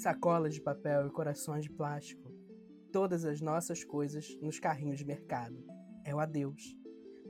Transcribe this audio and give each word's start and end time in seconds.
sacolas 0.00 0.54
de 0.54 0.60
papel 0.62 1.06
e 1.06 1.10
corações 1.10 1.64
de 1.64 1.70
plástico. 1.70 2.32
Todas 2.90 3.24
as 3.24 3.40
nossas 3.40 3.84
coisas 3.84 4.36
nos 4.40 4.58
carrinhos 4.58 4.98
de 4.98 5.04
mercado. 5.04 5.62
É 6.04 6.14
o 6.14 6.18
adeus. 6.18 6.74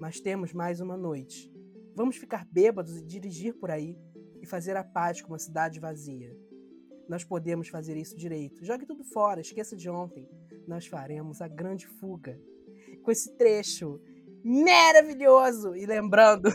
Mas 0.01 0.21
temos 0.21 0.53
mais 0.53 0.81
uma 0.81 0.97
noite. 0.97 1.53
Vamos 1.95 2.17
ficar 2.17 2.47
bêbados 2.51 2.97
e 2.97 3.05
dirigir 3.05 3.55
por 3.55 3.71
aí 3.71 3.99
e 4.41 4.47
fazer 4.47 4.77
a 4.77 4.85
paz 4.85 5.21
com 5.21 5.33
uma 5.33 5.39
cidade 5.39 5.81
vazia. 5.81 6.35
Nós 7.09 7.25
podemos 7.25 7.69
fazer 7.69 7.97
isso 7.97 8.17
direito. 8.17 8.65
Jogue 8.65 8.87
tudo 8.87 9.05
fora, 9.05 9.41
esqueça 9.41 9.77
de 9.77 9.91
ontem. 9.91 10.29
Nós 10.67 10.87
faremos 10.87 11.43
a 11.43 11.49
grande 11.49 11.87
fuga. 11.87 12.41
Com 13.03 13.11
esse 13.11 13.37
trecho 13.37 14.01
maravilhoso. 14.45 15.75
E 15.75 15.85
lembrando 15.87 16.49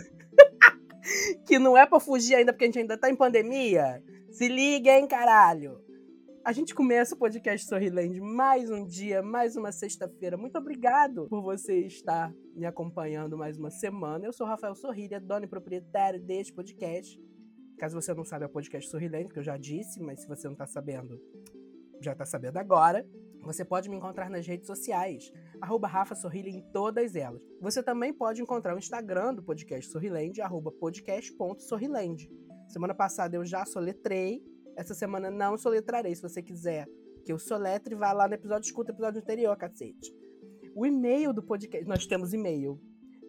que 1.46 1.60
não 1.60 1.78
é 1.78 1.86
para 1.86 2.00
fugir 2.00 2.36
ainda, 2.36 2.54
porque 2.54 2.64
a 2.64 2.68
gente 2.68 2.80
ainda 2.80 2.98
tá 2.98 3.10
em 3.10 3.16
pandemia. 3.16 4.02
Se 4.32 4.48
liga, 4.48 4.98
hein, 4.98 5.08
caralho. 5.08 5.85
A 6.46 6.52
gente 6.52 6.76
começa 6.76 7.16
o 7.16 7.18
podcast 7.18 7.68
Sorriland 7.68 8.22
mais 8.22 8.70
um 8.70 8.86
dia, 8.86 9.24
mais 9.24 9.56
uma 9.56 9.72
sexta-feira. 9.72 10.38
Muito 10.38 10.56
obrigado 10.60 11.28
por 11.28 11.42
você 11.42 11.80
estar 11.88 12.32
me 12.56 12.68
acompanhando 12.68 13.36
mais 13.36 13.58
uma 13.58 13.72
semana. 13.72 14.28
Eu 14.28 14.32
sou 14.32 14.46
Rafael 14.46 14.76
Sorrilha, 14.76 15.20
dono 15.20 15.46
e 15.46 15.48
proprietário 15.48 16.22
deste 16.22 16.54
podcast. 16.54 17.20
Caso 17.80 18.00
você 18.00 18.14
não 18.14 18.24
saiba, 18.24 18.46
é 18.46 18.48
o 18.48 18.52
podcast 18.52 18.88
Sorriland, 18.92 19.34
que 19.34 19.40
eu 19.40 19.44
já 19.44 19.58
disse, 19.58 20.00
mas 20.00 20.22
se 20.22 20.28
você 20.28 20.48
não 20.48 20.56
tá 20.56 20.68
sabendo, 20.68 21.20
já 22.00 22.14
tá 22.14 22.28
sabendo 22.28 22.58
agora. 22.58 23.04
Você 23.42 23.66
pode 23.66 23.90
me 23.90 23.98
encontrar 23.98 24.30
nas 24.30 24.46
redes 24.46 24.68
sociais, 24.68 25.32
arroba 25.60 25.88
Rafa 25.88 26.14
Sorrilha 26.14 26.50
em 26.50 26.62
todas 26.72 27.16
elas. 27.16 27.42
Você 27.60 27.82
também 27.82 28.14
pode 28.14 28.44
encontrar 28.44 28.76
o 28.76 28.78
Instagram 28.78 29.34
do 29.34 29.42
podcast 29.42 29.90
Sorriland, 29.92 30.40
arroba 30.42 30.72
podcast.sorriland. 30.72 32.30
Semana 32.68 32.94
passada 32.94 33.36
eu 33.36 33.44
já 33.44 33.66
soletrei, 33.66 34.44
essa 34.76 34.94
semana 34.94 35.30
não 35.30 35.58
soletrarei. 35.58 36.16
Se 36.16 36.22
você 36.22 36.42
quiser 36.42 36.88
que 37.26 37.32
eu 37.32 37.40
soletre, 37.40 37.96
vá 37.96 38.12
lá 38.12 38.28
no 38.28 38.34
episódio, 38.34 38.68
escuta 38.68 38.92
o 38.92 38.96
episódio 38.96 39.22
anterior, 39.22 39.56
cacete. 39.58 40.14
O 40.76 40.86
e-mail 40.86 41.34
do 41.34 41.44
podcast, 41.44 41.88
nós 41.88 42.06
temos 42.06 42.34
e-mail. 42.34 42.80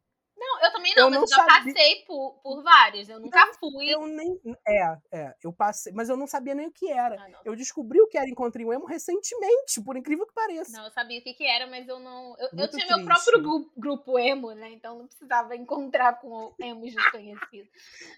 Não, 0.56 0.64
eu 0.64 0.72
também 0.72 0.96
não, 0.96 1.04
eu 1.04 1.10
mas 1.10 1.16
não 1.16 1.24
eu 1.24 1.28
já 1.28 1.36
sabia... 1.36 1.74
passei 1.74 2.06
por, 2.06 2.40
por 2.42 2.64
vários. 2.64 3.10
Eu 3.10 3.20
nunca 3.20 3.46
fui. 3.60 3.90
Eu 3.90 4.06
nem. 4.08 4.40
É, 4.68 4.98
é, 5.12 5.36
eu 5.44 5.52
passei, 5.52 5.92
mas 5.94 6.10
eu 6.10 6.18
não 6.18 6.28
sabia 6.28 6.56
nem 6.56 6.68
o 6.68 6.72
que 6.72 6.90
era. 6.90 7.16
Ah, 7.16 7.42
eu 7.44 7.56
descobri 7.56 8.00
o 8.02 8.08
que 8.08 8.18
era 8.18 8.30
Encontrinho 8.30 8.74
Emo 8.74 8.86
recentemente, 8.86 9.82
por 9.84 9.98
incrível 9.98 10.26
que 10.26 10.34
pareça. 10.34 10.78
Não, 10.78 10.86
eu 10.86 10.92
sabia 10.92 11.20
o 11.20 11.24
que, 11.24 11.34
que 11.34 11.46
era, 11.46 11.68
mas 11.68 11.88
eu 11.88 12.00
não. 12.00 12.36
Eu, 12.40 12.50
eu 12.58 12.70
tinha 12.70 12.86
triste. 12.86 12.96
meu 12.96 13.06
próprio 13.06 13.42
grupo, 13.42 13.72
grupo 13.78 14.20
emo, 14.20 14.52
né? 14.54 14.70
Então 14.72 15.00
não 15.00 15.08
precisava 15.08 15.56
encontrar 15.56 16.20
com 16.20 16.54
emos 16.60 16.94
desconhecidos. 16.94 17.70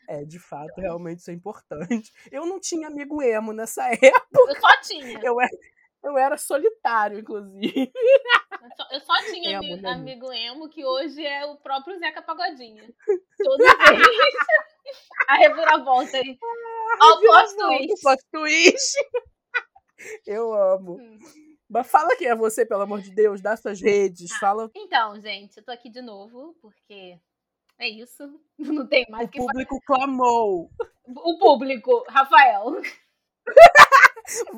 É, 0.08 0.24
de 0.24 0.40
fato, 0.40 0.80
realmente 0.80 1.20
isso 1.20 1.32
é 1.32 1.34
importante. 1.34 2.12
Eu 2.32 2.46
não 2.46 2.60
tinha 2.60 2.88
amigo 2.88 3.22
emo 3.22 3.54
nessa 3.54 3.84
época. 3.92 4.28
Eu 4.34 4.60
só 4.60 4.82
tinha. 4.82 5.20
Eu 5.24 5.40
era, 5.42 5.58
eu 6.04 6.18
era 6.18 6.38
solitário, 6.38 7.20
inclusive. 7.20 7.92
Eu 8.62 8.70
só, 8.76 8.88
eu 8.92 9.02
só 9.02 9.14
tinha 9.32 9.52
emo, 9.52 9.74
amigo, 9.74 9.88
amigo 9.88 10.34
emo, 10.34 10.70
que 10.70 10.86
hoje 10.86 11.26
é 11.26 11.46
o 11.46 11.58
próprio 11.58 11.98
Zeca 12.00 12.22
Pagodinho. 12.22 12.94
Toda 13.38 13.64
vez. 13.94 14.36
A 15.28 15.36
reviravolta 15.36 16.18
aí. 16.18 16.38
Ó, 17.02 17.18
o 17.18 18.00
plot 18.02 18.24
twist. 18.32 18.98
Eu 20.26 20.54
amo. 20.54 20.98
Hum. 21.02 21.20
Mas 21.70 21.90
fala 21.90 22.16
quem 22.16 22.28
é 22.28 22.36
você, 22.36 22.66
pelo 22.66 22.84
amor 22.84 23.02
de 23.02 23.12
Deus, 23.12 23.42
dá 23.42 23.58
suas 23.58 23.82
redes, 23.82 24.32
ah, 24.32 24.40
fala. 24.40 24.72
Então, 24.76 25.20
gente, 25.20 25.58
eu 25.58 25.64
tô 25.66 25.72
aqui 25.72 25.90
de 25.90 26.02
novo, 26.02 26.56
porque 26.62 27.20
é 27.78 27.90
isso. 27.90 28.40
Não 28.58 28.88
tem 28.88 29.06
mais 29.10 29.28
o 29.28 29.32
que 29.32 29.42
O 29.42 29.46
público 29.46 29.78
falar. 29.86 30.00
clamou. 30.00 30.70
O 31.08 31.38
público, 31.40 32.06
Rafael. 32.08 32.82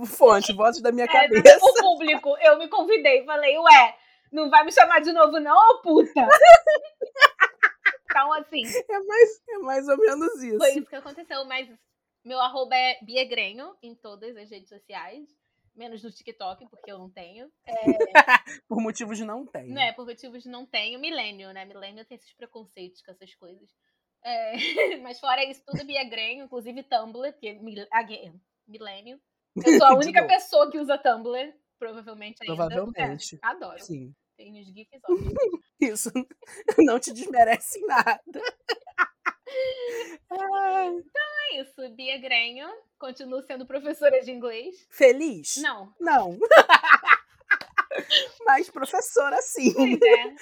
Fonte, 0.05 0.53
voz 0.53 0.81
da 0.81 0.91
minha 0.91 1.05
é, 1.05 1.07
cabeça. 1.07 1.59
O 1.61 1.73
público, 1.75 2.35
eu 2.41 2.57
me 2.57 2.67
convidei, 2.67 3.23
falei, 3.25 3.57
ué, 3.57 3.97
não 4.31 4.49
vai 4.49 4.63
me 4.63 4.71
chamar 4.71 4.99
de 4.99 5.11
novo, 5.11 5.39
não, 5.39 5.55
ô 5.55 5.81
puta? 5.81 6.11
então, 8.09 8.33
assim. 8.33 8.63
É 8.89 8.99
mais, 8.99 9.41
é 9.49 9.57
mais 9.59 9.87
ou 9.87 9.97
menos 9.97 10.43
isso. 10.43 10.57
Foi 10.57 10.71
isso 10.71 10.89
que 10.89 10.95
aconteceu, 10.95 11.45
mas 11.45 11.69
meu 12.23 12.39
arroba 12.39 12.75
é 12.75 12.99
Biegrenho 13.03 13.75
em 13.81 13.95
todas 13.95 14.35
as 14.35 14.49
redes 14.49 14.69
sociais. 14.69 15.27
Menos 15.75 16.03
no 16.03 16.11
TikTok, 16.11 16.67
porque 16.69 16.91
eu 16.91 16.97
não 16.97 17.09
tenho. 17.09 17.49
É... 17.65 17.73
por 18.67 18.81
motivos 18.81 19.17
de 19.17 19.23
não 19.23 19.45
tenho. 19.45 19.73
Né, 19.73 19.93
por 19.93 20.05
motivos 20.05 20.43
de 20.43 20.49
não 20.49 20.65
tenho. 20.65 20.99
Milênio, 20.99 21.53
né? 21.53 21.63
Milênio 21.63 22.03
tem 22.05 22.17
esses 22.17 22.33
preconceitos 22.33 23.01
com 23.01 23.11
essas 23.11 23.33
coisas. 23.35 23.69
É... 24.21 24.51
Mas 25.01 25.19
fora 25.19 25.43
isso, 25.45 25.63
tudo 25.65 25.85
Biegrenho, 25.85 26.43
inclusive 26.45 26.83
Tumblr, 26.83 27.31
porque 27.31 27.53
milênio. 28.67 29.21
Eu 29.55 29.77
sou 29.77 29.87
a 29.87 29.95
única 29.97 30.25
pessoa 30.27 30.69
que 30.71 30.79
usa 30.79 30.97
Tumblr, 30.97 31.53
provavelmente 31.77 32.37
ainda. 32.41 32.55
Provavelmente. 32.55 33.35
É, 33.35 33.47
adoro. 33.47 33.79
Sim. 33.79 34.13
Tem 34.37 34.59
uns 34.59 34.67
GIFs 34.67 35.01
ótimos. 35.03 35.33
Isso 35.81 36.11
não 36.79 36.99
te 36.99 37.13
desmerece 37.13 37.79
nada. 37.85 38.21
então 40.31 41.27
é 41.51 41.61
isso. 41.61 41.89
Bia 41.95 42.19
Grenho. 42.19 42.67
Continuo 42.97 43.41
sendo 43.41 43.65
professora 43.65 44.21
de 44.21 44.31
inglês. 44.31 44.87
Feliz? 44.91 45.55
Não. 45.57 45.93
Não. 45.99 46.37
Mas 48.45 48.69
professora, 48.69 49.41
sim. 49.41 49.73
Pois 49.73 49.99
é. 50.01 50.35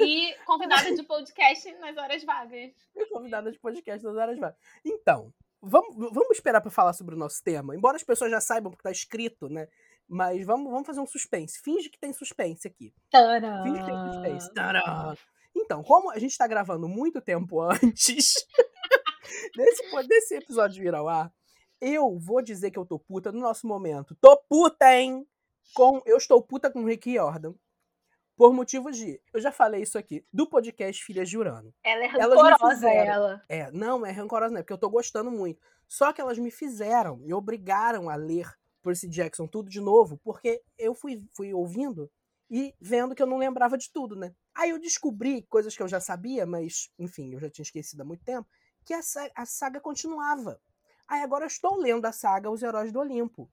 E 0.00 0.34
convidada 0.44 0.94
de 0.94 1.02
podcast 1.02 1.72
nas 1.78 1.96
horas 1.96 2.24
vagas. 2.24 2.72
Convidada 3.10 3.52
de 3.52 3.58
podcast 3.58 4.04
nas 4.04 4.16
horas 4.16 4.38
vagas. 4.38 4.58
Então, 4.84 5.32
Vamos, 5.62 5.94
vamos 6.12 6.32
esperar 6.32 6.60
para 6.60 6.70
falar 6.70 6.92
sobre 6.92 7.14
o 7.14 7.18
nosso 7.18 7.42
tema. 7.42 7.76
Embora 7.76 7.96
as 7.96 8.02
pessoas 8.02 8.30
já 8.30 8.40
saibam 8.40 8.70
porque 8.70 8.82
tá 8.82 8.90
escrito, 8.90 9.48
né? 9.48 9.68
Mas 10.08 10.44
vamos, 10.44 10.70
vamos 10.70 10.86
fazer 10.86 11.00
um 11.00 11.06
suspense. 11.06 11.60
Finge 11.62 11.88
que 11.88 11.98
tem 11.98 12.12
suspense 12.12 12.66
aqui. 12.66 12.92
Tadã. 13.10 13.62
Finge 13.62 13.78
que 13.78 13.86
tem 13.86 14.12
suspense. 14.12 14.52
Tadã. 14.52 15.14
Então, 15.54 15.82
como 15.84 16.10
a 16.10 16.18
gente 16.18 16.36
tá 16.36 16.46
gravando 16.46 16.88
muito 16.88 17.20
tempo 17.20 17.60
antes 17.70 18.34
desse, 19.56 20.08
desse 20.08 20.34
episódio 20.34 20.82
vir 20.82 20.94
ao 20.94 21.08
ar, 21.08 21.32
eu 21.80 22.18
vou 22.18 22.42
dizer 22.42 22.70
que 22.70 22.78
eu 22.78 22.86
tô 22.86 22.98
puta 22.98 23.30
no 23.30 23.40
nosso 23.40 23.66
momento. 23.66 24.16
Tô 24.20 24.36
puta, 24.48 24.92
hein? 24.92 25.24
Com, 25.74 26.02
eu 26.04 26.16
estou 26.16 26.42
puta 26.42 26.70
com 26.70 26.80
o 26.80 26.86
Rick 26.86 27.14
Jordan 27.14 27.54
por 28.36 28.52
motivos 28.52 28.96
de. 28.96 29.20
Eu 29.32 29.40
já 29.40 29.52
falei 29.52 29.82
isso 29.82 29.98
aqui, 29.98 30.24
do 30.32 30.48
podcast 30.48 31.04
Filhas 31.04 31.28
de 31.28 31.38
Urano. 31.38 31.74
Ela 31.84 32.04
é 32.04 32.06
rancorosa, 32.06 32.90
ela. 32.90 33.42
É, 33.48 33.70
não, 33.70 34.04
é 34.04 34.10
rancorosa, 34.10 34.52
não, 34.52 34.60
é 34.60 34.62
porque 34.62 34.72
eu 34.72 34.78
tô 34.78 34.90
gostando 34.90 35.30
muito. 35.30 35.60
Só 35.86 36.12
que 36.12 36.20
elas 36.20 36.38
me 36.38 36.50
fizeram, 36.50 37.18
me 37.18 37.34
obrigaram 37.34 38.08
a 38.08 38.14
ler 38.14 38.50
Percy 38.82 39.08
Jackson 39.08 39.46
tudo 39.46 39.68
de 39.68 39.80
novo, 39.80 40.18
porque 40.24 40.62
eu 40.78 40.94
fui, 40.94 41.22
fui 41.34 41.52
ouvindo 41.52 42.10
e 42.50 42.74
vendo 42.80 43.14
que 43.14 43.22
eu 43.22 43.26
não 43.26 43.38
lembrava 43.38 43.78
de 43.78 43.90
tudo, 43.90 44.16
né? 44.16 44.34
Aí 44.54 44.70
eu 44.70 44.78
descobri 44.78 45.42
coisas 45.42 45.74
que 45.76 45.82
eu 45.82 45.88
já 45.88 46.00
sabia, 46.00 46.44
mas, 46.44 46.90
enfim, 46.98 47.32
eu 47.32 47.40
já 47.40 47.48
tinha 47.48 47.62
esquecido 47.62 48.02
há 48.02 48.04
muito 48.04 48.24
tempo, 48.24 48.48
que 48.84 48.92
a, 48.92 49.00
a 49.34 49.46
saga 49.46 49.80
continuava. 49.80 50.60
Aí 51.08 51.22
agora 51.22 51.44
eu 51.44 51.48
estou 51.48 51.76
lendo 51.76 52.04
a 52.04 52.12
saga 52.12 52.50
Os 52.50 52.62
Heróis 52.62 52.92
do 52.92 53.00
Olimpo. 53.00 53.50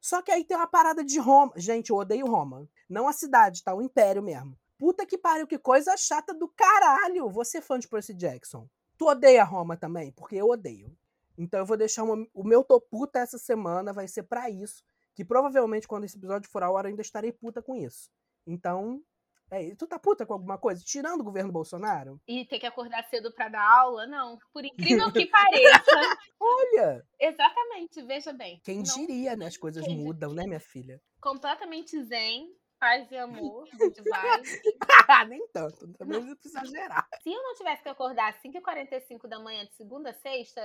Só 0.00 0.22
que 0.22 0.30
aí 0.30 0.44
tem 0.44 0.56
uma 0.56 0.66
parada 0.66 1.04
de 1.04 1.18
Roma. 1.18 1.52
Gente, 1.56 1.90
eu 1.90 1.96
odeio 1.96 2.26
Roma. 2.26 2.68
Não 2.88 3.08
a 3.08 3.12
cidade, 3.12 3.62
tá? 3.62 3.74
O 3.74 3.82
império 3.82 4.22
mesmo. 4.22 4.56
Puta 4.78 5.04
que 5.04 5.18
pariu, 5.18 5.46
que 5.46 5.58
coisa 5.58 5.96
chata 5.96 6.32
do 6.32 6.48
caralho. 6.48 7.28
Você 7.30 7.58
é 7.58 7.60
fã 7.60 7.78
de 7.78 7.88
Percy 7.88 8.14
Jackson. 8.14 8.68
Tu 8.96 9.06
odeia 9.06 9.44
Roma 9.44 9.76
também? 9.76 10.12
Porque 10.12 10.36
eu 10.36 10.48
odeio. 10.48 10.96
Então 11.36 11.60
eu 11.60 11.66
vou 11.66 11.76
deixar 11.76 12.04
uma... 12.04 12.26
o 12.32 12.44
meu 12.44 12.64
tô 12.64 12.80
puta 12.80 13.18
essa 13.18 13.38
semana, 13.38 13.92
vai 13.92 14.08
ser 14.08 14.24
para 14.24 14.48
isso. 14.48 14.82
Que 15.14 15.24
provavelmente 15.24 15.86
quando 15.86 16.04
esse 16.04 16.16
episódio 16.16 16.50
for 16.50 16.62
ao 16.62 16.76
ar 16.76 16.84
eu 16.84 16.90
ainda 16.90 17.02
estarei 17.02 17.32
puta 17.32 17.60
com 17.60 17.74
isso. 17.74 18.08
Então, 18.46 19.02
é, 19.50 19.74
tu 19.74 19.86
tá 19.86 19.98
puta 19.98 20.26
com 20.26 20.34
alguma 20.34 20.58
coisa? 20.58 20.82
Tirando 20.84 21.22
o 21.22 21.24
governo 21.24 21.50
Bolsonaro? 21.50 22.20
E 22.26 22.44
ter 22.44 22.58
que 22.58 22.66
acordar 22.66 23.02
cedo 23.08 23.32
para 23.32 23.48
dar 23.48 23.66
aula? 23.80 24.06
Não. 24.06 24.38
Por 24.52 24.64
incrível 24.64 25.10
que 25.12 25.26
pareça. 25.30 26.18
Olha! 26.38 27.04
Exatamente, 27.18 28.02
veja 28.02 28.32
bem. 28.32 28.60
Quem 28.62 28.78
não, 28.78 28.84
diria, 28.84 29.36
né? 29.36 29.46
As 29.46 29.56
coisas 29.56 29.84
Quem 29.84 29.96
mudam, 29.96 30.34
né, 30.34 30.46
minha 30.46 30.60
filha? 30.60 31.00
Completamente 31.20 32.02
zen, 32.04 32.48
paz 32.78 33.10
e 33.10 33.16
amor, 33.16 33.68
good 33.76 34.02
vibes. 34.02 34.60
Nem 35.28 35.46
tanto, 35.52 35.92
também 35.94 36.20
não 36.20 36.34
precisa 36.34 36.60
exagerar. 36.60 37.08
Se 37.22 37.30
eu 37.30 37.42
não 37.42 37.54
tivesse 37.54 37.82
que 37.82 37.88
acordar 37.88 38.30
às 38.30 38.42
5h45 38.42 39.28
da 39.28 39.38
manhã 39.38 39.64
de 39.64 39.74
segunda 39.74 40.10
a 40.10 40.14
sexta, 40.14 40.60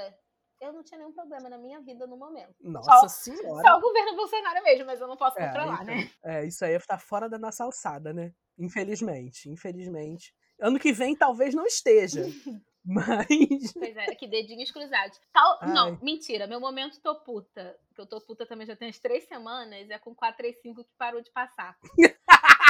eu 0.61 0.71
não 0.71 0.83
tinha 0.83 0.97
nenhum 0.97 1.13
problema 1.13 1.49
na 1.49 1.57
minha 1.57 1.81
vida 1.81 2.07
no 2.07 2.17
momento. 2.17 2.55
Nossa 2.61 3.09
senhora. 3.09 3.61
Só 3.67 3.77
o 3.77 3.81
governo 3.81 4.15
Bolsonaro 4.15 4.63
mesmo, 4.63 4.85
mas 4.85 5.01
eu 5.01 5.07
não 5.07 5.17
posso 5.17 5.39
É, 5.39 5.47
controlar, 5.47 5.83
então, 5.83 5.95
né? 5.95 6.09
É, 6.23 6.45
isso 6.45 6.63
aí 6.63 6.79
tá 6.79 6.97
fora 6.97 7.29
da 7.29 7.37
nossa 7.37 7.63
alçada, 7.63 8.13
né? 8.13 8.33
Infelizmente, 8.57 9.49
infelizmente. 9.49 10.33
Ano 10.59 10.79
que 10.79 10.93
vem 10.93 11.15
talvez 11.15 11.53
não 11.53 11.65
esteja. 11.65 12.21
Mas. 12.85 13.73
Pois 13.73 13.95
é, 13.95 14.11
aqui, 14.11 14.27
dedinhos 14.27 14.71
cruzados. 14.71 15.19
Tal... 15.31 15.59
Ai. 15.61 15.73
Não, 15.73 15.97
mentira. 16.01 16.47
Meu 16.47 16.59
momento 16.59 16.99
tô 17.01 17.15
puta, 17.15 17.77
que 17.95 18.01
eu 18.01 18.05
tô 18.05 18.19
puta 18.19 18.45
também 18.45 18.67
já 18.67 18.75
tem 18.75 18.87
umas 18.87 18.99
três 18.99 19.23
semanas, 19.25 19.89
é 19.89 19.97
com 19.97 20.13
435 20.13 20.83
que 20.83 20.95
parou 20.97 21.21
de 21.21 21.31
passar. 21.31 21.77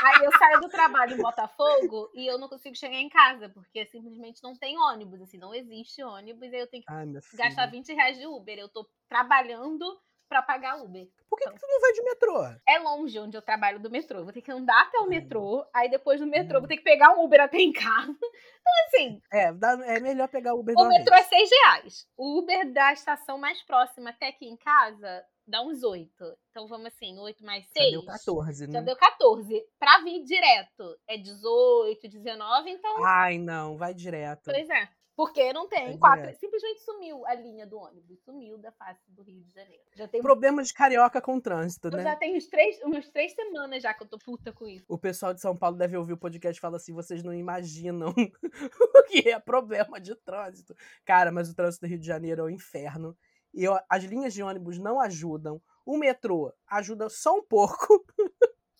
Aí 0.04 0.26
eu 0.26 0.38
saio 0.38 0.60
do 0.60 0.68
trabalho 0.68 1.14
em 1.14 1.22
Botafogo 1.22 2.12
e 2.14 2.28
eu 2.28 2.38
não 2.38 2.50
consigo 2.50 2.76
chegar 2.76 2.98
em 2.98 3.08
casa, 3.08 3.48
porque 3.48 3.86
simplesmente 3.86 4.44
não 4.44 4.54
tem 4.54 4.78
ônibus, 4.78 5.22
assim, 5.22 5.38
não 5.38 5.56
existe 5.56 6.04
ônibus, 6.04 6.52
aí 6.52 6.60
eu 6.60 6.68
tenho 6.68 6.84
que 6.84 6.92
Ai, 6.92 7.06
gastar 7.36 7.68
20 7.68 7.94
reais 7.94 8.18
de 8.18 8.28
Uber. 8.28 8.60
Eu 8.60 8.68
tô 8.68 8.86
trabalhando 9.08 9.98
pra 10.30 10.42
pagar 10.42 10.82
Uber. 10.82 11.08
Por 11.30 11.38
que, 11.40 11.50
que 11.50 11.60
tu 11.60 11.68
não 11.68 11.80
vai 11.82 11.92
de 11.94 12.04
metrô? 12.04 12.44
É 12.68 12.80
longe 12.80 13.20
onde 13.20 13.36
eu 13.38 13.42
trabalho 13.42 13.80
do 13.80 13.90
metrô. 13.90 14.24
Vou 14.24 14.34
ter 14.34 14.42
que 14.42 14.52
andar 14.52 14.82
até 14.84 15.00
o 15.00 15.04
Ai. 15.04 15.10
metrô, 15.10 15.66
aí 15.74 15.90
depois 15.90 16.20
do 16.20 16.28
metrô 16.28 16.56
eu 16.56 16.58
Hum. 16.58 16.62
vou 16.62 16.68
ter 16.68 16.78
que 16.78 16.84
pegar 16.84 17.12
um 17.14 17.24
Uber 17.24 17.42
até 17.42 17.58
em 17.58 17.72
casa. 17.74 18.18
Então, 18.64 18.74
assim, 18.88 19.22
É, 19.34 19.96
é 19.96 20.00
melhor 20.00 20.30
pegar 20.30 20.54
o 20.54 20.60
Uber 20.62 20.74
o 20.78 20.88
metrô 20.88 21.14
é 21.14 21.18
vez. 21.18 21.28
6 21.28 21.50
reais. 21.52 22.08
O 22.18 22.40
Uber 22.40 22.72
da 22.72 22.94
estação 22.94 23.38
mais 23.38 23.62
próxima 23.64 24.12
até 24.12 24.30
aqui 24.30 24.46
em 24.48 24.56
casa 24.56 25.26
dá 25.46 25.62
uns 25.62 25.84
8. 25.84 26.10
Então 26.50 26.66
vamos 26.68 26.88
assim, 26.88 27.20
8 27.20 27.44
mais 27.44 27.66
6. 27.68 27.92
Já 27.92 27.92
deu 27.92 28.06
14, 28.06 28.66
Já 28.66 28.72
né? 28.80 28.82
deu 28.82 28.96
14. 28.96 29.66
Pra 29.78 30.00
vir 30.00 30.24
direto 30.24 30.98
é 31.10 31.18
18, 31.18 32.08
19, 32.08 32.70
então. 32.72 33.06
Ai, 33.06 33.38
não, 33.38 33.76
vai 33.78 33.94
direto. 33.94 34.44
Pois 34.46 34.70
é. 34.70 34.88
Porque 35.16 35.54
não 35.54 35.68
tem 35.68 35.94
É 35.94 35.98
quatro. 35.98 36.34
Simplesmente 36.36 36.82
sumiu 36.82 37.26
a 37.26 37.36
linha 37.36 37.68
do 37.68 37.78
ônibus. 37.78 38.20
Sumiu 38.24 38.58
da 38.58 38.72
face 38.72 39.12
do 39.12 39.22
Rio 39.22 39.44
de 39.44 39.54
Janeiro. 39.54 39.84
Já 39.96 40.08
tem, 40.08 40.22
Problema 40.22 40.64
de 40.64 40.74
carioca 40.74 41.22
com 41.22 41.40
trânsito, 41.40 41.90
eu 41.90 41.98
né? 41.98 42.04
já 42.04 42.16
tenho 42.16 42.36
uns 42.36 42.48
três, 42.48 42.82
umas 42.82 43.08
três 43.10 43.34
semanas 43.34 43.84
já 43.84 43.94
que 43.94 44.04
eu 44.04 44.08
tô 44.08 44.18
puta 44.18 44.52
com 44.52 44.68
isso. 44.68 44.86
O 44.88 44.98
pessoal 44.98 45.34
de 45.34 45.42
São 45.42 45.56
Paulo 45.56 45.78
deve 45.78 45.96
ouvir 45.96 46.14
o 46.14 46.18
podcast 46.18 46.58
e 46.58 46.62
fala 46.62 46.78
assim: 46.78 46.94
vocês 46.94 47.24
não 47.24 47.34
imaginam 47.34 48.10
o 48.98 49.04
que 49.04 49.30
é 49.30 49.40
problema 49.40 50.00
de 50.02 50.16
trânsito. 50.16 50.76
Cara, 51.06 51.32
mas 51.32 51.50
o 51.50 51.56
trânsito 51.56 51.86
do 51.86 51.90
Rio 51.90 52.00
de 52.00 52.08
Janeiro 52.08 52.42
é 52.42 52.46
o 52.46 52.50
inferno. 52.50 53.16
E 53.54 53.68
ó, 53.68 53.80
as 53.88 54.04
linhas 54.04 54.34
de 54.34 54.42
ônibus 54.42 54.80
não 54.80 55.00
ajudam. 55.00 55.62
O 55.86 55.98
metrô 55.98 56.52
ajuda 56.68 57.08
só 57.10 57.36
um 57.36 57.44
pouco. 57.44 58.04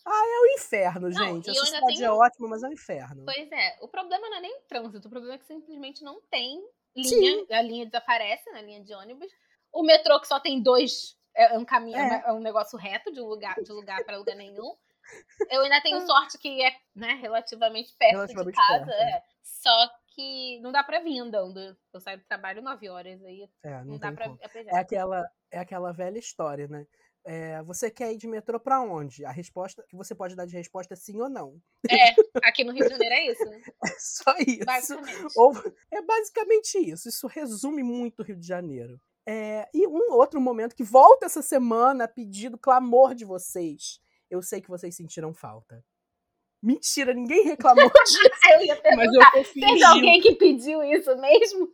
ah, 0.04 0.24
é 0.26 0.40
o 0.40 0.54
inferno, 0.58 1.08
Não, 1.08 1.10
gente. 1.10 1.50
Essa 1.50 1.60
ainda 1.60 1.76
cidade 1.76 1.86
tenho- 1.98 2.04
é 2.06 2.10
ótima, 2.12 2.48
mas 2.48 2.62
é 2.62 2.68
um 2.68 2.72
inferno. 2.72 3.24
Pois 3.24 3.50
é, 3.52 3.76
o 3.80 3.88
problema 3.88 4.28
não 4.28 4.36
é 4.38 4.40
nem 4.40 4.56
o 4.58 4.62
trânsito, 4.62 5.08
o 5.08 5.10
problema 5.10 5.34
é 5.34 5.38
que 5.38 5.46
simplesmente 5.46 6.02
não 6.04 6.20
tem 6.30 6.62
linha, 6.96 7.44
a 7.50 7.62
linha 7.62 7.86
desaparece 7.86 8.50
na 8.50 8.62
linha 8.62 8.82
de 8.82 8.94
ônibus. 8.94 9.30
O 9.72 9.82
metrô 9.82 10.20
que 10.20 10.28
só 10.28 10.38
tem 10.38 10.62
dois 10.62 11.16
é 11.34 11.58
um 11.58 11.64
caminho, 11.64 11.96
É. 11.98 12.22
é 12.26 12.32
um 12.32 12.38
negócio 12.40 12.78
reto 12.78 13.12
de 13.12 13.20
um 13.20 13.26
lugar 13.26 13.56
de 13.60 13.72
lugar 13.72 14.04
para 14.04 14.16
lugar 14.16 14.36
nenhum. 14.36 14.76
Eu 15.50 15.60
ainda 15.62 15.80
tenho 15.82 15.98
Ah. 15.98 16.06
sorte 16.06 16.38
que 16.38 16.62
é, 16.64 16.74
né, 16.94 17.14
relativamente 17.20 17.92
perto 17.98 18.12
Relativamente 18.12 18.54
de 18.54 18.56
casa, 18.56 18.84
perto, 18.86 18.98
né? 18.98 19.10
é. 19.10 19.22
Só 19.42 19.90
que 20.14 20.60
não 20.60 20.70
dá 20.70 20.82
pra 20.84 21.00
vir 21.00 21.18
andando. 21.18 21.76
Eu 21.92 22.00
saio 22.00 22.18
do 22.18 22.24
trabalho 22.24 22.62
9 22.62 22.88
horas 22.88 23.22
aí, 23.24 23.50
É, 23.64 23.70
não, 23.78 23.84
não 23.84 23.98
dá 23.98 24.12
pra. 24.12 24.26
como. 24.28 24.38
É, 24.40 24.58
é. 24.60 24.64
É 24.68 24.78
aquela, 24.78 25.28
é 25.50 25.58
aquela 25.58 25.92
velha 25.92 26.18
história, 26.18 26.68
né? 26.68 26.86
É, 27.26 27.62
você 27.62 27.90
quer 27.90 28.12
ir 28.12 28.18
de 28.18 28.26
metrô 28.28 28.60
pra 28.60 28.80
onde? 28.82 29.24
A 29.24 29.30
resposta 29.30 29.82
que 29.88 29.96
você 29.96 30.14
pode 30.14 30.36
dar 30.36 30.44
de 30.46 30.54
resposta 30.56 30.92
é 30.92 30.96
sim 30.96 31.18
ou 31.20 31.28
não. 31.30 31.58
É, 31.90 32.14
aqui 32.46 32.62
no 32.64 32.72
Rio 32.72 32.84
de 32.84 32.90
Janeiro 32.90 33.14
é 33.14 33.30
isso, 33.32 33.44
né? 33.46 33.62
É 33.84 33.98
só 33.98 34.36
isso. 34.46 34.64
basicamente. 34.66 35.32
Ou- 35.36 35.54
é 35.90 36.02
basicamente 36.02 36.78
isso. 36.78 37.08
Isso 37.08 37.26
resume 37.26 37.82
muito 37.82 38.20
o 38.20 38.22
Rio 38.24 38.36
de 38.36 38.46
Janeiro. 38.46 39.00
É, 39.26 39.66
e 39.72 39.86
um 39.86 40.12
outro 40.12 40.38
momento 40.38 40.76
que 40.76 40.84
volta 40.84 41.24
essa 41.24 41.40
semana 41.40 42.04
a 42.04 42.08
pedido, 42.08 42.58
clamor 42.58 43.14
de 43.14 43.24
vocês. 43.24 43.98
Eu 44.30 44.42
sei 44.42 44.60
que 44.60 44.68
vocês 44.68 44.94
sentiram 44.94 45.32
falta. 45.32 45.82
Mentira, 46.62 47.14
ninguém 47.14 47.44
reclamou 47.44 47.90
disso. 48.04 48.18
Eu 48.52 48.60
ia 48.66 48.80
mas 48.96 49.12
eu 49.14 49.20
tô 49.20 49.30
teve 49.32 49.44
fingindo. 49.44 49.86
alguém 49.86 50.20
que 50.20 50.34
pediu 50.34 50.82
isso 50.82 51.16
mesmo? 51.16 51.70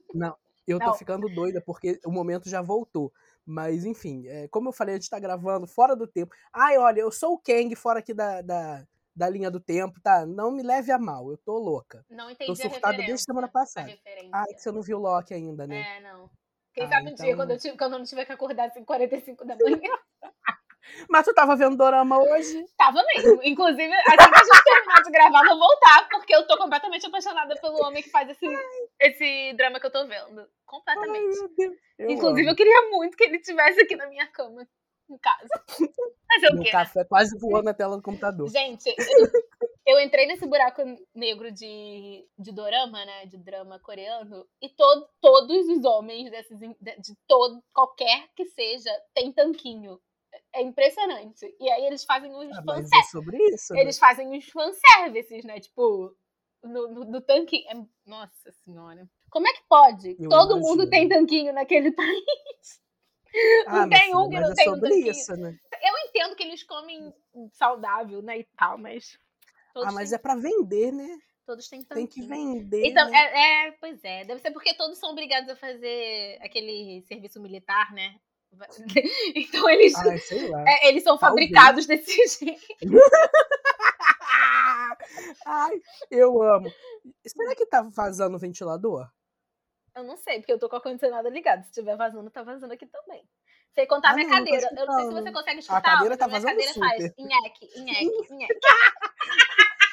Eu 0.66 0.78
tô 0.78 0.86
Não. 0.86 0.94
ficando 0.94 1.28
doida 1.28 1.60
porque 1.60 1.98
o 2.04 2.10
momento 2.12 2.48
já 2.48 2.62
voltou. 2.62 3.12
Mas, 3.50 3.84
enfim, 3.84 4.28
é, 4.28 4.46
como 4.46 4.68
eu 4.68 4.72
falei, 4.72 4.94
a 4.94 4.98
gente 4.98 5.10
tá 5.10 5.18
gravando 5.18 5.66
fora 5.66 5.96
do 5.96 6.06
tempo. 6.06 6.32
Ai, 6.52 6.78
olha, 6.78 7.00
eu 7.00 7.10
sou 7.10 7.32
o 7.34 7.38
Kang 7.38 7.74
fora 7.74 7.98
aqui 7.98 8.14
da, 8.14 8.40
da, 8.42 8.86
da 9.14 9.28
linha 9.28 9.50
do 9.50 9.58
tempo, 9.58 10.00
tá? 10.00 10.24
Não 10.24 10.52
me 10.52 10.62
leve 10.62 10.92
a 10.92 10.98
mal, 10.98 11.28
eu 11.32 11.36
tô 11.36 11.58
louca. 11.58 12.04
Não 12.08 12.30
entendi 12.30 12.46
Tô 12.62 12.68
surtada 12.70 12.96
desde 12.98 13.24
semana 13.24 13.48
passada. 13.48 13.92
Ah, 14.30 14.44
que 14.46 14.60
você 14.60 14.70
não 14.70 14.82
viu 14.82 14.98
o 14.98 15.00
Loki 15.00 15.34
ainda, 15.34 15.66
né? 15.66 15.96
É, 15.96 16.00
não. 16.00 16.30
Quem 16.72 16.84
Ah, 16.84 16.88
sabe 16.88 17.10
um 17.10 17.14
dia, 17.16 17.26
então- 17.26 17.36
quando 17.36 17.50
eu, 17.50 17.58
tive, 17.58 17.76
quando 17.76 17.92
eu 17.94 17.98
não 17.98 18.06
tiver 18.06 18.24
que 18.24 18.30
acordar 18.30 18.68
às 18.68 18.74
5h45 18.74 19.44
da 19.44 19.56
manhã. 19.82 19.98
Mas 21.08 21.24
tu 21.24 21.34
tava 21.34 21.56
vendo 21.56 21.76
Dorama 21.76 22.18
hoje? 22.18 22.64
Tava 22.76 23.02
mesmo. 23.14 23.40
Inclusive, 23.42 23.92
assim 23.94 24.30
que 24.30 24.40
a 24.40 24.44
gente 24.44 24.64
terminar 24.64 25.02
de 25.02 25.10
gravar, 25.10 25.42
eu 25.42 25.48
vou 25.50 25.58
voltar, 25.58 26.08
porque 26.08 26.34
eu 26.34 26.46
tô 26.46 26.56
completamente 26.56 27.06
apaixonada 27.06 27.54
pelo 27.60 27.82
homem 27.84 28.02
que 28.02 28.10
faz 28.10 28.28
esse, 28.30 28.46
esse 29.00 29.52
drama 29.54 29.78
que 29.80 29.86
eu 29.86 29.92
tô 29.92 30.06
vendo. 30.06 30.40
Ai, 30.40 30.46
Completamente. 30.66 31.54
Deus. 31.56 31.76
Eu 31.98 32.10
Inclusive, 32.10 32.42
amo. 32.42 32.50
eu 32.50 32.56
queria 32.56 32.90
muito 32.90 33.16
que 33.16 33.24
ele 33.24 33.36
estivesse 33.36 33.80
aqui 33.80 33.96
na 33.96 34.06
minha 34.08 34.26
cama, 34.28 34.66
em 35.10 35.18
casa. 35.18 35.48
Fazer 36.32 36.48
o 36.50 36.54
Meu 36.54 36.62
quê, 36.62 36.68
né? 36.68 36.72
café 36.72 37.04
quase 37.04 37.38
voou 37.38 37.62
na 37.62 37.74
tela 37.74 37.96
do 37.96 38.02
computador. 38.02 38.48
Gente, 38.48 38.88
eu, 38.96 39.96
eu 39.96 40.00
entrei 40.00 40.26
nesse 40.26 40.46
buraco 40.46 40.82
negro 41.14 41.50
de, 41.50 42.24
de 42.38 42.52
dorama, 42.52 43.04
né? 43.04 43.26
De 43.26 43.36
drama 43.36 43.78
coreano, 43.80 44.46
e 44.62 44.68
todo, 44.68 45.08
todos 45.20 45.68
os 45.68 45.84
homens 45.84 46.30
desses, 46.30 46.56
de, 46.58 46.68
de 46.68 47.14
todo, 47.26 47.60
qualquer 47.74 48.28
que 48.36 48.44
seja, 48.46 48.90
tem 49.14 49.32
tanquinho. 49.32 50.00
É 50.52 50.62
impressionante. 50.62 51.54
E 51.60 51.70
aí 51.70 51.84
eles 51.86 52.04
fazem 52.04 52.34
uns 52.34 52.56
Ah, 52.56 52.62
fanservices. 52.62 52.92
é 52.98 53.02
sobre 53.10 53.36
isso. 53.54 53.72
né? 53.74 53.80
Eles 53.80 53.98
fazem 53.98 54.28
uns 54.28 54.48
fanservices, 54.48 55.44
né? 55.44 55.60
Tipo, 55.60 56.14
no, 56.62 56.88
no, 56.88 57.04
no 57.04 57.20
tanquinho. 57.20 57.68
É- 57.70 57.86
Nossa 58.04 58.50
senhora. 58.64 59.08
Como 59.30 59.46
é 59.46 59.52
que 59.52 59.62
pode? 59.68 60.16
Eu 60.18 60.28
Todo 60.28 60.52
imagino. 60.56 60.60
mundo 60.60 60.90
tem 60.90 61.08
tanquinho 61.08 61.52
naquele 61.52 61.92
país. 61.94 62.80
Ah, 63.66 63.82
não 63.82 63.88
tem 63.90 64.14
um 64.16 64.24
filha, 64.24 64.28
que 64.28 64.34
mas 64.34 64.42
não 64.46 64.50
é 64.50 64.54
tem 64.54 64.68
um 64.72 64.80
tanquinho. 64.80 65.10
isso, 65.12 65.36
né? 65.36 65.56
Eu 65.82 66.08
entendo 66.08 66.34
que 66.34 66.42
eles 66.42 66.62
comem 66.64 67.14
saudável, 67.52 68.20
né? 68.22 68.38
E 68.40 68.44
tal, 68.56 68.76
mas. 68.76 69.16
Ah, 69.76 69.92
mas 69.92 70.08
têm, 70.08 70.16
é 70.16 70.18
pra 70.18 70.34
vender, 70.34 70.92
né? 70.92 71.16
todos 71.46 71.68
têm 71.68 71.82
Tem 71.84 72.06
que 72.06 72.20
tanquinho. 72.20 72.28
vender. 72.28 72.86
Então, 72.86 73.08
né? 73.08 73.16
é, 73.18 73.68
é, 73.68 73.72
pois 73.80 74.02
é. 74.04 74.24
Deve 74.24 74.40
ser 74.40 74.50
porque 74.52 74.74
todos 74.74 74.98
são 74.98 75.10
obrigados 75.10 75.48
a 75.48 75.56
fazer 75.56 76.38
aquele 76.42 77.02
serviço 77.02 77.40
militar, 77.40 77.92
né? 77.92 78.16
Então 79.34 79.68
eles, 79.70 79.94
Ai, 79.96 80.18
sei 80.18 80.50
é, 80.54 80.88
eles 80.88 81.02
são 81.04 81.16
talvez. 81.16 81.48
fabricados 81.48 81.86
desse 81.86 82.12
jeito. 82.44 82.60
Ai, 85.46 85.80
eu 86.10 86.42
amo. 86.42 86.70
Será 87.26 87.54
que 87.54 87.66
tá 87.66 87.82
vazando 87.82 88.36
o 88.36 88.40
ventilador? 88.40 89.08
Eu 89.94 90.04
não 90.04 90.16
sei, 90.16 90.38
porque 90.38 90.52
eu 90.52 90.58
tô 90.58 90.68
com 90.68 90.76
o 90.76 90.78
ar-condicionado 90.78 91.28
ligado. 91.28 91.64
Se 91.64 91.72
tiver 91.72 91.96
vazando, 91.96 92.30
tá 92.30 92.42
vazando 92.42 92.72
aqui 92.72 92.86
também. 92.86 93.22
Sem 93.74 93.86
contar 93.86 94.10
Ah, 94.10 94.14
minha 94.14 94.28
não, 94.28 94.36
cadeira. 94.38 94.68
eu 94.76 94.86
não 94.86 94.94
sei 94.94 95.06
se 95.06 95.12
você 95.12 95.32
consegue 95.32 95.58
escutar. 95.60 95.82
cadeira 95.82 96.10
mas 96.10 96.18
tá 96.18 96.24
a 96.24 96.28
minha 96.28 96.40
vazando 96.40 96.56
cadeira 96.60 96.74
faz 96.78 97.02
super. 97.04 97.24
nheque, 97.24 97.80
nheque, 97.80 98.34
nheque. 98.34 98.60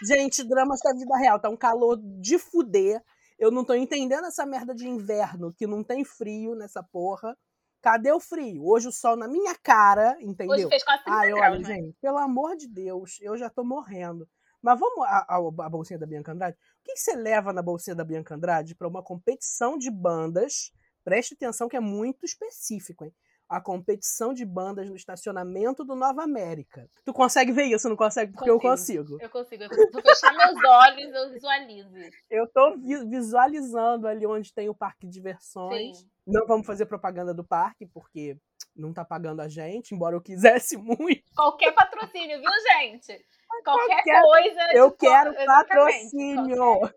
Gente, 0.03 0.43
dramas 0.47 0.79
da 0.83 0.93
vida 0.93 1.17
real. 1.17 1.39
Tá 1.39 1.49
um 1.49 1.57
calor 1.57 1.97
de 2.19 2.37
fuder. 2.37 3.01
Eu 3.39 3.51
não 3.51 3.63
tô 3.63 3.73
entendendo 3.75 4.25
essa 4.25 4.45
merda 4.45 4.73
de 4.73 4.87
inverno, 4.87 5.53
que 5.53 5.67
não 5.67 5.83
tem 5.83 6.03
frio 6.03 6.55
nessa 6.55 6.81
porra. 6.83 7.37
Cadê 7.81 8.11
o 8.11 8.19
frio? 8.19 8.65
Hoje 8.65 8.87
o 8.87 8.91
sol 8.91 9.15
na 9.15 9.27
minha 9.27 9.55
cara, 9.55 10.17
entendeu? 10.21 10.55
Hoje 10.55 10.69
fez 10.69 10.83
quase 10.83 11.03
30 11.03 11.17
Ai, 11.19 11.31
graus, 11.31 11.41
olha, 11.41 11.59
né? 11.59 11.75
gente, 11.75 11.95
pelo 12.01 12.17
amor 12.17 12.55
de 12.55 12.67
Deus, 12.67 13.17
eu 13.21 13.37
já 13.37 13.49
tô 13.49 13.63
morrendo. 13.63 14.27
Mas 14.61 14.79
vamos 14.79 15.05
a, 15.05 15.25
a, 15.29 15.37
a 15.37 15.69
bolsinha 15.69 15.99
da 15.99 16.05
Bianca 16.05 16.31
Andrade? 16.31 16.57
O 16.57 16.83
que, 16.83 16.93
que 16.93 16.99
você 16.99 17.15
leva 17.15 17.53
na 17.53 17.61
bolsinha 17.61 17.95
da 17.95 18.03
Bianca 18.03 18.35
Andrade 18.35 18.75
para 18.75 18.87
uma 18.87 19.03
competição 19.03 19.77
de 19.77 19.91
bandas? 19.91 20.71
Preste 21.03 21.35
atenção 21.35 21.69
que 21.69 21.77
é 21.77 21.79
muito 21.79 22.25
específico, 22.25 23.05
hein? 23.05 23.13
A 23.47 23.61
competição 23.61 24.33
de 24.33 24.43
bandas 24.43 24.89
no 24.89 24.95
estacionamento 24.95 25.85
do 25.85 25.95
Nova 25.95 26.23
América. 26.23 26.89
Tu 27.05 27.13
consegue 27.13 27.53
ver 27.53 27.63
isso, 27.63 27.87
não 27.87 27.95
consegue? 27.95 28.33
Porque 28.33 28.49
eu 28.49 28.59
consigo. 28.59 29.17
Eu 29.21 29.29
consigo. 29.29 29.63
Eu 29.63 29.69
consigo. 29.69 29.91
Vou 29.93 30.01
fechar 30.01 30.33
meus 30.35 30.61
olhos, 30.65 31.13
eu 31.13 31.29
visualizo. 31.31 31.95
Eu 32.29 32.47
tô 32.47 32.75
vi- 32.75 33.05
visualizando 33.05 34.05
ali 34.05 34.25
onde 34.25 34.53
tem 34.53 34.67
o 34.67 34.75
parque 34.75 35.05
de 35.05 35.13
diversões. 35.13 35.99
Sim. 35.99 36.09
Não 36.27 36.45
vamos 36.45 36.67
fazer 36.67 36.85
propaganda 36.85 37.33
do 37.33 37.43
parque, 37.43 37.85
porque 37.85 38.37
não 38.75 38.93
tá 38.93 39.05
pagando 39.05 39.41
a 39.41 39.47
gente, 39.47 39.95
embora 39.95 40.15
eu 40.15 40.21
quisesse 40.21 40.75
muito. 40.77 41.23
Qualquer 41.35 41.73
patrocínio, 41.73 42.39
viu, 42.39 42.51
gente? 42.73 43.25
qualquer, 43.63 44.03
qualquer 44.03 44.21
coisa. 44.21 44.73
Eu 44.73 44.91
quero 44.91 45.33
patrocínio. 45.45 46.57
Qualquer... 46.57 46.95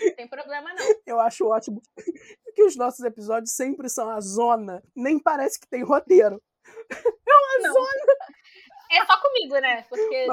Não 0.00 0.14
tem 0.14 0.28
problema, 0.28 0.72
não. 0.74 0.76
Eu 1.06 1.20
acho 1.20 1.46
ótimo 1.46 1.80
que 2.54 2.62
os 2.62 2.76
nossos 2.76 3.04
episódios 3.04 3.52
sempre 3.54 3.88
são 3.88 4.08
a 4.08 4.20
zona. 4.20 4.82
Nem 4.94 5.18
parece 5.18 5.60
que 5.60 5.68
tem 5.68 5.84
roteiro. 5.84 6.42
É 6.90 7.34
uma 7.34 7.68
não. 7.68 7.74
zona. 7.74 7.90
É 8.90 9.04
só 9.04 9.20
comigo, 9.20 9.58
né? 9.58 9.82
Porque 9.88 10.26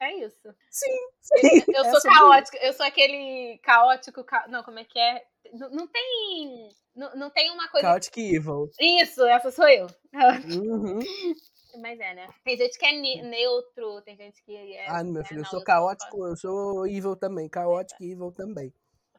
é 0.00 0.14
isso. 0.16 0.54
Sim, 0.70 1.08
sim. 1.20 1.64
Eu, 1.74 1.84
sou 1.84 2.00
caótica, 2.02 2.58
eu 2.58 2.72
sou 2.72 2.84
aquele 2.84 3.58
caótico. 3.62 4.24
Ca... 4.24 4.46
Não, 4.48 4.62
como 4.62 4.78
é 4.78 4.84
que 4.84 4.98
é? 4.98 5.24
Não, 5.52 5.70
não 5.70 5.86
tem. 5.86 6.68
Não, 6.94 7.16
não 7.16 7.30
tem 7.30 7.50
uma 7.50 7.68
coisa. 7.68 7.86
Chaotic 7.86 8.16
Evil. 8.18 8.70
Isso, 8.80 9.24
essa 9.26 9.50
sou 9.50 9.68
eu. 9.68 9.86
Uhum. 10.14 10.98
Mas 11.80 12.00
é, 12.00 12.14
né? 12.14 12.28
Tem 12.42 12.56
gente 12.56 12.78
que 12.78 12.86
é 12.86 13.22
neutro, 13.22 14.00
tem 14.02 14.16
gente 14.16 14.42
que 14.42 14.56
é. 14.56 14.86
Ah, 14.88 15.04
meu 15.04 15.24
filho, 15.24 15.42
eu 15.42 15.44
sou 15.44 15.62
caótico, 15.62 16.26
eu 16.26 16.36
sou 16.36 16.86
evil 16.86 17.16
também. 17.16 17.48
Caótico 17.48 18.02
e 18.02 18.12
evil 18.12 18.32
também. 18.32 18.72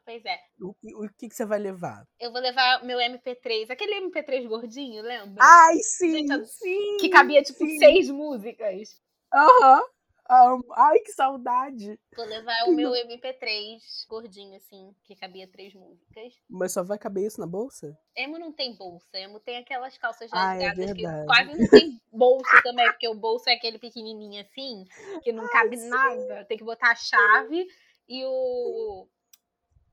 Pois 0.04 0.24
é. 0.24 0.38
O, 0.58 0.74
o, 1.04 1.08
que, 1.16 1.28
que 1.28 1.34
você 1.34 1.44
vai 1.44 1.58
levar? 1.58 2.02
Eu 2.18 2.32
vou 2.32 2.40
levar 2.40 2.82
meu 2.82 2.98
MP3, 2.98 3.70
aquele 3.70 4.00
MP3 4.08 4.48
gordinho, 4.48 5.02
lembra? 5.02 5.36
Ai, 5.38 5.76
sim! 5.76 6.26
Gente, 6.26 6.46
sim! 6.46 6.96
Que 6.98 7.10
cabia, 7.10 7.42
tipo, 7.42 7.58
sim. 7.58 7.78
seis 7.78 8.10
músicas. 8.10 8.98
Aham. 9.32 9.80
Uhum. 9.80 9.97
Ai, 10.30 10.98
que 11.00 11.12
saudade! 11.12 11.98
Vou 12.14 12.26
levar 12.26 12.64
o 12.66 12.72
meu 12.72 12.90
MP3 12.90 13.78
gordinho, 14.08 14.56
assim, 14.56 14.94
que 15.04 15.16
cabia 15.16 15.48
três 15.48 15.72
músicas. 15.72 16.34
Mas 16.50 16.72
só 16.72 16.82
vai 16.82 16.98
caber 16.98 17.26
isso 17.26 17.40
na 17.40 17.46
bolsa? 17.46 17.98
Emo 18.14 18.38
não 18.38 18.52
tem 18.52 18.76
bolsa. 18.76 19.18
Emo 19.18 19.40
tem 19.40 19.56
aquelas 19.56 19.96
calças 19.96 20.30
rasgadas 20.30 20.86
ah, 20.86 20.90
é 20.90 20.94
que 20.94 21.24
quase 21.24 21.58
não 21.58 21.68
tem 21.70 22.00
bolsa 22.12 22.62
também, 22.62 22.86
porque 22.90 23.08
o 23.08 23.14
bolso 23.14 23.48
é 23.48 23.54
aquele 23.54 23.78
pequenininho 23.78 24.42
assim, 24.42 24.84
que 25.22 25.32
não 25.32 25.48
cabe 25.48 25.76
Ai, 25.80 25.88
nada. 25.88 26.44
Tem 26.44 26.58
que 26.58 26.64
botar 26.64 26.90
a 26.90 26.96
chave 26.96 27.66
e 28.06 28.22
o, 28.26 29.08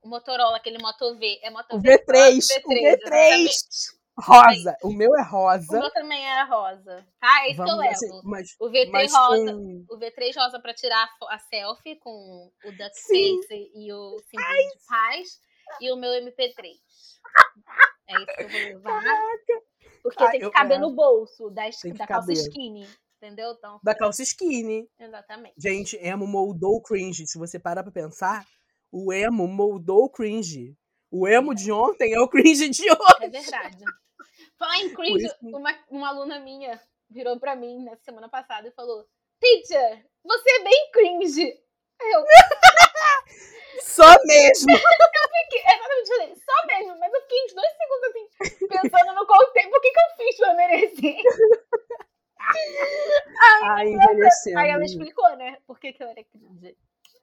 o 0.02 0.08
Motorola, 0.08 0.58
aquele 0.58 0.78
Moto 0.78 1.16
V. 1.16 1.40
É 1.42 1.50
Moto 1.50 1.76
o 1.76 1.80
V3, 1.80 2.38
V3, 2.38 2.62
o 2.64 2.68
V3. 2.68 3.95
Rosa. 4.18 4.76
O 4.82 4.92
meu 4.92 5.14
é 5.14 5.22
rosa. 5.22 5.76
O 5.76 5.80
meu 5.80 5.90
também 5.90 6.24
era 6.24 6.44
rosa. 6.44 7.06
Tá? 7.20 7.44
É 7.44 7.50
isso 7.50 7.58
Vamos, 7.58 7.74
que 7.74 7.86
eu 7.86 7.90
assim, 7.90 8.06
levo. 8.06 8.18
Assim, 8.18 8.28
mas, 8.28 8.56
o 8.58 8.70
V3 8.70 9.10
rosa. 9.12 9.52
Com... 9.52 9.86
O 9.90 9.98
V3 9.98 10.36
rosa 10.36 10.60
pra 10.60 10.74
tirar 10.74 11.08
a 11.28 11.38
selfie 11.38 11.96
com 11.96 12.50
o 12.64 12.70
duck 12.72 12.98
face 12.98 13.70
e 13.74 13.92
o 13.92 14.18
símbolo 14.30 14.70
de 14.72 14.86
paz. 14.88 15.28
E 15.80 15.92
o 15.92 15.96
meu 15.96 16.12
MP3. 16.12 16.76
É 18.08 18.14
isso 18.14 18.26
que 18.26 18.42
eu 18.42 18.48
vou 18.48 18.60
levar. 18.60 19.02
Caraca. 19.02 19.62
Porque 20.02 20.22
ah, 20.22 20.30
tem 20.30 20.40
que 20.40 20.50
caber 20.50 20.76
é. 20.76 20.80
no 20.80 20.94
bolso 20.94 21.50
da, 21.50 21.64
da 21.98 22.06
calça 22.06 22.32
skinny. 22.32 22.88
Entendeu? 23.16 23.52
Então, 23.52 23.80
da 23.82 23.94
calça 23.94 24.22
skinny. 24.22 24.88
Exatamente. 24.98 25.54
Gente, 25.58 25.96
emo 25.96 26.26
moldou 26.26 26.76
o 26.76 26.82
cringe. 26.82 27.26
Se 27.26 27.38
você 27.38 27.58
parar 27.58 27.82
pra 27.82 27.92
pensar, 27.92 28.46
o 28.90 29.12
emo 29.12 29.48
moldou 29.48 30.04
o 30.04 30.10
cringe. 30.10 30.76
O 31.10 31.26
emo 31.26 31.54
de 31.54 31.72
ontem 31.72 32.14
é 32.14 32.20
o 32.20 32.28
cringe 32.28 32.68
de 32.68 32.82
hoje. 32.82 33.24
É 33.24 33.28
verdade. 33.28 33.84
Falar 34.58 34.78
em 34.78 34.94
cringe, 34.94 35.28
uma, 35.42 35.78
uma 35.90 36.08
aluna 36.08 36.38
minha 36.38 36.80
virou 37.10 37.38
pra 37.38 37.54
mim 37.54 37.84
na 37.84 37.96
semana 37.96 38.28
passada 38.28 38.68
e 38.68 38.72
falou: 38.72 39.06
Teacher, 39.38 40.06
você 40.24 40.50
é 40.50 40.64
bem 40.64 40.90
cringe. 40.92 41.62
Eu. 42.00 42.24
Só 43.80 44.04
mesmo! 44.24 44.72
eu 44.76 45.28
fiquei, 45.44 45.60
exatamente, 45.60 46.08
falei, 46.08 46.34
só 46.34 46.66
mesmo, 46.66 46.98
mas 46.98 47.12
eu 47.12 47.20
fiquei 47.22 47.44
uns 47.44 47.54
dois 47.54 47.72
segundos 47.76 48.08
assim, 48.08 48.28
pensando 48.68 49.14
no 49.14 49.26
contexto, 49.26 49.74
o 49.74 49.80
que, 49.80 49.90
que 49.90 49.98
eu 49.98 50.16
fiz 50.16 50.36
pra 50.36 50.54
merecer? 50.54 51.16
Aí, 53.64 53.92
envelheceu. 53.92 54.58
Aí 54.58 54.70
ela 54.70 54.84
explicou, 54.84 55.36
né, 55.36 55.58
por 55.66 55.78
que, 55.78 55.92
que 55.92 56.02
eu 56.02 56.08
era 56.08 56.24
cringe. 56.24 56.76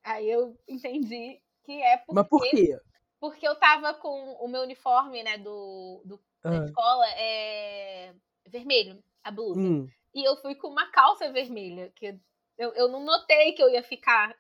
Aí 0.04 0.30
eu 0.30 0.56
entendi 0.68 1.42
que 1.64 1.82
é 1.82 1.98
porque. 1.98 2.14
Mas 2.14 2.28
por 2.28 2.42
quê? 2.42 2.78
Porque 3.20 3.48
eu 3.48 3.56
tava 3.56 3.94
com 3.94 4.34
o 4.34 4.48
meu 4.48 4.62
uniforme, 4.62 5.24
né, 5.24 5.38
do, 5.38 6.02
do 6.04 6.20
da 6.44 6.62
ah. 6.62 6.66
escola 6.66 7.06
é 7.12 8.14
vermelho, 8.48 9.02
a 9.24 9.32
blusa. 9.32 9.60
Hum. 9.60 9.88
E 10.14 10.28
eu 10.28 10.36
fui 10.38 10.56
com 10.56 10.68
uma 10.68 10.92
calça 10.92 11.32
vermelha, 11.32 11.92
que 11.96 12.20
eu, 12.58 12.74
eu 12.74 12.88
não 12.88 13.04
notei 13.04 13.54
que 13.54 13.64
eu 13.64 13.70
ia 13.70 13.82
ficar. 13.82 14.36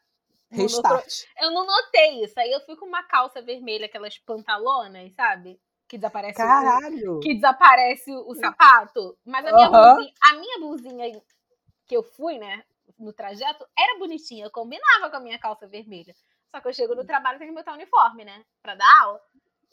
Restart. 0.51 1.23
Eu 1.41 1.49
não 1.49 1.65
notei 1.65 2.23
isso. 2.23 2.39
Aí 2.39 2.51
eu 2.51 2.61
fui 2.61 2.75
com 2.75 2.85
uma 2.85 3.01
calça 3.03 3.41
vermelha, 3.41 3.87
aquelas 3.87 4.19
pantalonas, 4.19 5.11
sabe? 5.15 5.59
Que 5.87 5.97
desaparece 5.97 6.37
Caralho! 6.37 7.17
O, 7.17 7.19
que 7.19 7.33
desaparece 7.33 8.11
o 8.11 8.35
sapato. 8.35 9.17
Mas 9.25 9.45
a 9.45 9.51
minha, 9.51 9.69
uhum. 9.69 9.95
blusinha, 9.95 10.13
a 10.21 10.33
minha 10.33 10.59
blusinha 10.59 11.21
que 11.87 11.97
eu 11.97 12.03
fui, 12.03 12.37
né, 12.37 12.63
no 12.99 13.11
trajeto, 13.11 13.65
era 13.77 13.97
bonitinha. 13.97 14.49
Combinava 14.51 15.09
com 15.09 15.17
a 15.17 15.19
minha 15.19 15.39
calça 15.39 15.67
vermelha. 15.67 16.13
Só 16.51 16.61
que 16.61 16.67
eu 16.67 16.73
chego 16.73 16.93
no 16.93 17.03
trabalho 17.03 17.37
e 17.37 17.39
tenho 17.39 17.51
que 17.51 17.57
botar 17.57 17.71
o 17.71 17.75
uniforme, 17.75 18.23
né? 18.23 18.45
Pra 18.61 18.75
dar 18.75 19.01
aula. 19.01 19.19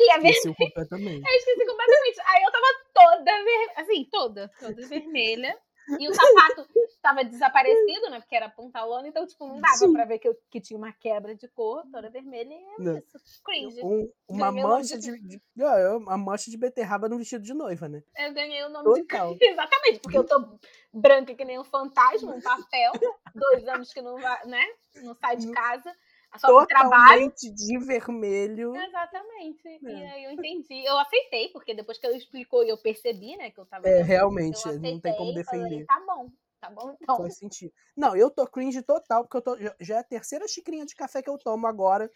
E 0.00 0.10
a 0.10 0.18
vermelha. 0.18 0.54
completamente. 0.56 1.22
Eu 1.28 1.36
esqueci 1.36 1.66
completamente. 1.66 2.20
Aí 2.26 2.42
eu 2.42 2.50
tava 2.50 2.66
toda 2.94 3.24
vermelha, 3.24 3.72
assim, 3.76 4.08
toda, 4.10 4.50
toda 4.58 4.86
vermelha. 4.86 5.58
E 5.98 6.08
o 6.08 6.14
sapato 6.14 6.66
tava 7.02 7.24
desaparecido, 7.24 8.10
né? 8.10 8.20
Porque 8.20 8.36
era 8.36 8.48
pantalona, 8.48 9.08
então, 9.08 9.26
tipo, 9.26 9.46
não 9.46 9.60
dava 9.60 9.76
Sim. 9.76 9.92
pra 9.92 10.04
ver 10.04 10.18
que, 10.18 10.28
eu, 10.28 10.36
que 10.50 10.60
tinha 10.60 10.76
uma 10.76 10.92
quebra 10.92 11.34
de 11.34 11.48
cor, 11.48 11.82
toda 11.90 12.10
vermelha, 12.10 12.54
e 12.54 12.88
é 12.88 12.98
isso. 12.98 13.42
Cringe. 13.44 13.82
Um, 13.82 14.10
uma 14.28 14.52
mancha 14.52 14.98
de, 14.98 15.18
de, 15.20 15.40
é, 15.58 15.88
uma 15.90 16.18
mancha 16.18 16.50
de 16.50 16.56
beterraba 16.56 17.08
no 17.08 17.18
vestido 17.18 17.42
de 17.42 17.54
noiva, 17.54 17.88
né? 17.88 18.02
Eu 18.16 18.32
ganhei 18.32 18.62
o 18.64 18.68
nome 18.68 18.84
Total. 18.84 19.34
de 19.34 19.44
Exatamente, 19.50 20.00
porque 20.00 20.18
eu 20.18 20.24
tô 20.24 20.58
branca 20.92 21.34
que 21.34 21.44
nem 21.44 21.58
um 21.58 21.64
fantasma, 21.64 22.34
um 22.34 22.40
papel, 22.40 22.92
dois 23.34 23.66
anos 23.66 23.92
que 23.92 24.02
não 24.02 24.18
vai, 24.18 24.46
né? 24.46 24.64
Não 25.02 25.14
sai 25.14 25.36
de 25.36 25.50
casa. 25.50 25.92
Totalmente 26.38 27.50
de 27.50 27.78
vermelho. 27.78 28.74
Exatamente. 28.76 29.66
É. 29.66 29.78
E 29.82 30.04
aí 30.04 30.24
eu 30.24 30.30
entendi. 30.32 30.84
Eu 30.84 30.98
aceitei, 30.98 31.48
porque 31.48 31.74
depois 31.74 31.98
que 31.98 32.06
ela 32.06 32.16
explicou 32.16 32.62
e 32.64 32.68
eu 32.68 32.78
percebi, 32.78 33.36
né, 33.36 33.50
que 33.50 33.58
eu 33.58 33.66
tava. 33.66 33.88
É, 33.88 34.02
realmente, 34.02 34.56
aceitei, 34.56 34.92
não 34.92 35.00
tem 35.00 35.16
como 35.16 35.34
defender. 35.34 35.84
Falei, 35.84 35.84
tá 35.86 36.02
bom. 36.06 36.30
Tá 36.60 36.70
bom, 36.70 36.94
então. 37.00 37.16
Faz 37.16 37.38
sentido. 37.38 37.72
Não, 37.96 38.14
eu 38.14 38.30
tô 38.30 38.46
cringe 38.46 38.82
total, 38.82 39.24
porque 39.24 39.36
eu 39.38 39.42
tô. 39.42 39.56
Já 39.80 39.96
é 39.96 39.98
a 40.00 40.04
terceira 40.04 40.46
xicrinha 40.46 40.84
de 40.84 40.94
café 40.94 41.22
que 41.22 41.30
eu 41.30 41.38
tomo 41.38 41.66
agora. 41.66 42.10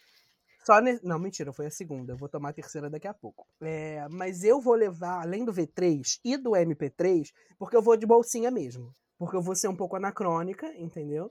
Só 0.64 0.80
ne... 0.80 0.98
Não, 1.02 1.18
mentira, 1.18 1.52
foi 1.52 1.66
a 1.66 1.70
segunda. 1.70 2.12
Eu 2.12 2.16
vou 2.16 2.28
tomar 2.28 2.50
a 2.50 2.52
terceira 2.52 2.88
daqui 2.88 3.08
a 3.08 3.14
pouco. 3.14 3.46
É, 3.60 4.06
mas 4.08 4.44
eu 4.44 4.60
vou 4.60 4.74
levar, 4.74 5.22
além 5.22 5.44
do 5.44 5.52
V3 5.52 6.20
e 6.24 6.36
do 6.36 6.52
MP3, 6.52 7.32
porque 7.58 7.76
eu 7.76 7.82
vou 7.82 7.96
de 7.96 8.06
bolsinha 8.06 8.50
mesmo. 8.50 8.94
Porque 9.18 9.36
eu 9.36 9.42
vou 9.42 9.54
ser 9.54 9.68
um 9.68 9.76
pouco 9.76 9.96
anacrônica, 9.96 10.66
entendeu? 10.76 11.30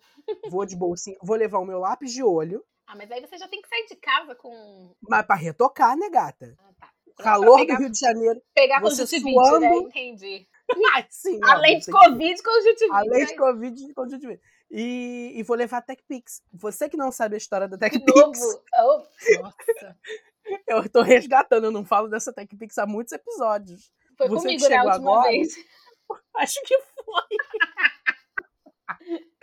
Vou 0.49 0.65
de 0.65 0.75
bolsinha. 0.75 1.17
Vou 1.21 1.35
levar 1.35 1.59
o 1.59 1.65
meu 1.65 1.79
lápis 1.79 2.11
de 2.11 2.23
olho. 2.23 2.63
Ah, 2.93 2.95
mas 2.95 3.11
aí 3.11 3.21
você 3.21 3.39
já 3.39 3.47
tem 3.47 3.59
que 3.59 3.67
sair 3.67 3.87
de 3.87 3.95
casa 3.95 4.35
com. 4.35 4.95
Mas 5.01 5.25
pra 5.25 5.35
retocar, 5.35 5.97
né, 5.97 6.11
gata? 6.11 6.55
Ah, 6.59 6.73
tá. 6.79 6.93
Calor 7.23 7.57
pegar, 7.57 7.75
do 7.75 7.79
Rio 7.79 7.89
de 7.89 7.99
Janeiro. 7.99 8.39
Pegar 8.53 8.79
você 8.81 9.01
conjuntivite, 9.01 9.35
né? 9.35 9.43
suando. 9.47 9.59
né? 9.61 9.75
Entendi. 9.77 10.47
Ah, 10.93 11.05
sim, 11.09 11.39
Além 11.43 11.79
de 11.79 11.91
Covid, 11.91 12.43
conjuntivite. 12.43 12.91
Além 12.91 13.25
de 13.25 13.35
Covid, 13.35 13.93
conjuntivite. 13.95 14.41
E, 14.69 15.31
e 15.35 15.43
vou 15.43 15.57
levar 15.57 15.77
a 15.79 15.81
TechPix. 15.81 16.43
Você 16.53 16.87
que 16.87 16.95
não 16.95 17.11
sabe 17.11 17.33
a 17.33 17.37
história 17.37 17.67
da 17.67 17.79
TechPix. 17.79 18.13
De 18.13 18.21
novo? 18.21 18.63
Oh, 18.77 19.03
nossa. 19.41 19.97
eu 20.67 20.87
tô 20.87 21.01
resgatando, 21.01 21.65
eu 21.65 21.71
não 21.71 21.83
falo 21.83 22.07
dessa 22.07 22.31
TechPix 22.31 22.77
há 22.77 22.85
muitos 22.85 23.11
episódios. 23.11 23.91
Foi 24.15 24.27
Você 24.29 24.43
comigo, 24.43 24.61
que 24.61 24.67
chegou 24.67 24.85
né, 24.85 24.95
agora, 24.95 25.31
vez. 25.31 25.55
Acho 26.37 26.61
que 26.63 26.79
foi. 27.03 27.23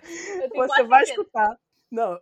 Você 0.55 0.83
vai 0.85 1.03
escutar. 1.03 1.59
Não, 1.91 2.19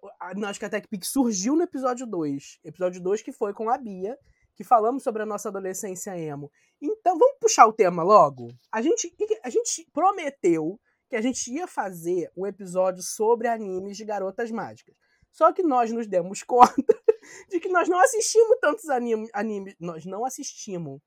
acho 0.46 0.58
que 0.58 0.64
a 0.64 0.70
TechPix 0.70 1.08
surgiu 1.08 1.54
no 1.54 1.62
episódio 1.62 2.06
2. 2.06 2.60
Episódio 2.64 3.02
2 3.02 3.22
que 3.22 3.32
foi 3.32 3.52
com 3.52 3.68
a 3.68 3.76
Bia, 3.76 4.18
que 4.56 4.64
falamos 4.64 5.02
sobre 5.02 5.22
a 5.22 5.26
nossa 5.26 5.50
adolescência 5.50 6.18
emo. 6.18 6.50
Então, 6.80 7.18
vamos 7.18 7.37
puxar 7.40 7.66
o 7.66 7.72
tema 7.72 8.02
logo? 8.02 8.48
A 8.72 8.80
gente, 8.80 9.14
a 9.42 9.50
gente 9.50 9.87
prometeu 9.92 10.80
que 11.08 11.16
a 11.16 11.20
gente 11.20 11.52
ia 11.52 11.66
fazer 11.66 12.30
um 12.37 12.46
episódio 12.46 13.02
sobre 13.02 13.46
animes 13.48 13.96
de 13.96 14.04
garotas 14.04 14.50
mágicas. 14.50 14.94
Só 15.30 15.52
que 15.52 15.62
nós 15.62 15.92
nos 15.92 16.06
demos 16.06 16.42
conta 16.44 16.98
de 17.48 17.60
que 17.60 17.68
nós 17.68 17.88
não 17.88 17.98
assistimos 17.98 18.58
tantos 18.60 18.88
animes. 18.88 19.30
Anime, 19.34 19.76
nós 19.78 20.04
não 20.06 20.25
assistimos. 20.25 21.00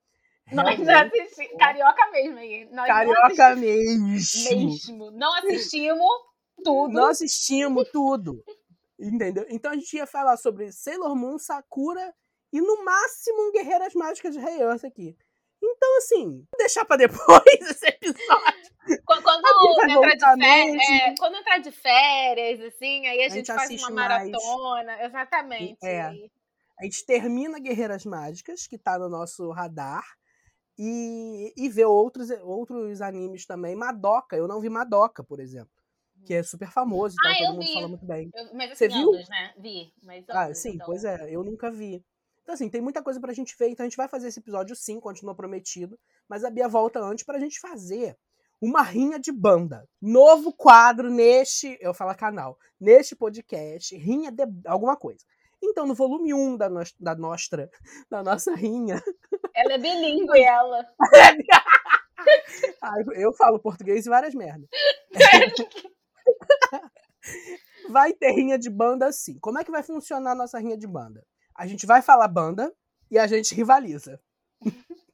Nós 0.51 0.79
não 0.79 0.99
assistimos. 1.01 1.57
Carioca 1.57 2.11
mesmo 2.11 2.37
aí. 2.37 2.67
Carioca 2.67 3.55
mesmo. 3.55 4.07
Mesmo. 4.07 5.11
Não 5.11 5.33
assistimos 5.35 6.30
tudo. 6.63 6.93
Nós 6.93 7.17
assistimos 7.17 7.89
tudo. 7.91 8.43
Entendeu? 8.99 9.45
Então 9.49 9.71
a 9.71 9.75
gente 9.75 9.95
ia 9.95 10.05
falar 10.05 10.37
sobre 10.37 10.71
Sailor 10.71 11.15
Moon, 11.15 11.37
Sakura 11.39 12.13
e 12.53 12.61
no 12.61 12.83
máximo 12.83 13.51
Guerreiras 13.51 13.93
Mágicas 13.93 14.33
de 14.33 14.39
Rei 14.39 14.61
Earth 14.61 14.85
aqui. 14.85 15.15
Então, 15.63 15.97
assim, 15.97 16.43
deixar 16.57 16.85
pra 16.85 16.97
depois 16.97 17.19
esse 17.61 17.87
episódio. 17.87 18.71
Quando, 19.05 19.23
quando 19.23 20.11
entrar, 20.11 20.35
de 20.35 20.41
férias, 20.41 20.89
é, 20.89 21.15
quando 21.19 21.35
entrar 21.35 21.57
de 21.59 21.71
férias, 21.71 22.61
assim, 22.61 23.05
aí 23.07 23.21
a, 23.21 23.25
a 23.27 23.29
gente, 23.29 23.47
gente, 23.47 23.55
faz 23.55 23.83
uma 23.83 23.91
maratona. 23.91 24.83
Mais. 24.85 25.05
Exatamente. 25.05 25.77
É. 25.83 26.01
A 26.79 26.83
gente 26.83 27.05
termina 27.05 27.59
Guerreiras 27.59 28.05
Mágicas, 28.05 28.65
que 28.65 28.77
tá 28.77 28.97
no 28.97 29.07
nosso 29.07 29.51
radar. 29.51 30.03
E, 30.79 31.53
e 31.55 31.69
vê 31.69 31.85
outros, 31.85 32.31
outros 32.41 33.01
animes 33.01 33.45
também. 33.45 33.75
Madoka, 33.75 34.35
eu 34.35 34.47
não 34.47 34.59
vi 34.59 34.67
Madoka, 34.67 35.23
por 35.23 35.39
exemplo. 35.39 35.71
Que 36.25 36.33
é 36.33 36.43
super 36.43 36.69
famoso 36.71 37.15
e 37.15 37.23
tal, 37.23 37.31
Ah, 37.31 37.35
todo 37.37 37.45
eu 37.47 37.53
mundo 37.53 37.65
vi. 37.65 37.73
fala 37.73 37.87
muito 37.87 38.05
bem. 38.05 38.29
Eu- 38.33 38.53
mas 38.55 38.77
Você 38.77 38.85
assim, 38.85 38.97
viu? 38.99 39.13
anos, 39.13 39.29
né? 39.29 39.53
Vi, 39.57 39.93
mas 40.03 40.25
Ah, 40.29 40.53
sim, 40.53 40.71
então. 40.75 40.85
pois 40.85 41.03
é, 41.03 41.29
eu 41.35 41.43
nunca 41.43 41.69
vi. 41.71 42.03
Então, 42.43 42.53
assim, 42.55 42.69
tem 42.69 42.81
muita 42.81 43.03
coisa 43.03 43.19
pra 43.19 43.33
gente 43.33 43.55
ver, 43.57 43.69
então 43.69 43.83
a 43.85 43.87
gente 43.89 43.97
vai 43.97 44.07
fazer 44.07 44.27
esse 44.27 44.39
episódio 44.39 44.75
sim, 44.75 44.99
continua 44.99 45.35
prometido, 45.35 45.97
mas 46.27 46.43
a 46.43 46.49
Bia 46.49 46.67
volta 46.67 46.99
antes 46.99 47.23
pra 47.23 47.39
gente 47.39 47.59
fazer 47.59 48.17
uma 48.59 48.81
rinha 48.81 49.19
de 49.19 49.31
banda. 49.31 49.87
Novo 50.01 50.51
quadro 50.53 51.09
neste, 51.09 51.77
eu 51.81 51.93
falo 51.93 52.15
canal, 52.15 52.57
neste 52.79 53.15
podcast, 53.15 53.95
rinha 53.95 54.31
de 54.31 54.43
alguma 54.65 54.95
coisa. 54.97 55.23
Então, 55.63 55.85
no 55.85 55.93
volume 55.93 56.33
1 56.33 56.57
da, 56.57 56.67
nos, 56.69 56.91
da, 56.99 57.13
nostra, 57.15 57.69
da 58.09 58.23
nossa 58.23 58.55
rinha, 58.55 59.01
Ela 59.53 59.73
é 59.73 59.77
bilíngue, 59.77 60.41
ela. 60.41 60.87
ah, 62.81 62.95
eu 63.13 63.31
falo 63.33 63.59
português 63.59 64.05
e 64.05 64.09
várias 64.09 64.33
merdas. 64.33 64.67
vai 67.89 68.13
ter 68.13 68.31
rinha 68.31 68.57
de 68.57 68.69
banda 68.69 69.07
assim. 69.07 69.37
Como 69.39 69.59
é 69.59 69.63
que 69.63 69.71
vai 69.71 69.83
funcionar 69.83 70.31
a 70.31 70.35
nossa 70.35 70.59
rinha 70.59 70.77
de 70.77 70.87
banda? 70.87 71.25
A 71.55 71.67
gente 71.67 71.85
vai 71.85 72.01
falar 72.01 72.27
banda 72.27 72.73
e 73.09 73.17
a 73.17 73.27
gente 73.27 73.53
rivaliza. 73.53 74.19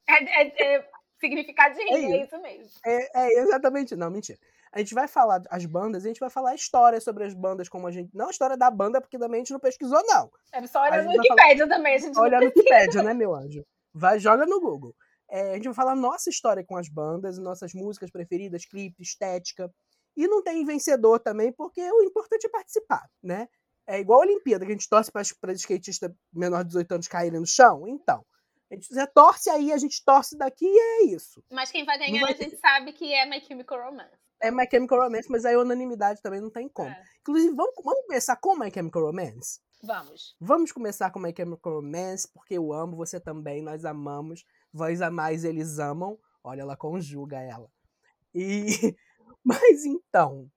É, 0.08 0.44
é- 0.44 0.76
é 0.78 0.90
significado 1.20 1.76
de 1.76 1.84
rinha, 1.84 2.16
É 2.16 2.20
é 2.20 2.24
isso 2.24 2.42
mesmo. 2.42 2.72
É, 2.86 3.22
é 3.22 3.40
exatamente, 3.40 3.96
não, 3.96 4.10
mentira. 4.10 4.38
A 4.72 4.80
gente 4.80 4.94
vai 4.94 5.08
falar 5.08 5.42
as 5.50 5.66
bandas, 5.66 6.04
a 6.04 6.08
gente 6.08 6.20
vai 6.20 6.30
falar 6.30 6.52
a 6.52 6.56
história 6.56 7.00
sobre 7.02 7.24
as 7.24 7.34
bandas, 7.34 7.70
como 7.70 7.88
a 7.88 7.92
gente. 7.92 8.10
Não 8.14 8.28
a 8.28 8.32
história 8.32 8.58
da 8.58 8.70
banda, 8.70 9.02
porque 9.02 9.18
também 9.18 9.38
a 9.38 9.44
gente 9.44 9.54
não 9.54 9.60
pesquisou, 9.60 10.02
não. 10.06 10.30
É 10.52 10.66
só 10.68 10.84
olhar 10.84 11.04
no 11.04 11.12
Wikipedia 11.12 11.68
também, 11.68 11.96
a 11.96 11.98
gente 11.98 12.20
Olha 12.20 12.40
no 12.40 12.46
Wikipedia, 12.46 13.02
né, 13.02 13.14
meu 13.14 13.34
anjo? 13.34 13.66
Vai, 13.94 14.20
joga 14.20 14.46
no 14.46 14.60
Google. 14.60 14.94
É, 15.30 15.52
a 15.52 15.54
gente 15.56 15.66
vai 15.66 15.74
falar 15.74 15.96
nossa 15.96 16.30
história 16.30 16.64
com 16.64 16.78
as 16.78 16.88
bandas, 16.88 17.38
nossas 17.38 17.74
músicas 17.74 18.12
preferidas, 18.12 18.66
clipe, 18.66 19.02
estética. 19.02 19.70
E 20.18 20.28
não 20.28 20.42
tem 20.42 20.66
vencedor 20.66 21.20
também, 21.20 21.54
porque 21.54 21.80
o 21.92 22.02
importante 22.02 22.48
é 22.48 22.50
participar, 22.50 23.08
né? 23.22 23.48
É 23.86 24.00
igual 24.00 24.20
a 24.22 24.26
Olimpíada, 24.26 24.66
que 24.66 24.72
a 24.72 24.76
gente 24.76 24.90
torce 24.90 25.12
para 25.12 25.22
os 25.22 25.60
skatistas 25.60 26.12
menor 26.34 26.64
de 26.64 26.70
18 26.70 26.92
anos 26.92 27.08
caírem 27.08 27.40
no 27.40 27.46
chão. 27.46 27.88
Então, 27.88 28.26
a 28.70 28.76
gente 28.76 28.90
torce 29.14 29.50
aí, 29.50 29.72
a 29.72 29.78
gente 29.78 30.04
torce 30.04 30.36
daqui 30.36 30.66
e 30.66 30.80
é 30.80 31.04
isso. 31.06 31.42
Mas 31.52 31.72
quem 31.72 31.86
vai 31.86 32.00
ganhar, 32.00 32.22
vai 32.22 32.34
a 32.34 32.36
gente 32.36 32.58
sabe 32.58 32.92
que 32.92 33.14
é 33.14 33.26
My 33.30 33.40
Chemical 33.40 33.80
Romance. 33.80 34.12
É 34.42 34.52
My 34.52 34.68
Chemical 34.70 35.04
Romance, 35.04 35.32
mas 35.32 35.46
aí 35.46 35.54
a 35.54 35.60
unanimidade 35.60 36.22
também 36.22 36.42
não 36.42 36.50
tem 36.50 36.68
como. 36.68 36.90
É. 36.90 37.04
Inclusive, 37.22 37.56
vamos, 37.56 37.76
vamos 37.84 38.06
começar 38.08 38.36
com 38.38 38.58
My 38.58 38.72
Chemical 38.74 39.04
Romance? 39.04 39.62
Vamos. 39.84 40.36
Vamos 40.40 40.72
começar 40.72 41.12
com 41.12 41.20
My 41.20 41.34
Chemical 41.36 41.76
Romance, 41.76 42.28
porque 42.34 42.56
eu 42.56 42.74
amo, 42.74 42.98
você 42.98 43.20
também, 43.20 43.62
nós 43.62 43.86
amamos. 43.86 44.44
Vós 44.74 45.02
amais, 45.02 45.46
eles 45.46 45.78
amam. 45.80 46.20
Olha, 46.44 46.62
ela 46.62 46.76
conjuga 46.76 47.40
ela. 47.40 47.70
E... 48.34 48.66
Mas 49.46 49.86
então, 49.86 50.48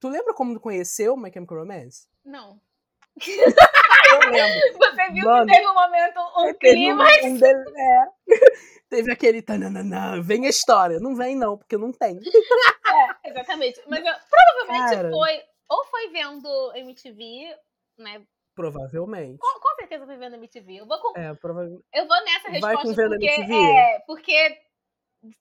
tu 0.00 0.08
lembra 0.08 0.34
como 0.34 0.54
tu 0.54 0.60
conheceu 0.60 1.16
My 1.16 1.32
Chemical 1.32 1.58
Romance? 1.58 2.08
Não. 2.24 2.60
Eu 3.20 4.30
lembro. 4.30 4.78
Você 4.78 5.10
viu 5.12 5.24
Mano, 5.24 5.46
que 5.46 5.52
teve 5.52 5.66
um 5.68 5.74
momento, 5.74 6.20
um 6.38 6.54
Teve 6.54 6.92
um- 6.92 6.96
clima. 6.96 7.04
um 7.24 7.36
dele- 7.38 7.64
é. 7.76 8.04
Teve 8.90 9.12
aquele 9.12 9.40
tananana, 9.40 10.20
vem 10.20 10.46
a 10.46 10.48
história. 10.50 10.98
Não 10.98 11.14
vem 11.14 11.36
não, 11.36 11.56
porque 11.56 11.76
não 11.76 11.92
tem. 11.92 12.18
É, 12.18 13.28
exatamente. 13.30 13.80
Mas 13.86 14.04
eu, 14.04 14.12
provavelmente 14.28 14.94
Cara. 14.96 15.10
foi. 15.10 15.40
Ou 15.68 15.84
foi 15.86 16.08
vendo 16.08 16.72
MTV, 16.74 17.56
né? 17.98 18.22
Provavelmente. 18.56 19.38
Com, 19.38 19.60
com 19.60 19.74
certeza 19.76 20.04
foi 20.04 20.16
vendo 20.16 20.34
MTV. 20.34 20.80
Eu 20.80 20.86
vou, 20.86 20.98
com- 21.00 21.16
É, 21.16 21.32
provavelmente. 21.34 21.84
eu 21.94 22.08
vou 22.08 22.24
nessa 22.24 22.48
Vai 22.50 22.52
resposta 22.74 22.82
com 22.88 22.94
vendo 22.94 23.10
porque, 23.10 23.26
MTV? 23.26 23.54
é, 23.54 24.00
porque 24.06 24.58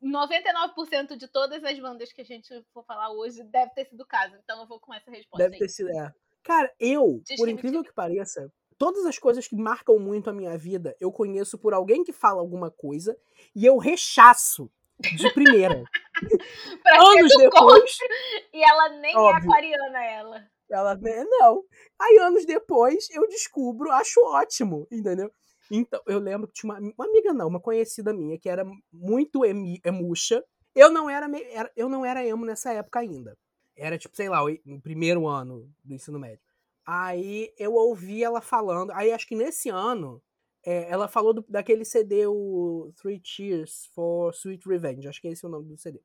99% 0.03 1.15
de 1.15 1.27
todas 1.27 1.63
as 1.63 1.79
bandas 1.79 2.11
que 2.11 2.21
a 2.21 2.25
gente 2.25 2.49
for 2.73 2.83
falar 2.83 3.11
hoje 3.11 3.43
deve 3.43 3.71
ter 3.73 3.85
sido 3.85 4.01
o 4.01 4.05
caso. 4.05 4.35
Então 4.43 4.61
eu 4.61 4.67
vou 4.67 4.79
com 4.79 4.93
essa 4.93 5.09
resposta 5.09 5.43
Deve 5.43 5.55
aí. 5.55 5.59
ter 5.59 5.69
sido. 5.69 5.89
É. 5.89 6.13
Cara, 6.43 6.73
eu, 6.79 7.21
Diz 7.25 7.37
por 7.37 7.47
é 7.47 7.51
incrível 7.51 7.83
que 7.83 7.93
pareça, 7.93 8.51
todas 8.77 9.05
as 9.05 9.17
coisas 9.19 9.47
que 9.47 9.55
marcam 9.55 9.99
muito 9.99 10.29
a 10.29 10.33
minha 10.33 10.57
vida, 10.57 10.95
eu 10.99 11.11
conheço 11.11 11.57
por 11.57 11.73
alguém 11.73 12.03
que 12.03 12.13
fala 12.13 12.39
alguma 12.39 12.71
coisa 12.71 13.17
e 13.55 13.65
eu 13.65 13.77
rechaço 13.77 14.71
de 14.99 15.31
primeira. 15.33 15.83
Anos 16.85 17.37
depois, 17.37 17.97
E 18.53 18.63
ela 18.63 18.89
nem 18.89 19.13
é 19.13 19.17
Óbvio. 19.17 19.49
aquariana, 19.49 20.05
ela. 20.05 20.47
ela, 20.69 20.99
não. 21.39 21.63
Aí, 21.97 22.17
anos 22.17 22.45
depois, 22.45 23.09
eu 23.11 23.27
descubro, 23.27 23.89
acho 23.91 24.19
ótimo, 24.25 24.87
entendeu? 24.91 25.31
Então, 25.71 26.01
eu 26.07 26.19
lembro 26.19 26.47
que 26.47 26.53
tinha 26.53 26.73
uma, 26.73 26.79
uma 26.97 27.05
amiga, 27.05 27.33
não, 27.33 27.47
uma 27.47 27.59
conhecida 27.59 28.13
minha, 28.13 28.39
que 28.39 28.49
era 28.49 28.65
muito 28.91 29.45
emi, 29.45 29.79
emuxa. 29.85 30.43
Eu 30.75 30.91
não 30.91 31.09
era, 31.09 31.27
era- 31.51 31.71
eu 31.75 31.89
não 31.89 32.05
era 32.05 32.25
emo 32.25 32.45
nessa 32.45 32.73
época 32.73 32.99
ainda. 32.99 33.37
Era, 33.75 33.97
tipo, 33.97 34.15
sei 34.15 34.29
lá, 34.29 34.43
o 34.43 34.81
primeiro 34.81 35.27
ano 35.27 35.71
do 35.83 35.93
ensino 35.93 36.19
médio. 36.19 36.41
Aí 36.85 37.53
eu 37.57 37.73
ouvi 37.73 38.23
ela 38.23 38.41
falando. 38.41 38.91
Aí 38.91 39.11
acho 39.11 39.27
que 39.27 39.35
nesse 39.35 39.69
ano, 39.69 40.21
é, 40.65 40.89
ela 40.91 41.07
falou 41.07 41.33
do- 41.33 41.45
daquele 41.47 41.85
CD, 41.85 42.25
o 42.27 42.91
Three 43.01 43.21
Cheers 43.23 43.85
for 43.93 44.33
Sweet 44.33 44.67
Revenge. 44.67 45.07
Acho 45.07 45.21
que 45.21 45.27
esse 45.27 45.45
é 45.45 45.47
o 45.47 45.51
nome 45.51 45.67
do 45.67 45.77
CD. 45.77 46.01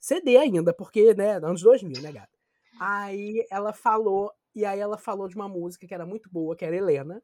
CD 0.00 0.36
ainda, 0.36 0.72
porque, 0.74 1.14
né, 1.14 1.36
anos 1.36 1.62
2000, 1.62 2.00
né, 2.00 2.12
gata? 2.12 2.38
Aí 2.78 3.46
ela 3.50 3.72
falou, 3.72 4.32
e 4.54 4.64
aí 4.64 4.78
ela 4.80 4.98
falou 4.98 5.28
de 5.28 5.36
uma 5.36 5.48
música 5.48 5.86
que 5.86 5.94
era 5.94 6.06
muito 6.06 6.30
boa, 6.30 6.56
que 6.56 6.64
era 6.64 6.76
Helena. 6.76 7.22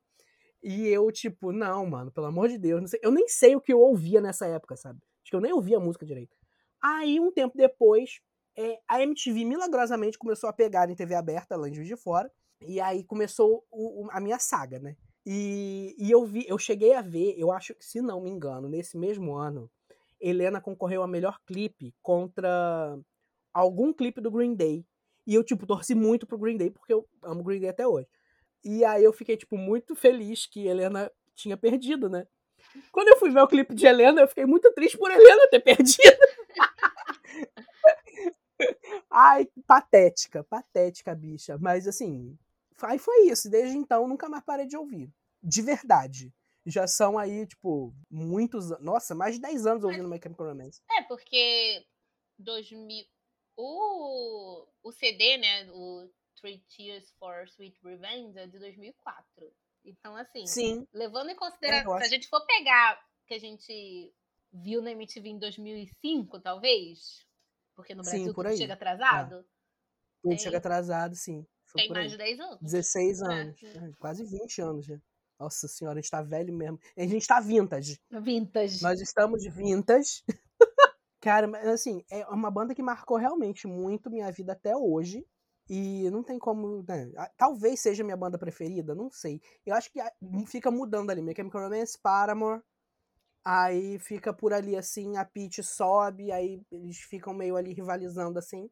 E 0.62 0.86
eu, 0.88 1.10
tipo, 1.10 1.52
não, 1.52 1.86
mano, 1.86 2.10
pelo 2.10 2.26
amor 2.26 2.48
de 2.48 2.58
Deus, 2.58 2.90
eu 3.02 3.10
nem 3.10 3.26
sei 3.28 3.56
o 3.56 3.60
que 3.60 3.72
eu 3.72 3.80
ouvia 3.80 4.20
nessa 4.20 4.46
época, 4.46 4.76
sabe? 4.76 4.98
Acho 5.22 5.30
que 5.30 5.36
eu 5.36 5.40
nem 5.40 5.52
ouvia 5.52 5.78
a 5.78 5.80
música 5.80 6.04
direito. 6.04 6.36
Aí, 6.82 7.18
um 7.18 7.30
tempo 7.32 7.56
depois, 7.56 8.20
é, 8.56 8.78
a 8.88 9.02
MTV 9.02 9.44
milagrosamente 9.44 10.18
começou 10.18 10.48
a 10.50 10.52
pegar 10.52 10.90
em 10.90 10.94
TV 10.94 11.14
aberta, 11.14 11.56
lá 11.56 11.68
de 11.68 11.96
Fora. 11.96 12.30
E 12.66 12.78
aí 12.80 13.02
começou 13.04 13.64
o- 13.70 14.04
o- 14.06 14.10
a 14.10 14.20
minha 14.20 14.38
saga, 14.38 14.78
né? 14.78 14.96
E, 15.24 15.94
e 15.98 16.10
eu 16.10 16.24
vi, 16.26 16.44
eu 16.46 16.58
cheguei 16.58 16.94
a 16.94 17.00
ver, 17.02 17.34
eu 17.38 17.50
acho 17.50 17.74
que, 17.74 17.84
se 17.84 18.00
não 18.02 18.20
me 18.20 18.30
engano, 18.30 18.68
nesse 18.68 18.98
mesmo 18.98 19.34
ano, 19.34 19.70
Helena 20.20 20.60
concorreu 20.60 21.02
a 21.02 21.06
melhor 21.08 21.38
clipe 21.46 21.94
contra 22.02 22.98
algum 23.52 23.92
clipe 23.92 24.20
do 24.20 24.30
Green 24.30 24.54
Day. 24.54 24.84
E 25.26 25.34
eu, 25.34 25.44
tipo, 25.44 25.66
torci 25.66 25.94
muito 25.94 26.26
pro 26.26 26.38
Green 26.38 26.56
Day, 26.56 26.70
porque 26.70 26.92
eu 26.92 27.06
amo 27.22 27.42
Green 27.42 27.60
Day 27.60 27.70
até 27.70 27.86
hoje. 27.86 28.08
E 28.64 28.84
aí 28.84 29.02
eu 29.02 29.12
fiquei, 29.12 29.36
tipo, 29.36 29.56
muito 29.56 29.94
feliz 29.94 30.46
que 30.46 30.66
Helena 30.66 31.10
tinha 31.34 31.56
perdido, 31.56 32.08
né? 32.08 32.26
Quando 32.92 33.08
eu 33.08 33.18
fui 33.18 33.30
ver 33.30 33.40
o 33.40 33.48
clipe 33.48 33.74
de 33.74 33.86
Helena, 33.86 34.20
eu 34.20 34.28
fiquei 34.28 34.46
muito 34.46 34.72
triste 34.72 34.98
por 34.98 35.10
Helena 35.10 35.48
ter 35.50 35.60
perdido. 35.64 36.18
Ai, 39.10 39.48
patética, 39.66 40.44
patética, 40.44 41.14
bicha. 41.14 41.58
Mas 41.58 41.88
assim, 41.88 42.38
aí 42.82 42.98
foi 42.98 43.28
isso. 43.28 43.50
Desde 43.50 43.76
então, 43.76 44.06
nunca 44.06 44.28
mais 44.28 44.44
parei 44.44 44.66
de 44.66 44.76
ouvir. 44.76 45.10
De 45.42 45.62
verdade. 45.62 46.32
Já 46.66 46.86
são 46.86 47.18
aí, 47.18 47.46
tipo, 47.46 47.94
muitos 48.10 48.70
anos. 48.70 48.84
Nossa, 48.84 49.14
mais 49.14 49.34
de 49.34 49.40
10 49.40 49.66
anos 49.66 49.84
ouvindo 49.84 50.08
My 50.08 50.20
Chemical 50.22 50.48
Romance. 50.48 50.82
É, 50.90 51.02
porque 51.04 51.86
2000, 52.38 53.06
o, 53.56 54.66
o 54.82 54.92
CD, 54.92 55.38
né, 55.38 55.70
o 55.72 56.08
Three 56.40 56.64
Tears 56.76 57.10
for 57.18 57.44
Sweet 57.48 57.78
Revenge 57.84 58.38
é 58.38 58.46
de 58.46 58.58
2004. 58.58 59.52
Então, 59.84 60.14
assim, 60.16 60.46
Sim. 60.46 60.86
levando 60.92 61.28
em 61.30 61.32
É, 61.32 61.36
consideração, 61.36 61.98
se 61.98 62.04
a 62.04 62.08
gente 62.08 62.28
for 62.28 62.44
pegar 62.46 63.00
que 63.26 63.34
a 63.34 63.38
gente 63.38 64.14
viu 64.52 64.82
na 64.82 64.90
MTV 64.92 65.28
em 65.28 65.38
2005, 65.38 66.40
talvez, 66.40 67.24
porque 67.74 67.94
no 67.94 68.02
Sim, 68.04 68.10
Brasil 68.10 68.34
por 68.34 68.44
tudo 68.44 68.52
aí. 68.52 68.56
chega 68.58 68.74
atrasado, 68.74 69.44
Tudo 70.22 70.30
Tem- 70.30 70.38
chega 70.38 70.58
atrasado, 70.58 71.14
sim. 71.14 71.46
Foi 71.64 71.80
tem 71.80 71.88
por 71.88 71.94
mais 71.94 72.06
aí. 72.06 72.10
de 72.12 72.18
10 72.18 72.40
anos. 72.40 72.58
16 72.60 73.22
É, 73.22 73.24
anos. 73.26 73.62
é. 73.62 73.66
É, 73.78 73.92
Quase 73.98 74.24
20 74.24 74.60
anos 74.60 74.84
já. 74.84 75.00
Nossa 75.38 75.66
senhora, 75.66 75.98
a 75.98 76.02
gente 76.02 76.10
tá 76.10 76.20
velho 76.20 76.52
mesmo. 76.52 76.78
A 76.94 77.06
gente 77.06 77.26
tá 77.26 77.40
vintage. 77.40 77.98
Vintage. 78.10 78.82
Nós 78.82 79.00
estamos 79.00 79.42
vintage. 79.44 80.22
Cara, 81.22 81.46
mas 81.48 81.66
assim, 81.66 82.04
é 82.10 82.26
uma 82.26 82.50
banda 82.50 82.74
que 82.74 82.82
marcou 82.82 83.16
realmente 83.16 83.66
muito 83.66 84.10
minha 84.10 84.30
vida 84.30 84.52
até 84.52 84.76
hoje. 84.76 85.24
E 85.70 86.10
não 86.10 86.24
tem 86.24 86.36
como. 86.36 86.82
né, 86.88 87.12
Talvez 87.36 87.78
seja 87.80 88.02
minha 88.02 88.16
banda 88.16 88.36
preferida, 88.36 88.92
não 88.92 89.08
sei. 89.08 89.40
Eu 89.64 89.74
acho 89.76 89.88
que 89.92 90.00
fica 90.48 90.68
mudando 90.68 91.10
ali. 91.10 91.22
My 91.22 91.32
Chemical 91.34 91.62
Romance, 91.62 91.96
Paramore. 92.02 92.60
Aí 93.44 93.98
fica 94.00 94.32
por 94.34 94.52
ali 94.52 94.76
assim, 94.76 95.16
a 95.16 95.24
Peach 95.24 95.62
sobe, 95.62 96.30
aí 96.32 96.60
eles 96.70 96.98
ficam 96.98 97.32
meio 97.32 97.56
ali 97.56 97.72
rivalizando 97.72 98.38
assim. 98.38 98.68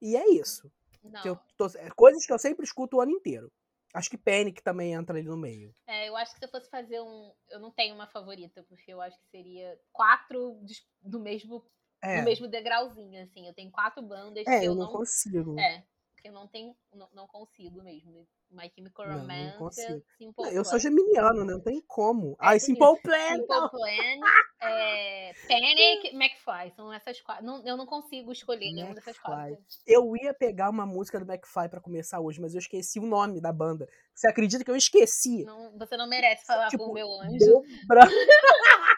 E 0.00 0.16
é 0.16 0.28
isso. 0.30 0.70
Não. 1.02 1.22
Que 1.22 1.40
tô- 1.56 1.66
é 1.78 1.90
coisas 1.90 2.24
que 2.24 2.32
eu 2.32 2.38
sempre 2.38 2.64
escuto 2.64 2.96
o 2.96 3.00
ano 3.00 3.12
inteiro. 3.12 3.52
Acho 3.92 4.10
que 4.10 4.18
Panic 4.18 4.62
também 4.62 4.92
entra 4.94 5.16
ali 5.18 5.26
no 5.26 5.36
meio. 5.36 5.72
É, 5.86 6.08
eu 6.08 6.16
acho 6.16 6.32
que 6.32 6.38
se 6.38 6.44
eu 6.44 6.50
fosse 6.50 6.68
fazer 6.70 7.00
um. 7.00 7.32
Eu 7.48 7.60
não 7.60 7.70
tenho 7.70 7.94
uma 7.94 8.06
favorita, 8.06 8.62
porque 8.68 8.92
eu 8.92 9.00
acho 9.00 9.18
que 9.18 9.26
seria 9.30 9.78
quatro 9.92 10.58
do 11.02 11.20
mesmo, 11.20 11.64
É, 12.02 12.18
do 12.20 12.24
mesmo 12.24 12.48
degrauzinho, 12.48 13.22
assim. 13.22 13.46
Eu 13.46 13.54
tenho 13.54 13.70
quatro 13.70 14.02
bandas 14.02 14.46
é 14.46 14.60
que 14.60 14.66
eu 14.66 14.70
eu 14.70 14.74
não 14.74 14.88
consigo. 14.92 15.58
É, 15.58 15.82
eu 16.26 16.32
não 16.32 16.46
tenho. 16.48 16.74
Não, 16.92 17.08
não 17.14 17.26
consigo 17.26 17.82
mesmo. 17.82 18.26
My 18.50 18.70
Chemical 18.72 19.06
Não, 19.06 19.14
não 19.14 19.20
Romance, 19.22 19.58
consigo. 19.58 20.02
Simple 20.16 20.54
eu 20.54 20.64
sou 20.64 20.78
geminiano, 20.78 21.44
né? 21.44 21.52
Não 21.54 21.60
tem 21.60 21.80
como. 21.86 22.32
É, 22.32 22.36
Ai, 22.38 22.60
Simple 22.60 23.00
Plan! 23.02 23.36
Simple 23.36 23.46
não. 23.48 23.68
Plan, 23.68 24.20
é, 24.62 25.32
Panic, 25.48 26.14
McFly, 26.14 26.72
são 26.76 26.92
essas 26.92 27.20
quatro. 27.20 27.44
Não, 27.44 27.66
eu 27.66 27.76
não 27.76 27.86
consigo 27.86 28.30
escolher 28.30 28.72
nenhuma 28.72 28.94
dessas 28.94 29.18
quatro. 29.18 29.58
Eu 29.86 30.16
ia 30.16 30.32
pegar 30.32 30.70
uma 30.70 30.86
música 30.86 31.18
do 31.18 31.30
McFly 31.30 31.68
para 31.68 31.80
começar 31.80 32.20
hoje, 32.20 32.40
mas 32.40 32.54
eu 32.54 32.60
esqueci 32.60 33.00
o 33.00 33.06
nome 33.06 33.40
da 33.40 33.52
banda. 33.52 33.88
Você 34.14 34.28
acredita 34.28 34.64
que 34.64 34.70
eu 34.70 34.76
esqueci? 34.76 35.44
Não, 35.44 35.76
você 35.76 35.96
não 35.96 36.08
merece 36.08 36.46
falar 36.46 36.68
tipo, 36.68 36.84
com 36.84 36.90
o 36.90 36.94
meu 36.94 37.08
anjo. 37.20 37.38
Deu 37.38 37.64
branco. 37.86 38.12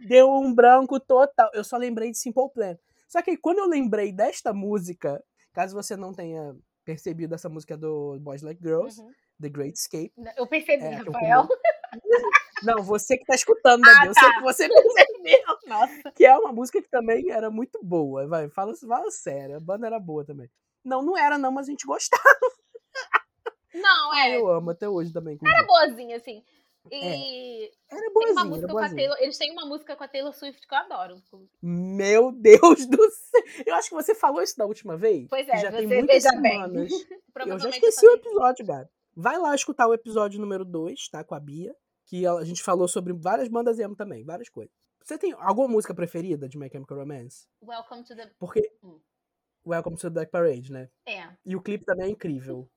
deu 0.00 0.30
um 0.30 0.54
branco 0.54 0.98
total. 0.98 1.50
Eu 1.52 1.62
só 1.62 1.76
lembrei 1.76 2.10
de 2.10 2.18
Simple 2.18 2.50
Plan. 2.52 2.78
Só 3.08 3.22
que 3.22 3.36
quando 3.36 3.58
eu 3.58 3.66
lembrei 3.66 4.12
desta 4.12 4.52
música, 4.52 5.22
caso 5.52 5.74
você 5.74 5.96
não 5.96 6.12
tenha 6.12 6.54
percebido 6.84 7.34
essa 7.34 7.48
música 7.48 7.76
do 7.76 8.18
Boys 8.20 8.42
Like 8.42 8.62
Girls, 8.62 9.00
uhum. 9.00 9.10
The 9.40 9.48
Great 9.48 9.78
Escape. 9.78 10.12
Eu 10.36 10.46
percebi, 10.46 10.84
é, 10.84 10.94
Rafael. 10.96 11.48
Não, 12.64 12.82
você 12.82 13.16
que 13.16 13.24
tá 13.24 13.36
escutando, 13.36 13.84
ah, 13.84 14.06
eu 14.06 14.12
tá. 14.12 14.20
sei 14.20 14.32
que 14.32 14.42
você 14.42 14.68
percebeu. 14.68 15.58
Nossa. 15.66 16.12
Que 16.12 16.26
é 16.26 16.36
uma 16.36 16.52
música 16.52 16.82
que 16.82 16.88
também 16.88 17.30
era 17.30 17.50
muito 17.50 17.78
boa. 17.82 18.26
Vai, 18.26 18.48
fala, 18.48 18.74
fala 18.74 19.10
sério, 19.10 19.56
a 19.56 19.60
banda 19.60 19.86
era 19.86 20.00
boa 20.00 20.24
também. 20.24 20.50
Não, 20.84 21.02
não 21.02 21.16
era 21.16 21.38
não, 21.38 21.52
mas 21.52 21.68
a 21.68 21.70
gente 21.70 21.86
gostava. 21.86 22.22
Não, 23.74 24.14
é. 24.14 24.36
eu 24.36 24.48
amo 24.48 24.70
até 24.70 24.88
hoje 24.88 25.12
também. 25.12 25.38
Era 25.44 25.66
boazinha, 25.66 26.16
assim. 26.16 26.42
E 26.90 27.66
é. 27.66 27.96
era 27.96 28.10
boazinha, 28.12 28.32
uma 28.32 28.44
música 28.44 28.72
com 28.72 28.78
a 28.78 28.88
Taylor, 28.88 29.16
eles 29.20 29.38
têm 29.38 29.52
uma 29.52 29.66
música 29.66 29.96
com 29.96 30.04
a 30.04 30.08
Taylor 30.08 30.32
Swift 30.32 30.66
que 30.66 30.74
eu 30.74 30.78
adoro. 30.78 31.22
Meu 31.62 32.32
Deus 32.32 32.86
do 32.86 33.10
céu! 33.10 33.42
Eu 33.66 33.74
acho 33.74 33.88
que 33.88 33.94
você 33.94 34.14
falou 34.14 34.42
isso 34.42 34.56
da 34.56 34.66
última 34.66 34.96
vez. 34.96 35.28
Pois 35.28 35.48
é, 35.48 35.58
já 35.58 35.70
tem 35.72 35.86
muitas 35.86 36.22
semanas. 36.22 36.90
eu 37.46 37.58
já 37.58 37.68
esqueci 37.70 38.06
o 38.06 38.12
episódio, 38.12 38.66
cara. 38.66 38.88
Vai 39.14 39.38
lá 39.38 39.54
escutar 39.54 39.88
o 39.88 39.94
episódio 39.94 40.40
número 40.40 40.64
2, 40.64 41.08
tá? 41.08 41.24
Com 41.24 41.34
a 41.34 41.40
Bia. 41.40 41.74
Que 42.06 42.26
a 42.26 42.42
gente 42.44 42.62
falou 42.62 42.88
sobre 42.88 43.12
várias 43.12 43.48
bandas 43.48 43.78
emo 43.78 43.94
também, 43.94 44.24
várias 44.24 44.48
coisas. 44.48 44.72
Você 45.04 45.18
tem 45.18 45.34
alguma 45.38 45.68
música 45.68 45.94
preferida 45.94 46.48
de 46.48 46.58
My 46.58 46.68
Chemical 46.70 46.98
Romance? 46.98 47.46
Welcome 47.62 48.04
to 48.04 48.14
the... 48.14 48.30
Porque... 48.38 48.60
Hum. 48.82 49.00
Welcome 49.66 49.96
to 49.96 50.02
the 50.02 50.10
Black 50.10 50.30
Parade, 50.30 50.72
né? 50.72 50.88
É. 51.06 51.28
E 51.44 51.54
o 51.54 51.60
clipe 51.60 51.84
também 51.84 52.06
é 52.06 52.10
incrível. 52.10 52.70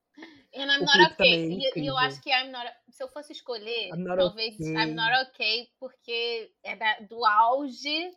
And 0.54 0.70
I'm 0.70 0.84
not 0.84 1.12
okay. 1.12 1.58
É 1.74 1.78
e 1.78 1.86
eu 1.86 1.96
acho 1.96 2.20
que 2.20 2.30
I'm 2.30 2.50
not, 2.50 2.68
se 2.90 3.02
eu 3.02 3.08
fosse 3.08 3.32
escolher, 3.32 3.90
talvez 4.16 4.54
okay. 4.54 4.74
I'm 4.74 4.94
not 4.94 5.10
okay, 5.28 5.68
porque 5.78 6.52
é 6.62 6.76
da, 6.76 6.98
do 7.08 7.24
auge 7.24 8.12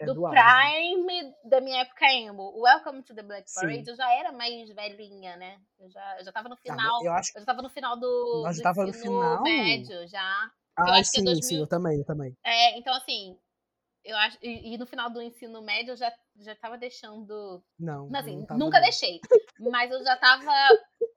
é 0.00 0.06
do, 0.06 0.14
do 0.14 0.28
prime 0.28 1.34
da 1.44 1.60
minha 1.60 1.82
época 1.82 2.04
emo. 2.12 2.52
Welcome 2.60 3.02
to 3.04 3.14
the 3.14 3.22
Black 3.22 3.48
Parade, 3.54 3.84
Sim. 3.84 3.90
eu 3.90 3.96
já 3.96 4.12
era 4.12 4.32
mais 4.32 4.68
velhinha, 4.70 5.36
né? 5.36 5.60
Eu 5.78 5.88
já, 5.88 6.18
eu 6.18 6.24
já 6.24 6.32
tava 6.32 6.48
no 6.48 6.56
final. 6.56 7.00
Ah, 7.00 7.04
eu, 7.04 7.12
acho... 7.12 7.32
eu 7.36 7.40
já 7.40 7.46
tava 7.46 7.62
no 7.62 7.70
final 7.70 7.96
do, 7.96 8.42
Nós 8.44 8.56
do 8.56 8.62
tava 8.62 8.84
no 8.84 8.92
final? 8.92 9.42
médio, 9.42 10.06
já. 10.08 10.50
Ah, 10.76 11.02
sim, 11.02 11.20
é 11.20 11.24
2000... 11.24 11.42
sim, 11.42 11.58
eu 11.58 11.66
também, 11.66 11.98
eu 11.98 12.04
também. 12.04 12.36
É, 12.44 12.78
então 12.78 12.94
assim, 12.94 13.36
eu 14.08 14.16
acho. 14.16 14.38
E, 14.42 14.74
e, 14.74 14.78
no 14.78 14.86
final 14.86 15.10
do 15.10 15.20
ensino 15.20 15.60
médio 15.60 15.92
eu 15.92 15.96
já, 15.96 16.12
já 16.36 16.54
tava 16.56 16.78
deixando. 16.78 17.62
Não. 17.78 18.08
Assim, 18.14 18.44
não 18.48 18.58
nunca 18.58 18.80
deixei. 18.80 19.20
Mas 19.60 19.90
eu 19.90 20.02
já 20.02 20.16
tava 20.16 20.52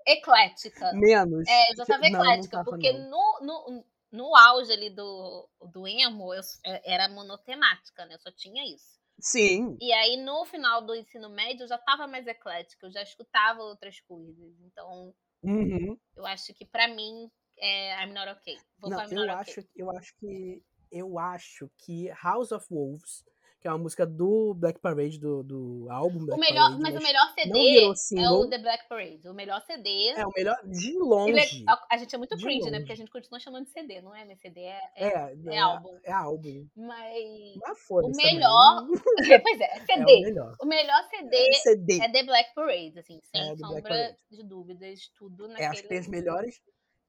eclética. 0.06 0.92
Menos. 0.94 1.48
É, 1.48 1.72
eu 1.72 1.78
já 1.78 1.86
tava 1.86 2.06
eclética, 2.06 2.58
não, 2.58 2.64
não 2.64 2.66
tava, 2.66 2.70
porque 2.70 2.92
no, 2.94 3.40
no, 3.42 3.86
no 4.12 4.36
auge 4.36 4.72
ali 4.74 4.90
do, 4.90 5.50
do 5.72 5.88
emo, 5.88 6.34
eu 6.34 6.42
é, 6.66 6.94
era 6.94 7.08
monotemática, 7.10 8.06
né? 8.06 8.16
Eu 8.16 8.20
só 8.20 8.32
tinha 8.32 8.64
isso. 8.66 9.00
Sim. 9.20 9.78
E 9.80 9.94
aí, 9.94 10.18
no 10.18 10.44
final 10.46 10.86
do 10.86 10.96
ensino 10.96 11.30
médio, 11.30 11.64
eu 11.64 11.68
já 11.68 11.78
tava 11.78 12.08
mais 12.08 12.28
eclética, 12.28 12.88
eu 12.88 12.92
já 12.92 13.04
escutava 13.04 13.62
outras 13.62 14.00
coisas. 14.02 14.60
Então, 14.62 15.14
uhum. 15.44 15.98
eu 16.18 16.26
acho 16.26 16.54
que 16.54 16.66
para 16.66 16.88
mim, 16.88 17.32
é, 17.58 18.04
I'm 18.04 18.14
not 18.14 18.28
okay. 18.32 18.58
Vou 18.80 18.90
não, 18.90 19.00
eu, 19.00 19.32
acho, 19.32 19.64
eu 19.76 19.92
acho 19.92 20.16
que 20.18 20.62
eu 20.92 21.18
acho 21.18 21.70
que 21.78 22.10
House 22.24 22.52
of 22.52 22.66
Wolves 22.70 23.24
que 23.62 23.68
é 23.68 23.72
uma 23.72 23.78
música 23.78 24.08
do 24.08 24.56
Black 24.56 24.80
Parade, 24.80 25.20
do, 25.20 25.44
do 25.44 25.88
álbum 25.92 26.26
Black 26.26 26.36
o 26.36 26.42
melhor, 26.42 26.64
Parade. 26.64 26.82
Mas, 26.82 26.96
o 26.96 27.04
melhor 27.04 27.34
CD 27.36 28.20
é 28.20 28.30
o 28.32 28.50
The 28.50 28.58
Black 28.58 28.90
Parade. 28.90 29.30
O 29.30 29.34
melhor 29.36 29.62
CD. 29.62 30.10
É, 30.10 30.26
o 30.26 30.32
melhor 30.36 30.58
de 30.66 30.98
longe. 30.98 31.64
A, 31.92 31.98
gente 31.98 32.16
é 32.16 32.18
muito 32.18 32.36
cringe, 32.38 32.62
longe. 32.62 32.72
né? 32.72 32.80
Porque 32.80 32.94
a 32.94 32.96
gente 32.96 33.12
continua 33.12 33.40
chamando 33.40 33.66
de 33.66 33.72
CD, 33.72 34.02
não 34.02 34.16
é? 34.16 34.36
CD 34.36 34.62
é, 34.62 34.80
é, 34.96 35.08
é, 35.08 35.36
é, 35.46 35.60
álbum. 35.60 36.00
É 36.04 36.12
álbum. 36.12 36.68
Mas. 36.76 37.56
mas 37.58 37.78
o 37.92 38.12
melhor. 38.16 38.88
pois 39.44 39.62
é, 39.62 39.80
CD. 39.86 40.02
É 40.02 40.18
o, 40.18 40.24
melhor. 40.24 40.56
o 40.60 40.66
melhor 40.66 41.04
CD 41.10 41.38
é, 41.38 41.54
CD. 41.54 42.02
é 42.02 42.12
The 42.12 42.24
Black 42.24 42.56
Parade, 42.56 42.98
assim, 42.98 43.20
sem 43.24 43.58
sombra 43.58 44.16
de 44.32 44.44
dúvidas, 44.44 45.12
tudo 45.16 45.48
naquele. 45.48 45.66
É, 45.66 45.70
acho 45.70 45.84
que 45.84 45.88
tem 45.90 46.00
as 46.00 46.08
melhores. 46.08 46.60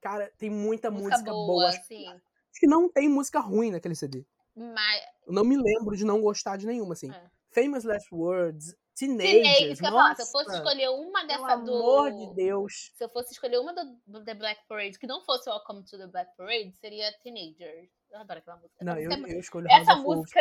Cara, 0.03 0.31
tem 0.37 0.51
muita 0.51 0.91
música, 0.91 1.17
música 1.17 1.31
boa. 1.31 1.47
boa. 1.47 1.69
Assim. 1.69 2.05
Acho 2.53 2.61
que 2.61 2.67
não 2.67 2.89
tem 2.89 3.09
música 3.09 3.41
ruim 3.41 3.71
naquele 3.71 3.95
CD. 3.95 4.25
Mas... 4.55 5.03
Eu 5.27 5.33
não 5.33 5.45
me 5.45 5.57
lembro 5.57 5.97
de 5.97 6.05
não 6.05 6.21
gostar 6.21 6.57
de 6.57 6.67
nenhuma, 6.67 6.93
assim. 6.93 7.11
É. 7.11 7.31
Famous 7.51 7.85
Last 7.85 8.15
Words, 8.15 8.77
Teenagers. 8.95 9.81
Eu 9.81 9.91
falar, 9.91 10.15
se 10.15 10.23
eu 10.23 10.27
fosse 10.27 10.55
escolher 10.55 10.89
uma 10.91 11.25
dessa 11.25 11.57
do. 11.57 11.65
Pelo 11.65 11.79
amor 11.79 12.13
de 12.13 12.35
Deus. 12.35 12.93
Se 12.95 13.05
eu 13.05 13.09
fosse 13.09 13.33
escolher 13.33 13.59
uma 13.59 13.75
do, 13.75 13.97
do, 14.07 14.25
The 14.25 14.35
Black 14.35 14.61
Parade 14.69 14.99
que 14.99 15.07
não 15.07 15.23
fosse 15.25 15.49
Welcome 15.49 15.85
to 15.85 15.99
the 15.99 16.07
Black 16.07 16.31
Parade, 16.37 16.73
seria 16.77 17.11
Teenagers. 17.23 17.91
Eu 18.11 18.21
adoro 18.21 18.39
aquela 18.39 18.57
música. 18.59 18.85
Não, 18.85 18.99
eu, 18.99 19.11
eu 19.11 19.41
escolho 19.41 19.67
Essa 19.71 19.97
música 19.97 20.41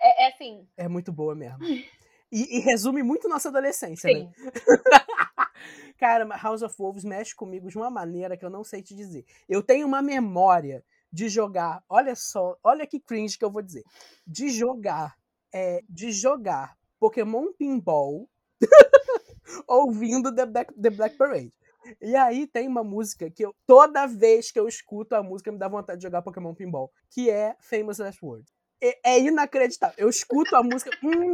é, 0.00 0.24
é, 0.24 0.28
assim. 0.28 0.66
É 0.76 0.88
muito 0.88 1.12
boa 1.12 1.34
mesmo. 1.34 1.58
E, 2.32 2.58
e, 2.58 2.60
resume 2.60 3.02
muito 3.02 3.28
nossa 3.28 3.48
adolescência, 3.48 4.08
Sim. 4.08 4.26
né? 4.26 4.32
Cara, 5.98 6.24
House 6.36 6.62
of 6.62 6.72
Wolves 6.78 7.02
mexe 7.02 7.34
comigo 7.34 7.68
de 7.68 7.76
uma 7.76 7.90
maneira 7.90 8.36
que 8.36 8.44
eu 8.44 8.50
não 8.50 8.62
sei 8.62 8.84
te 8.84 8.94
dizer. 8.94 9.24
Eu 9.48 9.64
tenho 9.64 9.84
uma 9.84 10.00
memória 10.00 10.84
de 11.12 11.28
jogar, 11.28 11.82
olha 11.88 12.14
só, 12.14 12.56
olha 12.62 12.86
que 12.86 13.00
cringe 13.00 13.38
que 13.38 13.44
eu 13.44 13.50
vou 13.50 13.62
dizer, 13.62 13.82
de 14.26 14.48
jogar, 14.50 15.16
é, 15.52 15.82
de 15.88 16.12
jogar 16.12 16.76
Pokémon 16.98 17.52
Pinball 17.58 18.28
ouvindo 19.66 20.34
The 20.34 20.46
Black, 20.46 20.74
The 20.74 20.90
Black 20.90 21.16
Parade. 21.16 21.52
E 22.00 22.14
aí 22.14 22.46
tem 22.46 22.68
uma 22.68 22.84
música 22.84 23.30
que 23.30 23.44
eu, 23.44 23.54
toda 23.66 24.06
vez 24.06 24.52
que 24.52 24.60
eu 24.60 24.68
escuto 24.68 25.14
a 25.14 25.22
música, 25.22 25.50
me 25.50 25.58
dá 25.58 25.66
vontade 25.66 25.98
de 25.98 26.04
jogar 26.04 26.22
Pokémon 26.22 26.54
Pinball, 26.54 26.92
que 27.10 27.30
é 27.30 27.56
Famous 27.60 27.98
Last 27.98 28.24
Word. 28.24 28.44
É, 28.82 29.14
é 29.14 29.20
inacreditável. 29.20 29.94
Eu 29.98 30.08
escuto 30.08 30.54
a 30.56 30.62
música, 30.62 30.90
hum, 31.02 31.32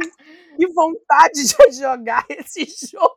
que 0.55 0.67
vontade 0.73 1.43
de 1.43 1.71
jogar 1.77 2.25
esse 2.29 2.65
jogo. 2.87 3.15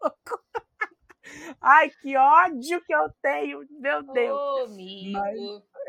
Ai, 1.61 1.91
que 2.03 2.17
ódio 2.17 2.81
que 2.85 2.95
eu 2.95 3.11
tenho, 3.23 3.61
meu 3.71 4.03
Deus. 4.13 4.39
Ô, 4.39 4.65
amigo. 4.65 5.13
Mas, 5.13 5.39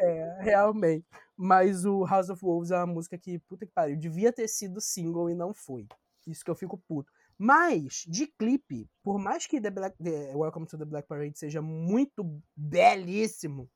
é, 0.01 0.41
realmente. 0.41 1.05
Mas 1.37 1.85
o 1.85 2.05
House 2.05 2.29
of 2.29 2.41
Wolves 2.43 2.71
é 2.71 2.77
uma 2.77 2.87
música 2.87 3.17
que, 3.17 3.39
puta 3.39 3.65
que 3.65 3.71
pariu, 3.71 3.97
devia 3.97 4.31
ter 4.31 4.47
sido 4.47 4.79
single 4.79 5.29
e 5.29 5.35
não 5.35 5.53
foi. 5.53 5.87
Isso 6.27 6.43
que 6.43 6.51
eu 6.51 6.55
fico 6.55 6.77
puto. 6.77 7.11
Mas, 7.37 8.05
de 8.07 8.27
clipe, 8.27 8.87
por 9.03 9.17
mais 9.17 9.47
que 9.47 9.59
The 9.59 9.71
Black, 9.71 9.97
The 9.97 10.35
Welcome 10.35 10.67
to 10.67 10.77
the 10.77 10.85
Black 10.85 11.07
Parade 11.07 11.37
seja 11.37 11.61
muito 11.61 12.23
belíssimo, 12.55 13.67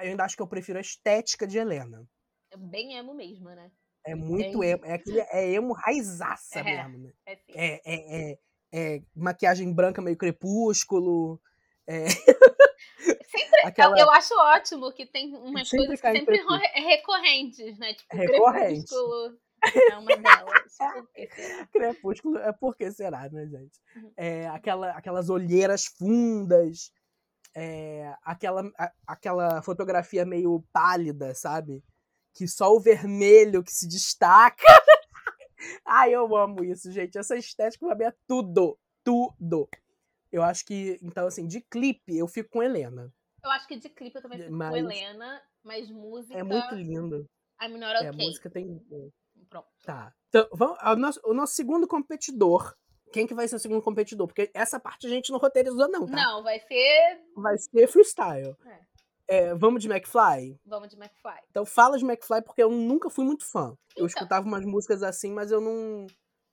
eu 0.00 0.10
ainda 0.10 0.24
acho 0.24 0.36
que 0.36 0.42
eu 0.42 0.48
prefiro 0.48 0.78
a 0.78 0.80
estética 0.80 1.46
de 1.46 1.58
Helena. 1.58 2.04
É 2.50 2.56
bem 2.56 2.96
emo 2.96 3.14
mesmo, 3.14 3.48
né? 3.50 3.70
É 4.04 4.14
muito 4.14 4.62
emo. 4.62 4.84
É, 4.84 4.94
aquele, 4.94 5.20
é 5.20 5.52
emo 5.52 5.72
raizaça 5.72 6.60
é, 6.60 6.62
mesmo, 6.62 6.98
né? 6.98 7.12
É, 7.26 7.32
é, 7.48 7.80
é, 7.84 8.30
é, 8.32 8.38
é, 8.72 9.02
maquiagem 9.14 9.72
branca 9.72 10.02
meio 10.02 10.16
crepúsculo. 10.16 11.40
É... 11.86 12.06
Sempre, 13.28 13.60
Aquela... 13.64 13.98
eu, 13.98 14.10
acho 14.10 14.34
ótimo 14.34 14.92
que 14.92 15.06
tem 15.06 15.34
umas 15.34 15.68
sempre 15.68 15.86
coisas 15.86 16.00
que 16.00 16.12
sempre 16.12 16.42
recorrentes, 16.74 17.78
né? 17.78 17.94
Tipo, 17.94 18.16
Recorrente. 18.16 18.86
crepúsculo 18.86 19.38
é 19.74 19.98
uma 19.98 20.16
delas. 20.16 20.76
crepúsculo 21.72 22.38
é 22.38 22.52
porque 22.52 22.90
será, 22.90 23.28
né, 23.28 23.46
gente? 23.46 23.80
Uhum. 23.96 24.12
É, 24.16 24.46
aquela, 24.48 24.90
aquelas 24.90 25.28
olheiras 25.28 25.86
fundas, 25.86 26.92
é, 27.54 28.14
aquela, 28.22 28.70
a, 28.78 28.92
aquela 29.06 29.62
fotografia 29.62 30.24
meio 30.24 30.64
pálida, 30.72 31.34
sabe? 31.34 31.82
Que 32.34 32.46
só 32.46 32.72
o 32.72 32.80
vermelho 32.80 33.64
que 33.64 33.72
se 33.72 33.88
destaca. 33.88 34.64
Ai, 35.84 36.14
eu 36.14 36.36
amo 36.36 36.62
isso, 36.62 36.92
gente. 36.92 37.18
Essa 37.18 37.36
estética 37.36 37.86
pra 37.86 37.96
mim 37.96 38.04
é 38.04 38.14
tudo. 38.26 38.78
Tudo. 39.02 39.68
Eu 40.32 40.42
acho 40.42 40.64
que, 40.64 40.98
então, 41.02 41.26
assim, 41.26 41.46
de 41.46 41.60
clipe, 41.60 42.16
eu 42.16 42.26
fico 42.26 42.50
com 42.50 42.62
Helena. 42.62 43.12
Eu 43.44 43.50
acho 43.50 43.66
que 43.66 43.76
de 43.76 43.88
clipe 43.88 44.16
eu 44.16 44.22
também 44.22 44.40
fico 44.40 44.52
mas... 44.52 44.70
com 44.70 44.76
Helena, 44.76 45.42
mas 45.62 45.90
música. 45.90 46.38
É 46.38 46.42
muito 46.42 46.74
lindo. 46.74 47.26
Not 47.60 47.96
okay. 47.96 48.06
É, 48.06 48.08
a 48.08 48.12
música 48.12 48.50
tem. 48.50 48.80
Pronto. 49.48 49.68
Tá. 49.84 50.12
Então, 50.28 50.48
vamos, 50.52 50.78
o, 50.82 50.96
nosso, 50.96 51.20
o 51.24 51.34
nosso 51.34 51.54
segundo 51.54 51.86
competidor. 51.86 52.74
Quem 53.12 53.26
que 53.26 53.34
vai 53.34 53.46
ser 53.46 53.56
o 53.56 53.60
segundo 53.60 53.82
competidor? 53.82 54.26
Porque 54.26 54.50
essa 54.52 54.80
parte 54.80 55.06
a 55.06 55.10
gente 55.10 55.30
não 55.30 55.38
roteirizou, 55.38 55.88
não, 55.88 56.06
tá? 56.06 56.16
Não, 56.16 56.42
vai 56.42 56.58
ser. 56.60 57.22
Vai 57.36 57.56
ser 57.56 57.86
freestyle. 57.86 58.56
É. 58.66 58.86
É, 59.28 59.54
vamos 59.54 59.82
de 59.82 59.90
McFly? 59.90 60.58
Vamos 60.64 60.88
de 60.88 60.96
McFly. 60.96 61.40
Então 61.50 61.64
fala 61.64 61.98
de 61.98 62.04
McFly, 62.04 62.42
porque 62.42 62.62
eu 62.62 62.70
nunca 62.70 63.10
fui 63.10 63.24
muito 63.24 63.44
fã. 63.44 63.76
Então. 63.92 64.02
Eu 64.02 64.06
escutava 64.06 64.46
umas 64.46 64.64
músicas 64.64 65.02
assim, 65.02 65.32
mas 65.32 65.50
eu 65.50 65.60
não, 65.60 66.06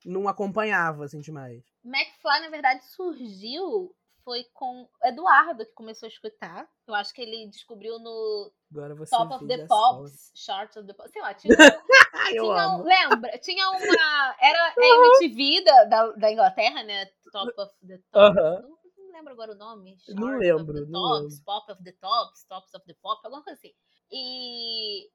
não 0.05 0.27
acompanhava, 0.27 1.05
assim, 1.05 1.19
demais. 1.19 1.63
McFly, 1.83 2.41
na 2.41 2.49
verdade, 2.49 2.83
surgiu 2.85 3.95
foi 4.23 4.45
com 4.53 4.89
Eduardo 5.03 5.65
que 5.65 5.73
começou 5.73 6.07
a 6.07 6.09
escutar. 6.09 6.67
Eu 6.87 6.95
acho 6.95 7.13
que 7.13 7.21
ele 7.21 7.47
descobriu 7.49 7.99
no 7.99 8.51
Agora 8.71 8.95
você 8.95 9.15
Top 9.15 9.33
of 9.33 9.47
the 9.47 9.65
Pops, 9.67 10.31
Short 10.33 10.79
of 10.79 10.87
the 10.87 10.93
Pops, 10.93 11.11
sei 11.11 11.21
lá, 11.21 11.33
tinha, 11.33 11.55
tinha 12.31 12.69
um, 12.69 12.83
lembra? 12.83 13.37
Tinha 13.39 13.69
uma, 13.69 13.79
era 14.41 14.67
a 14.67 14.73
MTV 14.77 15.63
da, 15.63 15.83
da, 15.85 16.11
da 16.13 16.31
Inglaterra, 16.31 16.83
né? 16.83 17.05
Top 17.31 17.53
of 17.57 17.73
the 17.85 17.97
Top. 18.11 18.39
Aham. 18.39 18.61
Não, 18.61 19.11
lembro 19.11 19.33
agora 19.33 19.51
o 19.51 19.55
nome. 19.55 19.97
Não 20.09 20.37
lembro, 20.37 20.73
Of 20.73 20.85
the 20.85 20.91
não 20.91 21.21
tops, 21.21 21.39
Pop 21.41 21.71
of 21.71 21.83
the 21.83 21.91
Tops, 21.91 22.45
Tops 22.45 22.73
of 22.73 22.85
the 22.85 22.95
Pop, 23.01 23.21
alguma 23.23 23.43
coisa 23.43 23.59
assim. 23.59 23.73
E 24.11 25.09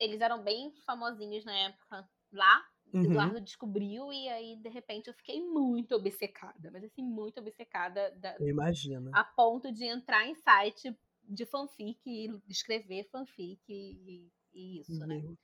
eles 0.00 0.20
eram 0.20 0.42
bem 0.42 0.72
famosinhos 0.86 1.44
na 1.44 1.56
época 1.56 2.08
lá. 2.32 2.64
Uhum. 2.92 3.04
Eduardo 3.04 3.40
descobriu 3.40 4.12
e 4.12 4.28
aí, 4.28 4.56
de 4.56 4.68
repente, 4.68 5.08
eu 5.08 5.14
fiquei 5.14 5.40
muito 5.42 5.94
obcecada. 5.94 6.70
Mas 6.70 6.84
assim, 6.84 7.02
muito 7.02 7.38
obcecada 7.40 8.10
da- 8.18 8.36
Eu 8.38 8.48
imagino. 8.48 9.10
a 9.14 9.24
ponto 9.24 9.72
de 9.72 9.84
entrar 9.84 10.26
em 10.26 10.34
site 10.34 10.94
de 11.24 11.46
fanfic 11.46 11.98
e 12.06 12.28
escrever 12.48 13.08
fanfic 13.10 13.60
e, 13.68 14.28
e 14.52 14.80
isso, 14.80 14.98
né? 15.06 15.22
Meu 15.22 15.36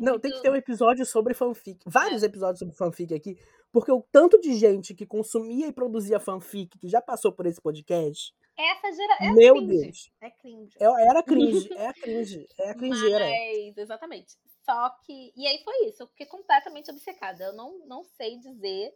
Não, 0.00 0.18
tem 0.20 0.30
que 0.30 0.36
Muito- 0.36 0.42
ter 0.42 0.50
um 0.50 0.54
episódio 0.56 1.06
sobre 1.06 1.32
fanfic. 1.34 1.80
É. 1.86 1.90
Vários 1.90 2.22
episódios 2.22 2.58
sobre 2.58 2.74
fanfic 2.76 3.14
aqui. 3.14 3.36
Porque 3.72 3.90
o 3.90 4.02
tanto 4.12 4.38
de 4.40 4.54
gente 4.54 4.94
que 4.94 5.06
consumia 5.06 5.66
e 5.66 5.72
produzia 5.72 6.20
fanfic 6.20 6.78
que 6.78 6.86
já 6.88 7.00
passou 7.00 7.32
por 7.32 7.46
esse 7.46 7.60
podcast. 7.60 8.32
Essa 8.56 8.92
gera... 8.92 9.16
é 9.20 9.32
meu. 9.32 9.66
Deus. 9.66 10.10
É 10.20 10.30
cringe. 10.30 10.74
é- 10.78 10.84
Era 11.08 11.22
cringe. 11.24 11.72
É 11.72 11.86
a 11.86 11.94
cringe. 11.94 12.46
É 12.58 12.70
a 12.70 12.74
cringeira. 12.74 13.24
Mas, 13.24 13.78
exatamente. 13.78 14.36
Só 14.68 14.90
que. 15.06 15.32
E 15.34 15.46
aí 15.46 15.62
foi 15.64 15.86
isso. 15.86 16.02
Eu 16.02 16.08
fiquei 16.08 16.26
completamente 16.26 16.90
obcecada. 16.90 17.42
Eu 17.44 17.54
não, 17.54 17.86
não 17.86 18.04
sei 18.04 18.38
dizer 18.38 18.94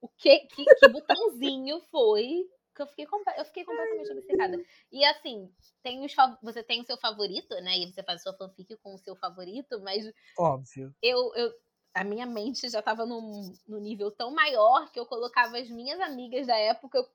o 0.00 0.08
que, 0.08 0.40
que, 0.48 0.66
que 0.70 0.88
botãozinho 0.88 1.80
foi 1.90 2.48
que 2.74 2.82
eu 2.82 2.86
fiquei, 2.88 3.06
eu 3.38 3.44
fiquei 3.44 3.64
completamente 3.64 4.10
obcecada. 4.12 4.60
E 4.90 5.04
assim, 5.04 5.54
tem 5.80 6.04
os, 6.04 6.12
você 6.42 6.62
tem 6.62 6.80
o 6.80 6.84
seu 6.84 6.96
favorito, 6.96 7.54
né? 7.62 7.78
E 7.78 7.92
você 7.92 8.02
faz 8.02 8.20
a 8.20 8.22
sua 8.24 8.36
fanfic 8.36 8.76
com 8.78 8.94
o 8.94 8.98
seu 8.98 9.14
favorito, 9.14 9.80
mas 9.80 10.12
Óbvio. 10.38 10.94
eu, 11.00 11.32
eu 11.36 11.52
a 11.94 12.02
minha 12.02 12.26
mente 12.26 12.68
já 12.68 12.82
tava 12.82 13.06
num, 13.06 13.52
num 13.68 13.78
nível 13.78 14.10
tão 14.10 14.32
maior 14.32 14.90
que 14.90 14.98
eu 14.98 15.06
colocava 15.06 15.58
as 15.58 15.70
minhas 15.70 16.00
amigas 16.00 16.48
da 16.48 16.56
época 16.56 17.08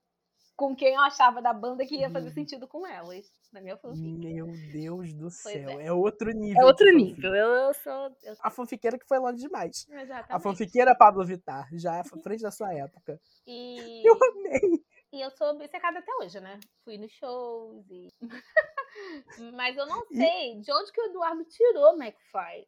com 0.55 0.75
quem 0.75 0.93
eu 0.95 1.01
achava 1.01 1.41
da 1.41 1.53
banda 1.53 1.85
que 1.85 1.97
ia 1.97 2.09
fazer 2.09 2.29
Hum. 2.29 2.33
sentido 2.33 2.67
com 2.67 2.87
elas. 2.87 3.29
Na 3.51 3.61
minha 3.61 3.77
fanfic. 3.77 4.03
Meu 4.03 4.47
Deus 4.71 5.13
do 5.13 5.29
céu. 5.31 5.69
é. 5.79 5.85
É. 5.87 5.91
outro 5.93 6.29
nível. 6.31 6.61
É 6.61 6.65
outro 6.65 6.91
nível. 6.95 7.33
Eu, 7.33 7.47
eu 7.53 7.73
sou. 7.73 8.15
Eu, 8.23 8.35
A 8.41 8.51
fanfiqueira 8.51 8.97
que 8.99 9.07
foi 9.07 9.17
longe 9.19 9.37
demais. 9.41 9.87
A 9.91 10.01
exatamente. 10.03 10.43
fanfiqueira 10.43 10.95
Pablo 10.95 11.25
Vittar, 11.25 11.67
já 11.73 11.97
é 11.97 12.03
frente 12.03 12.41
da 12.43 12.51
sua 12.51 12.71
época. 12.73 13.19
E, 13.47 14.03
Eu 14.07 14.13
amei. 14.13 14.83
e 15.11 15.21
eu 15.21 15.31
sou 15.31 15.47
obcecada 15.49 15.97
até 15.99 16.11
hoje, 16.21 16.39
né? 16.39 16.59
Fui 16.83 16.97
nos 16.97 17.11
shows 17.13 17.85
e. 17.89 18.07
Mas 19.53 19.75
eu 19.77 19.85
não 19.87 20.03
E- 20.11 20.15
sei 20.17 20.59
de 20.61 20.71
onde 20.71 20.91
que 20.91 21.01
o 21.01 21.05
Eduardo 21.05 21.43
tirou 21.45 21.93
McFly. 22.01 22.67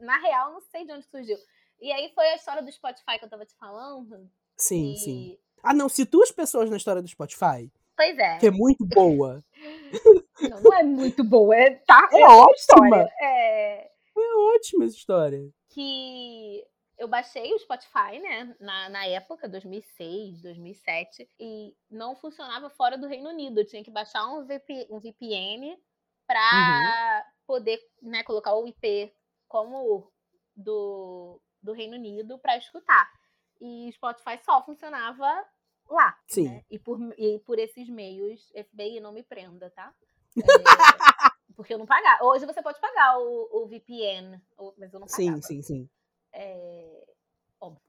Na 0.00 0.18
real, 0.18 0.48
eu 0.48 0.54
não 0.54 0.60
sei 0.62 0.84
de 0.86 0.92
onde 0.92 1.06
surgiu. 1.06 1.36
E 1.80 1.92
aí 1.92 2.10
foi 2.14 2.24
a 2.28 2.36
história 2.36 2.62
do 2.62 2.72
Spotify 2.72 3.18
que 3.18 3.24
eu 3.26 3.28
tava 3.30 3.44
te 3.44 3.54
falando. 3.56 4.30
Sim, 4.56 4.92
e... 4.92 4.96
sim. 4.96 5.38
Ah, 5.62 5.74
não, 5.74 5.88
situas 5.88 6.30
pessoas 6.30 6.70
na 6.70 6.76
história 6.76 7.02
do 7.02 7.08
Spotify, 7.08 7.70
Pois 7.96 8.18
é. 8.18 8.38
que 8.38 8.46
é 8.46 8.50
muito 8.50 8.84
boa. 8.86 9.42
Não, 10.38 10.60
não 10.60 10.74
é 10.74 10.82
muito 10.82 11.24
boa. 11.24 11.56
É, 11.56 11.70
tá, 11.86 12.10
É 12.12 12.16
uma 12.18 12.44
ótima. 12.44 13.08
É 13.18 13.90
É 14.16 14.36
ótima 14.54 14.84
essa 14.84 14.94
história. 14.96 15.50
que 15.70 16.62
eu 16.98 17.08
baixei 17.08 17.52
o 17.52 17.58
Spotify, 17.58 18.18
né, 18.20 18.54
na, 18.60 18.88
na 18.88 19.06
época, 19.06 19.48
2006, 19.48 20.42
2007, 20.42 21.28
e 21.38 21.74
não 21.90 22.16
funcionava 22.16 22.70
fora 22.70 22.96
do 22.96 23.06
Reino 23.06 23.30
Unido. 23.30 23.60
Eu 23.60 23.66
tinha 23.66 23.84
que 23.84 23.90
baixar 23.90 24.26
um, 24.26 24.44
VP, 24.44 24.88
um 24.90 24.98
VPN 24.98 25.76
para 26.26 27.26
poder, 27.46 27.78
né, 28.02 28.22
colocar 28.22 28.54
o 28.54 28.66
IP 28.66 29.12
como 29.48 30.10
do, 30.54 31.40
do 31.62 31.72
Reino 31.72 31.96
Unido 31.96 32.38
para 32.38 32.56
escutar. 32.56 33.10
E 33.60 33.90
Spotify 33.92 34.38
só 34.44 34.62
funcionava 34.64 35.44
lá. 35.88 36.16
Sim. 36.26 36.48
né? 36.48 36.64
E, 36.70 36.78
por, 36.78 36.98
e 37.18 37.38
por 37.40 37.58
esses 37.58 37.88
meios, 37.88 38.50
FBI 38.52 39.00
não 39.00 39.12
me 39.12 39.22
prenda, 39.22 39.70
tá? 39.70 39.92
É, 40.36 40.42
porque 41.56 41.74
eu 41.74 41.78
não 41.78 41.86
pagar. 41.86 42.18
Hoje 42.22 42.44
você 42.46 42.62
pode 42.62 42.80
pagar 42.80 43.18
o, 43.18 43.48
o 43.62 43.66
VPN, 43.66 44.40
mas 44.78 44.92
eu 44.92 45.00
não 45.00 45.08
Sim, 45.08 45.26
pagava. 45.26 45.42
sim, 45.42 45.62
sim. 45.62 45.88
É, 46.32 47.04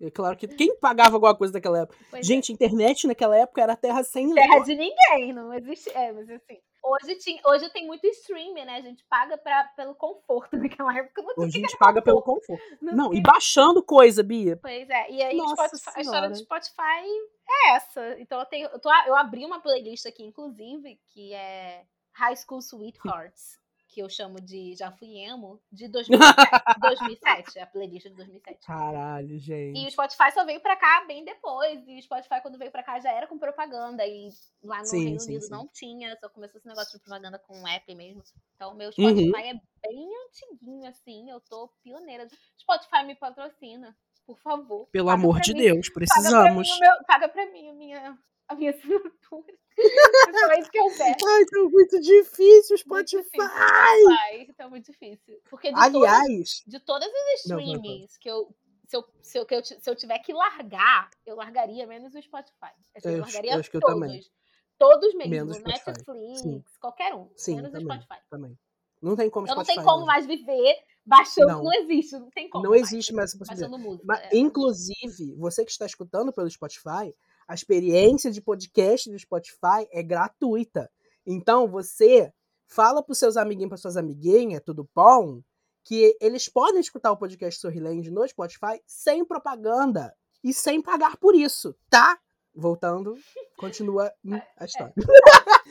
É 0.01 0.09
claro 0.09 0.37
que 0.37 0.47
quem 0.47 0.77
pagava 0.79 1.15
alguma 1.15 1.35
coisa 1.35 1.53
naquela 1.53 1.81
época. 1.81 1.97
pois 2.09 2.21
é. 2.21 2.27
Gente, 2.27 2.53
internet 2.53 3.05
naquela 3.07 3.35
época 3.37 3.61
era 3.61 3.75
terra 3.75 4.03
sem 4.03 4.33
terra 4.33 4.55
lei. 4.55 4.63
de 4.63 4.75
ninguém, 4.75 5.33
não 5.33 5.53
existe. 5.53 5.89
É, 5.89 6.11
mas 6.13 6.29
assim. 6.29 6.59
Hoje, 6.87 7.15
tinha, 7.15 7.41
hoje 7.45 7.69
tem 7.69 7.85
muito 7.85 8.05
streaming, 8.07 8.65
né? 8.65 8.75
A 8.77 8.81
gente 8.81 9.03
paga 9.05 9.37
pra, 9.37 9.65
pelo 9.75 9.93
conforto. 9.95 10.55
Naquela 10.57 10.95
época 10.97 11.21
não 11.21 11.33
Hoje 11.37 11.47
a 11.47 11.51
tinha 11.51 11.67
gente 11.67 11.77
paga 11.77 12.01
pelo 12.01 12.21
conforto. 12.21 12.63
Não 12.81 13.13
e 13.13 13.21
baixando 13.21 13.83
coisa, 13.83 14.23
Bia. 14.23 14.57
Pois 14.61 14.89
é, 14.89 15.11
e 15.11 15.21
aí 15.21 15.37
Spotify- 15.37 15.91
a 15.95 16.01
história 16.01 16.29
do. 16.29 16.35
Spotify 16.35 17.05
é 17.49 17.75
essa. 17.75 18.19
Então 18.19 18.39
eu 18.39 18.45
tenho. 18.45 18.67
Eu, 18.69 18.79
tô, 18.79 18.89
eu 19.05 19.15
abri 19.15 19.45
uma 19.45 19.59
playlist 19.59 20.05
aqui, 20.05 20.23
inclusive, 20.23 20.99
que 21.13 21.33
é 21.33 21.83
High 22.13 22.35
School 22.37 22.59
Sweethearts, 22.61 23.59
que 23.97 24.03
eu 24.03 24.09
chamo 24.09 24.39
de 24.39 24.75
Já 24.75 24.91
Fui 24.91 25.17
Emo, 25.17 25.59
de 25.71 25.87
2007. 25.87 26.79
2007 26.79 27.57
é 27.57 27.63
a 27.63 27.65
playlist 27.65 28.05
de 28.07 28.13
2007. 28.13 28.59
Caralho, 28.63 29.31
E 29.31 29.35
o 29.35 29.39
gente. 29.39 29.91
Spotify 29.91 30.31
só 30.31 30.45
veio 30.45 30.59
pra 30.61 30.75
cá 30.75 31.03
bem 31.07 31.25
depois. 31.25 31.83
E 31.87 31.97
o 31.97 32.01
Spotify, 32.03 32.39
quando 32.43 32.59
veio 32.59 32.69
pra 32.71 32.83
cá, 32.83 32.99
já 32.99 33.11
era 33.11 33.25
com 33.25 33.39
propaganda. 33.39 34.05
E 34.05 34.29
lá 34.63 34.79
no 34.81 34.85
Sim, 34.85 35.03
Reino 35.03 35.19
sim, 35.19 35.29
Unido 35.31 35.45
sim. 35.45 35.49
não 35.51 35.67
tinha, 35.67 36.15
só 36.19 36.29
começou 36.29 36.59
esse 36.59 36.67
negócio 36.67 36.95
de 36.95 37.03
propaganda 37.03 37.39
com 37.39 37.59
o 37.59 37.67
app 37.67 37.95
mesmo. 37.95 38.21
Então, 38.55 38.75
meu 38.75 38.91
Uhum. 38.99 39.09
Spotify 39.31 39.47
é 39.47 39.53
bem 39.87 40.09
antiguinho, 40.27 40.87
assim. 40.87 41.31
Eu 41.31 41.39
tô 41.41 41.67
pioneira. 41.83 42.27
Spotify 42.55 43.03
me 43.03 43.15
patrocina, 43.15 43.97
por 44.27 44.37
favor. 44.37 44.85
Pelo 44.91 45.07
Paga 45.07 45.19
amor 45.19 45.39
de 45.41 45.55
mim- 45.55 45.59
Deus, 45.61 45.89
Paga 45.89 45.93
pra, 45.93 46.01
mim 46.01 46.05
precisamos. 46.05 46.79
meu, 46.79 47.03
paga 47.07 47.29
pra 47.29 47.51
mim 47.51 47.69
a 47.69 47.73
minha, 47.73 48.17
a 48.47 48.55
minha 48.55 48.71
assinatura. 48.75 49.53
Só 49.77 50.53
isso 50.59 50.71
que 50.71 50.79
eu 50.79 50.87
peço. 50.87 51.25
Ai, 51.27 51.45
tá 51.45 51.59
muito 51.69 51.99
difícil 52.01 52.77
Spotify. 52.77 53.23
Spotify. 53.23 54.53
Tá 54.57 54.69
muito 54.69 54.85
difícil. 54.91 55.39
Porque 55.49 55.69
de 55.69 55.75
todas 55.75 55.95
Aliás, 55.95 56.63
de 56.65 56.79
todas 56.79 57.07
as 57.07 57.45
Não, 57.49 57.59
streamings 57.59 58.17
que 58.17 58.29
eu. 58.29 58.53
Se 58.87 58.95
eu, 58.95 59.03
se, 59.21 59.37
eu, 59.37 59.45
que 59.45 59.53
eu 59.53 59.63
se 59.65 59.81
eu 59.85 59.95
tiver 59.95 60.17
que 60.19 60.31
largar, 60.31 61.09
eu 61.25 61.35
largaria 61.35 61.85
menos 61.85 62.15
o 62.15 62.21
Spotify. 62.21 62.71
Assim, 62.95 63.09
eu 63.09 63.11
Eu 63.17 63.19
largaria 63.19 63.53
eu 63.53 63.59
acho 63.59 63.69
que 63.69 63.75
eu 63.75 63.81
todos. 63.81 63.99
também. 63.99 64.21
Todos 64.79 65.13
mesmo. 65.15 65.31
Menos. 65.31 65.59
Netflix, 65.61 66.39
Sim. 66.39 66.63
qualquer 66.79 67.13
um. 67.13 67.29
Sim, 67.35 67.55
menos 67.57 67.71
também. 67.71 67.85
o 67.85 68.01
Spotify. 68.01 68.25
também. 68.29 68.57
Não 69.01 69.15
tem 69.17 69.29
como 69.29 69.45
Eu 69.45 69.55
não 69.55 69.63
Spotify. 69.63 69.75
tenho 69.75 69.85
como 69.85 70.05
mais 70.05 70.25
viver 70.25 70.75
baixando. 71.05 71.47
Não. 71.47 71.63
Não, 71.63 71.73
existe. 71.73 72.17
Não 72.17 72.29
tem 72.29 72.49
como. 72.49 72.63
Não 72.63 72.71
mais 72.71 72.83
existe 72.83 73.13
mais 73.13 73.29
essa 73.29 73.37
possibilidade. 73.37 73.71
Baixando 73.71 73.89
música. 73.89 74.05
Mas, 74.07 74.19
é. 74.21 74.37
inclusive, 74.37 75.35
você 75.35 75.65
que 75.65 75.71
está 75.71 75.85
escutando 75.85 76.31
pelo 76.31 76.49
Spotify, 76.49 77.13
a 77.47 77.53
experiência 77.53 78.29
de 78.31 78.41
podcast 78.41 79.09
do 79.09 79.17
Spotify 79.17 79.87
é 79.91 80.03
gratuita. 80.03 80.89
Então, 81.25 81.67
você 81.67 82.31
fala 82.67 83.01
para 83.01 83.15
seus 83.15 83.37
amiguinhos, 83.37 83.69
para 83.69 83.77
suas 83.77 83.97
amiguinhas, 83.97 84.61
tudo 84.65 84.89
bom? 84.93 85.41
Que 85.83 86.17
eles 86.19 86.49
podem 86.49 86.81
escutar 86.81 87.11
o 87.11 87.17
podcast 87.17 87.59
Sorriland 87.61 88.09
no 88.11 88.27
Spotify 88.27 88.81
sem 88.85 89.23
propaganda 89.23 90.13
e 90.43 90.53
sem 90.53 90.81
pagar 90.81 91.15
por 91.17 91.33
isso, 91.35 91.73
tá? 91.89 92.19
Voltando, 92.53 93.15
continua 93.57 94.11
a 94.57 94.65
história. 94.65 94.93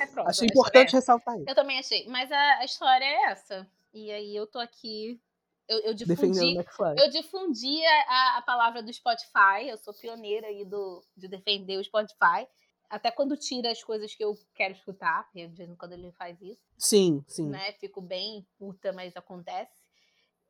É 0.00 0.06
pronto, 0.06 0.28
Achei 0.28 0.46
importante 0.46 0.86
história 0.86 1.00
ressaltar 1.00 1.34
isso. 1.36 1.48
é- 1.48 1.50
Eu 1.50 1.54
também 1.54 1.78
achei. 1.78 2.06
Mas 2.08 2.30
a, 2.32 2.58
a 2.58 2.64
história 2.64 3.04
é 3.04 3.24
essa. 3.30 3.66
E 3.92 4.10
aí 4.10 4.34
eu 4.36 4.46
tô 4.46 4.58
aqui. 4.58 5.20
Eu, 5.68 5.79
eu 5.81 5.94
difundi. 5.94 6.55
Eu 6.96 7.11
difundi 7.11 7.85
a, 7.85 8.38
a 8.38 8.42
palavra 8.42 8.83
do 8.83 8.92
Spotify, 8.92 9.68
eu 9.68 9.76
sou 9.79 9.92
pioneira 9.92 10.46
aí 10.46 10.64
do, 10.64 11.05
de 11.16 11.26
defender 11.29 11.76
o 11.79 11.85
Spotify. 11.85 12.46
Até 12.88 13.11
quando 13.11 13.37
tira 13.37 13.70
as 13.72 13.83
coisas 13.83 14.14
que 14.14 14.22
eu 14.22 14.38
quero 14.55 14.74
escutar, 14.74 15.24
porque 15.24 15.48
de 15.48 15.57
vez 15.57 15.68
em 15.68 15.74
quando 15.74 15.92
ele 15.92 16.12
faz 16.12 16.40
isso, 16.40 16.62
Sim, 16.79 17.24
sim. 17.26 17.48
né? 17.48 17.72
Fico 17.74 18.00
bem 18.00 18.46
puta, 18.57 18.92
mas 18.92 19.16
acontece. 19.16 19.74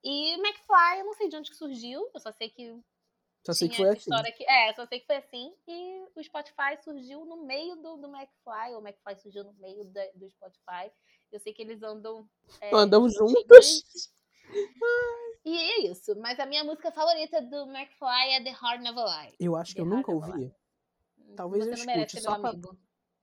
E 0.05 0.35
McFly, 0.35 0.99
eu 0.99 1.07
não 1.07 1.15
sei 1.15 1.29
de 1.31 1.37
onde 1.37 1.51
que 1.51 1.57
surgiu, 1.57 2.11
eu 2.13 2.21
só 2.21 2.31
sei 2.33 2.51
que 2.51 2.79
Só 3.43 3.55
sei 3.55 3.69
que 3.71 3.77
foi 3.77 3.89
assim. 3.89 4.13
aqui. 4.13 4.45
É, 4.47 4.75
só 4.75 4.87
sei 4.87 5.01
que 5.01 5.07
foi 5.07 5.17
assim. 5.17 5.55
E 5.67 6.05
o 6.15 6.23
Spotify 6.23 6.77
surgiu 6.85 7.25
no 7.25 7.45
meio 7.45 7.77
do, 7.77 7.97
do 7.97 8.07
McFly, 8.15 8.75
ou 8.75 8.83
o 8.83 8.87
McFly 8.87 9.17
surgiu 9.17 9.43
no 9.45 9.55
meio 9.55 9.85
da- 9.87 10.11
do 10.15 10.29
Spotify. 10.31 10.93
Eu 11.33 11.41
sei 11.41 11.55
que 11.55 11.63
eles 11.63 11.83
andam. 11.83 12.29
é, 12.61 12.71
Andam 12.75 13.09
juntos. 13.09 14.13
E 15.45 15.57
é 15.59 15.91
isso. 15.91 16.15
Mas 16.19 16.39
a 16.41 16.47
minha 16.47 16.65
música 16.65 16.91
favorita 16.91 17.41
do 17.43 17.67
McFly 17.71 18.33
é 18.35 18.43
The 18.43 18.51
Heart 18.51 18.81
Never 18.83 19.05
Lie. 19.05 19.35
Eu 19.39 19.55
acho 19.57 19.75
que 19.75 19.81
eu 19.81 19.85
The 19.89 19.91
nunca 19.95 20.11
ouvi. 20.13 20.53
Talvez 21.37 21.65
Você 21.65 21.73
eu 21.75 21.79
não 21.79 21.85
merece 21.87 22.17
escute, 22.17 22.23
ser 22.23 22.31
só 22.31 22.39
pra- 22.41 22.51
amigo. 22.51 22.77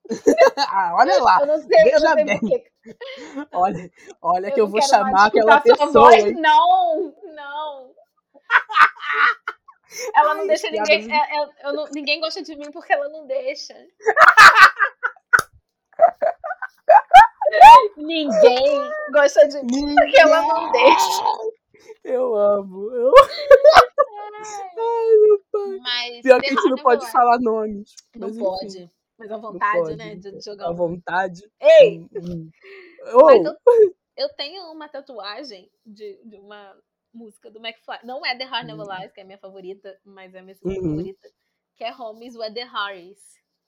ah, 0.69 0.95
olha 0.95 1.21
lá. 1.23 1.39
Eu 1.41 1.47
não 1.47 1.57
sei, 1.57 1.79
eu 1.79 1.83
veja 1.85 1.99
não 1.99 2.13
sei 2.13 2.25
bem. 2.25 2.39
Olha, 3.53 3.91
olha 4.21 4.51
que 4.51 4.59
eu 4.59 4.67
vou 4.67 4.81
chamar 4.81 5.27
aquela 5.27 5.61
pessoa. 5.61 5.89
voz. 5.91 6.33
Não, 6.37 7.15
não. 7.33 7.93
Ela 10.15 10.31
Ai, 10.31 10.37
não 10.39 10.47
deixa 10.47 10.69
ninguém. 10.69 11.09
é- 11.09 11.15
é- 11.39 11.67
eu 11.67 11.73
não- 11.73 11.89
ninguém 11.91 12.19
gosta 12.19 12.41
de 12.41 12.55
mim 12.57 12.69
porque 12.71 12.91
ela 12.91 13.07
não 13.09 13.25
deixa. 13.25 13.73
Ninguém 17.97 18.91
gosta 19.11 19.47
de 19.47 19.57
mim 19.63 19.93
porque 19.95 20.19
ela 20.19 20.41
não 20.41 20.71
deixa. 20.71 21.23
Eu 22.03 22.35
amo. 22.35 22.91
Eu... 22.91 23.11
Mas. 25.81 26.21
Pior 26.21 26.39
que 26.41 26.47
a 26.47 26.49
gente 26.49 26.69
não 26.69 26.77
pode 26.77 27.09
falar 27.11 27.39
nomes. 27.39 27.93
Não 28.15 28.27
mas 28.27 28.35
enfim, 28.37 28.43
pode. 28.45 28.91
Mas 29.17 29.31
a 29.31 29.37
vontade, 29.37 29.77
pode, 29.79 29.95
né? 29.95 30.15
De 30.15 30.31
pode. 30.31 30.43
jogar 30.45 30.65
À 30.67 30.71
um. 30.71 30.75
vontade. 30.75 31.41
Ei! 31.61 31.99
Hum, 31.99 32.09
hum. 32.15 32.49
Mas 33.03 33.13
Oh, 33.15 33.29
eu, 33.31 33.55
eu 34.17 34.29
tenho 34.35 34.63
uma 34.71 34.87
tatuagem 34.89 35.69
de, 35.85 36.19
de 36.25 36.37
uma 36.37 36.75
música 37.13 37.49
do 37.51 37.59
McFly. 37.59 37.99
Não 38.03 38.25
é 38.25 38.35
The 38.37 38.45
Hard 38.45 38.65
Never 38.67 38.85
Hum. 38.85 38.97
Lies, 38.99 39.11
que 39.13 39.19
é 39.19 39.23
a 39.23 39.25
minha 39.25 39.37
favorita, 39.37 39.99
mas 40.03 40.33
é 40.33 40.39
a 40.39 40.43
minha 40.43 40.55
segunda 40.55 40.79
Uhum. 40.79 40.89
favorita. 40.89 41.29
Que 41.75 41.83
é 41.83 41.93
Homies 41.95 42.35
Where 42.35 42.53
the 42.53 42.63
Harris. 42.63 43.19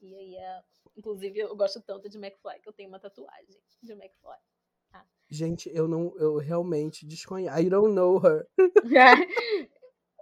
E 0.02 0.16
aí, 0.16 0.36
é, 0.36 0.60
inclusive, 0.96 1.40
eu 1.40 1.56
gosto 1.56 1.82
tanto 1.82 2.10
de 2.10 2.18
McFly 2.18 2.60
que 2.62 2.70
eu 2.70 2.74
tenho 2.74 2.90
uma 2.90 3.00
tatuagem 3.00 3.60
de 3.82 3.92
McFly. 3.94 4.38
Gente, 5.28 5.70
eu 5.74 5.88
não. 5.88 6.16
Eu 6.18 6.38
realmente 6.38 7.06
desconheço. 7.06 7.58
I 7.58 7.70
don't 7.70 7.94
know 7.94 8.22
her. 8.24 8.48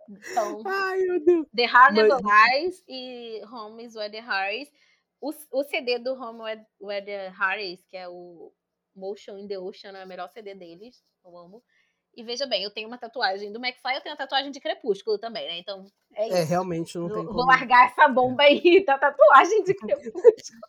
então, 0.10 0.62
Ai, 0.66 1.02
meu 1.02 1.20
Deus. 1.20 1.48
The 1.54 1.66
Hard 1.66 1.96
Mas- 1.98 2.22
Lies 2.22 2.84
e 2.88 3.42
Homies 3.46 3.96
Where 3.96 4.12
the 4.12 4.22
Harris. 4.22 4.72
O, 5.20 5.32
o 5.52 5.64
CD 5.64 6.00
do 6.00 6.14
Home 6.14 6.42
Where, 6.42 6.66
Where 6.80 7.06
the 7.06 7.30
Harris, 7.30 7.86
que 7.86 7.98
é 7.98 8.08
o 8.08 8.54
Motion 8.96 9.38
in 9.38 9.48
the 9.48 9.60
Ocean, 9.60 9.92
é 9.92 10.04
o 10.04 10.08
melhor 10.08 10.30
CD 10.30 10.56
deles. 10.56 11.04
Eu 11.24 11.38
amo. 11.38 11.64
E 12.16 12.24
veja 12.24 12.46
bem, 12.46 12.64
eu 12.64 12.70
tenho 12.72 12.88
uma 12.88 12.98
tatuagem 12.98 13.52
do 13.52 13.58
McFly, 13.60 13.96
eu 13.96 14.02
tenho 14.02 14.14
uma 14.14 14.18
tatuagem 14.18 14.52
de 14.52 14.60
Crepúsculo 14.60 15.18
também, 15.18 15.48
né? 15.48 15.58
Então, 15.58 15.84
é 16.14 16.28
isso. 16.28 16.38
É, 16.38 16.44
realmente 16.44 16.96
não 16.98 17.08
tem 17.08 17.16
Vou- 17.18 17.26
como. 17.26 17.38
Vou 17.40 17.46
largar 17.48 17.88
essa 17.88 18.08
bomba 18.08 18.44
aí 18.44 18.62
da 18.86 18.98
tatuagem 19.00 19.64
de 19.64 19.74
Crepúsculo. 19.76 20.24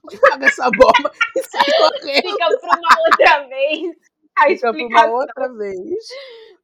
Paga 0.30 0.46
essa 0.46 0.70
bomba 0.70 1.12
e 1.36 1.42
sai 1.42 1.64
correndo. 1.76 2.22
Fica 2.30 2.58
pra 2.58 2.78
uma 2.78 3.00
outra 3.10 3.48
vez. 3.48 3.96
A 4.36 4.46
Fica 4.48 4.72
pra 4.72 4.86
uma 4.86 5.06
outra 5.06 5.52
vez. 5.52 6.06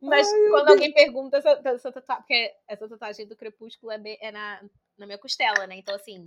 Mas 0.01 0.27
Ai, 0.33 0.49
quando 0.49 0.69
alguém 0.71 0.93
pergunta 0.95 1.37
essa, 1.37 1.61
essa 1.63 1.93
tatuagem, 1.93 2.23
porque 2.23 2.53
essa 2.67 2.89
tatuagem 2.89 3.27
do 3.29 3.37
Crepúsculo 3.37 3.93
é, 3.93 3.99
bem- 3.99 4.19
é 4.23 4.33
na, 4.33 4.63
na 4.97 5.05
minha 5.07 5.19
costela, 5.19 5.67
né? 5.67 5.77
Então, 5.77 5.95
assim, 5.95 6.27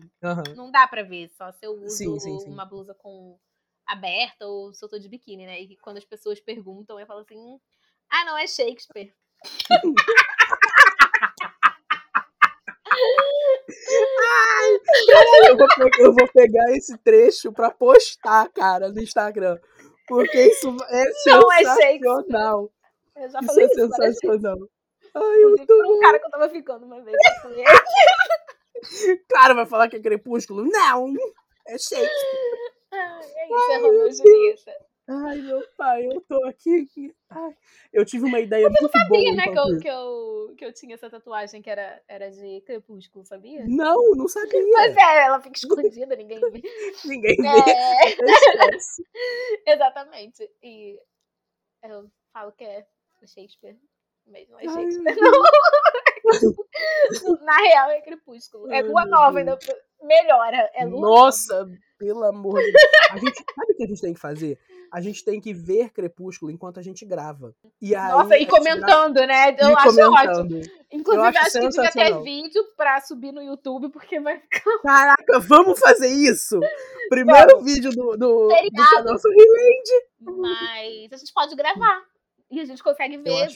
não 0.55 0.71
dá 0.71 0.87
pra 0.87 1.01
ver, 1.01 1.29
só 1.35 1.51
se 1.51 1.65
eu 1.65 1.71
uso 1.73 1.89
Sim, 1.89 2.19
sim, 2.19 2.39
sim. 2.39 2.49
uma 2.51 2.65
blusa 2.65 2.93
com 2.93 3.37
aberta 3.85 4.45
ou 4.47 4.71
se 4.73 4.85
eu 4.85 4.89
tô 4.89 4.97
de 4.99 5.09
biquíni, 5.09 5.45
né? 5.47 5.59
E 5.59 5.75
quando 5.77 5.97
as 5.97 6.05
pessoas 6.05 6.39
perguntam, 6.39 6.99
eu 6.99 7.07
falo 7.07 7.21
assim: 7.21 7.59
ah, 8.13 8.25
não, 8.25 8.37
é 8.37 8.47
Shakespeare. 8.47 9.13
Eu 15.47 15.57
vou, 15.57 15.67
pe- 15.67 16.01
eu 16.03 16.13
vou 16.13 16.27
pegar 16.31 16.71
esse 16.75 16.97
trecho 16.99 17.51
pra 17.51 17.69
postar, 17.71 18.49
cara, 18.51 18.89
no 18.89 19.01
Instagram. 19.01 19.57
Porque 20.07 20.37
isso 20.47 20.75
é 20.89 21.03
Não 21.27 21.51
é 21.51 21.57
sensacional. 21.63 22.71
Eu 23.15 23.29
já 23.29 23.39
Isso 23.39 23.47
falei 23.47 23.63
é 23.63 23.67
isso, 23.67 23.89
várias 23.89 23.97
vezes. 23.97 24.19
sensacional. 24.19 24.57
Ai, 25.15 25.21
Inclusive, 25.21 25.45
muito 25.57 25.67
por 25.67 25.85
um 25.85 25.99
cara 25.99 26.19
que 26.19 26.25
eu 26.25 26.31
tava 26.31 26.49
ficando 26.49 26.85
uma 26.85 27.01
vez. 27.01 27.15
eu 27.45 27.51
"É, 27.51 27.63
Cara, 29.29 29.53
vai 29.53 29.65
falar 29.65 29.87
que 29.89 29.95
é 29.97 30.01
crepúsculo? 30.01 30.63
Não! 30.65 31.13
É 31.67 31.77
Shakespeare. 31.77 32.09
ah, 32.91 33.19
é 33.23 33.45
isso, 33.45 33.71
é 33.71 33.77
Romeu 33.77 34.07
e 34.07 34.13
Julieta. 34.13 34.71
Ai, 35.07 35.37
meu 35.41 35.61
pai, 35.77 36.05
eu 36.05 36.21
tô 36.21 36.45
aqui. 36.45 37.13
Ai, 37.29 37.55
eu 37.91 38.05
tive 38.05 38.25
uma 38.25 38.39
ideia 38.39 38.69
muito 38.69 38.79
boa. 38.79 38.91
Sabia, 38.91 39.33
né, 39.33 39.43
que 39.43 39.59
eu, 39.59 39.79
que, 39.79 39.87
eu, 39.87 40.55
que 40.57 40.65
eu 40.65 40.73
tinha 40.73 40.95
essa 40.95 41.09
tatuagem 41.09 41.61
que 41.61 41.69
era, 41.69 42.01
era 42.07 42.31
de 42.31 42.61
Crepúsculo, 42.61 43.25
sabia? 43.25 43.65
Não, 43.67 44.11
não 44.15 44.29
sabia. 44.29 44.61
Mas 44.71 44.95
é, 44.95 45.25
ela 45.25 45.41
fica 45.41 45.57
escondida, 45.59 46.15
ninguém 46.15 46.39
vê. 46.39 46.61
Ninguém 47.03 47.35
vê. 47.35 47.47
É, 47.47 48.15
exatamente. 49.73 50.49
E 50.61 50.97
eu 51.83 52.09
falo 52.31 52.53
que 52.53 52.63
é 52.63 52.85
Shakespeare. 53.25 53.77
Mesmo 54.25 54.57
é 54.57 54.63
Shakespeare. 54.63 55.17
Não. 57.23 57.35
Na 57.41 57.57
real 57.57 57.89
é 57.91 58.01
Crepúsculo. 58.01 58.71
É 58.71 58.81
Lua 58.81 59.05
Nova, 59.05 59.39
ainda 59.39 59.59
melhora. 60.01 60.71
É 60.73 60.85
Lua 60.85 61.01
Nossa, 61.01 61.69
pelo 62.03 62.23
amor 62.25 62.59
de 62.59 62.71
Deus. 62.71 62.83
A 63.11 63.17
gente, 63.17 63.37
sabe 63.55 63.71
o 63.71 63.75
que 63.77 63.83
a 63.83 63.87
gente 63.87 64.01
tem 64.01 64.13
que 64.13 64.19
fazer? 64.19 64.59
A 64.91 65.01
gente 65.01 65.23
tem 65.23 65.39
que 65.41 65.53
ver 65.53 65.89
Crepúsculo 65.89 66.51
enquanto 66.51 66.79
a 66.79 66.83
gente 66.83 67.05
grava. 67.05 67.55
E 67.81 67.95
aí, 67.95 68.11
Nossa, 68.11 68.35
e 68.35 68.39
gente 68.39 68.49
grava- 68.49 68.63
comentando, 68.63 69.15
né? 69.25 69.55
Eu 69.57 69.69
e 69.69 69.73
acho 69.73 69.87
ótimo. 69.87 70.05
comentando. 70.09 70.61
Inclusive, 70.91 71.23
Eu 71.23 71.29
acho 71.29 71.37
acho, 71.39 71.59
que 71.59 71.69
devia 71.69 71.91
ter 71.91 72.21
vídeo 72.21 72.63
pra 72.77 73.01
subir 73.01 73.31
no 73.31 73.41
YouTube, 73.41 73.89
porque 73.89 74.19
vai 74.19 74.39
ficar. 74.39 74.61
Caraca, 74.83 75.39
vamos 75.39 75.79
fazer 75.79 76.09
isso! 76.09 76.59
Primeiro 77.09 77.47
Vamos. 77.57 77.65
vídeo 77.65 77.89
do, 77.91 78.17
do, 78.17 78.47
do 78.49 78.89
canal 78.91 79.17
Sorrilente. 79.17 80.05
Mas 80.21 81.13
a 81.13 81.17
gente 81.17 81.33
pode 81.33 81.55
gravar. 81.55 82.03
E 82.53 82.59
a 82.59 82.65
gente 82.65 82.83
consegue 82.83 83.17
ver, 83.17 83.47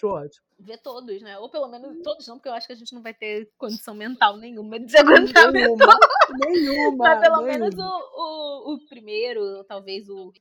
ver 0.60 0.78
todos, 0.80 1.22
né? 1.22 1.38
Ou 1.38 1.52
pelo 1.52 1.68
menos 1.68 2.02
todos 2.02 2.26
não, 2.26 2.38
porque 2.38 2.50
eu 2.50 2.54
acho 2.54 2.66
que 2.66 2.74
a 2.74 2.76
gente 2.76 2.96
não 2.96 3.02
vai 3.04 3.14
ter 3.14 3.48
condição 3.56 3.94
mental 3.94 4.38
nenhuma 4.38 4.80
de 4.80 4.98
aguentar 4.98 5.52
Nenhuma. 5.52 6.00
Nenhuma. 6.48 6.98
Mas 6.98 7.22
pelo 7.22 7.42
nenhuma. 7.44 7.60
menos 7.68 7.76
o, 7.78 7.84
o, 7.84 8.74
o 8.74 8.88
primeiro, 8.88 9.64
talvez 9.66 10.10
o 10.10 10.34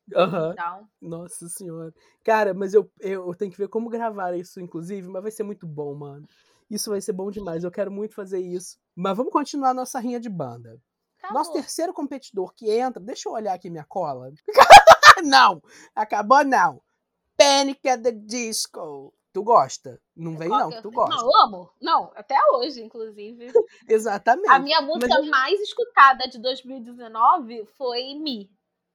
tal. 0.57 0.89
Nossa 1.03 1.47
senhora. 1.49 1.93
Cara, 2.25 2.55
mas 2.55 2.73
eu, 2.73 2.91
eu 2.99 3.35
tenho 3.35 3.53
que 3.53 3.59
ver 3.59 3.69
como 3.69 3.91
gravar 3.91 4.35
isso, 4.35 4.59
inclusive, 4.59 5.07
mas 5.07 5.23
vai 5.23 5.31
ser 5.31 5.43
muito 5.43 5.67
bom, 5.67 5.95
mano. 5.95 6.27
Isso 6.71 6.89
vai 6.89 7.01
ser 7.03 7.13
bom 7.13 7.31
demais. 7.31 7.63
Eu 7.63 7.71
quero 7.71 7.93
muito 7.93 8.15
fazer 8.15 8.41
isso. 8.41 8.79
Mas 8.95 9.15
vamos 9.17 9.33
continuar 9.33 9.71
a 9.71 9.75
nossa 9.75 10.01
rinha 10.01 10.19
de 10.19 10.31
banda. 10.31 10.81
Nosso 11.25 11.51
Acabou. 11.51 11.53
terceiro 11.63 11.93
competidor 11.93 12.55
que 12.55 12.71
entra. 12.71 13.03
Deixa 13.03 13.29
eu 13.29 13.35
olhar 13.35 13.53
aqui 13.53 13.69
minha 13.69 13.85
cola. 13.85 14.33
não! 15.23 15.63
Acabou 15.95 16.43
não. 16.43 16.81
Panic 17.37 17.87
at 17.89 18.03
the 18.03 18.13
Disco. 18.13 19.13
Tu 19.33 19.43
gosta? 19.43 20.01
Não 20.17 20.35
vem 20.37 20.49
não, 20.49 20.71
que 20.71 20.81
tu 20.81 20.91
gosta. 20.91 21.15
Não, 21.15 21.23
eu 21.27 21.41
amo. 21.45 21.71
Não, 21.81 22.11
até 22.15 22.37
hoje, 22.55 22.83
inclusive. 22.83 23.53
Exatamente. 23.87 24.49
A 24.51 24.59
minha 24.59 24.81
música 24.81 25.15
eu- 25.15 25.27
mais 25.27 25.61
escutada 25.61 26.27
de 26.27 26.39
2019 26.39 27.67
foi 27.77 28.15
Me. 28.15 28.51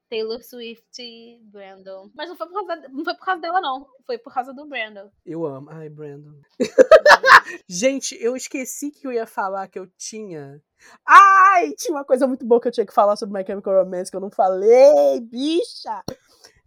Taylor 0.09 0.43
Swift 0.43 0.99
e 1.01 1.39
Brandon. 1.43 2.09
Mas 2.13 2.27
não 2.27 2.35
foi, 2.35 2.45
por 2.47 2.65
causa, 2.67 2.89
não 2.89 3.03
foi 3.05 3.13
por 3.15 3.23
causa 3.25 3.41
dela, 3.41 3.61
não. 3.61 3.87
Foi 4.05 4.17
por 4.17 4.33
causa 4.33 4.53
do 4.53 4.65
Brandon. 4.65 5.09
Eu 5.25 5.45
amo. 5.45 5.69
Ai, 5.71 5.87
Brandon. 5.87 6.33
Gente, 7.69 8.17
eu 8.21 8.35
esqueci 8.35 8.91
que 8.91 9.07
eu 9.07 9.11
ia 9.13 9.25
falar 9.25 9.67
que 9.67 9.79
eu 9.79 9.87
tinha. 9.97 10.61
Ai, 11.07 11.71
tinha 11.77 11.95
uma 11.95 12.03
coisa 12.03 12.27
muito 12.27 12.45
boa 12.45 12.59
que 12.59 12.67
eu 12.67 12.71
tinha 12.71 12.85
que 12.85 12.93
falar 12.93 13.15
sobre 13.15 13.39
My 13.39 13.45
Chemical 13.45 13.83
Romance 13.85 14.09
que 14.11 14.17
eu 14.17 14.21
não 14.21 14.31
falei, 14.31 15.21
bicha! 15.21 16.03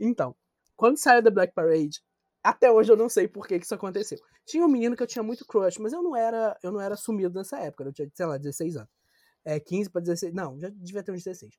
Então, 0.01 0.35
quando 0.77 0.99
saiu 0.99 1.23
da 1.23 1.31
Black 1.31 1.53
Parade, 1.55 2.03
até 2.43 2.71
hoje 2.71 2.93
eu 2.93 2.97
não 2.97 3.09
sei 3.09 3.27
por 3.27 3.47
que, 3.47 3.59
que 3.59 3.65
isso 3.65 3.75
aconteceu. 3.75 4.19
Tinha 4.45 4.65
um 4.65 4.69
menino 4.69 4.95
que 4.97 5.03
eu 5.03 5.07
tinha 5.07 5.23
muito 5.23 5.47
crush, 5.47 5.79
mas 5.79 5.93
eu 5.93 6.03
não 6.03 6.15
era, 6.15 6.59
eu 6.63 6.71
não 6.71 6.81
era 6.81 6.97
sumido 6.97 7.39
nessa 7.39 7.59
época, 7.59 7.85
eu 7.85 7.93
tinha, 7.93 8.11
sei 8.13 8.27
lá, 8.27 8.37
16 8.37 8.77
anos. 8.77 8.91
É, 9.45 9.59
15 9.59 9.91
pra 9.91 10.01
16, 10.01 10.35
não, 10.35 10.59
já 10.59 10.69
devia 10.69 11.03
ter 11.03 11.13
uns 11.13 11.23
16. 11.25 11.55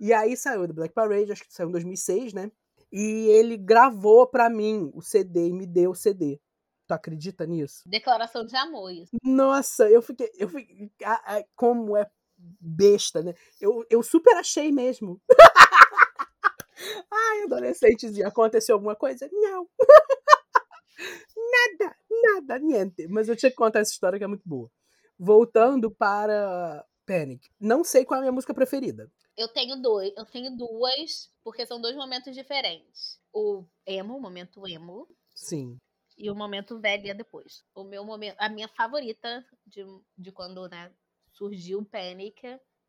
E 0.00 0.12
aí 0.12 0.36
saiu 0.36 0.66
da 0.66 0.72
Black 0.72 0.94
Parade, 0.94 1.32
acho 1.32 1.44
que 1.44 1.52
saiu 1.52 1.68
em 1.68 1.72
2006, 1.72 2.32
né? 2.32 2.52
E 2.92 3.26
ele 3.30 3.56
gravou 3.56 4.26
pra 4.26 4.48
mim 4.48 4.90
o 4.94 5.02
CD 5.02 5.48
e 5.48 5.52
me 5.52 5.66
deu 5.66 5.90
o 5.90 5.94
CD. 5.94 6.40
Tu 6.86 6.94
acredita 6.94 7.44
nisso? 7.44 7.82
Declaração 7.86 8.46
de 8.46 8.56
amor, 8.56 8.90
isso. 8.90 9.10
Nossa, 9.22 9.90
eu 9.90 10.00
fiquei. 10.00 10.30
Eu 10.38 10.48
fiquei 10.48 10.90
ah, 11.04 11.36
ah, 11.36 11.44
como 11.54 11.96
é 11.96 12.08
besta, 12.38 13.22
né? 13.22 13.34
Eu, 13.60 13.84
eu 13.90 14.02
super 14.02 14.34
achei 14.36 14.72
mesmo. 14.72 15.20
Ai, 17.10 17.42
adolescentezinha, 17.44 18.28
aconteceu 18.28 18.74
alguma 18.74 18.96
coisa? 18.96 19.28
Não. 19.32 19.68
nada, 21.36 21.96
nada, 22.10 22.58
niente. 22.58 23.06
Mas 23.08 23.28
eu 23.28 23.36
tinha 23.36 23.50
que 23.50 23.56
contar 23.56 23.80
essa 23.80 23.92
história 23.92 24.18
que 24.18 24.24
é 24.24 24.28
muito 24.28 24.48
boa. 24.48 24.70
Voltando 25.18 25.90
para 25.90 26.84
Panic. 27.06 27.48
Não 27.58 27.82
sei 27.82 28.04
qual 28.04 28.18
é 28.18 28.20
a 28.20 28.22
minha 28.22 28.32
música 28.32 28.54
preferida. 28.54 29.10
Eu 29.36 29.48
tenho 29.48 29.80
dois, 29.80 30.12
eu 30.16 30.26
tenho 30.26 30.56
duas, 30.56 31.30
porque 31.44 31.64
são 31.64 31.80
dois 31.80 31.94
momentos 31.96 32.34
diferentes. 32.34 33.20
O 33.32 33.64
emo, 33.86 34.16
o 34.16 34.20
momento 34.20 34.66
emo, 34.66 35.08
Sim. 35.34 35.78
e 36.16 36.28
o 36.28 36.34
momento 36.34 36.80
velha 36.80 37.14
depois. 37.14 37.64
O 37.74 37.84
meu 37.84 38.04
momento, 38.04 38.36
a 38.38 38.48
minha 38.48 38.68
favorita 38.68 39.44
de, 39.64 39.84
de 40.16 40.32
quando, 40.32 40.68
né, 40.68 40.92
surgiu 41.32 41.84
Panic 41.84 42.42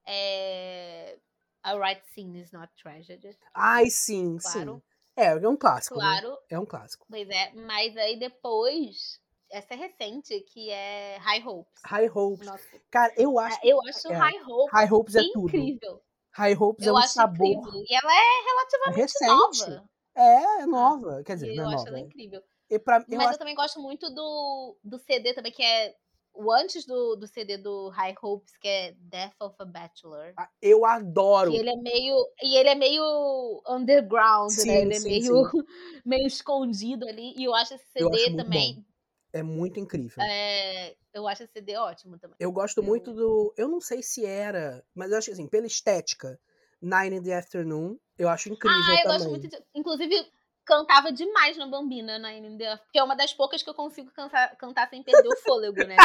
é 0.07 1.20
A 1.64 1.74
Right 1.78 2.01
Thing 2.16 2.38
is 2.38 2.51
Not 2.51 2.72
Tragedy. 2.82 3.38
Ai, 3.53 3.89
sim, 3.89 4.38
Claro. 4.38 4.76
sim. 4.76 4.82
É, 5.16 5.26
é 5.32 5.47
um 5.49 5.57
clássico. 5.57 5.97
né? 5.97 6.01
Claro, 6.01 6.38
É 6.49 6.60
um 6.60 6.66
clássico. 6.66 7.05
pois 7.10 7.28
é, 7.30 7.51
mas 7.53 7.95
aí 7.97 8.18
depois, 8.18 9.20
essa 9.51 9.74
é 9.74 9.78
recente, 9.78 10.39
que 10.41 10.70
é 10.70 11.18
High 11.18 11.45
Hopes. 11.45 11.82
High 11.86 12.10
Hopes. 12.10 12.47
Nossa, 12.47 12.64
Cara, 12.89 13.14
eu 13.18 13.38
acho. 13.38 13.60
eu 13.64 13.80
acho 13.88 14.07
é. 14.12 14.16
High 14.16 14.41
Hopes 14.43 14.72
High 14.74 14.91
Hopes 14.91 15.16
é 15.16 15.22
tudo. 15.34 15.47
incrível. 15.47 16.01
High 16.32 16.55
Hopes 16.55 16.86
é 16.86 16.89
Eu 16.89 16.93
um 16.93 16.97
acho 16.97 17.14
sabor 17.14 17.47
incrível. 17.47 17.84
E 17.86 17.95
ela 17.95 18.14
é 18.14 18.43
relativamente 18.45 19.01
recente. 19.01 19.70
nova. 19.70 19.89
É, 20.16 20.62
é 20.62 20.66
nova. 20.66 21.24
Quer 21.26 21.34
dizer, 21.36 21.49
eu 21.49 21.55
não 21.55 21.64
é 21.64 21.68
acho 21.68 21.78
nova. 21.78 21.89
ela 21.89 21.97
é. 21.97 22.01
incrível. 22.01 22.43
E 22.70 22.80
pra, 22.80 22.97
eu 23.10 23.18
Mas 23.18 23.26
acho 23.28 23.36
eu 23.36 23.39
também 23.39 23.55
gosto 23.55 23.82
muito 23.82 24.10
do, 24.14 24.78
do 24.84 24.97
CD 24.99 25.34
também, 25.34 25.51
que 25.51 25.64
é 25.64 25.93
o 26.34 26.51
antes 26.51 26.86
do, 26.86 27.15
do 27.15 27.27
CD 27.27 27.57
do 27.57 27.89
High 27.89 28.15
Hopes, 28.21 28.57
que 28.57 28.67
é 28.67 28.91
Death 28.99 29.34
of 29.41 29.55
a 29.59 29.65
Bachelor. 29.65 30.34
Ah, 30.38 30.49
Eu 30.61 30.86
adoro. 30.86 31.51
Que 31.51 31.57
ele 31.57 31.69
é 31.69 31.75
meio. 31.77 32.15
E 32.43 32.57
ele 32.57 32.69
é 32.69 32.75
meio 32.75 33.61
underground, 33.67 34.51
Sim, 34.51 34.67
né? 34.67 34.82
Ele 34.82 34.93
é 34.93 34.99
sim, 34.99 35.09
meio, 35.09 35.43
meio 36.05 36.27
escondido 36.27 37.07
ali. 37.07 37.34
E 37.38 37.43
eu 37.43 37.53
acho 37.53 37.73
esse 37.73 37.84
acho 37.84 37.91
CD 37.93 38.30
muito 38.30 38.38
também. 38.43 38.86
É 39.32 39.43
muito 39.43 39.80
incrível. 39.80 40.23
é, 40.23 40.95
eu 41.13 41.27
acho 41.27 41.43
esse 41.43 41.53
CD 41.53 41.75
ótimo 41.77 42.17
também. 42.17 42.36
Eu 42.39 42.51
gosto 42.51 42.77
Eu- 42.80 42.84
muito 42.84 43.13
do. 43.13 43.53
Eu 43.57 43.67
não 43.67 43.80
sei 43.82 44.01
se 44.01 44.25
era, 44.25 44.84
mas 44.95 45.11
eu 45.11 45.17
acho 45.17 45.25
que 45.27 45.34
assim, 45.34 45.47
pela 45.47 45.67
estética, 45.67 46.39
Nine 46.82 47.17
in 47.17 47.23
the 47.23 47.36
Afternoon, 47.36 47.97
eu 48.17 48.30
acho 48.30 48.49
incrível 48.49 48.80
Ah, 48.80 49.01
eu 49.01 49.03
também. 49.03 49.17
gosto 49.19 49.30
muito 49.30 49.47
de. 49.49 49.63
Inclusive, 49.75 50.32
cantava 50.70 51.11
demais 51.11 51.57
na 51.57 51.65
Bambina, 51.67 52.20
na 52.20 52.32
NDF, 52.32 52.84
porque 52.84 52.99
é 52.99 53.03
uma 53.03 53.15
das 53.15 53.34
poucas 53.34 53.63
que 53.63 53.70
eu 53.70 53.74
consigo 53.74 54.11
cantar, 54.11 54.55
cantar 54.55 54.88
sem 54.89 55.01
perder 55.01 55.28
o 55.28 55.36
fôlego, 55.38 55.84
né? 55.86 55.95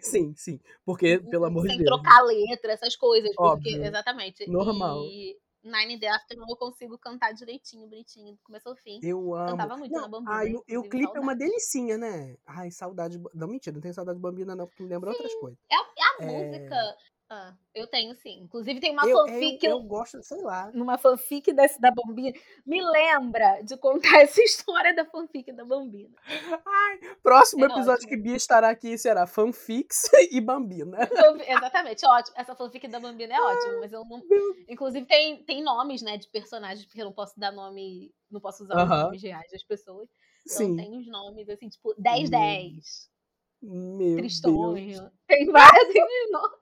Sim, 0.02 0.34
sim. 0.36 0.60
Porque, 0.84 1.18
pelo 1.18 1.44
amor 1.46 1.62
de 1.64 1.70
sem 1.70 1.78
Deus. 1.78 1.88
trocar 1.88 2.22
letra, 2.22 2.72
essas 2.72 2.94
coisas. 2.94 3.34
Porque, 3.34 3.70
Óbvio. 3.74 3.84
exatamente. 3.84 4.48
Normal. 4.48 5.02
E 5.04 5.36
Nine 5.64 5.94
in 5.94 5.98
the 6.00 6.08
Afternoon 6.08 6.46
eu 6.50 6.56
consigo 6.56 6.98
cantar 6.98 7.32
direitinho, 7.34 7.86
bonitinho, 7.88 8.32
do 8.32 8.38
começo 8.42 8.68
ao 8.68 8.74
fim. 8.74 8.98
Eu 9.02 9.32
amo. 9.34 9.50
Cantava 9.50 9.76
muito 9.76 9.92
Não, 9.92 10.00
na 10.02 10.08
Bambina. 10.08 10.34
ai, 10.34 10.52
e 10.66 10.76
o- 10.76 10.80
o 10.80 10.88
clipe 10.88 11.16
é 11.16 11.20
uma 11.20 11.36
delicinha, 11.36 11.96
né? 11.98 12.36
Ai, 12.46 12.70
saudade. 12.72 13.16
de- 13.18 13.24
Não, 13.34 13.46
mentira, 13.46 13.72
não 13.74 13.80
tenho 13.80 13.94
saudade 13.94 14.18
de 14.18 14.22
Bambina, 14.22 14.56
não, 14.56 14.66
porque 14.66 14.82
me 14.82 14.88
lembra 14.88 15.10
outras 15.10 15.32
coisas. 15.34 15.56
É 15.70 15.76
a, 15.76 15.78
é 15.78 16.02
a 16.02 16.32
É. 16.32 16.50
música. 16.50 16.96
Ah, 17.34 17.54
eu 17.74 17.86
tenho 17.86 18.14
sim. 18.16 18.40
Inclusive 18.42 18.78
tem 18.78 18.92
uma 18.92 19.08
Eu, 19.08 19.20
eu, 19.20 19.26
fanfic. 19.26 19.64
eu 19.64 19.80
gosto, 19.84 20.22
sei 20.22 20.42
lá. 20.42 20.70
Numa 20.74 20.98
fanfic 20.98 21.50
desse 21.54 21.80
da 21.80 21.90
Bambina. 21.90 22.38
Me 22.66 22.82
lembra 22.82 23.62
de 23.62 23.74
contar 23.78 24.20
essa 24.20 24.42
história 24.42 24.94
da 24.94 25.06
fanfic 25.06 25.50
da 25.50 25.64
Bambina. 25.64 26.14
Próximo 27.22 27.64
É 27.64 27.68
episódio 27.68 27.92
ótimo. 27.94 28.08
que 28.10 28.16
Bia 28.18 28.36
estará 28.36 28.68
aqui 28.68 28.98
será 28.98 29.26
fanfics 29.26 30.02
e 30.30 30.42
Bambina. 30.42 30.98
Exatamente, 31.48 32.04
ótimo. 32.06 32.36
Essa 32.36 32.54
fanfic 32.54 32.86
da 32.88 33.00
Bambina 33.00 33.34
é 33.34 33.40
ótima, 33.40 33.80
mas 33.80 33.92
eu 33.94 34.04
não. 34.04 34.20
Inclusive, 34.68 35.06
tem, 35.06 35.42
tem 35.44 35.62
nomes, 35.62 36.02
né, 36.02 36.18
de 36.18 36.28
personagens, 36.28 36.84
porque 36.84 37.00
eu 37.00 37.06
não 37.06 37.12
posso 37.14 37.40
dar 37.40 37.50
nome. 37.50 38.12
Não 38.30 38.42
posso 38.42 38.62
usar 38.62 38.74
os 38.76 38.90
Aham. 38.90 39.04
nomes 39.04 39.22
reais 39.22 39.50
das 39.50 39.62
pessoas. 39.64 40.06
Então 40.44 40.66
Sim. 40.66 40.76
tem 40.76 40.98
os 40.98 41.06
nomes, 41.06 41.48
assim, 41.48 41.68
tipo, 41.70 41.94
1010, 41.98 43.08
Meu 43.62 43.96
Deus. 43.98 44.16
Tristonho. 44.16 45.10
Tem 45.26 45.46
vários 45.50 45.92
tem 45.94 46.02
os 46.04 46.30
nomes. 46.30 46.61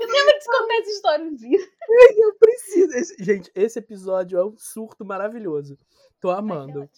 Lembra 0.00 0.38
de 0.38 0.46
contar 0.46 0.74
essa 0.80 0.90
história 0.90 1.24
um 1.24 1.34
dia. 1.34 1.58
Eu 2.16 2.34
preciso. 2.38 3.14
Gente, 3.18 3.50
esse 3.54 3.78
episódio 3.78 4.38
é 4.38 4.44
um 4.44 4.56
surto 4.56 5.04
maravilhoso. 5.04 5.78
Tô 6.20 6.30
amando. 6.30 6.88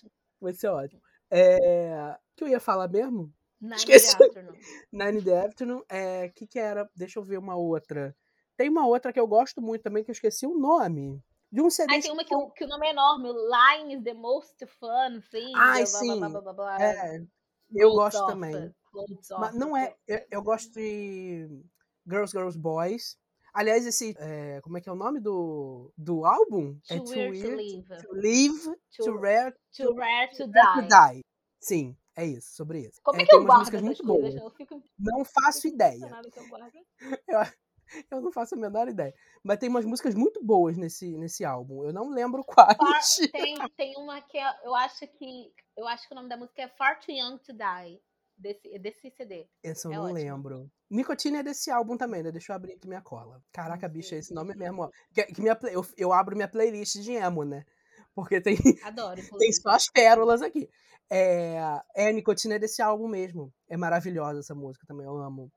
Vai 0.41 0.53
ser 0.53 0.69
ótimo. 0.69 1.01
É... 1.31 2.15
O 2.33 2.37
que 2.37 2.45
eu 2.45 2.49
ia 2.49 2.61
falar 2.61 2.89
mesmo? 2.89 3.33
Nine 3.61 3.77
Esqueci. 3.77 4.17
the 4.19 4.25
Afternoon. 4.27 4.57
Nine 4.93 5.19
in 5.19 5.25
the 5.25 5.47
Afternoon. 5.47 5.83
É... 5.89 6.27
O 6.27 6.33
que 6.33 6.47
que 6.47 6.59
era? 6.59 6.89
Deixa 6.95 7.19
eu 7.19 7.23
ver 7.25 7.39
uma 7.39 7.57
outra. 7.57 8.15
Tem 8.57 8.69
uma 8.69 8.87
outra 8.87 9.13
que 9.13 9.21
eu 9.21 9.27
gosto 9.27 9.61
muito 9.61 9.83
também, 9.83 10.03
que 10.05 10.11
eu 10.11 10.15
esqueci 10.15 10.47
o 10.47 10.57
nome. 10.59 11.23
De 11.51 11.63
um 11.63 11.71
CD. 11.71 11.95
Aí 11.95 12.03
tem 12.03 12.11
uma 12.11 12.25
que, 12.25 12.35
o- 12.35 12.51
que 12.51 12.65
o 12.65 12.69
nome 12.69 12.87
é 12.87 12.91
enorme, 12.91 13.29
Line 13.29 13.95
is 13.97 14.03
the 14.05 14.15
most 14.15 14.57
fun 14.67 15.21
thing. 15.31 15.53
Ai, 15.55 15.85
blá, 15.85 15.91
blá, 15.91 16.01
sim. 16.01 16.19
blá, 16.19 16.29
blá, 16.29 16.41
blá, 16.41 16.53
blá. 16.53 16.83
É, 16.83 17.23
eu 17.75 17.93
gosto 17.93 18.27
também. 18.27 18.75
Mas 19.39 19.55
não 19.55 19.77
é. 19.77 19.95
Eu, 20.07 20.21
eu 20.31 20.43
gosto 20.43 20.73
de 20.73 21.49
Girls, 22.09 22.31
Girls, 22.33 22.59
Boys. 22.59 23.17
Aliás, 23.55 23.87
esse. 23.87 24.15
é, 24.19 24.61
como 24.61 24.77
é 24.77 24.81
que 24.83 24.89
é 24.89 24.93
o 24.93 24.97
nome 24.97 25.19
do, 25.19 25.91
do 25.97 26.25
álbum? 26.27 26.79
é 26.91 26.99
Too 26.99 27.09
weird 27.09 27.41
to 27.43 27.49
live. 27.57 27.85
to 28.03 28.13
live, 28.13 28.77
to, 28.97 29.05
Too, 29.05 29.17
rare 29.19 29.55
too 29.75 29.95
rare 29.95 30.29
to 30.31 30.45
to 30.45 30.51
die. 30.51 30.89
die. 30.89 31.21
Sim, 31.59 31.97
é 32.15 32.27
isso, 32.27 32.55
sobre 32.55 32.81
isso. 32.81 33.01
Como 33.03 33.19
é, 33.19 33.23
É, 33.23 33.27
que 33.27 33.35
eu 33.35 33.45
guardo 33.45 33.63
essas 33.69 33.81
muito 33.83 34.05
coisas? 34.05 34.35
boas. 34.35 34.45
Eu 34.45 34.51
fico 34.51 34.83
Não 34.99 35.25
faço 35.25 35.67
ideia. 35.69 35.99
eu. 37.29 37.41
Eu 38.11 38.21
não 38.21 38.33
faço 38.33 38.57
a 38.57 38.59
menor 38.59 38.89
ideia. 38.89 39.15
Mas 39.45 39.59
tem 39.59 39.69
umas 39.69 39.85
músicas 39.85 40.13
muito 40.15 40.43
boas 40.45 40.77
nesse, 40.77 41.17
nesse 41.17 41.45
álbum. 41.45 41.85
Eu 41.85 41.93
não 41.93 42.11
lembro 42.11 42.43
quais. 43.01 43.17
Tem, 43.33 43.57
tem 43.77 43.95
uma 43.97 44.21
que 44.21 44.37
é- 44.37 44.67
eu 44.67 44.75
acho 44.75 45.07
que. 45.07 45.53
Eu 45.77 45.87
acho 45.87 46.07
que 46.09 46.13
o 46.13 46.17
nome 46.17 46.29
da 46.29 46.37
música 46.37 46.63
é 46.63 46.69
Far 46.69 46.99
Too 47.01 47.15
Young 47.15 47.39
to 47.39 47.53
Die. 47.53 48.01
Desse, 48.37 48.79
desse 48.79 49.11
CD. 49.11 49.49
Esse 49.63 49.87
eu 49.87 49.93
É 49.93 49.97
não 49.97 50.05
ótimo. 50.05 50.15
lembro. 50.15 50.71
Nicotina 50.91 51.39
é 51.39 51.43
desse 51.43 51.71
álbum 51.71 51.97
também, 51.97 52.23
né? 52.23 52.31
Deixa 52.31 52.53
eu 52.53 52.57
abrir 52.57 52.75
aqui 52.75 52.87
minha 52.87 53.01
cola. 53.03 53.43
Caraca, 53.53 53.89
bicha, 53.89 54.15
esse 54.17 54.35
nome 54.35 54.53
é 54.53 54.57
mesmo, 54.57 54.83
ó. 54.83 54.91
Que, 55.13 55.25
que 55.25 55.41
minha 55.41 55.59
eu, 55.73 55.85
eu 55.97 56.13
abro 56.13 56.37
minha 56.37 56.49
playlist 56.49 56.97
de 57.01 57.13
emo, 57.13 57.45
né? 57.45 57.65
Porque 58.15 58.41
tem, 58.41 58.57
Adoro, 58.85 59.21
tem 59.41 59.53
só 59.53 59.71
as 59.71 59.87
pérolas 59.91 60.43
aqui. 60.43 60.69
É, 61.11 61.59
é, 61.95 62.13
Nicotina 62.13 62.57
é 62.57 62.59
desse 62.59 62.83
álbum 62.83 63.09
mesmo. 63.09 63.53
É 63.69 63.77
maravilhosa 63.77 64.41
essa 64.41 64.55
música 64.55 64.87
também, 64.87 65.07
eu 65.07 65.17
amo. 65.17 65.51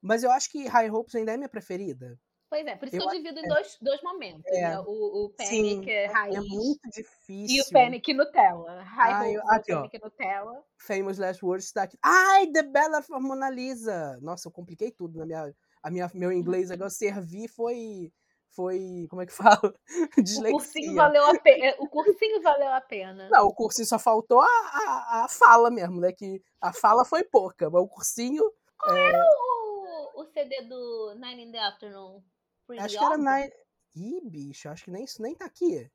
Mas 0.00 0.22
eu 0.22 0.30
acho 0.30 0.50
que 0.50 0.66
High 0.66 0.90
Hopes 0.90 1.14
ainda 1.14 1.32
é 1.32 1.36
minha 1.36 1.48
preferida. 1.48 2.18
Pois 2.54 2.66
é, 2.68 2.76
por 2.76 2.86
isso 2.86 2.96
Eu 2.96 3.00
que 3.00 3.06
eu 3.08 3.10
divido 3.20 3.40
em 3.40 3.44
é. 3.46 3.48
dois, 3.48 3.76
dois 3.82 4.00
momentos. 4.00 4.46
É. 4.46 4.60
né? 4.60 4.78
O, 4.86 5.26
o 5.26 5.34
Sim, 5.40 5.74
Panic 5.80 5.90
é 5.90 6.06
raiz 6.06 6.36
É 6.36 6.40
muito 6.40 6.86
e 6.86 6.90
difícil. 6.90 7.64
o 7.64 7.72
Panic 7.72 8.14
Nutella. 8.14 8.80
High 8.82 9.12
Ai, 9.12 9.34
é 9.34 9.38
o 9.38 9.50
aqui, 9.50 9.72
ó. 9.72 9.76
Panic 9.78 10.00
Nutella. 10.00 10.64
Famous 10.78 11.18
Last 11.18 11.44
Words 11.44 11.66
está 11.66 11.82
aqui. 11.82 11.98
Ai, 12.00 12.46
The 12.52 12.62
Bella 12.62 13.02
for 13.02 13.20
Mona 13.20 13.50
Lisa. 13.50 14.20
Nossa, 14.22 14.46
eu 14.46 14.52
compliquei 14.52 14.92
tudo 14.92 15.18
na 15.18 15.26
minha. 15.26 15.54
A 15.82 15.90
minha 15.90 16.08
meu 16.14 16.30
inglês 16.30 16.70
agora 16.70 16.90
servir 16.90 17.48
foi. 17.48 18.12
Foi. 18.50 19.08
Como 19.10 19.20
é 19.20 19.26
que 19.26 19.32
fala? 19.34 19.74
O 20.16 20.22
Dislexia. 20.22 20.52
cursinho 20.52 20.94
valeu 20.94 21.26
a 21.26 21.36
pena. 21.40 21.74
O 21.80 21.88
cursinho 21.88 22.40
valeu 22.40 22.68
a 22.68 22.80
pena. 22.80 23.28
Não, 23.30 23.48
o 23.48 23.52
cursinho 23.52 23.88
só 23.88 23.98
faltou 23.98 24.40
a, 24.40 24.46
a, 24.46 25.24
a 25.24 25.28
fala 25.28 25.72
mesmo, 25.72 26.00
né? 26.00 26.12
Que 26.12 26.40
a 26.60 26.72
fala 26.72 27.04
foi 27.04 27.24
pouca, 27.24 27.68
mas 27.68 27.82
o 27.82 27.88
cursinho. 27.88 28.44
O, 28.86 30.20
o 30.20 30.24
CD 30.26 30.62
do 30.62 31.14
Nine 31.16 31.46
in 31.46 31.50
the 31.50 31.58
Afternoon. 31.58 32.22
Acho 32.78 32.98
que 32.98 33.04
era 33.04 33.18
na. 33.18 33.40
Ih, 33.96 34.20
bicho, 34.24 34.68
acho 34.68 34.84
que 34.84 34.90
nem 34.90 35.04
isso 35.04 35.22
nem 35.22 35.34
tá 35.34 35.44
aqui. 35.44 35.88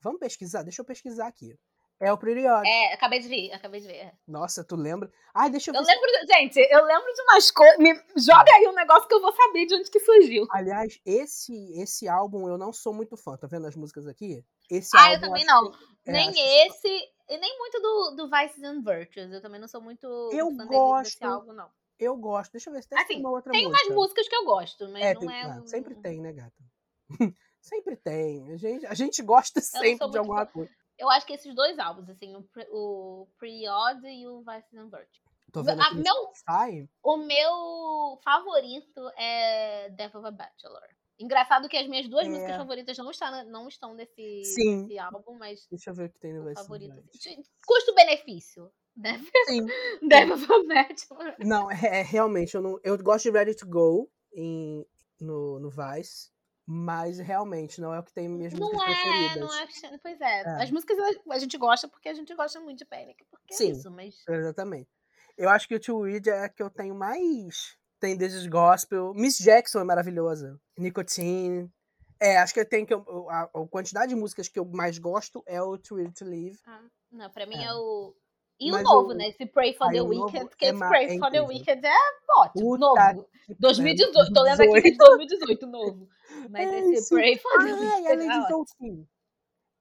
Vamos 0.00 0.18
pesquisar, 0.20 0.62
deixa 0.62 0.82
eu 0.82 0.84
pesquisar 0.86 1.26
aqui. 1.26 1.56
É 1.98 2.12
o 2.12 2.18
Pretty 2.18 2.46
Odd. 2.46 2.68
É, 2.68 2.92
acabei 2.92 3.20
de 3.20 3.28
ver, 3.28 3.52
acabei 3.52 3.80
de 3.80 3.86
ver. 3.86 4.12
Nossa, 4.28 4.62
tu 4.62 4.76
lembra? 4.76 5.10
Ai, 5.34 5.48
deixa 5.48 5.70
eu 5.70 5.72
ver. 5.72 5.78
Eu 5.80 5.84
lembro, 5.84 6.10
gente, 6.28 6.58
eu 6.58 6.84
lembro 6.84 7.10
de 7.14 7.22
umas 7.22 7.50
coisas. 7.50 7.78
Me 7.78 7.94
joga 8.18 8.52
aí 8.54 8.68
um 8.68 8.74
negócio 8.74 9.08
que 9.08 9.14
eu 9.14 9.20
vou 9.22 9.32
saber 9.32 9.64
de 9.64 9.74
onde 9.76 9.90
que 9.90 10.00
surgiu. 10.00 10.46
Aliás, 10.50 11.00
esse, 11.06 11.54
esse 11.80 12.06
álbum 12.06 12.48
eu 12.48 12.58
não 12.58 12.70
sou 12.70 12.92
muito 12.92 13.16
fã. 13.16 13.36
Tá 13.38 13.46
vendo 13.46 13.66
as 13.66 13.74
músicas 13.76 14.06
aqui? 14.06 14.44
Esse 14.70 14.94
Ah, 14.94 15.06
eu 15.08 15.14
álbum 15.14 15.20
também 15.26 15.44
acho 15.44 15.54
não. 15.54 15.70
que- 15.70 15.78
é, 16.06 16.12
nem 16.12 16.28
acho 16.28 16.34
que- 16.34 16.40
esse, 16.42 16.88
e 17.30 17.38
nem 17.38 17.58
muito 17.58 17.80
do, 17.80 18.10
do 18.16 18.30
Vices 18.30 18.62
and 18.62 18.82
Virtues. 18.82 19.32
Eu 19.32 19.40
também 19.40 19.58
não 19.60 19.68
sou 19.68 19.80
muito 19.80 20.06
Eu 20.34 20.50
fã 20.50 20.66
dele- 20.66 20.68
desse 20.68 21.18
gosto. 21.18 21.24
álbum, 21.24 21.52
não. 21.54 21.70
Eu 21.98 22.16
gosto. 22.16 22.52
Deixa 22.52 22.68
eu 22.70 22.74
ver 22.74 22.82
se 22.82 22.88
tem 22.88 22.98
Assim, 22.98 23.20
uma 23.20 23.30
outra 23.30 23.50
Tem 23.52 23.66
música. 23.66 23.86
umas 23.86 23.96
músicas 23.96 24.28
que 24.28 24.36
eu 24.36 24.44
gosto, 24.44 24.88
mas 24.90 25.02
É, 25.04 25.14
não 25.14 25.20
tem- 25.20 25.30
é. 25.30 25.42
ah, 25.42 25.60
um- 25.62 25.66
sempre 25.66 25.94
tem, 25.96 26.20
né, 26.20 26.32
gata? 26.32 26.64
sempre 27.62 27.96
tem. 27.96 28.52
A 28.52 28.56
gente, 28.56 28.86
a 28.86 28.94
gente 28.94 29.22
gosta 29.22 29.60
sou 29.60 29.80
sempre 29.80 30.10
de 30.10 30.18
alguma 30.18 30.46
coisa. 30.46 30.70
Eu 30.98 31.10
acho 31.10 31.26
que 31.26 31.34
esses 31.34 31.54
dois 31.54 31.78
álbuns, 31.78 32.08
assim, 32.08 32.34
o, 32.36 32.42
Pre- 32.44 32.68
o 32.70 33.28
Pre-Odd 33.38 34.06
e 34.08 34.26
o 34.26 34.42
Vices 34.42 34.74
and 34.74 34.88
Virtues. 34.88 35.20
Tô 35.52 35.62
vendo 35.62 35.82
no 35.82 36.02
meu- 36.02 36.32
Spotify. 36.34 36.88
O 37.02 37.16
meu 37.18 38.18
favorito 38.24 39.08
é 39.16 39.90
Death 39.90 40.14
of 40.16 40.26
a 40.26 40.30
Bachelor. 40.30 40.82
Engraçado 41.18 41.66
que 41.68 41.76
as 41.78 41.86
minhas 41.88 42.08
duas 42.08 42.26
É. 42.26 42.28
músicas 42.28 42.56
favoritas 42.56 42.98
não 42.98 43.10
estão, 43.10 43.44
não 43.46 43.68
estão 43.68 43.94
nesse, 43.94 44.44
Sim. 44.44 44.82
nesse 44.82 44.98
álbum, 44.98 45.34
mas 45.38 45.66
Deixa 45.70 45.90
eu 45.90 45.94
ver 45.94 46.06
o 46.06 46.12
que 46.12 46.18
tem 46.18 46.34
no 46.34 46.44
Vice 46.44 46.62
favorito. 46.62 46.94
Versa. 46.94 47.42
Custo-benefício. 47.66 48.70
Death, 48.96 49.22
Sim. 49.46 49.66
Death 50.08 50.30
of 50.30 50.46
a 50.52 50.64
Bachelor. 50.66 51.34
Não, 51.40 51.70
é, 51.70 52.00
é, 52.00 52.02
realmente, 52.02 52.54
eu, 52.54 52.62
não, 52.62 52.80
eu 52.82 52.96
gosto 52.98 53.24
de 53.24 53.30
Ready 53.30 53.54
to 53.54 53.66
Go 53.68 54.10
em, 54.32 54.86
no, 55.20 55.58
no 55.60 55.70
Vice, 55.70 56.30
mas 56.66 57.18
realmente 57.18 57.80
não 57.80 57.92
é 57.94 58.00
o 58.00 58.02
que 58.02 58.12
tem 58.12 58.28
minhas 58.28 58.52
Não 58.54 58.72
músicas 58.72 58.96
é, 58.96 59.02
preferidas. 59.02 59.36
não 59.36 59.54
é. 59.54 59.98
Pois 60.02 60.20
é. 60.20 60.40
É. 60.40 60.62
As 60.62 60.70
músicas 60.70 60.96
a- 61.30 61.38
gente 61.38 61.56
gosta 61.58 61.86
porque 61.88 62.08
a 62.08 62.14
gente 62.14 62.34
gosta 62.34 62.58
muito 62.58 62.78
de 62.78 62.84
Panic. 62.84 63.22
Porque 63.30 63.54
Sim. 63.54 63.68
é 63.68 63.72
isso, 63.72 63.90
mas. 63.90 64.14
Exatamente. 64.28 64.88
Eu 65.36 65.48
acho 65.50 65.68
que 65.68 65.74
o 65.74 65.80
Too 65.80 65.98
Weird 66.00 66.28
é 66.30 66.44
a 66.44 66.48
que 66.48 66.62
eu 66.62 66.70
tenho 66.70 66.94
mais. 66.94 67.76
Tem 68.00 68.16
desses 68.16 68.46
gospel. 68.46 69.12
Miss 69.14 69.38
Jackson 69.38 69.80
é 69.80 69.84
maravilhosa. 69.84 70.58
Nicotine. 70.78 71.70
É, 72.18 72.38
acho 72.38 72.52
que 72.54 72.60
eu 72.60 72.68
tenho 72.68 72.86
que. 72.86 72.94
eu- 72.94 73.30
A, 73.30 73.42
a 73.42 73.68
quantidade 73.70 74.08
de 74.08 74.16
músicas 74.18 74.48
que 74.48 74.58
eu 74.58 74.64
mais 74.64 74.98
gosto 74.98 75.42
é 75.46 75.60
o 75.62 75.76
Too 75.78 75.98
Weird 75.98 76.14
to 76.14 76.24
Live. 76.24 76.58
Ah, 76.66 76.82
não, 77.12 77.30
pra 77.30 77.46
mim 77.46 77.56
É. 77.58 77.64
é, 77.66 77.74
o. 77.74 78.14
E 78.58 78.70
Mas 78.70 78.80
o 78.80 78.84
novo, 78.84 79.10
o- 79.10 79.14
né? 79.14 79.28
Esse 79.28 79.44
Pray 79.46 79.74
for 79.74 79.88
Ah, 79.88 79.92
the 79.92 80.00
o 80.02 80.06
Weekend, 80.08 80.48
porque 80.48 80.64
é 80.66 80.68
esse 80.70 80.78
Pray 80.78 81.06
é 81.06 81.18
for 81.18 81.30
the. 81.30 81.40
Weekend 81.42 81.86
é 81.86 81.92
ótimo, 82.38 82.70
Puta 82.70 83.12
novo. 83.12 83.28
que 83.46 83.54
2018, 83.58 84.32
tô 84.32 84.42
lendo 84.42 84.60
aqui 84.62 84.70
que 84.72 84.78
é 84.78 84.80
de 84.80 84.90
18. 84.96 85.16
2018, 85.16 85.66
novo. 85.66 86.08
Mas 86.50 86.68
É, 86.72 86.78
esse 86.80 87.02
sim. 87.04 87.14
Pray 87.14 87.38
for 87.38 87.52
the 87.58 87.64
Ah, 87.64 87.68
é 87.68 87.72
a 87.72 87.76
Weekend 87.76 88.06
é 88.08 88.14
Lady 88.16 88.28
ótimo. 88.38 88.56
Volti. 88.56 89.08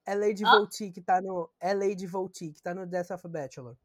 É 0.07 0.13
Lady? 0.15 0.43
Volti 0.43 0.91
que 0.91 1.01
tá 1.01 1.21
no. 1.21 1.49
É 1.59 1.73
Lady 1.73 2.05
Volti 2.05 2.51
que 2.51 2.61
tá 2.61 2.73
no 2.75 2.85
Death 2.85 3.11
of 3.11 3.25
a 3.25 3.29
Bachelor. 3.29 3.75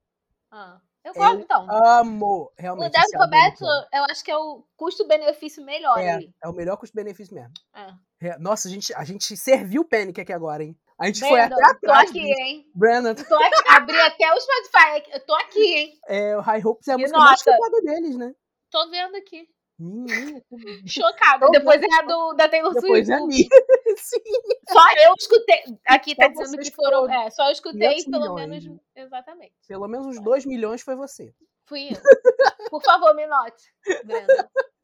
Ah, 0.51 0.81
eu 1.05 1.13
Eu 1.13 1.15
gosto, 1.15 1.41
então. 1.41 1.67
Amo! 1.71 2.27
O 2.27 2.53
Realmente. 2.59 2.93
Death 2.93 3.05
esse 3.05 3.17
of 3.17 3.25
é. 3.27 3.29
Bachelor, 3.31 3.87
eu 3.95 4.05
acho 4.11 4.25
que 4.25 4.31
é 4.31 4.37
o 4.37 4.65
custo-benefício 4.77 5.65
melhor 5.65 5.97
É, 5.99 6.11
ali. 6.11 6.35
é 6.43 6.49
o 6.49 6.53
melhor 6.53 6.77
custo-benefício 6.77 7.35
mesmo. 7.35 7.53
É. 7.75 7.95
É, 8.23 8.39
Nossa, 8.39 8.69
a 8.69 8.71
gente, 8.71 8.93
a 8.93 9.03
gente 9.05 9.35
serviu 9.37 9.81
o 9.83 9.85
Panic 9.89 10.21
aqui 10.21 10.33
agora, 10.33 10.63
hein? 10.63 10.77
A 11.01 11.07
gente 11.07 11.21
foi 11.21 11.41
até 11.41 11.55
Brandon, 11.55 11.67
tô 11.67 11.71
atrás. 11.87 12.11
aqui, 12.11 12.21
disso. 12.21 12.41
hein? 12.41 12.71
Brandon, 12.75 13.15
Tô 13.15 13.35
aqui, 13.37 13.69
abri 13.69 14.01
até 14.01 14.33
o 14.35 14.41
Spotify. 14.41 15.11
Eu 15.13 15.21
tô 15.27 15.35
aqui, 15.35 15.75
hein? 15.75 15.99
é, 16.07 16.37
o 16.37 16.41
High 16.41 16.63
Hopes 16.65 16.89
é 16.89 16.93
a 16.93 16.97
Me 16.97 17.03
música 17.05 17.19
mais 17.19 17.31
nota. 17.45 17.51
escutada 17.51 17.83
deles, 17.83 18.17
né? 18.17 18.35
Tô 18.71 18.91
vendo 18.91 19.17
aqui. 19.17 19.49
Menina, 19.79 20.43
Chocada. 20.87 21.47
Tô 21.47 21.53
Depois 21.53 21.83
é 21.83 21.87
a 21.95 22.03
do, 22.03 22.35
da 22.35 22.49
Taylor 22.51 22.75
depois 22.75 23.07
Swift. 23.07 23.11
é 23.13 23.15
a 23.15 23.27
minha. 23.27 23.49
Sim. 23.97 24.21
Só 24.69 24.93
eu 25.07 25.15
escutei. 25.19 25.63
Aqui 25.89 26.15
tá 26.15 26.25
Só 26.27 26.43
dizendo 26.43 26.63
você 26.63 26.71
que 26.71 26.77
foram. 26.77 27.05
escutou 27.07 27.23
É, 27.27 27.31
só 27.31 27.47
eu 27.47 27.53
escutei 27.53 27.89
500 27.95 28.05
pelo 28.05 28.35
milhões. 28.35 28.65
menos. 28.67 28.81
Exatamente. 28.95 29.55
Pelo 29.67 29.89
menos 29.89 30.07
uns 30.07 30.21
2 30.23 30.45
milhões 30.45 30.83
foi 30.83 30.97
você. 30.97 31.33
Fui 31.67 31.89
eu. 31.93 32.69
Por 32.69 32.83
favor, 32.83 33.15
me 33.15 33.27
note, 33.27 33.73
Brenda. 34.05 34.51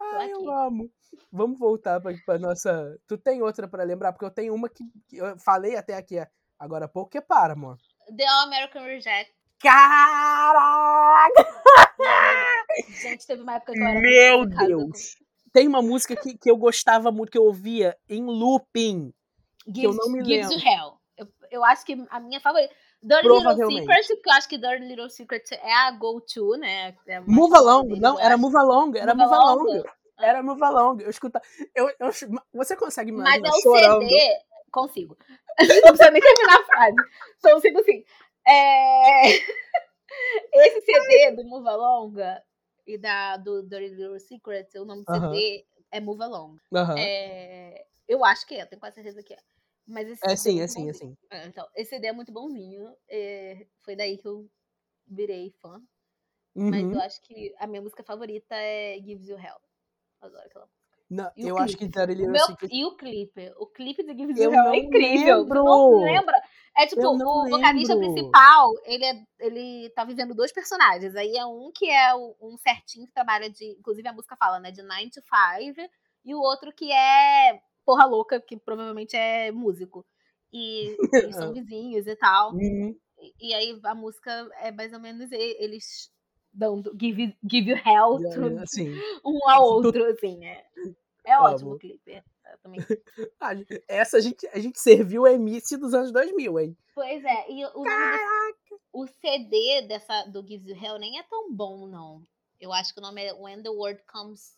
Ai, 0.00 0.32
eu 0.32 0.50
amo. 0.50 0.90
Vamos 1.32 1.58
voltar 1.58 2.00
pra, 2.00 2.12
pra 2.24 2.38
nossa. 2.38 2.98
Tu 3.06 3.18
tem 3.18 3.42
outra 3.42 3.68
pra 3.68 3.84
lembrar? 3.84 4.12
Porque 4.12 4.24
eu 4.24 4.30
tenho 4.30 4.54
uma 4.54 4.68
que, 4.68 4.84
que 5.08 5.16
eu 5.16 5.38
falei 5.38 5.76
até 5.76 5.94
aqui 5.94 6.16
agora 6.58 6.86
há 6.86 6.88
pouco, 6.88 7.10
que 7.10 7.18
é 7.18 7.20
para, 7.20 7.52
amor. 7.52 7.76
The 8.16 8.26
All 8.26 8.46
American 8.46 8.84
Reject. 8.84 9.34
Caraca! 9.60 11.32
Gente, 13.02 13.26
teve 13.26 13.42
uma 13.42 13.54
época 13.54 13.72
que 13.72 13.78
eu 13.78 13.86
era 13.86 14.00
Meu 14.00 14.46
Deus! 14.46 15.16
Tem 15.52 15.66
uma 15.66 15.80
música 15.80 16.14
que, 16.14 16.36
que 16.36 16.50
eu 16.50 16.56
gostava 16.56 17.10
muito, 17.10 17.30
que 17.30 17.38
eu 17.38 17.44
ouvia 17.44 17.96
em 18.08 18.22
looping. 18.24 19.12
com 19.64 19.72
que 19.72 19.84
eu 19.84 19.92
Gives, 19.92 20.06
não 20.06 20.12
me 20.12 20.24
Gives 20.24 20.50
lembro. 20.50 20.66
Hell. 20.66 20.92
Eu, 21.16 21.28
eu 21.50 21.64
acho 21.64 21.84
que 21.86 22.06
a 22.10 22.20
minha 22.20 22.40
favorita. 22.40 22.74
Dirty 23.02 23.22
Little 23.22 23.40
Provavelmente. 23.42 23.86
Secret, 23.86 24.22
que 24.22 24.28
eu 24.28 24.32
acho 24.34 24.48
que 24.48 24.58
Dirty 24.58 24.84
Little 24.84 25.08
Secret 25.10 25.44
é 25.52 25.72
a 25.72 25.90
go-to, 25.92 26.56
né? 26.58 26.94
É 27.06 27.20
Move 27.20 27.54
Along, 27.54 28.00
não, 28.00 28.18
era. 28.20 28.36
Move 28.36 28.56
Along, 28.56 28.96
era 28.96 29.14
Move 29.14 29.24
Move 29.24 29.34
Along. 29.34 29.70
Along. 29.70 29.84
Era 30.18 30.42
Move 30.42 30.62
Along. 30.62 31.02
Eu 31.02 31.10
escuta, 31.10 31.40
eu, 31.74 31.88
eu, 31.98 32.10
você 32.52 32.76
consegue 32.76 33.12
me 33.12 33.22
Mas 33.22 33.42
é 33.42 33.48
o 33.48 33.60
chorando? 33.60 34.08
CD. 34.08 34.38
Consigo. 34.72 35.16
Não 35.58 35.92
precisa 35.92 36.10
nem 36.10 36.20
terminar 36.22 36.60
a 36.60 36.64
frase. 36.64 36.96
Consigo 37.42 37.82
sim. 37.84 38.04
É... 38.46 39.28
Esse 40.54 40.80
CD 40.82 41.32
do 41.32 41.44
Move 41.44 41.68
Along 41.68 42.14
e 42.86 42.96
da, 42.98 43.36
do 43.36 43.62
Dirty 43.62 43.88
Little 43.94 44.18
Secret, 44.20 44.68
o 44.78 44.84
nome 44.84 45.04
do 45.04 45.10
Aham. 45.12 45.32
CD 45.32 45.66
é 45.90 46.00
Move 46.00 46.22
Along. 46.22 46.56
Aham. 46.74 46.94
É, 46.98 47.84
Eu 48.08 48.24
acho 48.24 48.46
que 48.46 48.54
é, 48.54 48.64
tenho 48.66 48.80
quase 48.80 48.94
certeza 48.96 49.22
que 49.22 49.34
é. 49.34 49.38
Mas 49.86 50.08
esse 50.08 50.24
É 50.24 50.36
CD 50.36 50.36
sim, 50.36 50.56
é 50.56 50.60
muito 50.60 50.72
sim, 50.72 50.88
é 50.90 50.92
sim. 50.92 51.16
É, 51.30 51.46
Então, 51.46 51.66
esse 51.74 51.90
CD 51.90 52.08
é 52.08 52.12
muito 52.12 52.32
bonzinho. 52.32 52.94
é, 53.08 53.66
Foi 53.82 53.96
daí 53.96 54.16
que 54.18 54.26
eu 54.28 54.48
virei 55.06 55.50
fã. 55.60 55.80
Mas 56.54 56.82
Uhum. 56.84 56.92
eu 56.92 57.00
acho 57.00 57.20
que 57.22 57.54
a 57.58 57.66
minha 57.66 57.82
música 57.82 58.02
favorita 58.02 58.54
é 58.54 58.98
Gives 58.98 59.28
You 59.28 59.38
Hell. 59.38 59.60
Adoro 60.20 60.42
aquela 60.46 60.64
música. 60.66 60.76
Não, 61.08 61.30
eu 61.36 61.56
acho 61.58 61.76
que 61.76 61.86
clipe? 61.88 62.00
O 62.00 62.04
Little 62.06 62.32
meu- 62.32 62.46
Secret 62.46 62.68
E 62.72 62.84
o 62.84 62.96
clipe? 62.96 63.52
O 63.58 63.66
clipe 63.68 64.02
de 64.02 64.42
Hell 64.42 64.50
não 64.50 64.74
é 64.74 64.76
incrível. 64.78 65.38
Lembro. 65.42 65.64
não 65.64 66.00
lembra? 66.02 66.34
É 66.76 66.84
tipo, 66.86 67.06
o 67.06 67.48
vocalista 67.48 67.94
lembro. 67.94 68.12
principal, 68.12 68.70
ele, 68.84 69.04
é, 69.04 69.22
ele 69.38 69.90
tá 69.90 70.04
vivendo 70.04 70.34
dois 70.34 70.52
personagens. 70.52 71.14
Aí 71.14 71.36
é 71.36 71.46
um 71.46 71.70
que 71.72 71.88
é 71.88 72.12
o- 72.14 72.34
um 72.42 72.56
certinho 72.58 73.06
que 73.06 73.12
trabalha 73.12 73.48
de. 73.48 73.64
Inclusive 73.78 74.08
a 74.08 74.12
música 74.12 74.36
fala, 74.36 74.58
né? 74.58 74.72
De 74.72 74.82
9 74.82 75.10
to 75.10 75.20
5. 75.22 75.88
E 76.24 76.34
o 76.34 76.40
outro 76.40 76.72
que 76.72 76.90
é 76.92 77.60
porra 77.84 78.04
louca, 78.04 78.40
que 78.40 78.56
provavelmente 78.56 79.16
é 79.16 79.52
músico. 79.52 80.04
E 80.52 80.96
eles 81.12 81.36
são 81.36 81.52
vizinhos 81.54 82.06
e 82.08 82.16
tal. 82.16 82.52
Uhum. 82.52 82.96
E, 83.20 83.50
e 83.50 83.54
aí 83.54 83.80
a 83.84 83.94
música 83.94 84.48
é 84.60 84.72
mais 84.72 84.92
ou 84.92 84.98
menos 85.00 85.30
eles 85.30 86.10
dando 86.56 86.96
give, 86.98 87.36
give 87.48 87.70
you 87.70 87.76
hell 87.76 88.18
to 88.18 88.58
Assim, 88.62 88.94
um 89.24 89.38
ao 89.48 89.62
outro, 89.64 90.04
assim. 90.06 90.44
É, 90.44 90.64
é 91.24 91.38
ótimo 91.38 91.70
Amo. 91.70 91.76
o 91.76 91.78
clipe. 91.78 92.10
é, 92.12 92.22
também. 92.62 92.80
a 93.40 93.54
gente- 93.54 93.84
essa 93.86 94.16
a 94.16 94.20
gente, 94.20 94.46
a 94.48 94.58
gente 94.58 94.78
serviu 94.80 95.26
a 95.26 95.32
MC 95.32 95.76
dos 95.76 95.92
anos 95.94 96.10
2000, 96.12 96.58
hein? 96.60 96.76
Pois 96.94 97.22
é, 97.24 97.50
e 97.50 97.64
o, 97.66 97.82
desse- 97.82 98.80
o 98.92 99.06
CD 99.06 99.82
dessa, 99.82 100.22
do 100.24 100.46
Gives 100.46 100.66
You 100.68 100.76
Hell 100.82 100.98
nem 100.98 101.18
é 101.18 101.22
tão 101.24 101.52
bom, 101.52 101.86
não. 101.86 102.22
Eu 102.58 102.72
acho 102.72 102.94
que 102.94 103.00
o 103.00 103.02
nome 103.02 103.22
é 103.22 103.34
When 103.34 103.62
the 103.62 103.68
World 103.68 104.02
Comes 104.10 104.56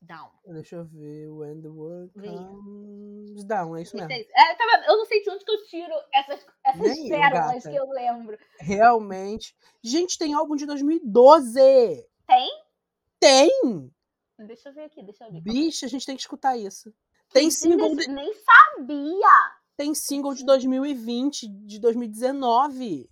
Down. 0.00 0.30
Deixa 0.46 0.76
eu 0.76 0.84
ver. 0.84 1.28
When 1.28 1.60
the 1.60 1.68
world 1.68 2.12
comes 2.14 3.44
down, 3.44 3.76
é 3.76 3.82
isso 3.82 3.96
mesmo. 3.96 4.12
é, 4.12 4.54
tá? 4.54 4.84
Eu 4.86 4.96
não 4.96 5.04
sei 5.06 5.22
de 5.22 5.30
onde 5.30 5.44
que 5.44 5.50
eu 5.50 5.64
tiro 5.64 5.92
essas, 6.14 6.46
essas 6.64 6.80
Nem 6.80 7.08
eu, 7.08 7.18
pérolas 7.18 7.54
gata. 7.64 7.70
que 7.70 7.76
eu 7.76 7.88
lembro. 7.90 8.38
Realmente. 8.60 9.54
Gente, 9.82 10.16
tem 10.16 10.34
álbum 10.34 10.54
de 10.54 10.66
2012. 10.66 11.60
Tem? 12.26 12.48
Tem! 13.20 13.90
Deixa 14.46 14.68
eu 14.68 14.74
ver 14.74 14.84
aqui, 14.84 15.02
deixa 15.02 15.24
eu 15.26 15.32
ver. 15.32 15.40
Bicha, 15.42 15.86
a 15.86 15.88
gente 15.88 16.06
tem 16.06 16.14
que 16.14 16.22
escutar 16.22 16.56
isso. 16.56 16.94
Tem 17.32 17.50
single, 17.50 17.96
de, 17.96 18.06
Nem 18.08 18.32
sabia! 18.34 19.58
tem 19.76 19.94
single 19.94 20.32
de 20.34 20.44
2020, 20.44 21.48
de 21.66 21.78
2019. 21.80 23.10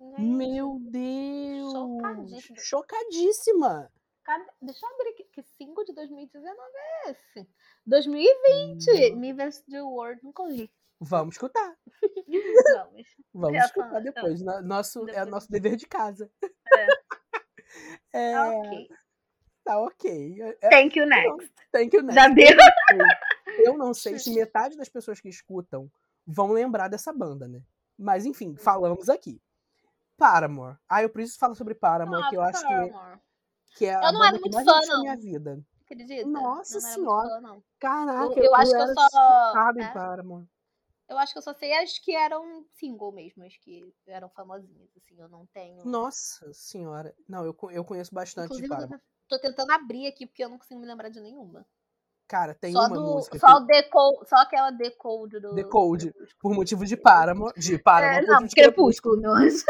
Gente, 0.00 0.20
Meu 0.20 0.78
Deus! 0.90 1.72
Chocadíssima. 1.72 2.56
Chocadíssima! 2.58 3.92
Cadê- 4.24 4.50
Deixa 4.62 4.84
eu 4.86 4.90
abrir 4.94 5.08
aqui. 5.10 5.24
Que 5.32 5.42
5 5.42 5.84
de 5.84 5.92
2019 5.94 6.58
é 7.06 7.10
esse? 7.10 7.48
2020! 7.86 9.12
Hum. 9.14 9.16
Me 9.16 9.32
vs 9.32 9.62
the 9.70 9.82
World, 9.82 10.20
nunca 10.24 10.42
ouvi. 10.42 10.70
Vamos 11.00 11.34
escutar. 11.34 11.76
Vamos. 12.76 13.06
Vamos 13.34 13.58
Já 13.58 13.64
escutar 13.66 13.88
falando, 13.88 14.04
depois. 14.04 14.42
No- 14.42 14.62
Nosso, 14.62 15.02
É 15.02 15.06
Depois. 15.06 15.26
o 15.26 15.30
nosso 15.30 15.50
dever 15.50 15.76
de 15.76 15.86
casa. 15.86 16.30
É, 18.12 18.32
Tá 18.32 18.48
ok. 18.50 18.88
tá 19.64 19.80
ok. 19.80 20.42
É, 20.62 20.68
Thank 20.70 20.96
you, 20.98 21.06
next. 21.06 21.52
Tem 21.72 21.88
que 21.90 21.98
Já 22.12 22.28
deu? 22.28 22.46
Eu 23.58 23.76
não 23.76 23.92
sei 23.92 24.16
se 24.18 24.32
metade 24.32 24.76
das 24.76 24.88
pessoas 24.88 25.20
que 25.20 25.28
escutam 25.28 25.90
vão 26.24 26.52
lembrar 26.52 26.86
dessa 26.88 27.12
banda, 27.12 27.48
né? 27.48 27.62
Mas 27.98 28.24
Hum. 28.24 28.28
enfim, 28.28 28.56
falamos 28.56 29.08
aqui. 29.08 29.42
Paramore. 30.16 30.76
Ah, 30.88 31.02
eu 31.02 31.10
preciso 31.10 31.38
falar 31.40 31.56
sobre 31.56 31.74
Paramore, 31.74 32.22
Ah, 32.24 32.28
que 32.30 32.36
eu 32.36 32.42
acho 32.42 32.60
que, 32.60 32.68
Paramore. 32.68 33.20
Que 33.74 33.86
é 33.86 33.94
Eu 33.96 34.12
não 34.12 34.24
era 34.24 34.38
muito 34.38 34.64
fã, 34.64 34.80
não. 34.86 35.00
minha 35.02 35.16
vida. 35.16 35.60
Acredita? 35.84 36.26
Nossa 36.28 36.78
Eu 36.78 36.80
não 36.80 36.88
era 36.88 36.98
muito 36.98 37.10
Senhora. 37.10 37.28
fã, 37.28 37.40
não. 37.40 37.64
Caraca, 37.78 38.40
Eu- 38.40 38.44
eu 38.44 38.54
acho 38.54 38.70
que 38.70 38.76
eu 38.82 38.94
só- 38.94 39.72
em 39.76 39.82
é? 39.82 40.46
Eu 41.06 41.18
acho 41.18 41.32
que 41.32 41.38
eu 41.38 41.42
só 41.42 41.52
sei 41.52 41.76
as 41.76 41.98
que 41.98 42.14
eram 42.16 42.64
single 42.72 43.12
mesmo, 43.12 43.44
as 43.44 43.54
que 43.58 43.92
eram 44.06 44.30
famosinhas, 44.30 44.88
assim, 44.96 45.20
eu 45.20 45.28
não 45.28 45.44
tenho. 45.52 45.84
Nossa 45.84 46.50
senhora. 46.54 47.14
Não, 47.28 47.44
eu, 47.44 47.54
eu 47.70 47.84
conheço 47.84 48.14
bastante 48.14 48.46
Inclusive, 48.46 48.68
de 48.74 48.94
eu 48.94 49.00
tô, 49.28 49.38
tentando 49.38 49.70
abrir 49.72 50.06
aqui 50.06 50.26
porque 50.26 50.42
eu 50.42 50.48
não 50.48 50.58
consigo 50.58 50.80
me 50.80 50.86
lembrar 50.86 51.10
de 51.10 51.20
nenhuma. 51.20 51.66
Cara, 52.26 52.54
tem 52.54 52.72
só 52.72 52.86
uma 52.86 52.94
do, 52.94 53.02
música 53.02 53.38
só 53.38 53.60
que, 53.60 53.66
decode, 53.66 54.28
só 54.28 54.36
aquela 54.36 54.70
decode 54.70 55.38
do 55.40 55.54
Decode, 55.54 56.14
por 56.40 56.54
motivo 56.54 56.86
de 56.86 56.96
Paramore, 56.96 57.52
de 57.60 57.78
Paramore, 57.78 58.24
É, 58.24 58.26
não, 58.26 58.48
Crepúsculo, 58.48 59.20
meu 59.20 59.32
anjo. 59.34 59.62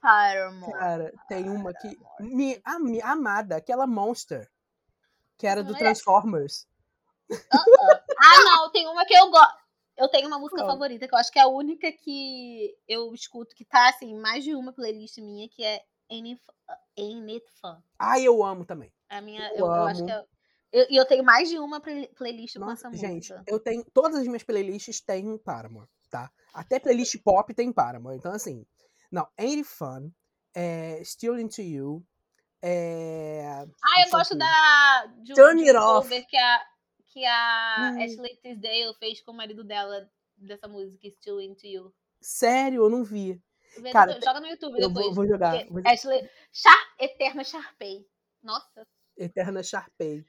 Paramore. 0.00 0.72
Cara, 0.72 1.12
tem 1.28 1.48
uma 1.48 1.72
que. 1.74 1.98
Me, 2.20 2.60
a, 2.64 2.78
mi- 2.78 3.02
amada, 3.02 3.56
aquela 3.56 3.86
Monster. 3.86 4.48
Que 5.38 5.46
era 5.46 5.62
do. 5.62 5.74
Transformers. 5.74 6.66
Ah, 7.52 8.44
não, 8.44 8.70
tem 8.70 8.86
uma 8.88 9.04
que 9.04 9.14
eu 9.14 9.30
gosto. 9.30 9.60
Eu 9.96 10.08
tenho 10.08 10.26
uma 10.28 10.38
música 10.38 10.64
favorita, 10.64 11.06
que 11.06 11.14
eu 11.14 11.18
acho 11.18 11.30
que 11.30 11.38
é 11.38 11.42
a 11.42 11.46
única 11.48 11.92
que 11.92 12.74
eu 12.88 13.12
escuto, 13.12 13.54
que 13.54 13.64
tá, 13.66 13.90
assim, 13.90 14.18
mais 14.18 14.42
de 14.42 14.54
uma 14.54 14.72
playlist 14.72 15.18
minha, 15.18 15.46
que 15.48 15.62
é 15.62 15.82
Ain't 16.10 16.40
It 16.98 17.46
Fun. 17.60 17.76
Ai, 17.98 18.22
eu 18.26 18.42
amo 18.42 18.64
também. 18.64 18.90
A 19.10 19.20
minha, 19.20 19.46
Eu 19.52 19.58
eu, 19.58 19.66
eu 19.66 19.72
acho 19.84 20.04
que 20.04 20.10
é... 20.10 20.24
eu- 20.72 20.86
E 20.88 20.96
eu, 20.96 21.04
tenho 21.04 21.22
mais 21.22 21.50
de 21.50 21.58
uma 21.58 21.80
play- 21.80 22.08
playlist 22.16 22.54
com 22.54 22.60
Nossa, 22.64 22.88
essa 22.88 22.96
gente, 22.96 23.30
música. 23.30 23.44
eu 23.46 23.60
tenho. 23.60 23.84
Todas 23.92 24.20
as 24.20 24.26
minhas 24.26 24.42
playlists 24.42 25.00
têm 25.02 25.36
Paramore, 25.36 25.88
tá? 26.10 26.30
Até 26.54 26.78
playlist 26.80 27.16
pop 27.22 27.52
tem 27.52 27.70
Paramore. 27.72 28.16
Então, 28.16 28.32
assim. 28.32 28.64
Não, 29.10 29.26
Ain't 29.38 29.58
It 29.58 29.64
Fun. 29.64 30.10
É, 30.54 31.02
Still 31.04 31.38
Into 31.38 31.62
You. 31.62 32.04
É, 32.62 33.42
Ah, 33.82 34.00
eu 34.00 34.06
eu 34.06 34.10
gosto 34.10 34.36
da... 34.36 35.06
De, 35.22 35.32
Turn 35.34 35.62
de 35.62 35.68
It 35.70 35.78
Off. 35.78 36.08
que 36.26 36.36
a, 36.36 36.60
que 37.06 37.24
a 37.24 37.92
Hum. 37.94 38.02
Ashley 38.02 38.36
Tisdale 38.42 38.94
fez 38.98 39.20
com 39.22 39.32
o 39.32 39.36
marido 39.36 39.64
dela, 39.64 40.08
dessa 40.36 40.68
música, 40.68 41.08
Still 41.10 41.40
Into 41.40 41.66
You. 41.66 41.94
sério, 42.20 42.82
eu 42.84 42.90
não 42.90 43.02
vi. 43.04 43.40
Vê 43.78 43.92
Cara, 43.92 44.18
joga 44.20 44.40
no 44.40 44.46
YouTube 44.48 44.78
Eu 44.80 44.88
depois. 44.88 45.06
vou, 45.06 45.14
vou 45.14 45.26
jogar. 45.26 45.64
Vou, 45.66 45.80
Ashley... 45.86 46.28
Char... 46.52 46.76
Eterna 46.98 47.44
Sharpay. 47.44 48.06
Nossa. 48.42 48.86
Eterna 49.16 49.62
Sharpay. 49.62 50.24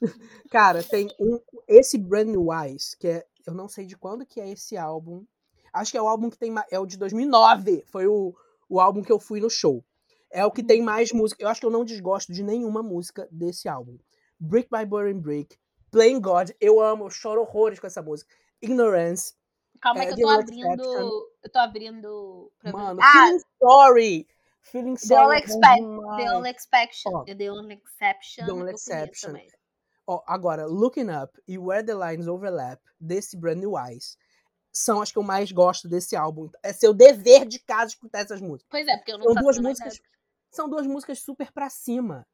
Cara, 0.50 0.82
tem 0.82 1.08
um. 1.18 1.40
Esse 1.68 1.96
Brand 1.98 2.28
New 2.28 2.48
Eyes, 2.52 2.94
que 2.94 3.06
é. 3.08 3.26
Eu 3.46 3.54
não 3.54 3.68
sei 3.68 3.86
de 3.86 3.96
quando 3.96 4.26
que 4.26 4.40
é 4.40 4.48
esse 4.50 4.76
álbum. 4.76 5.24
Acho 5.72 5.90
que 5.92 5.98
é 5.98 6.02
o 6.02 6.08
álbum 6.08 6.28
que 6.30 6.38
tem. 6.38 6.50
ma- 6.50 6.64
É 6.70 6.78
o 6.78 6.86
de 6.86 6.96
2009. 6.98 7.84
Foi 7.86 8.06
o, 8.06 8.34
o 8.68 8.80
álbum 8.80 9.02
que 9.02 9.12
eu 9.12 9.18
fui 9.20 9.40
no 9.40 9.50
show. 9.50 9.84
É 10.30 10.44
o 10.46 10.50
que 10.50 10.62
tem 10.62 10.80
mais 10.82 11.12
música. 11.12 11.42
Eu 11.42 11.48
acho 11.48 11.60
que 11.60 11.66
eu 11.66 11.70
não 11.70 11.84
desgosto 11.84 12.32
de 12.32 12.42
nenhuma 12.42 12.82
música 12.82 13.28
desse 13.30 13.68
álbum. 13.68 13.98
Brick 14.38 14.68
by 14.70 14.84
Burning 14.86 15.20
Brick. 15.20 15.56
Playing 15.90 16.20
God. 16.20 16.50
Eu 16.60 16.80
amo, 16.80 17.06
eu 17.06 17.10
choro 17.10 17.40
horrores 17.40 17.80
com 17.80 17.86
essa 17.86 18.00
música. 18.00 18.32
Ignorance. 18.62 19.34
Calma 19.80 20.00
aí 20.02 20.08
É, 20.08 20.14
que 20.14 20.22
eu 20.22 20.26
tô 20.28 20.32
abrindo. 20.34 20.82
Eu 21.42 21.50
tô 21.50 21.58
abrindo. 21.58 22.52
Mano, 22.72 23.00
ah, 23.02 23.12
Feeling 23.12 23.40
Sorry. 23.58 24.26
Feeling 24.62 24.94
The 24.94 25.16
All 25.16 25.24
Sorry. 25.24 25.36
é 25.36 25.40
Expect-. 25.40 26.16
The 26.16 26.36
Only 26.36 26.50
Exception. 26.50 27.10
Ó, 27.14 27.24
The 27.24 27.50
Only 27.50 27.74
Exception. 27.74 28.46
The 28.46 28.52
Only 28.52 28.70
Exception. 28.72 29.36
Ó, 30.06 30.22
agora, 30.26 30.66
Looking 30.66 31.08
Up 31.10 31.32
e 31.48 31.56
Where 31.58 31.84
the 31.84 31.94
Lines 31.94 32.28
Overlap, 32.28 32.80
desse 33.00 33.36
Brand 33.36 33.58
New 33.60 33.76
Eyes, 33.76 34.16
são 34.72 35.00
as 35.02 35.10
que 35.10 35.18
eu 35.18 35.22
mais 35.22 35.50
gosto 35.52 35.88
desse 35.88 36.14
álbum. 36.16 36.48
É 36.62 36.72
seu 36.72 36.92
dever 36.94 37.46
de 37.46 37.58
casa 37.58 37.88
escutar 37.88 38.20
essas 38.20 38.40
músicas. 38.40 38.68
Pois 38.70 38.86
é, 38.86 38.96
porque 38.96 39.12
eu 39.12 39.18
não 39.18 39.24
São 39.32 39.34
duas 39.42 39.58
músicas. 39.58 39.94
ideia. 39.96 40.10
São 40.50 40.68
duas 40.68 40.86
músicas 40.86 41.18
super 41.20 41.52
pra 41.52 41.68
cima. 41.70 42.26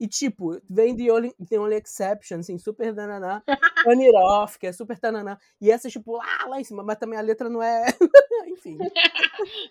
E, 0.00 0.06
tipo, 0.06 0.60
vem 0.70 0.96
The 0.96 1.12
Only, 1.12 1.34
The 1.48 1.58
Only 1.58 1.74
Exception, 1.76 2.38
assim, 2.38 2.56
super 2.56 2.94
tananá. 2.94 3.42
Turn 3.84 4.00
It 4.04 4.16
Off, 4.16 4.56
que 4.58 4.68
é 4.68 4.72
super 4.72 4.96
tananã. 4.98 5.36
E 5.60 5.70
essas, 5.72 5.90
tipo, 5.90 6.12
lá, 6.16 6.46
lá 6.46 6.60
em 6.60 6.64
cima. 6.64 6.84
Mas 6.84 6.98
também 6.98 7.18
a 7.18 7.22
letra 7.22 7.48
não 7.48 7.60
é... 7.62 7.84
Enfim. 8.46 8.78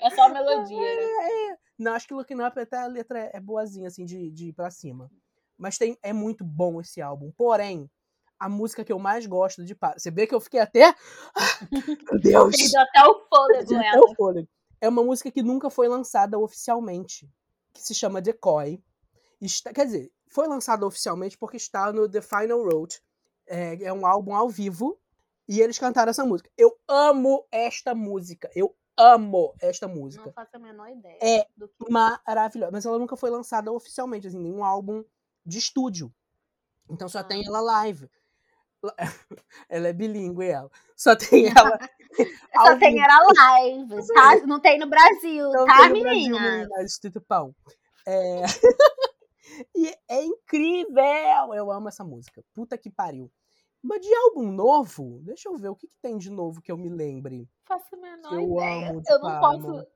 É 0.01 0.09
só 0.11 0.23
a 0.23 0.29
melodia, 0.29 0.79
né? 0.79 1.57
Não, 1.77 1.91
acho 1.93 2.07
que 2.07 2.13
Looking 2.13 2.41
Up 2.41 2.57
até 2.57 2.77
a 2.77 2.87
letra 2.87 3.19
é- 3.19 3.31
é 3.33 3.39
boazinha, 3.41 3.89
assim, 3.89 4.05
de, 4.05 4.31
de 4.31 4.47
ir 4.47 4.53
pra 4.53 4.71
cima. 4.71 5.11
Mas 5.57 5.77
tem, 5.77 5.97
é 6.01 6.13
muito 6.13 6.43
bom 6.45 6.79
esse 6.79 7.01
álbum. 7.01 7.29
Porém, 7.35 7.89
a 8.39 8.47
música 8.49 8.83
que 8.83 8.91
eu 8.93 8.99
mais 8.99 9.25
gosto 9.25 9.63
de... 9.65 9.73
pa- 9.75 9.95
Você 9.97 10.11
vê 10.11 10.27
que 10.27 10.35
eu 10.35 10.39
fiquei 10.39 10.59
até... 10.59 10.93
Meu 11.71 12.19
Deus! 12.19 12.55
Perdeu 12.57 12.81
até 12.81 13.03
o 13.07 13.25
fôlego 13.27 13.57
Perdi 13.59 13.75
até 13.75 13.87
ela. 13.87 14.01
o 14.05 14.15
fôlego. 14.15 14.47
É 14.79 14.89
uma 14.89 15.03
música 15.03 15.31
que 15.31 15.41
nunca 15.41 15.69
foi 15.69 15.87
lançada 15.87 16.37
oficialmente, 16.37 17.29
que 17.73 17.81
se 17.81 17.95
chama 17.95 18.21
Decoy. 18.21 18.81
Está, 19.41 19.73
quer 19.73 19.85
dizer, 19.85 20.11
foi 20.27 20.47
lançada 20.47 20.85
oficialmente 20.85 21.37
porque 21.37 21.57
está 21.57 21.91
no 21.91 22.07
The 22.09 22.21
Final 22.21 22.63
Road. 22.63 23.01
É, 23.47 23.83
é 23.85 23.93
um 23.93 24.05
álbum 24.05 24.35
ao 24.35 24.49
vivo 24.49 24.99
e 25.47 25.61
eles 25.61 25.79
cantaram 25.79 26.09
essa 26.09 26.25
música. 26.25 26.49
Eu 26.57 26.77
amo 26.87 27.45
esta 27.51 27.95
música. 27.95 28.49
Eu 28.55 28.75
amo 28.97 29.55
esta 29.61 29.87
música. 29.87 30.25
Não 30.25 30.33
faço 30.33 30.55
a 30.55 30.59
menor 30.59 30.89
ideia 30.89 31.17
É 31.21 31.47
do 31.55 31.67
que. 31.67 31.91
Maravilhosa. 31.91 32.71
Mas 32.71 32.85
ela 32.85 32.99
nunca 32.99 33.15
foi 33.15 33.29
lançada 33.29 33.71
oficialmente, 33.71 34.27
assim, 34.27 34.39
nenhum 34.39 34.63
álbum 34.63 35.03
de 35.45 35.57
estúdio. 35.59 36.13
Então 36.89 37.07
só 37.09 37.19
Ah. 37.19 37.23
tem 37.23 37.45
ela 37.45 37.61
live. 37.61 38.09
Ela 39.69 39.87
é 39.89 39.93
bilíngue, 39.93 40.47
ela. 40.47 40.69
Só 40.95 41.15
tem 41.15 41.45
ela. 41.55 41.77
Só 42.55 42.77
tem 42.79 42.93
vivo. 42.93 43.03
era 43.03 43.19
live, 43.37 44.07
tá? 44.13 44.35
Não 44.47 44.59
tem 44.59 44.79
no 44.79 44.87
Brasil, 44.87 45.51
Não 45.51 45.65
tá, 45.65 45.77
tem 45.77 45.89
no 45.89 46.01
Brasil, 46.01 46.03
menina? 46.03 46.39
menina, 46.39 46.83
Instituto 46.83 47.21
Pão. 47.21 47.53
É... 48.07 48.41
e 49.75 49.93
é 50.09 50.23
incrível! 50.23 51.53
Eu 51.53 51.71
amo 51.71 51.89
essa 51.89 52.03
música. 52.03 52.43
Puta 52.53 52.77
que 52.77 52.89
pariu. 52.89 53.31
Mas 53.83 54.01
de 54.01 54.13
álbum 54.15 54.51
novo, 54.51 55.19
deixa 55.23 55.47
eu 55.49 55.55
ver 55.57 55.69
o 55.69 55.75
que, 55.75 55.87
que 55.87 55.97
tem 56.01 56.17
de 56.17 56.29
novo 56.31 56.61
que 56.61 56.71
eu 56.71 56.77
me 56.77 56.89
lembre. 56.89 57.47
Faço 57.65 57.85
a 57.93 57.97
menor 57.97 58.33
Eu 58.33 58.51
ideia. 58.53 58.89
amo 58.91 59.01
Eu 59.07 59.19
não 59.19 59.39
Paramore. 59.39 59.61
posso. 59.63 59.87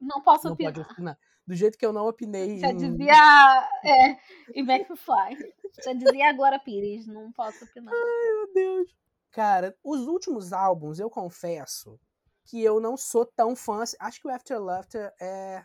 Não 0.00 0.22
posso 0.22 0.44
Não 0.46 0.52
opinar. 0.52 0.78
opinar. 0.90 1.18
Do 1.46 1.54
jeito 1.54 1.78
que 1.78 1.86
eu 1.86 1.92
não 1.92 2.06
opinei. 2.08 2.58
Já 2.58 2.70
em- 2.70 2.76
dizia. 2.76 3.68
É, 3.84 4.18
e 4.54 4.60
McFly. 4.60 5.52
Já 5.84 5.92
dizia 5.92 6.28
agora 6.28 6.58
Pires, 6.58 7.06
não 7.06 7.30
posso 7.32 7.64
opinar. 7.64 7.92
Meu 7.94 8.52
Deus. 8.52 8.96
Cara, 9.30 9.76
os 9.84 10.06
últimos 10.06 10.52
álbuns, 10.52 10.98
eu 10.98 11.08
confesso 11.10 12.00
que 12.44 12.62
eu 12.62 12.80
não 12.80 12.96
sou 12.96 13.24
tão 13.24 13.54
fã. 13.54 13.82
assim. 13.82 13.96
Acho 14.00 14.20
que 14.20 14.26
o 14.26 14.30
After 14.30 14.58
Laughter 14.60 15.12
é. 15.20 15.64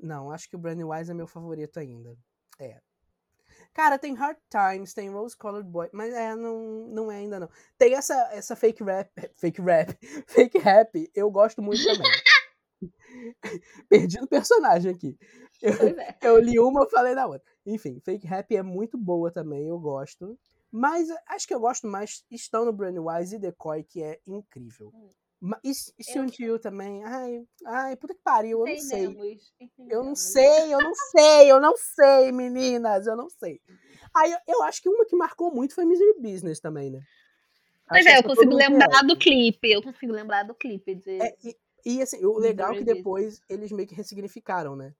Não, 0.00 0.30
acho 0.30 0.48
que 0.48 0.54
o 0.56 0.58
Brand 0.58 0.76
New 0.76 0.90
Wise 0.90 1.10
é 1.10 1.14
meu 1.14 1.26
favorito 1.26 1.78
ainda. 1.80 2.16
É. 2.60 2.80
Cara, 3.72 3.98
tem 3.98 4.14
Hard 4.14 4.38
Times, 4.50 4.94
tem 4.94 5.10
Rose 5.10 5.36
Colored 5.36 5.68
Boy, 5.68 5.88
mas 5.92 6.12
é, 6.14 6.34
não, 6.34 6.86
não 6.88 7.12
é 7.12 7.16
ainda 7.16 7.40
não. 7.40 7.48
Tem 7.76 7.94
essa, 7.94 8.14
essa 8.32 8.54
fake 8.56 8.82
rap, 8.84 9.10
fake 9.36 9.60
rap, 9.60 9.96
fake 10.28 10.58
rap, 10.58 11.10
eu 11.14 11.30
gosto 11.30 11.60
muito 11.62 11.82
também. 11.84 12.10
Perdi 13.88 14.20
o 14.20 14.26
personagem 14.26 14.92
aqui. 14.92 15.16
Eu, 15.62 15.72
é. 15.72 16.18
eu 16.22 16.38
li 16.38 16.58
uma, 16.58 16.82
eu 16.82 16.90
falei 16.90 17.14
da 17.14 17.26
outra. 17.26 17.42
Enfim, 17.64 18.00
Fake 18.04 18.26
Happy 18.26 18.56
é 18.56 18.62
muito 18.62 18.98
boa 18.98 19.30
também, 19.30 19.66
eu 19.66 19.78
gosto. 19.78 20.38
Mas 20.70 21.08
acho 21.28 21.46
que 21.46 21.54
eu 21.54 21.60
gosto 21.60 21.86
mais 21.86 22.24
Estão 22.30 22.64
no 22.64 22.72
Brand 22.72 22.96
Wise 22.98 23.36
e 23.36 23.38
Decoy, 23.38 23.82
que 23.84 24.02
é 24.02 24.20
incrível. 24.26 24.92
Hum. 24.94 25.10
E, 25.62 25.70
e 25.70 26.18
Eu- 26.18 26.26
You 26.38 26.58
também. 26.58 27.04
Ai, 27.04 27.44
ai, 27.66 27.96
puta 27.96 28.14
que 28.14 28.22
pariu, 28.22 28.66
eu 28.66 28.74
não 28.74 28.80
sei. 28.80 29.06
Eu 29.88 30.02
não 30.02 30.14
sei, 30.14 30.74
eu 30.74 30.80
não 30.80 30.92
sei, 31.12 31.52
eu 31.52 31.60
não 31.60 31.76
sei, 31.76 32.32
meninas, 32.32 33.06
eu 33.06 33.16
não 33.16 33.28
sei. 33.28 33.60
Aí 34.14 34.32
eu, 34.32 34.38
eu 34.48 34.62
acho 34.62 34.82
que 34.82 34.88
uma 34.88 35.04
que 35.04 35.14
marcou 35.14 35.54
muito 35.54 35.74
foi 35.74 35.84
Misery 35.84 36.18
Business 36.18 36.58
também, 36.58 36.90
né? 36.90 37.00
Pois 37.88 38.04
Acho 38.04 38.16
é, 38.16 38.18
eu 38.18 38.24
consigo 38.24 38.54
lembrar 38.54 39.02
do 39.02 39.16
clipe. 39.16 39.70
Eu 39.70 39.82
consigo 39.82 40.12
lembrar 40.12 40.42
do 40.42 40.54
clipe 40.54 40.94
de. 40.94 41.22
É, 41.22 41.36
e, 41.44 41.56
e, 41.86 42.02
assim, 42.02 42.24
o 42.24 42.36
legal 42.38 42.72
é 42.72 42.78
que 42.78 42.84
depois 42.84 43.40
eles 43.48 43.70
meio 43.72 43.88
que 43.88 43.94
ressignificaram, 43.94 44.74
né? 44.76 44.92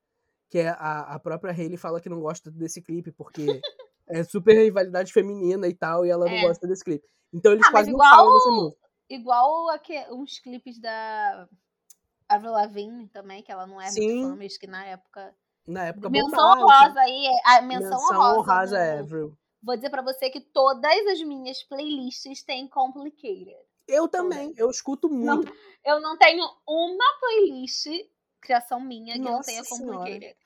Que 0.48 0.58
é 0.58 0.68
a, 0.68 1.14
a 1.14 1.18
própria 1.18 1.52
Hailey 1.52 1.76
fala 1.76 2.00
que 2.00 2.08
não 2.08 2.20
gosta 2.20 2.50
desse 2.50 2.80
clipe 2.80 3.10
porque 3.12 3.44
é 4.08 4.22
super 4.22 4.54
rivalidade 4.54 5.12
feminina 5.12 5.66
e 5.66 5.74
tal, 5.74 6.06
e 6.06 6.10
ela 6.10 6.24
não 6.26 6.32
É. 6.32 6.42
gosta 6.42 6.66
desse 6.66 6.84
clipe. 6.84 7.04
Então 7.32 7.52
eles 7.52 7.66
Ah, 7.66 7.70
quase 7.72 7.90
não 7.90 7.96
igual- 7.98 8.10
falam 8.14 8.34
dessa 8.34 8.50
música. 8.50 8.86
Igual 9.10 9.68
aque- 9.70 10.06
uns 10.12 10.38
clipes 10.38 10.78
da 10.80 11.48
Avril 12.28 12.52
Lavigne 12.52 13.08
também, 13.08 13.42
que 13.42 13.50
ela 13.52 13.66
não 13.66 13.80
é 13.80 13.88
Sim. 13.90 14.08
muito 14.22 14.28
fã, 14.30 14.36
mas 14.36 14.56
que 14.58 14.66
na 14.66 14.84
época. 14.86 15.34
Na 15.66 15.84
época 15.86 16.08
menção 16.08 16.30
bombaram, 16.30 16.62
honrosa 16.62 17.00
aí, 17.00 17.26
é- 17.26 17.56
a 17.58 17.62
menção, 17.62 17.90
menção 17.90 17.98
honrosa. 18.18 18.38
honrosa 18.40 18.78
é 18.78 18.98
Avril. 19.00 19.36
Vou 19.62 19.74
dizer 19.74 19.90
pra 19.90 20.02
você 20.02 20.30
que 20.30 20.40
todas 20.40 21.06
as 21.08 21.20
minhas 21.22 21.62
playlists 21.64 22.44
têm 22.44 22.68
Complicated. 22.68 23.56
Eu 23.88 24.08
também, 24.08 24.52
eu 24.56 24.70
escuto 24.70 25.08
muito. 25.08 25.52
Eu 25.84 26.00
não 26.00 26.16
tenho 26.18 26.44
uma 26.66 27.04
playlist, 27.20 27.86
criação 28.40 28.80
minha, 28.80 29.14
que 29.14 29.20
não 29.20 29.32
Nossa 29.32 29.46
tenha 29.50 29.62
Senhora. 29.64 29.96
Complicated. 29.98 30.36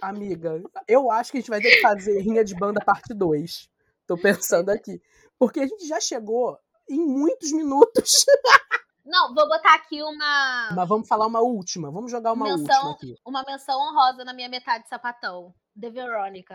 Amiga, 0.00 0.62
eu 0.86 1.10
acho 1.10 1.32
que 1.32 1.38
a 1.38 1.40
gente 1.40 1.50
vai 1.50 1.60
ter 1.60 1.70
que 1.76 1.80
fazer 1.80 2.20
Rinha 2.20 2.44
de 2.44 2.54
Banda 2.54 2.80
parte 2.84 3.12
2. 3.14 3.68
Tô 4.06 4.16
pensando 4.16 4.70
aqui. 4.70 5.00
Porque 5.38 5.60
a 5.60 5.66
gente 5.66 5.86
já 5.86 6.00
chegou 6.00 6.58
em 6.88 6.98
muitos 7.04 7.50
minutos. 7.52 8.24
Não, 9.04 9.34
vou 9.34 9.48
botar 9.48 9.74
aqui 9.74 10.02
uma, 10.02 10.68
Mas 10.76 10.86
vamos 10.88 11.08
falar 11.08 11.26
uma 11.26 11.40
última. 11.40 11.90
Vamos 11.90 12.10
jogar 12.10 12.32
uma 12.34 12.44
Menção- 12.44 12.88
última 12.90 12.92
aqui. 12.92 13.14
uma 13.26 13.42
menção 13.42 13.80
honrosa 13.80 14.22
na 14.22 14.34
minha 14.34 14.50
metade 14.50 14.86
sapatão. 14.86 15.54
The 15.80 15.88
Veronica. 15.90 16.54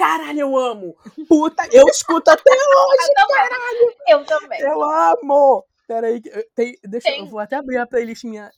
Caralho, 0.00 0.40
eu 0.40 0.56
amo! 0.56 0.96
Puta, 1.28 1.68
eu 1.70 1.86
escuto 1.88 2.30
até 2.30 2.50
hoje! 2.56 3.12
Eu 3.18 3.26
também. 3.26 3.90
Eu 4.08 4.24
também. 4.24 4.60
Eu 4.62 4.82
amo! 4.82 5.64
Peraí, 5.90 6.20
que 6.20 6.28
eu- 6.28 6.48
tem, 6.54 6.76
deixa 6.84 7.08
eu- 7.08 7.12
Tem- 7.14 7.20
eu 7.24 7.26
vou 7.26 7.40
até 7.40 7.56
abrir 7.56 7.76
a 7.78 7.84
playlist 7.84 8.22
minha. 8.22 8.48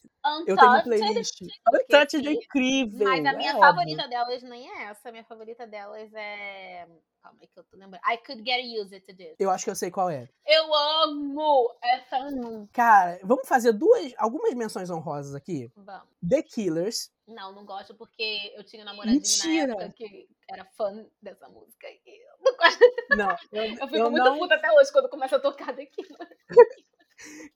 Eu 0.47 0.55
tenho 0.55 0.69
uma 0.69 0.81
Untouched, 0.81 0.85
playlist. 1.01 1.41
Untouched 1.73 2.27
é 2.29 2.31
aqui. 2.31 2.45
incrível! 2.45 3.09
Mas 3.09 3.25
a 3.25 3.33
minha 3.33 3.53
é 3.53 3.59
favorita 3.59 4.07
delas 4.07 4.43
nem 4.43 4.71
é 4.71 4.83
essa. 4.85 5.09
A 5.09 5.13
minha 5.13 5.25
favorita 5.25 5.67
delas 5.67 6.13
é. 6.13 6.87
Calma 7.23 7.39
aí 7.41 7.49
que 7.49 7.59
eu 7.59 7.65
tô 7.65 7.77
lembrando. 7.79 8.03
I 8.05 8.19
could 8.19 8.43
get 8.45 8.63
used 8.67 9.01
to 9.01 9.17
this. 9.17 9.31
óbvio. 9.31 9.37
Eu 9.39 9.51
acho 9.51 9.65
que 9.65 9.71
eu 9.71 9.75
sei 9.75 9.91
qual 9.91 10.11
é. 10.11 10.29
Eu 10.47 10.75
amo 10.75 11.75
essa 11.83 12.19
música. 12.19 12.69
Cara, 12.75 13.19
vamos 13.23 13.49
fazer 13.49 13.73
duas, 13.73 14.13
algumas 14.19 14.53
menções 14.55 14.91
honrosas 14.91 15.35
aqui. 15.35 15.71
Vamos. 15.75 16.07
The 16.29 16.43
Killers. 16.43 17.11
Não, 17.27 17.55
não 17.55 17.65
gosto 17.65 17.95
porque 17.95 18.53
eu 18.55 18.63
tinha 18.65 18.83
um 18.83 18.85
namoradinho 18.87 19.21
Mentira! 19.21 19.69
na 19.75 19.85
época 19.85 19.93
que 19.97 20.29
era 20.51 20.65
fã 20.77 21.07
dessa 21.23 21.49
música. 21.49 21.87
E 21.89 22.01
eu 22.05 22.37
não 22.45 22.57
gosto. 22.57 22.81
Não, 23.17 23.37
eu, 23.53 23.65
Eu 23.65 23.71
fico 23.89 23.97
eu 23.97 24.11
muito 24.11 24.25
não. 24.25 24.39
puta 24.39 24.55
até 24.57 24.71
hoje 24.73 24.93
quando 24.93 25.09
começa 25.09 25.37
a 25.37 25.41
tocar 25.41 25.73
daqui. 25.73 26.03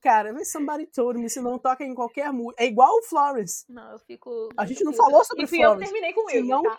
Cara, 0.00 0.32
mas 0.32 0.50
Somebody 0.52 0.86
Told 0.86 1.18
Me, 1.18 1.28
se 1.28 1.40
não 1.40 1.58
toca 1.58 1.84
em 1.84 1.94
qualquer 1.94 2.32
música. 2.32 2.62
É 2.62 2.66
igual 2.66 2.96
o 2.98 3.02
Florence. 3.02 3.64
Não, 3.68 3.92
eu 3.92 3.98
fico. 3.98 4.48
A 4.56 4.64
gente 4.66 4.84
não 4.84 4.92
falou 4.92 5.24
sobre 5.24 5.44
E 5.44 5.46
fui 5.46 5.58
eu 5.58 5.70
Florence. 5.70 5.92
terminei 5.92 6.12
com 6.14 6.30
ele, 6.30 6.48
não- 6.48 6.62
tá? 6.62 6.78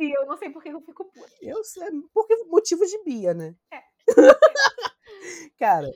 E 0.00 0.10
eu 0.18 0.26
não 0.26 0.36
sei 0.36 0.50
por 0.50 0.62
que 0.62 0.70
eu 0.70 0.80
fico 0.80 1.04
puta. 1.04 1.30
Eu 1.40 1.62
sei, 1.62 1.86
porque 2.14 2.34
motivos 2.46 2.90
de 2.90 3.02
Bia, 3.04 3.34
né? 3.34 3.54
É. 3.70 3.82
Cara, 5.58 5.90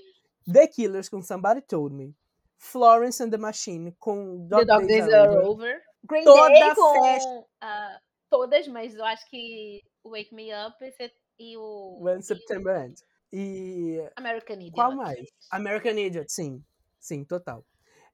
The 0.53 0.67
Killers 0.69 1.09
com 1.09 1.23
Somebody 1.23 1.63
Told 1.63 1.95
Me. 1.95 2.15
Florence 2.59 3.23
and 3.23 3.31
the 3.31 3.37
Machine 3.37 3.93
com 3.99 4.47
The 4.49 4.65
Dog, 4.65 4.67
Dog 4.67 4.87
Days 4.87 5.05
Days 5.07 5.15
Are 5.15 5.29
Over. 5.39 5.47
Over. 5.49 5.83
Green 6.05 6.25
Toda 6.25 6.49
Day 6.49 6.75
com 6.75 7.03
festa. 7.05 7.45
ah, 7.61 8.01
todas, 8.31 8.69
mas 8.69 8.95
eu 8.95 9.05
acho 9.05 9.29
que 9.29 9.83
Wake 10.05 10.35
Me 10.35 10.51
Up 10.67 10.77
esse- 10.85 11.13
e 11.39 11.57
o 11.57 11.99
When 12.01 12.23
September 12.23 12.85
Ends. 12.87 13.05
E 13.39 13.99
American 14.17 14.55
Idiot. 14.55 14.73
qual 14.73 14.93
mais? 14.97 15.29
American 15.51 15.93
Idiot, 15.93 16.33
sim. 16.33 16.65
Sim, 16.99 17.23
total. 17.23 17.63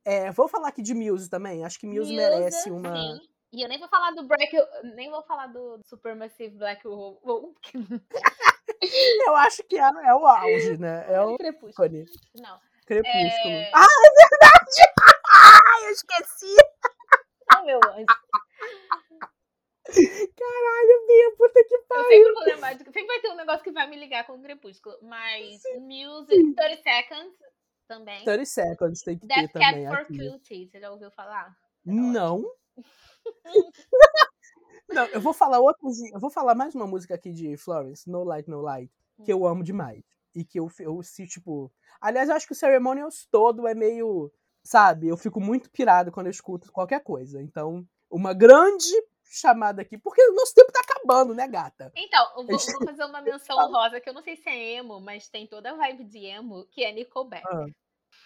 É, 0.05 0.33
vou 0.33 0.49
falar 0.49 0.69
aqui 0.69 0.83
de 0.83 0.95
Muse 0.95 1.31
também. 1.31 1.65
Acho 1.65 1.79
que 1.79 1.87
Muse, 1.87 2.13
Muse, 2.13 2.17
merece 2.17 2.71
uma. 2.73 2.97
sim. 2.97 3.21
E 3.53 3.63
eu 3.63 3.69
nem 3.69 3.79
vou 3.79 3.89
falar 3.89 4.11
do 4.13 4.27
Black, 4.27 4.51
nem 4.97 5.11
vou 5.11 5.23
falar 5.23 5.47
do 5.47 5.79
Supermassive 5.85 6.57
Black 6.57 6.89
Hole. 6.89 7.55
Eu 9.27 9.37
acho 9.37 9.63
que 9.65 9.79
é, 9.79 9.83
é 9.83 10.15
o 10.15 10.27
auge, 10.27 10.77
né? 10.77 11.07
É 11.09 11.21
o 11.21 11.37
Crepúsculo. 11.37 11.89
Não. 12.35 12.59
Crepúsculo. 12.85 13.55
É... 13.55 13.71
Ah, 13.73 13.87
é 13.87 14.29
verdade! 14.29 14.77
Ai, 15.69 15.87
eu 15.87 15.91
esqueci! 15.93 16.57
Não, 17.53 17.65
meu 17.65 17.81
anjo. 17.85 18.07
Caralho, 19.95 21.07
Bia, 21.07 21.37
puta 21.37 21.65
que 21.69 21.75
Eu 21.75 21.83
pariu! 21.89 22.05
sempre 22.09 22.33
vou 22.33 22.45
lembrar 22.45 22.73
de... 22.75 22.85
Sempre 22.85 23.07
vai 23.07 23.21
ter 23.21 23.29
um 23.31 23.37
negócio 23.37 23.63
que 23.63 23.73
vai 23.73 23.89
me 23.89 23.97
ligar 23.97 24.27
com 24.27 24.35
o 24.35 24.43
Crepúsculo. 24.43 24.97
Mas 25.03 25.63
Music, 25.81 26.55
30 26.55 26.83
Seconds 26.83 27.35
também. 27.87 28.25
30 28.25 28.45
Seconds 28.45 29.03
tem 29.03 29.19
que 29.19 29.27
ter 29.27 29.35
Death 29.35 29.53
também 29.53 29.85
Cab 29.85 29.97
for 29.97 30.03
aqui. 30.03 30.31
Cutie, 30.31 30.69
você 30.69 30.81
já 30.81 30.91
ouviu 30.91 31.11
falar? 31.11 31.55
Não. 31.85 32.45
Não, 34.89 35.07
eu 35.07 35.21
vou 35.21 35.33
falar 35.33 35.59
outras. 35.61 36.01
Eu 36.13 36.21
vou 36.21 36.31
falar 36.31 36.55
mais 36.55 36.75
uma 36.75 36.87
música 36.87 37.15
aqui 37.15 37.33
de 37.33 37.57
Florence, 37.57 38.09
No 38.11 38.25
Light, 38.25 38.49
No 38.49 38.61
Light, 38.61 38.91
que 39.25 39.33
eu 39.33 39.47
amo 39.47 39.63
demais. 39.63 40.03
E 40.35 40.45
que 40.45 40.59
eu, 40.61 40.71
eu 40.81 41.03
se, 41.03 41.27
tipo. 41.27 41.71
Aliás, 42.01 42.29
eu 42.29 42.35
acho 42.35 42.47
que 42.47 42.53
o 42.53 42.57
Ceremonials 42.57 43.27
todo 43.31 43.67
é 43.67 43.75
meio. 43.75 44.31
sabe? 44.63 45.09
Eu 45.09 45.17
fico 45.17 45.41
muito 45.41 45.71
pirado 45.71 46.13
quando 46.13 46.27
eu 46.27 46.31
escuto 46.31 46.71
qualquer 46.73 47.03
coisa. 47.03 47.41
Então, 47.43 47.87
uma 48.11 48.35
grande 48.35 48.91
chamada 49.33 49.83
aqui, 49.83 49.97
porque 49.99 50.23
o 50.23 50.35
nosso 50.35 50.55
tempo 50.55 50.71
tá 50.71 50.81
acabando, 50.81 51.35
né, 51.35 51.49
gata? 51.49 51.91
Então, 51.97 52.25
eu 52.37 52.47
vou, 52.47 52.59
vou 52.81 52.87
fazer 52.87 53.05
uma 53.05 53.23
menção 53.23 53.57
rosa, 53.71 54.01
que 54.01 54.09
eu 54.09 54.15
não 54.15 54.23
sei 54.23 54.37
se 54.37 54.49
é 54.49 54.75
emo, 54.75 55.01
mas 55.01 55.29
tem 55.29 55.47
toda 55.47 55.71
a 55.71 55.77
vibe 55.77 56.05
de 56.05 56.27
emo, 56.27 56.67
que 56.71 56.85
é 56.85 56.93
Nickelback. 56.93 57.45
Ah, 57.47 57.65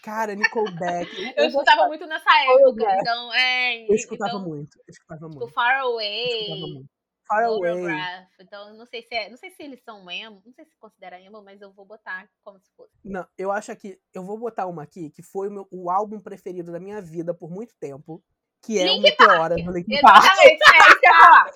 cara, 0.02 0.34
Nickelback. 0.34 1.10
eu, 1.36 1.44
eu 1.44 1.46
escutava 1.46 1.86
muito 1.86 2.06
nessa 2.06 2.30
época, 2.42 2.96
então, 3.00 3.32
é... 3.34 3.90
Eu 3.90 3.94
escutava 3.94 4.30
então, 4.32 4.48
muito, 4.48 4.78
eu 4.78 4.84
escutava 4.88 5.26
tipo, 5.26 5.38
muito. 5.38 5.52
Far 5.52 5.80
Away, 5.80 6.84
Far 7.26 7.44
Away. 7.44 7.92
Então, 8.40 8.74
não 8.74 8.86
sei 8.86 9.02
se 9.02 9.14
é, 9.14 9.28
não 9.28 9.36
sei 9.36 9.50
se 9.50 9.62
eles 9.62 9.82
são 9.82 10.08
emo, 10.10 10.40
não 10.44 10.52
sei 10.52 10.64
se 10.64 10.76
considera 10.78 11.20
emo, 11.20 11.42
mas 11.42 11.60
eu 11.60 11.72
vou 11.72 11.84
botar 11.84 12.28
como 12.42 12.58
se 12.60 12.70
fosse. 12.74 12.92
Não, 13.04 13.26
eu 13.36 13.50
acho 13.50 13.74
que 13.76 14.00
eu 14.14 14.24
vou 14.24 14.38
botar 14.38 14.66
uma 14.66 14.84
aqui 14.84 15.10
que 15.10 15.22
foi 15.22 15.48
o, 15.48 15.52
meu, 15.52 15.68
o 15.70 15.90
álbum 15.90 16.20
preferido 16.20 16.70
da 16.70 16.78
minha 16.78 17.02
vida 17.02 17.34
por 17.34 17.50
muito 17.50 17.74
tempo, 17.80 18.22
que 18.66 18.78
é 18.78 18.84
Linkin 18.84 18.98
o 18.98 19.02
Meteora 19.02 19.54
do 19.56 19.70
Linkin 19.72 20.00
Park. 20.00 20.24
Exatamente, 20.24 20.62
é 20.74 20.78
isso 20.90 21.00
que 21.00 21.06
eu 21.06 21.10
ia 21.12 21.16
falar. 21.16 21.52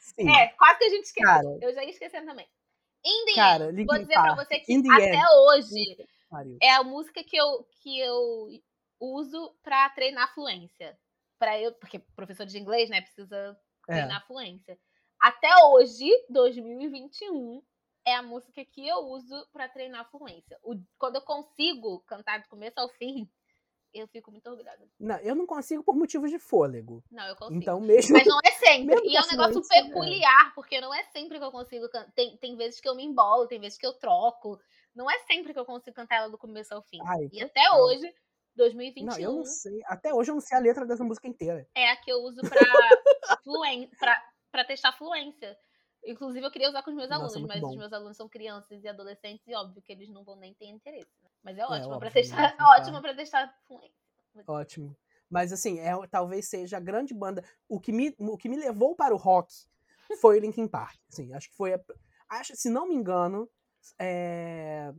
Sim. 0.00 0.30
É, 0.36 0.46
quase 0.48 0.78
que 0.78 0.84
a 0.84 0.88
gente 0.90 1.04
esqueceu. 1.04 1.28
Cara. 1.28 1.58
eu 1.62 1.74
já 1.74 1.84
ia 1.84 1.90
esquecendo 1.90 2.26
também. 2.26 2.48
In 3.04 3.24
the 3.26 3.34
Cara, 3.34 3.70
Linkin 3.70 3.86
vou 3.86 3.98
dizer 3.98 4.12
pra 4.14 4.22
Park, 4.34 4.38
você 4.48 4.58
que 4.60 4.72
até 4.92 5.04
End. 5.14 5.22
hoje 5.46 6.06
Pariu. 6.28 6.58
é 6.60 6.70
a 6.72 6.82
música 6.82 7.22
que 7.24 7.36
eu, 7.36 7.66
que 7.80 7.98
eu 8.00 8.48
uso 9.00 9.54
pra 9.62 9.88
treinar 9.90 10.34
fluência. 10.34 10.98
Pra 11.38 11.58
eu, 11.60 11.72
porque 11.74 12.00
professor 12.16 12.44
de 12.44 12.58
inglês, 12.58 12.90
né, 12.90 13.00
precisa 13.00 13.56
É. 13.88 13.92
treinar 13.92 14.26
fluência. 14.26 14.76
Até 15.20 15.48
hoje, 15.66 16.10
2021, 16.30 17.62
é 18.04 18.14
a 18.16 18.22
música 18.22 18.64
que 18.64 18.86
eu 18.86 18.98
uso 18.98 19.46
pra 19.52 19.68
treinar 19.68 20.10
fluência. 20.10 20.58
O- 20.62 20.74
quando 20.98 21.16
eu 21.16 21.22
consigo 21.22 22.00
cantar 22.06 22.40
do 22.40 22.48
começo 22.48 22.78
ao 22.80 22.88
fim, 22.88 23.28
eu 23.92 24.06
fico 24.08 24.30
muito 24.30 24.48
orgulhosa. 24.48 24.88
Não, 24.98 25.16
eu 25.18 25.34
não 25.34 25.46
consigo 25.46 25.82
por 25.82 25.96
motivos 25.96 26.30
de 26.30 26.38
fôlego. 26.38 27.02
Não, 27.10 27.26
eu 27.26 27.36
consigo. 27.36 27.60
Então, 27.60 27.80
mesmo. 27.80 28.12
Mas 28.12 28.26
não 28.26 28.38
é 28.44 28.50
sempre. 28.52 28.96
E 29.04 29.16
é 29.16 29.20
um 29.20 29.24
com 29.24 29.30
negócio 29.30 29.52
fluência, 29.52 29.78
é. 29.78 29.84
peculiar, 29.84 30.54
porque 30.54 30.80
não 30.80 30.94
é 30.94 31.02
sempre 31.04 31.38
que 31.38 31.44
eu 31.44 31.50
consigo 31.50 31.88
cantar. 31.88 32.12
Tem, 32.12 32.36
tem 32.36 32.56
vezes 32.56 32.80
que 32.80 32.88
eu 32.88 32.94
me 32.94 33.04
embolo, 33.04 33.46
tem 33.46 33.60
vezes 33.60 33.78
que 33.78 33.86
eu 33.86 33.92
troco. 33.92 34.60
Não 34.94 35.10
é 35.10 35.18
sempre 35.20 35.52
que 35.52 35.58
eu 35.58 35.64
consigo 35.64 35.94
cantar 35.94 36.16
ela 36.16 36.30
do 36.30 36.38
começo 36.38 36.74
ao 36.74 36.82
fim. 36.82 36.98
Ai, 37.02 37.28
e 37.32 37.42
até 37.42 37.64
total. 37.64 37.84
hoje, 37.84 38.14
2021, 38.56 39.06
Não, 39.06 39.18
eu 39.18 39.32
não 39.36 39.44
sei. 39.44 39.80
Até 39.86 40.12
hoje 40.12 40.30
eu 40.30 40.34
não 40.34 40.40
sei 40.40 40.56
a 40.56 40.60
letra 40.60 40.84
dessa 40.84 41.04
música 41.04 41.28
inteira. 41.28 41.66
é 41.74 41.90
a 41.90 41.96
que 41.96 42.10
eu 42.10 42.18
uso 42.18 42.40
pra, 42.40 42.50
fluen 43.44 43.88
pra, 43.98 44.22
pra 44.50 44.64
testar 44.64 44.92
fluência. 44.92 45.56
Inclusive, 46.04 46.46
eu 46.46 46.50
queria 46.50 46.68
usar 46.68 46.82
com 46.82 46.90
os 46.90 46.96
meus 46.96 47.08
Nossa, 47.10 47.22
alunos, 47.22 47.40
muito 47.40 47.48
mas 47.48 47.60
bom. 47.60 47.70
os 47.70 47.76
meus 47.76 47.92
alunos 47.92 48.16
são 48.16 48.28
crianças 48.28 48.82
e 48.82 48.88
adolescentes, 48.88 49.46
e 49.46 49.54
óbvio 49.54 49.82
que 49.82 49.92
eles 49.92 50.08
não 50.08 50.24
vão 50.24 50.36
nem 50.36 50.54
ter 50.54 50.66
interesse. 50.66 51.10
né? 51.22 51.28
Mas 51.42 51.58
é 51.58 51.60
É, 51.60 51.64
ótimo 51.64 51.98
pra 51.98 52.08
óbvio, 52.08 52.12
testar. 52.12 52.42
né? 52.42 52.56
Ótimo 52.96 53.00
pra 53.02 53.14
testar 53.14 53.54
fluência. 53.66 53.94
Ótimo. 54.46 54.96
Mas 55.30 55.52
assim, 55.52 55.78
é, 55.80 55.90
talvez 56.10 56.48
seja 56.48 56.76
a 56.78 56.80
grande 56.80 57.12
banda. 57.12 57.44
O 57.68 57.78
que 57.78 57.92
me, 57.92 58.14
o 58.18 58.36
que 58.38 58.48
me 58.48 58.56
levou 58.56 58.94
para 58.96 59.14
o 59.14 59.18
rock 59.18 59.52
foi 60.20 60.38
o 60.38 60.40
Linkin 60.40 60.66
Park. 60.68 60.98
Assim, 61.12 61.32
acho 61.34 61.50
que 61.50 61.56
foi. 61.56 61.74
a- 61.74 61.80
acho, 62.30 62.56
se 62.56 62.70
não 62.70 62.88
me 62.88 62.94
engano, 62.94 63.48
é, 63.98 64.92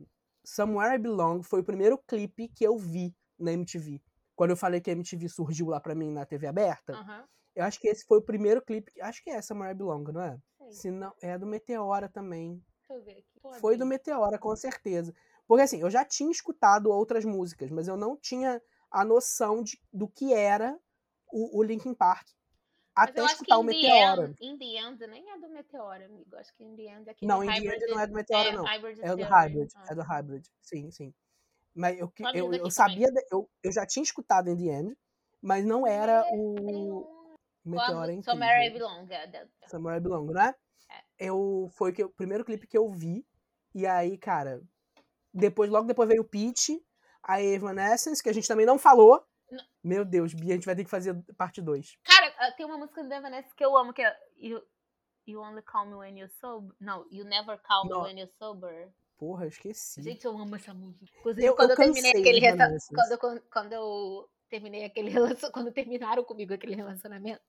Somewhere 0.44 0.94
I 0.94 0.98
Belong 0.98 1.42
foi 1.42 1.60
o 1.60 1.64
primeiro 1.64 1.98
clipe 1.98 2.48
que 2.48 2.64
eu 2.64 2.76
vi 2.76 3.14
na 3.38 3.52
MTV. 3.52 4.00
Quando 4.36 4.50
eu 4.50 4.56
falei 4.56 4.80
que 4.80 4.90
a 4.90 4.92
MTV 4.94 5.28
surgiu 5.28 5.66
lá 5.68 5.80
pra 5.80 5.94
mim 5.94 6.10
na 6.12 6.24
TV 6.24 6.46
aberta, 6.46 6.92
Aham. 6.94 7.24
eu 7.54 7.64
acho 7.64 7.80
que 7.80 7.88
esse 7.88 8.04
foi 8.06 8.18
o 8.18 8.22
primeiro 8.22 8.62
clipe. 8.62 8.92
Acho 9.00 9.22
que 9.22 9.30
é 9.30 9.42
Somewhere 9.42 9.72
I 9.74 9.76
Belong, 9.76 10.04
não 10.12 10.22
é? 10.22 10.38
Se 10.72 10.90
não, 10.90 11.12
é 11.20 11.36
do 11.38 11.46
Meteora 11.46 12.08
também. 12.08 12.62
Deixa 12.78 12.94
eu 12.94 13.02
ver 13.02 13.18
aqui. 13.18 13.60
Foi 13.60 13.76
do. 13.76 13.86
Meteora, 13.86 14.38
com 14.38 14.54
certeza. 14.56 15.14
Porque 15.46 15.62
assim, 15.62 15.80
eu 15.80 15.90
já 15.90 16.04
tinha 16.04 16.30
escutado 16.30 16.90
outras 16.90 17.24
músicas, 17.24 17.70
mas 17.70 17.88
eu 17.88 17.96
não 17.96 18.16
tinha 18.16 18.62
a 18.90 19.04
noção 19.04 19.62
de, 19.62 19.80
do 19.92 20.08
que 20.08 20.32
era 20.32 20.78
o, 21.32 21.58
o 21.58 21.62
Linkin 21.62 21.94
Park. 21.94 22.26
Mas 22.96 23.08
Até 23.10 23.24
escutar 23.24 23.54
que 23.54 23.60
o 23.60 23.62
Meteora. 23.62 24.26
End- 24.26 24.36
In 24.40 24.58
the 24.58 24.64
End 24.78 25.06
nem 25.06 25.30
é 25.30 25.38
do 25.38 25.48
Meteora, 25.48 26.04
amigo. 26.04 26.36
Acho 26.36 26.54
que 26.54 26.64
In 26.64 26.76
the 26.76 26.82
End 26.82 27.08
é 27.08 27.12
aquele 27.12 27.28
Não, 27.28 27.42
In 27.42 27.46
the 27.46 27.52
Hybrid 27.54 27.82
End 27.82 27.90
não 27.90 28.00
é 28.00 28.06
do 28.06 28.12
Meteora, 28.12 28.48
é, 28.48 28.52
não. 28.52 28.68
É 28.68 29.16
do. 29.16 29.24
Hybrid. 29.24 29.70
Ah. 29.74 29.84
É 29.88 29.94
do 29.94 30.02
Hybrid. 30.02 30.46
Sim, 30.60 30.90
sim. 30.90 31.14
Mas 31.74 31.98
eu, 31.98 32.12
eu, 32.34 32.52
eu 32.52 32.70
sabia, 32.70 33.06
eu, 33.30 33.48
eu 33.62 33.72
já 33.72 33.86
tinha 33.86 34.02
escutado 34.02 34.50
In 34.50 34.56
the 34.56 34.64
End, 34.64 34.98
mas 35.40 35.64
não 35.64 35.86
era 35.86 36.22
Tem 36.24 36.38
o 36.38 37.19
Meteora 37.70 38.12
incrível. 38.12 38.32
Somewhere 38.32 38.66
I 38.66 38.70
Belong. 38.70 39.06
é, 39.10 39.26
da- 39.26 39.44
da- 39.44 39.68
Somewhere 39.68 39.98
I 39.98 40.00
Belong, 40.02 40.32
não 40.32 40.40
é? 40.42 40.54
Eu, 41.18 41.68
foi 41.74 41.92
que, 41.92 42.02
eu- 42.02 42.06
o 42.08 42.10
primeiro 42.10 42.44
clipe 42.44 42.66
que 42.66 42.76
eu 42.76 42.90
vi. 42.90 43.26
E 43.74 43.86
aí, 43.86 44.16
cara, 44.18 44.62
depois, 45.32 45.70
logo 45.70 45.86
depois 45.86 46.08
veio 46.08 46.22
o 46.22 46.28
Peach, 46.28 46.82
a 47.22 47.40
Evanescence, 47.42 48.22
que 48.22 48.28
a 48.28 48.32
gente 48.32 48.48
também 48.48 48.66
não 48.66 48.78
falou. 48.78 49.24
Não. 49.50 49.64
Meu 49.82 50.04
Deus, 50.04 50.32
Bia, 50.34 50.52
a 50.52 50.56
gente 50.56 50.66
vai 50.66 50.74
ter 50.74 50.84
que 50.84 50.90
fazer 50.90 51.14
parte 51.36 51.60
2. 51.60 51.96
Cara, 52.04 52.34
ah, 52.38 52.52
tem 52.52 52.64
uma 52.66 52.78
música 52.78 53.02
do 53.04 53.12
Evanescence 53.12 53.54
que 53.54 53.64
eu 53.64 53.76
amo, 53.76 53.92
que 53.92 54.02
é 54.02 54.16
You, 54.36 54.60
you 55.26 55.40
Only 55.40 55.62
Call 55.62 55.86
Me 55.86 55.94
When 55.94 56.18
You're 56.18 56.32
Sober. 56.40 56.74
Não, 56.80 57.06
You 57.10 57.24
Never 57.24 57.60
Call 57.62 57.84
Me 57.84 57.90
Não. 57.90 58.02
When 58.02 58.18
You're 58.18 58.32
Sober. 58.38 58.92
Porra, 59.18 59.44
eu 59.44 59.48
esqueci. 59.48 60.02
Gente, 60.02 60.24
eu 60.24 60.36
amo 60.36 60.56
essa 60.56 60.72
música. 60.72 61.04
Inclusive, 61.18 61.46
Eu- 61.46 61.54
quando 61.54 61.70
eu 61.70 61.74
eu, 61.74 61.76
terminei 61.76 62.10
aquele 62.12 62.40
quando, 63.20 63.40
quando 63.52 63.72
eu 63.72 64.28
terminei 64.50 64.84
aquele 64.84 65.08
relacionamento, 65.10 65.52
quando 65.52 65.72
terminaram 65.72 66.24
comigo 66.24 66.52
aquele 66.52 66.74
relacionamento, 66.74 67.40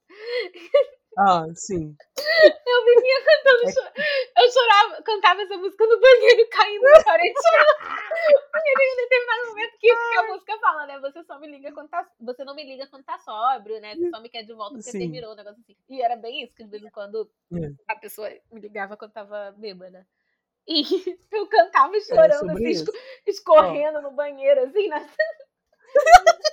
Ah, 1.18 1.44
sim. 1.56 1.94
eu 2.18 2.86
vivia 2.86 3.26
cantando, 3.26 3.92
É 3.98 4.44
eu 4.44 4.52
chorava, 4.52 5.04
cantava 5.04 5.42
essa 5.42 5.58
música 5.58 5.86
no 5.86 6.00
banheiro, 6.00 6.48
caindo 6.52 6.84
na 6.84 7.04
parede, 7.04 7.34
chorando. 7.34 7.78
Porque 8.52 8.74
tem 8.78 8.94
um 8.94 8.96
determinado 8.96 9.48
momento 9.50 9.72
que, 9.80 9.88
que 9.90 10.18
a 10.18 10.28
música 10.28 10.60
fala, 10.60 10.86
né? 10.88 11.00
Você 11.00 11.24
só 11.24 11.40
me 11.40 11.48
liga 11.48 11.72
quando 11.74 11.90
tá, 11.90 12.08
você 12.20 12.46
não 12.46 12.56
me 12.56 12.64
liga 12.64 12.88
quando 12.88 13.04
tá 13.04 13.18
sóbrio, 13.20 13.82
né? 13.82 13.96
Você 13.96 14.10
só 14.10 14.22
me 14.22 14.30
quer 14.30 14.44
de 14.44 14.54
volta 14.54 14.76
porque 14.76 14.92
Sim. 14.92 15.00
terminou, 15.00 15.34
um 15.34 15.36
negócio 15.36 15.60
assim. 15.62 15.76
E 15.90 16.02
era 16.02 16.16
bem 16.16 16.44
isso, 16.44 16.54
que 16.56 16.64
de 16.64 16.70
vez 16.70 16.84
em 16.84 16.90
quando 16.92 17.30
É. 17.54 17.72
a 17.88 17.96
pessoa 17.98 18.30
me 18.52 18.62
ligava 18.62 18.96
quando 18.96 19.12
tava 19.12 19.52
bêbada. 19.58 20.08
E 20.68 20.84
eu 21.32 21.48
cantava 21.48 22.00
chorando, 22.02 22.52
É 22.52 22.54
assim, 22.54 22.86
escorrendo 23.26 24.02
no 24.02 24.12
banheiro, 24.12 24.62
assim, 24.62 24.88
na... 24.88 25.00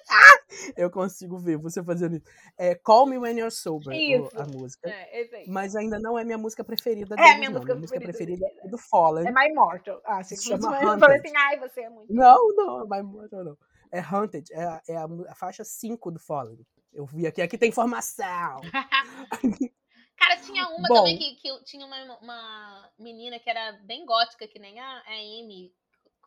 Eu 0.77 0.91
consigo 0.91 1.39
ver 1.39 1.57
você 1.57 1.83
fazendo 1.83 2.17
isso. 2.17 2.25
É 2.57 2.75
Call 2.75 3.07
Me 3.07 3.19
When 3.19 3.37
You're 3.39 3.51
Sober, 3.51 3.95
Isso. 3.95 4.31
a 4.39 4.45
música. 4.47 4.89
É, 4.89 5.21
aí. 5.37 5.45
Mas 5.49 5.77
ainda 5.77 5.99
não 5.99 6.19
é 6.19 6.25
minha 6.25 6.39
música 6.39 6.65
preferida 6.65 7.15
É, 7.15 7.17
deles, 7.17 7.39
minha 7.39 7.51
não. 7.51 7.55
música 7.57 7.75
minha 7.75 7.81
música 7.83 8.01
preferida 8.01 8.47
é 8.65 8.69
do 8.69 8.79
Fallen. 8.79 9.27
É 9.27 9.31
My 9.33 9.49
Immortal. 9.51 10.01
Ah, 10.05 10.23
se 10.23 10.37
chama 10.43 10.59
Eu 10.83 10.89
Hunted. 10.89 11.01
falei 11.01 11.19
assim, 11.19 11.33
ai, 11.37 11.59
você 11.61 11.81
é 11.83 11.91
muito. 11.91 12.13
Não, 12.13 12.49
não, 12.57 12.87
mas 12.87 13.05
não, 13.05 13.45
não. 13.45 13.59
É 13.93 14.01
Hunted, 14.01 14.53
é, 14.53 14.65
a- 14.65 14.83
é 14.89 14.97
a, 14.97 15.35
faixa 15.35 15.65
5 15.65 16.11
do 16.11 16.19
Fallen. 16.19 16.59
Eu 16.93 17.07
vi 17.07 17.27
aqui, 17.27 17.41
aqui 17.41 17.57
tem 17.59 17.69
informação. 17.69 18.61
Cara, 20.19 20.37
tinha 20.41 20.67
uma 20.69 20.89
Bom. 20.89 20.95
também 20.97 21.17
que, 21.17 21.37
que 21.37 21.49
eu- 21.49 21.63
tinha 21.63 21.87
uma, 21.87 22.19
uma 22.21 22.91
menina 22.99 23.39
que 23.39 23.49
era 23.49 23.73
bem 23.85 24.05
gótica, 24.05 24.49
que 24.49 24.59
nem 24.59 24.79
a, 24.81 24.85
a 25.07 25.13
Amy. 25.13 25.73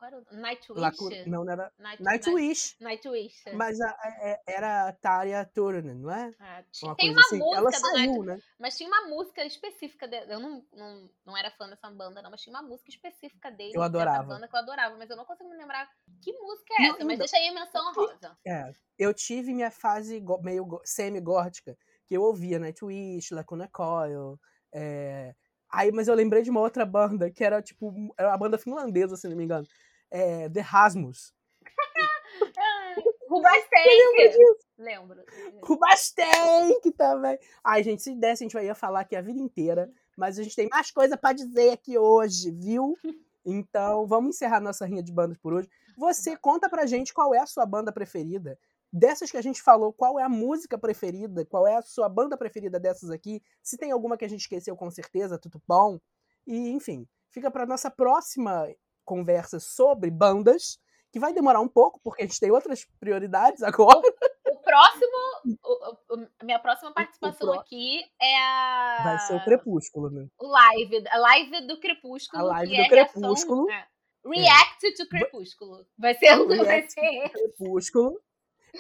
Qual 0.02 0.08
era 0.12 0.18
o 0.20 0.36
Nightwish? 0.36 0.80
Lacu- 0.82 1.10
não, 1.28 1.44
não 1.46 1.54
era 1.54 1.72
Night, 1.78 2.02
Nightwish, 2.02 2.76
Nightwish. 2.82 3.44
mas 3.54 3.80
a- 3.80 3.96
é- 4.04 4.32
é- 4.32 4.42
era 4.48 4.88
a 4.88 4.94
Tarya 4.94 5.46
Turunen, 5.46 5.94
não 5.94 6.10
é? 6.12 6.34
Ah, 6.40 6.64
Uma 6.82 6.96
tem 6.96 7.12
uma 7.12 7.22
assim. 7.22 7.38
música 7.38 7.58
Ela 7.60 7.72
saiu, 7.72 7.94
Night, 7.94 8.20
né? 8.26 8.40
mas 8.60 8.76
tinha 8.78 8.90
uma 8.90 9.08
música 9.08 9.46
específica 9.46 10.08
dele. 10.08 10.34
Eu 10.34 10.40
não, 10.40 10.66
não, 10.74 11.10
não 11.24 11.38
era 11.38 11.52
fã 11.52 11.70
dessa 11.70 11.88
banda, 11.92 12.20
não, 12.20 12.32
mas 12.32 12.42
tinha 12.42 12.52
uma 12.58 12.68
música 12.68 12.90
específica 12.90 13.52
dele. 13.52 13.74
Eu 13.76 13.84
adorava. 13.84 14.24
banda 14.24 14.48
que 14.48 14.56
eu 14.56 14.60
adorava, 14.60 14.98
mas 14.98 15.08
eu 15.08 15.16
não 15.16 15.24
consigo 15.24 15.48
me 15.52 15.56
lembrar 15.56 15.88
que 16.24 16.34
música 16.34 16.74
é 16.80 16.82
Não, 16.88 16.96
essa. 16.96 17.06
Mas 17.06 17.08
não. 17.08 17.18
deixa 17.20 17.38
aí 17.38 17.48
a 17.50 17.54
menção 17.54 17.94
rosa. 17.94 18.38
É. 18.44 18.72
Eu 18.98 19.14
tive 19.14 19.54
minha 19.54 19.70
fase 19.70 20.20
meio 20.42 20.68
semi-gótica, 20.84 21.78
que 22.08 22.18
eu 22.18 22.24
ouvia 22.24 22.58
Nightwish, 22.58 23.36
Lacuna 23.36 23.70
Coil. 23.72 24.40
é, 24.74 25.36
Aí, 25.74 25.90
mas 25.90 26.10
eu 26.10 26.16
lembrei 26.16 26.42
de 26.42 26.50
uma 26.50 26.60
outra 26.60 26.86
banda, 26.86 27.32
que 27.32 27.42
era 27.46 27.62
tipo, 27.62 27.94
era 28.18 28.28
uma 28.30 28.38
banda 28.38 28.58
finlandesa, 28.58 29.16
se 29.16 29.26
não 29.30 29.38
me 29.38 29.44
engano. 29.46 29.66
É, 30.12 30.50
The 30.50 30.62
Rasmus. 30.62 31.34
Rubastank! 33.32 34.36
Lembro. 34.78 35.24
Com 35.62 35.78
Bastank 35.78 36.92
também. 36.98 37.40
Ai, 37.64 37.82
gente, 37.82 38.02
se 38.02 38.14
desse, 38.14 38.44
a 38.44 38.46
gente 38.46 38.54
vai 38.54 38.66
ia 38.66 38.76
falar 38.76 39.02
aqui 39.02 39.16
a 39.16 39.22
vida 39.22 39.40
inteira. 39.40 39.90
Mas 40.18 40.38
a 40.38 40.44
gente 40.44 40.56
tem 40.56 40.68
mais 40.70 40.92
coisa 40.92 41.16
pra 41.16 41.32
dizer 41.32 41.72
aqui 41.72 41.98
hoje, 41.98 42.52
viu? 42.52 42.98
Então, 43.46 44.06
vamos 44.06 44.36
encerrar 44.36 44.60
nossa 44.60 44.86
rinha 44.86 45.02
de 45.02 45.12
bandas 45.12 45.38
por 45.38 45.54
hoje. 45.54 45.70
Você 45.98 46.36
conta 46.36 46.70
pra 46.70 46.86
gente 46.86 47.14
qual 47.14 47.34
é 47.34 47.40
a 47.40 47.46
sua 47.46 47.66
banda 47.66 47.92
preferida. 47.92 48.60
Dessas 48.92 49.32
que 49.32 49.38
a 49.38 49.42
gente 49.42 49.62
falou, 49.62 49.94
qual 49.94 50.20
é 50.20 50.24
a 50.24 50.30
música 50.30 50.78
preferida? 50.78 51.46
Qual 51.46 51.66
é 51.66 51.78
a 51.78 51.82
sua 51.82 52.10
banda 52.10 52.36
preferida 52.36 52.80
dessas 52.80 53.10
aqui? 53.10 53.42
Se 53.64 53.78
tem 53.78 53.92
alguma 53.92 54.18
que 54.18 54.26
a 54.26 54.30
gente 54.30 54.42
esqueceu, 54.42 54.76
com 54.76 54.92
certeza, 54.92 55.40
tudo 55.40 55.62
bom. 55.66 55.98
E, 56.46 56.70
enfim, 56.72 57.08
fica 57.30 57.50
pra 57.50 57.66
nossa 57.66 57.90
próxima 57.90 58.68
conversa 59.06 59.60
sobre 59.60 60.10
bandas, 60.12 60.78
que 61.12 61.20
vai 61.20 61.34
demorar 61.34 61.60
um 61.60 61.68
pouco, 61.68 62.00
porque 62.04 62.24
a 62.24 62.26
gente 62.26 62.40
tem 62.40 62.52
outras 62.52 62.86
prioridades 63.00 63.62
agora. 63.64 64.00
O 64.00 64.58
próximo, 64.64 65.58
o- 65.64 66.16
o- 66.16 66.28
a 66.40 66.46
minha 66.46 66.60
próxima 66.60 66.94
participação 66.94 67.52
pró- 67.52 67.60
aqui 67.60 68.02
é 68.22 68.38
a. 68.38 69.00
Vai 69.04 69.20
ser 69.20 69.36
o 69.36 69.44
Crepúsculo, 69.44 70.10
né? 70.10 70.28
o 70.40 70.48
live, 70.48 71.04
a 71.10 71.18
live 71.18 71.68
do 71.68 71.80
Crepúsculo. 71.80 72.44
A 72.44 72.46
live 72.46 72.72
que 72.72 72.78
do 72.78 72.82
é 72.84 72.88
reação- 72.88 73.22
Crepúsculo. 73.22 73.70
é, 73.72 73.86
React 74.24 74.94
to 74.98 75.10
Crepúsculo. 75.10 75.86
Vai 75.98 76.14
ser, 76.16 76.28
vai 76.48 76.58
React 76.60 76.92
ser 76.92 77.30
Crepúsculo. 77.30 78.22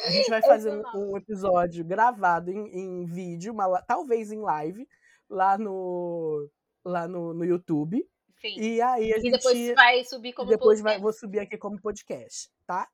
A 0.05 0.09
gente 0.11 0.29
vai 0.29 0.41
fazer 0.41 0.71
um, 0.71 0.83
um 1.13 1.17
episódio 1.17 1.83
gravado 1.83 2.49
em, 2.51 2.67
em 2.79 3.05
vídeo, 3.05 3.51
uma, 3.51 3.81
talvez 3.81 4.31
em 4.31 4.39
live, 4.39 4.87
lá 5.29 5.57
no, 5.57 6.47
lá 6.85 7.07
no, 7.07 7.33
no 7.33 7.43
YouTube. 7.43 8.07
E 8.47 8.81
aí 8.81 9.13
a 9.13 9.17
E 9.17 9.21
gente. 9.21 9.31
depois 9.31 9.75
vai 9.75 10.03
subir 10.03 10.33
como 10.33 10.49
depois 10.49 10.79
podcast. 10.81 11.01
vou 11.01 11.13
subir 11.13 11.39
aqui 11.39 11.57
como 11.57 11.79
podcast, 11.81 12.49
tá? 12.65 12.87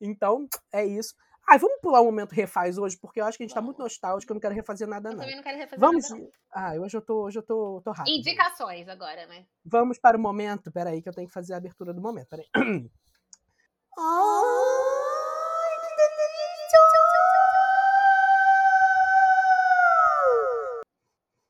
Então, 0.00 0.46
é 0.72 0.84
isso. 0.84 1.14
Ai, 1.46 1.58
vamos 1.58 1.78
pular 1.82 2.00
o 2.00 2.06
momento 2.06 2.32
refaz 2.32 2.78
hoje, 2.78 2.96
porque 2.98 3.20
eu 3.20 3.24
acho 3.26 3.36
que 3.36 3.44
a 3.44 3.46
gente 3.46 3.54
tá 3.54 3.60
muito 3.60 3.76
Vamos. 3.76 3.92
nostálgico, 3.92 4.32
eu 4.32 4.34
não 4.34 4.40
quero 4.40 4.54
refazer 4.54 4.88
nada, 4.88 5.10
Eu 5.10 5.12
não. 5.12 5.20
também 5.20 5.36
não 5.36 5.42
quero 5.42 5.58
refazer 5.58 5.78
Vamos. 5.78 6.08
nada, 6.10 6.22
não. 6.22 6.30
Ah, 6.50 6.72
hoje 6.80 6.96
eu 6.96 7.02
tô, 7.02 7.24
hoje 7.26 7.38
eu 7.38 7.42
tô, 7.42 7.82
tô 7.84 7.90
rápido. 7.92 8.14
Indicações 8.14 8.88
agora, 8.88 9.26
né? 9.26 9.44
Vamos 9.64 9.98
para 9.98 10.16
o 10.16 10.20
momento. 10.20 10.72
Peraí, 10.72 11.02
que 11.02 11.08
eu 11.08 11.12
tenho 11.12 11.28
que 11.28 11.34
fazer 11.34 11.52
a 11.52 11.58
abertura 11.58 11.92
do 11.92 12.00
momento. 12.00 12.28
Peraí. 12.28 12.46
Ai, 12.54 12.54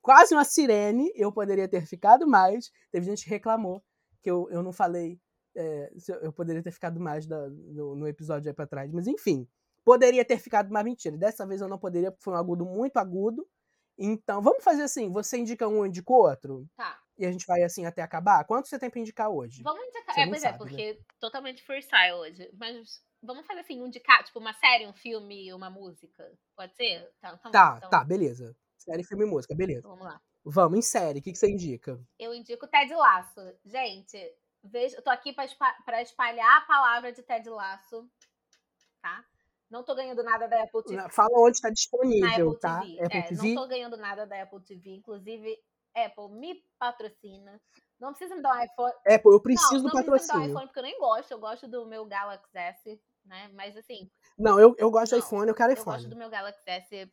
Quase 0.04 0.34
uma 0.34 0.44
sirene. 0.44 1.10
Eu 1.14 1.32
poderia 1.32 1.66
ter 1.66 1.86
ficado 1.86 2.26
mais. 2.26 2.70
Teve 2.92 3.06
gente 3.06 3.24
que 3.24 3.30
reclamou 3.30 3.82
que 4.22 4.30
eu, 4.30 4.46
eu 4.50 4.62
não 4.62 4.70
falei. 4.72 5.18
é, 5.56 5.90
eu 6.20 6.30
poderia 6.32 6.62
ter 6.62 6.72
ficado 6.72 7.00
mais 7.00 7.26
da- 7.26 7.48
no, 7.48 7.94
no 7.96 8.06
episódio 8.06 8.50
aí 8.50 8.54
pra 8.54 8.66
trás. 8.66 8.92
Mas 8.92 9.06
enfim. 9.06 9.48
Poderia 9.82 10.24
ter 10.24 10.38
ficado 10.38 10.70
mais 10.70 10.84
mentira. 10.84 11.16
Dessa 11.16 11.46
vez 11.46 11.60
eu 11.62 11.68
não 11.68 11.78
poderia, 11.78 12.10
porque 12.10 12.22
foi 12.24 12.34
um 12.34 12.36
agudo 12.36 12.64
muito 12.66 12.96
agudo. 12.98 13.46
Então, 13.98 14.42
vamos 14.42 14.62
fazer 14.64 14.82
assim: 14.82 15.10
você 15.10 15.38
indica 15.38 15.66
um, 15.68 15.76
eu 15.78 15.86
indico 15.86 16.12
outro? 16.12 16.66
Tá. 16.76 16.98
E 17.16 17.24
a 17.24 17.30
gente 17.32 17.46
vai 17.46 17.62
assim 17.62 17.86
até 17.86 18.02
acabar? 18.02 18.44
Quanto 18.44 18.68
você 18.68 18.78
tem 18.78 18.90
pra 18.90 19.00
indicar 19.00 19.30
hoje? 19.30 19.62
Vamos 19.62 19.82
indicar. 19.86 20.14
Você 20.14 20.20
É, 20.20 20.26
pois 20.26 20.40
sabe, 20.42 20.48
é, 20.48 20.52
né? 20.52 20.58
porque 20.58 21.00
totalmente 21.20 21.62
freestyle 21.64 22.14
hoje. 22.18 22.50
Mas 22.58 23.00
vamos 23.22 23.46
fazer 23.46 23.60
assim, 23.60 23.80
um 23.80 23.86
indicar, 23.86 24.24
tipo, 24.24 24.38
uma 24.40 24.52
série, 24.54 24.86
um 24.86 24.92
filme, 24.94 25.52
uma 25.54 25.70
música. 25.70 26.30
Pode 26.56 26.74
ser? 26.74 27.08
Tá, 27.20 27.34
então, 27.38 27.52
Tá, 27.52 27.74
então, 27.78 27.90
tá, 27.90 28.04
beleza. 28.04 28.56
Série, 28.84 29.02
filme 29.04 29.24
e 29.24 29.28
música, 29.28 29.54
beleza. 29.54 29.88
Vamos 29.88 30.04
lá. 30.04 30.20
Vamos, 30.44 30.78
em 30.78 30.82
série, 30.82 31.20
o 31.20 31.22
que, 31.22 31.32
que 31.32 31.38
você 31.38 31.50
indica? 31.50 31.98
Eu 32.18 32.34
indico 32.34 32.66
Ted 32.68 32.94
Laço. 32.94 33.40
Gente, 33.64 34.18
veja, 34.62 34.96
eu 34.98 35.02
tô 35.02 35.08
aqui 35.10 35.32
pra 35.32 35.46
espa- 35.46 35.74
pra 35.86 36.02
espalhar 36.02 36.58
a 36.58 36.66
palavra 36.66 37.10
de 37.12 37.22
Ted 37.22 37.48
Laço, 37.48 38.06
tá? 39.00 39.24
Não 39.70 39.82
tô 39.82 39.94
ganhando 39.94 40.22
nada 40.22 40.46
da 40.46 40.62
Apple 40.62 40.84
TV. 40.84 41.08
Fala 41.08 41.30
onde 41.40 41.60
tá 41.60 41.68
na 41.68 41.74
disponível, 41.74 42.48
Apple 42.50 42.60
tá? 42.60 42.80
TV. 42.80 43.00
Apple 43.04 43.18
é, 43.18 43.22
TV. 43.22 43.48
Não 43.54 43.62
tô 43.62 43.68
ganhando 43.68 43.96
nada 43.96 44.26
da 44.26 44.42
Apple 44.42 44.60
TV. 44.62 44.90
Inclusive, 44.96 45.58
Apple 45.96 46.28
me 46.38 46.62
patrocina. 46.78 47.60
Não 47.98 48.10
precisa 48.10 48.36
me 48.36 48.42
dar 48.42 48.54
um 48.58 48.62
iPhone. 48.64 48.92
Apple, 49.06 49.30
eu 49.30 49.32
não, 49.32 49.40
preciso 49.40 49.74
não 49.76 49.82
do 49.84 49.90
precisa 49.90 50.02
me 50.02 50.04
dar 50.04 50.12
um 50.12 50.18
patrocínio. 50.18 50.50
iPhone, 50.50 50.66
porque 50.66 50.78
eu 50.78 50.82
nem 50.82 50.98
gosto. 50.98 51.30
Eu 51.32 51.38
gosto 51.38 51.66
do 51.66 51.86
meu 51.86 52.04
Galaxy 52.04 52.56
S, 52.58 53.00
né? 53.24 53.50
Mas 53.54 53.74
assim, 53.76 54.10
Não, 54.38 54.60
eu, 54.60 54.74
eu 54.78 54.90
gosto 54.90 55.12
Não, 55.12 55.18
de 55.20 55.24
iPhone, 55.24 55.48
eu 55.48 55.54
quero 55.54 55.72
eu 55.72 55.76
gosto 55.76 55.88
iPhone. 56.00 56.08
do 56.10 56.16
meu 56.16 56.28
Galaxy 56.28 56.62
S. 56.66 57.12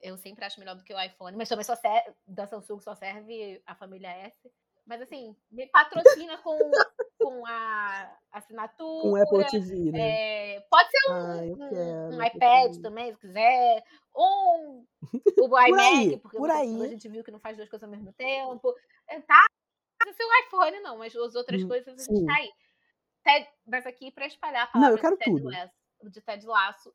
Eu 0.00 0.16
sempre 0.16 0.44
acho 0.44 0.60
melhor 0.60 0.76
do 0.76 0.84
que 0.84 0.94
o 0.94 1.00
iPhone. 1.00 1.36
Mas 1.36 1.48
também 1.48 1.64
só 1.64 1.74
serve, 1.74 2.12
da 2.26 2.46
Samsung 2.46 2.80
só 2.80 2.94
serve 2.94 3.62
a 3.66 3.74
família 3.74 4.08
S. 4.08 4.50
Mas 4.86 5.02
assim, 5.02 5.34
me 5.50 5.66
patrocina 5.66 6.38
com, 6.38 6.56
com 7.20 7.46
a 7.46 8.18
assinatura. 8.32 9.02
Com 9.10 9.16
Apple 9.16 9.46
TV, 9.50 9.92
né? 9.92 10.56
É, 10.56 10.60
pode 10.70 10.88
ser 10.90 11.10
Ah, 11.10 11.40
um, 11.42 11.68
quero. 11.68 12.16
um 12.16 12.22
iPad 12.22 12.76
também, 12.82 13.12
se 13.12 13.18
quiser. 13.18 13.82
Um, 14.14 14.86
o 15.50 15.60
iMac, 15.60 15.80
aí, 15.80 16.16
porque 16.18 16.36
por 16.38 16.50
aí. 16.50 16.82
a 16.82 16.88
gente 16.88 17.08
viu 17.08 17.24
que 17.24 17.30
não 17.32 17.40
faz 17.40 17.56
duas 17.56 17.68
coisas 17.68 17.84
ao 17.84 17.90
mesmo 17.90 18.12
tempo. 18.12 18.74
É, 19.08 19.20
Tá? 19.22 19.44
Não 20.06 20.12
ser 20.12 20.22
o 20.24 20.46
iPhone, 20.46 20.80
não, 20.80 20.98
mas 20.98 21.16
as 21.16 21.34
outras 21.34 21.62
Hum, 21.62 21.68
coisas 21.68 21.88
a 21.88 21.90
gente 22.04 22.18
sim. 22.20 22.26
tá 22.26 22.34
aí. 22.36 22.50
Ted, 23.24 23.48
mas 23.66 23.86
aqui 23.86 24.12
pra 24.12 24.26
espalhar 24.26 24.68
a 24.72 24.78
Não, 24.78 24.90
eu 24.90 24.98
palavra 24.98 25.00
quero 25.00 25.16
de, 25.16 25.24
Ted 25.24 25.30
tudo. 25.40 25.50
Laço, 25.50 25.74
de 26.10 26.20
Ted 26.20 26.46
Laço. 26.46 26.94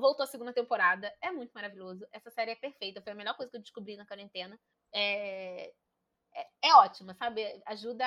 Voltou 0.00 0.24
a 0.24 0.26
segunda 0.26 0.52
temporada, 0.52 1.12
é 1.22 1.30
muito 1.30 1.52
maravilhoso. 1.52 2.06
Essa 2.12 2.30
série 2.30 2.52
é 2.52 2.56
perfeita, 2.56 3.02
foi 3.02 3.12
a 3.12 3.16
melhor 3.16 3.36
coisa 3.36 3.50
que 3.50 3.56
eu 3.56 3.62
descobri 3.62 3.96
na 3.96 4.06
quarentena. 4.06 4.58
É, 4.92 5.72
é, 6.34 6.46
é 6.62 6.74
ótima, 6.76 7.14
sabe? 7.14 7.44
Ajuda 7.66 8.04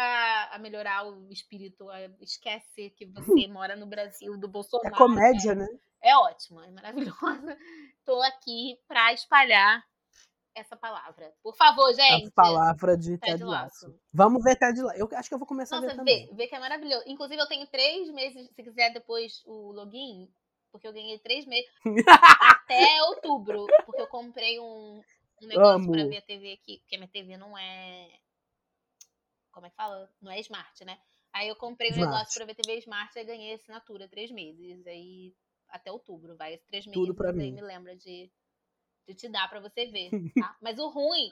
a 0.51 0.57
melhorar 0.59 1.05
o 1.07 1.31
espírito. 1.31 1.89
a- 1.89 1.99
Esquece 2.21 2.89
que 2.91 3.05
você 3.05 3.13
mora 3.47 3.75
no 3.75 3.85
Brasil 3.85 4.37
do 4.37 4.47
É 4.47 4.49
Bolsonaro. 4.49 4.95
comédia, 4.95 5.53
né? 5.55 5.67
É 6.01 6.17
ótima, 6.17 6.65
é 6.65 6.71
maravilhosa. 6.71 7.13
Tô 8.05 8.21
aqui 8.23 8.77
pra 8.87 9.13
espalhar 9.13 9.81
essa 10.55 10.75
palavra. 10.75 11.33
Por 11.41 11.55
favor, 11.55 11.91
gente. 11.93 12.27
A 12.27 12.31
palavra 12.31 12.95
de 12.97 13.17
Ted 13.17 13.31
Ted 13.39 13.43
Lasso. 13.43 13.87
Lasso. 13.87 13.99
Vamos 14.13 14.43
ver 14.43 14.55
Ted 14.57 14.79
Lasso. 14.81 14.97
Eu 14.99 15.09
acho 15.17 15.29
que 15.29 15.33
eu 15.33 15.39
vou 15.39 15.47
começar 15.47 15.77
a 15.77 15.79
ver 15.79 15.87
Nossa, 15.87 15.97
também. 15.97 16.27
vê, 16.27 16.33
vê 16.35 16.47
que 16.47 16.55
é 16.55 16.59
maravilhoso. 16.59 17.03
Inclusive, 17.07 17.41
eu 17.41 17.47
tenho 17.47 17.65
três 17.67 18.09
meses, 18.11 18.49
se 18.53 18.63
quiser 18.63 18.91
depois 18.93 19.41
o 19.45 19.71
login, 19.71 20.29
porque 20.73 20.87
eu 20.87 20.91
ganhei 20.91 21.19
três 21.19 21.45
meses 21.45 21.71
até 22.41 23.03
outubro, 23.03 23.67
porque 23.85 24.01
eu 24.01 24.07
comprei 24.07 24.59
um, 24.59 25.03
um 25.41 25.47
negócio 25.47 25.91
pra 25.91 26.01
Amo. 26.01 26.09
ver 26.09 26.17
a 26.17 26.21
TV 26.21 26.53
aqui, 26.53 26.79
porque 26.79 26.95
a 26.95 26.97
minha 26.97 27.07
TV 27.07 27.37
não 27.37 27.55
é. 27.55 28.09
Como 29.51 29.67
é 29.67 29.69
que 29.69 29.75
fala? 29.75 30.09
Não 30.19 30.31
é 30.31 30.39
smart, 30.39 30.83
né? 30.83 30.99
Aí 31.31 31.47
eu 31.47 31.55
comprei 31.55 31.91
um 31.91 31.93
Smart. 31.93 32.11
negócio 32.11 32.33
pra 32.33 32.45
ver 32.45 32.55
TV 32.55 32.79
Smart 32.79 33.17
e 33.17 33.23
ganhei 33.23 33.53
assinatura 33.53 34.09
três 34.09 34.31
meses. 34.31 34.85
Aí 34.87 35.35
até 35.69 35.91
outubro, 35.91 36.35
vai. 36.35 36.55
Esses 36.55 36.65
três 36.65 36.87
meses. 36.87 36.99
Tudo 36.99 37.15
pra 37.15 37.31
mim. 37.31 37.51
me 37.53 37.61
lembra 37.61 37.95
de, 37.95 38.31
de 39.07 39.13
te 39.13 39.29
dar 39.29 39.47
pra 39.47 39.59
você 39.59 39.85
ver, 39.85 40.09
tá? 40.33 40.57
Mas 40.61 40.79
o 40.79 40.89
ruim 40.89 41.31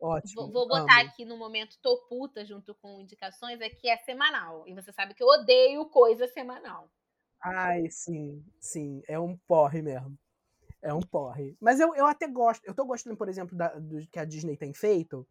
Ótimo. 0.00 0.44
Vou, 0.44 0.52
vou 0.52 0.68
botar 0.68 1.00
amo. 1.00 1.10
aqui 1.10 1.26
no 1.26 1.36
momento 1.36 1.78
tô 1.82 1.98
puta 2.08 2.42
junto 2.46 2.74
com 2.76 3.00
indicações, 3.00 3.60
é 3.60 3.68
que 3.68 3.88
é 3.88 3.98
semanal. 3.98 4.66
E 4.66 4.74
você 4.74 4.90
sabe 4.92 5.12
que 5.12 5.22
eu 5.22 5.26
odeio 5.26 5.84
coisa 5.90 6.26
semanal. 6.28 6.90
Ai, 7.42 7.88
sim, 7.90 8.44
sim. 8.60 9.02
É 9.08 9.18
um 9.18 9.36
porre 9.46 9.82
mesmo. 9.82 10.18
É 10.82 10.92
um 10.92 11.00
porre. 11.00 11.56
Mas 11.60 11.80
eu, 11.80 11.94
eu 11.94 12.06
até 12.06 12.26
gosto. 12.28 12.64
Eu 12.64 12.74
tô 12.74 12.84
gostando, 12.84 13.16
por 13.16 13.28
exemplo, 13.28 13.56
da, 13.56 13.68
do 13.78 14.06
que 14.08 14.18
a 14.18 14.24
Disney 14.24 14.56
tem 14.56 14.72
feito, 14.74 15.26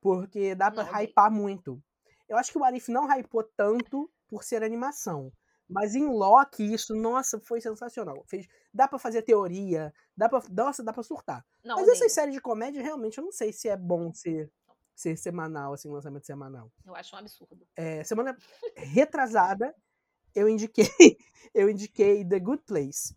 porque 0.00 0.54
dá 0.54 0.70
pra 0.70 0.84
Não, 0.84 0.90
odeio. 0.90 1.08
hypar 1.08 1.30
muito. 1.30 1.82
Eu 2.28 2.36
acho 2.36 2.52
que 2.52 2.58
o 2.58 2.64
Arif 2.64 2.90
não 2.90 3.06
hypou 3.06 3.44
tanto 3.56 4.10
por 4.28 4.44
ser 4.44 4.62
animação. 4.62 5.32
Mas 5.68 5.94
em 5.94 6.06
Loki, 6.06 6.62
isso, 6.74 6.94
nossa, 6.94 7.40
foi 7.40 7.60
sensacional. 7.60 8.24
Fez, 8.28 8.46
dá 8.72 8.86
pra 8.86 8.98
fazer 8.98 9.22
teoria, 9.22 9.92
dá 10.16 10.28
pra, 10.28 10.42
nossa, 10.50 10.82
dá 10.82 10.92
pra 10.92 11.02
surtar. 11.02 11.44
Não, 11.64 11.76
Mas 11.76 11.88
essas 11.88 12.12
séries 12.12 12.34
de 12.34 12.40
comédia, 12.40 12.82
realmente, 12.82 13.18
eu 13.18 13.24
não 13.24 13.32
sei 13.32 13.52
se 13.52 13.68
é 13.68 13.76
bom 13.76 14.12
ser, 14.12 14.50
ser 14.94 15.16
semanal, 15.16 15.72
assim, 15.72 15.90
lançamento 15.90 16.26
semanal. 16.26 16.70
Eu 16.84 16.94
acho 16.94 17.16
um 17.16 17.18
absurdo. 17.18 17.66
É, 17.76 18.04
semana 18.04 18.36
retrasada, 18.76 19.74
eu 20.34 20.48
indiquei, 20.48 20.86
eu 21.54 21.68
indiquei 21.70 22.24
The 22.24 22.38
Good 22.38 22.62
Place. 22.66 23.16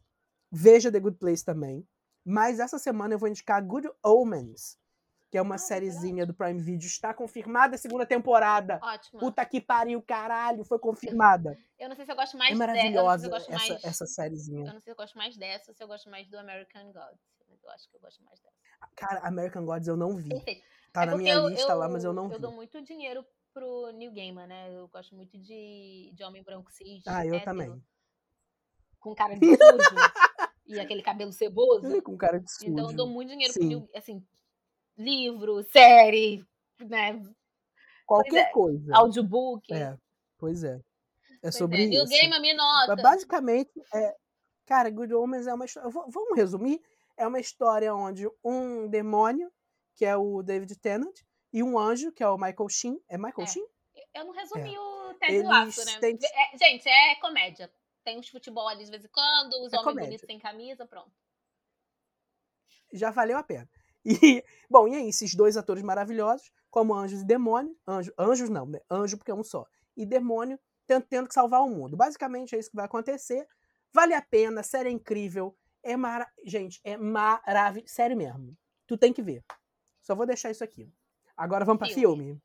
Veja 0.52 0.92
The 0.92 1.00
Good 1.00 1.18
Place 1.18 1.44
também. 1.44 1.88
Mas 2.24 2.60
essa 2.60 2.78
semana 2.78 3.14
eu 3.14 3.20
vou 3.20 3.30
indicar 3.30 3.64
Good 3.66 3.90
Omens, 4.04 4.78
que 5.30 5.38
é 5.38 5.42
uma 5.42 5.56
Ah, 5.56 5.58
sériezinha 5.58 6.26
do 6.26 6.34
Prime 6.34 6.60
Video. 6.62 6.86
Está 6.86 7.14
confirmada 7.14 7.76
a 7.76 7.78
segunda 7.78 8.06
temporada. 8.06 8.80
Ótimo. 8.84 9.20
Puta 9.20 9.46
que 9.46 9.62
pariu, 9.62 10.02
caralho, 10.02 10.64
foi 10.66 10.78
confirmada. 10.80 11.58
Eu 11.80 11.88
não 11.90 11.96
sei 11.96 12.06
se 12.06 12.12
eu 12.12 12.16
gosto 12.16 12.36
mais 12.38 12.52
É 12.52 12.56
de- 12.56 12.64
eu 12.64 12.68
não 12.68 12.74
sei 12.74 12.82
se 12.82 12.90
maravilhosa 12.92 13.28
eu 13.28 13.36
essa, 13.36 13.52
mais. 13.52 13.84
essa 13.86 14.06
sériezinha. 14.08 14.62
Eu 14.68 14.74
não 14.74 14.82
sei 14.82 14.82
se 14.82 14.90
eu 14.90 14.96
gosto 14.96 15.16
mais 15.16 15.38
dessa 15.38 15.70
ou 15.72 15.76
se 15.76 15.84
eu 15.84 15.88
gosto 15.88 16.10
mais 16.10 16.28
do 16.28 16.36
American 16.40 16.92
Gods. 16.92 17.22
Mas 17.48 17.64
eu 17.64 17.70
acho 17.70 17.88
que 17.88 17.96
eu 17.96 18.00
gosto 18.02 18.24
mais 18.24 18.40
dessa. 18.40 18.56
Cara, 18.96 19.20
American 19.20 19.64
Gods 19.64 19.88
eu 19.88 19.96
não 19.96 20.16
vi. 20.18 20.30
Perfeito. 20.30 20.64
Tá 20.92 21.04
é 21.04 21.06
na 21.06 21.16
minha 21.16 21.34
eu, 21.36 21.48
lista 21.50 21.72
eu, 21.72 21.78
lá, 21.78 21.88
mas 21.88 22.04
eu 22.04 22.14
não 22.14 22.24
Eu 22.32 22.38
vi. 22.38 22.40
dou 22.40 22.52
muito 22.52 22.82
dinheiro 22.82 23.24
pro 23.58 23.92
New 23.92 24.12
Gamer, 24.12 24.48
né? 24.48 24.72
Eu 24.72 24.88
gosto 24.88 25.16
muito 25.16 25.36
de, 25.38 26.12
de 26.14 26.24
homem 26.24 26.44
branco 26.44 26.72
cis. 26.72 27.02
Ah, 27.08 27.26
eu 27.26 27.34
hétero, 27.34 27.46
também. 27.46 27.84
Com 29.00 29.16
cara 29.16 29.34
de 29.36 29.46
sujo 29.46 29.96
e 30.68 30.80
aquele 30.80 31.02
cabelo 31.02 31.34
ceboso. 31.34 32.02
Com 32.04 32.16
cara 32.16 32.40
de 32.40 32.52
sujo. 32.52 32.72
Então 32.72 32.92
eu 32.92 32.96
dou 32.96 33.08
muito 33.08 33.30
dinheiro 33.30 33.54
pro 33.54 33.64
Sim. 33.64 33.70
New, 33.70 33.90
assim, 33.96 34.24
livro, 34.96 35.64
série, 35.64 36.46
né? 36.80 37.20
Qualquer 38.06 38.50
é, 38.50 38.52
coisa. 38.52 38.96
Audiobook. 38.96 39.74
É, 39.74 39.98
pois 40.38 40.64
é. 40.64 40.76
É 40.76 40.82
Pois 41.42 41.58
sobre 41.58 41.84
é. 41.84 41.88
New 41.88 42.04
isso. 42.04 42.14
Gamer 42.14 42.42
me 42.42 42.54
nota. 42.54 42.96
Mas 42.96 43.02
basicamente, 43.02 43.72
é, 43.94 44.16
cara, 44.66 44.90
Good 44.90 45.14
Omens 45.14 45.48
é 45.48 45.54
uma 45.54 45.66
história. 45.66 45.90
Vamos 45.90 46.36
resumir? 46.36 46.80
É 47.16 47.26
uma 47.26 47.40
história 47.40 47.94
onde 47.94 48.28
um 48.44 48.88
demônio, 48.88 49.52
que 49.96 50.06
é 50.06 50.16
o 50.16 50.44
David 50.44 50.76
Tennant, 50.78 51.16
e 51.58 51.64
um 51.64 51.78
anjo, 51.80 52.12
que 52.12 52.22
é 52.22 52.30
o 52.30 52.38
Michael 52.38 52.70
Sheen. 52.70 53.02
É 53.10 53.18
Michael 53.18 53.44
É. 53.44 53.48
Sheen? 53.48 53.68
Eu 54.14 54.26
não 54.26 54.32
resumi 54.32 54.78
o 54.78 55.14
Ted 55.16 55.42
Lasso, 55.42 55.84
né? 55.86 55.94
É, 56.04 56.58
gente, 56.58 56.88
é 56.88 57.16
comédia. 57.16 57.72
Tem 58.04 58.20
uns 58.20 58.30
futebol 58.30 58.68
ali 58.68 58.86
de 58.86 58.92
vez 58.92 59.04
em 59.04 59.08
quando, 59.08 59.54
os 59.54 59.74
É 59.74 59.78
homens 59.78 59.84
comédia. 59.84 60.04
bonitos 60.06 60.28
sem 60.28 60.38
camisa, 60.40 60.86
pronto. 60.86 61.12
Já 62.94 63.10
valeu 63.10 63.38
a 63.40 63.44
pena. 63.44 63.68
E, 64.06 64.12
bom, 64.70 64.88
e 64.88 64.96
aí, 64.96 65.10
esses 65.10 65.34
dois 65.34 65.58
atores 65.58 65.82
maravilhosos, 65.82 66.52
como 66.70 66.94
anjos 66.94 67.22
e 67.22 67.26
demônio, 67.26 67.76
anjo, 67.88 68.14
anjos 68.18 68.50
não, 68.50 68.68
né? 68.68 68.80
Anjo 68.90 69.18
porque 69.18 69.32
é 69.32 69.36
um 69.36 69.44
só. 69.44 69.66
E 69.96 70.06
demônio 70.06 70.60
tendo, 70.86 71.06
tendo 71.08 71.28
que 71.28 71.34
salvar 71.34 71.62
o 71.64 71.70
mundo. 71.70 71.98
Basicamente 71.98 72.56
é 72.56 72.60
isso 72.60 72.70
que 72.70 72.76
vai 72.76 72.86
acontecer. 72.86 73.48
Vale 73.92 74.14
a 74.14 74.22
pena, 74.22 74.62
série 74.62 74.90
é 74.90 74.92
incrível. 74.92 75.58
É 75.82 75.98
mara... 75.98 76.32
Gente, 76.46 76.80
é 76.84 76.96
maravilhoso. 76.98 77.92
Sério 77.92 78.16
mesmo. 78.16 78.56
Tu 78.86 78.96
tem 78.96 79.12
que 79.12 79.24
ver. 79.24 79.44
Só 80.04 80.14
vou 80.16 80.26
deixar 80.28 80.52
isso 80.52 80.64
aqui. 80.64 80.88
Agora 81.38 81.64
vamos 81.64 81.80
pra 81.80 81.88
Filme. 81.88 82.24
filme. 82.26 82.42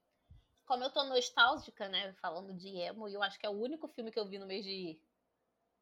Como 0.66 0.84
eu 0.84 0.90
tô 0.90 1.02
nostálgica, 1.04 1.88
né, 1.88 2.12
falando 2.20 2.52
de 2.54 2.68
emo, 2.68 3.08
e 3.08 3.14
eu 3.14 3.22
acho 3.22 3.38
que 3.38 3.46
é 3.46 3.48
o 3.48 3.52
único 3.52 3.88
filme 3.88 4.10
que 4.10 4.18
eu 4.18 4.26
vi 4.26 4.38
no 4.38 4.46
mês 4.46 4.64
de, 4.64 5.00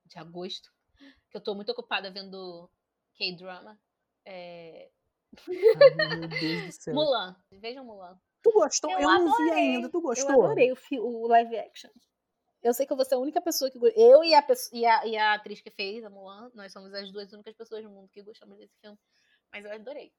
de 0.06 0.18
agosto, 0.18 0.72
Que 1.28 1.36
eu 1.36 1.40
tô 1.40 1.54
muito 1.54 1.70
ocupada 1.70 2.10
vendo 2.10 2.70
K-drama. 3.14 3.78
É... 4.24 4.90
Ai. 5.48 6.70
Mulan. 6.94 7.36
Vejam 7.50 7.84
Mulan. 7.84 8.18
Tu 8.42 8.50
gostou? 8.52 8.90
Eu, 8.90 9.00
Eu 9.00 9.08
não 9.08 9.36
vi 9.36 9.50
ainda. 9.50 9.88
Tu 9.88 10.00
gostou? 10.00 10.30
Eu 10.30 10.44
adorei 10.44 10.72
o, 10.72 10.76
o 11.02 11.26
live 11.28 11.58
action. 11.58 11.90
Eu 12.62 12.74
sei 12.74 12.86
que 12.86 12.92
eu 12.92 12.96
vou 12.96 13.04
ser 13.04 13.14
a 13.14 13.18
única 13.18 13.40
pessoa 13.40 13.70
que. 13.70 13.78
Eu 13.96 14.22
e 14.24 14.34
a, 14.34 14.46
e, 14.72 14.86
a, 14.86 15.06
e 15.06 15.16
a 15.16 15.34
atriz 15.34 15.60
que 15.60 15.70
fez, 15.70 16.04
a 16.04 16.10
Mulan, 16.10 16.50
nós 16.54 16.72
somos 16.72 16.92
as 16.92 17.10
duas 17.10 17.32
únicas 17.32 17.54
pessoas 17.54 17.82
no 17.84 17.90
mundo 17.90 18.08
que 18.08 18.22
gostamos 18.22 18.58
desse 18.58 18.74
filme. 18.80 18.98
Mas 19.52 19.64
eu 19.64 19.72
adorei. 19.72 20.12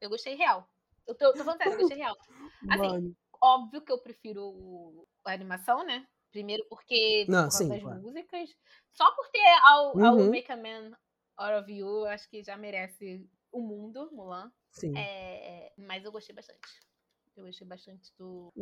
Eu 0.00 0.10
gostei 0.10 0.34
real. 0.34 0.68
Eu 1.08 1.14
tô, 1.16 1.32
tô 1.32 1.42
falando 1.44 1.62
sério, 1.62 1.88
real. 1.88 2.16
assim, 2.70 2.78
Mano. 2.78 3.16
Óbvio 3.40 3.80
que 3.82 3.90
eu 3.90 3.98
prefiro 4.00 5.08
a 5.24 5.32
animação, 5.32 5.84
né? 5.84 6.06
Primeiro 6.30 6.64
porque 6.68 7.24
Não, 7.28 7.44
por 7.44 7.52
sim, 7.52 7.68
das 7.68 7.82
claro. 7.82 8.00
músicas. 8.00 8.50
Só 8.92 9.10
por 9.14 9.28
ter 9.30 9.40
ao, 9.70 9.98
ao 9.98 10.16
Uhum. 10.16 10.30
Make 10.30 10.52
a 10.52 10.56
Man 10.56 10.92
Out 11.38 11.62
of 11.62 11.72
You, 11.72 11.86
eu 11.86 12.06
acho 12.06 12.28
que 12.28 12.42
já 12.42 12.56
merece 12.56 13.26
o 13.50 13.60
mundo, 13.60 14.10
Mulan. 14.12 14.52
Sim. 14.72 14.92
É, 14.96 15.72
mas 15.78 16.04
eu 16.04 16.12
gostei 16.12 16.34
bastante. 16.34 16.80
Eu 17.36 17.46
gostei 17.46 17.66
bastante 17.66 18.12
do 18.18 18.52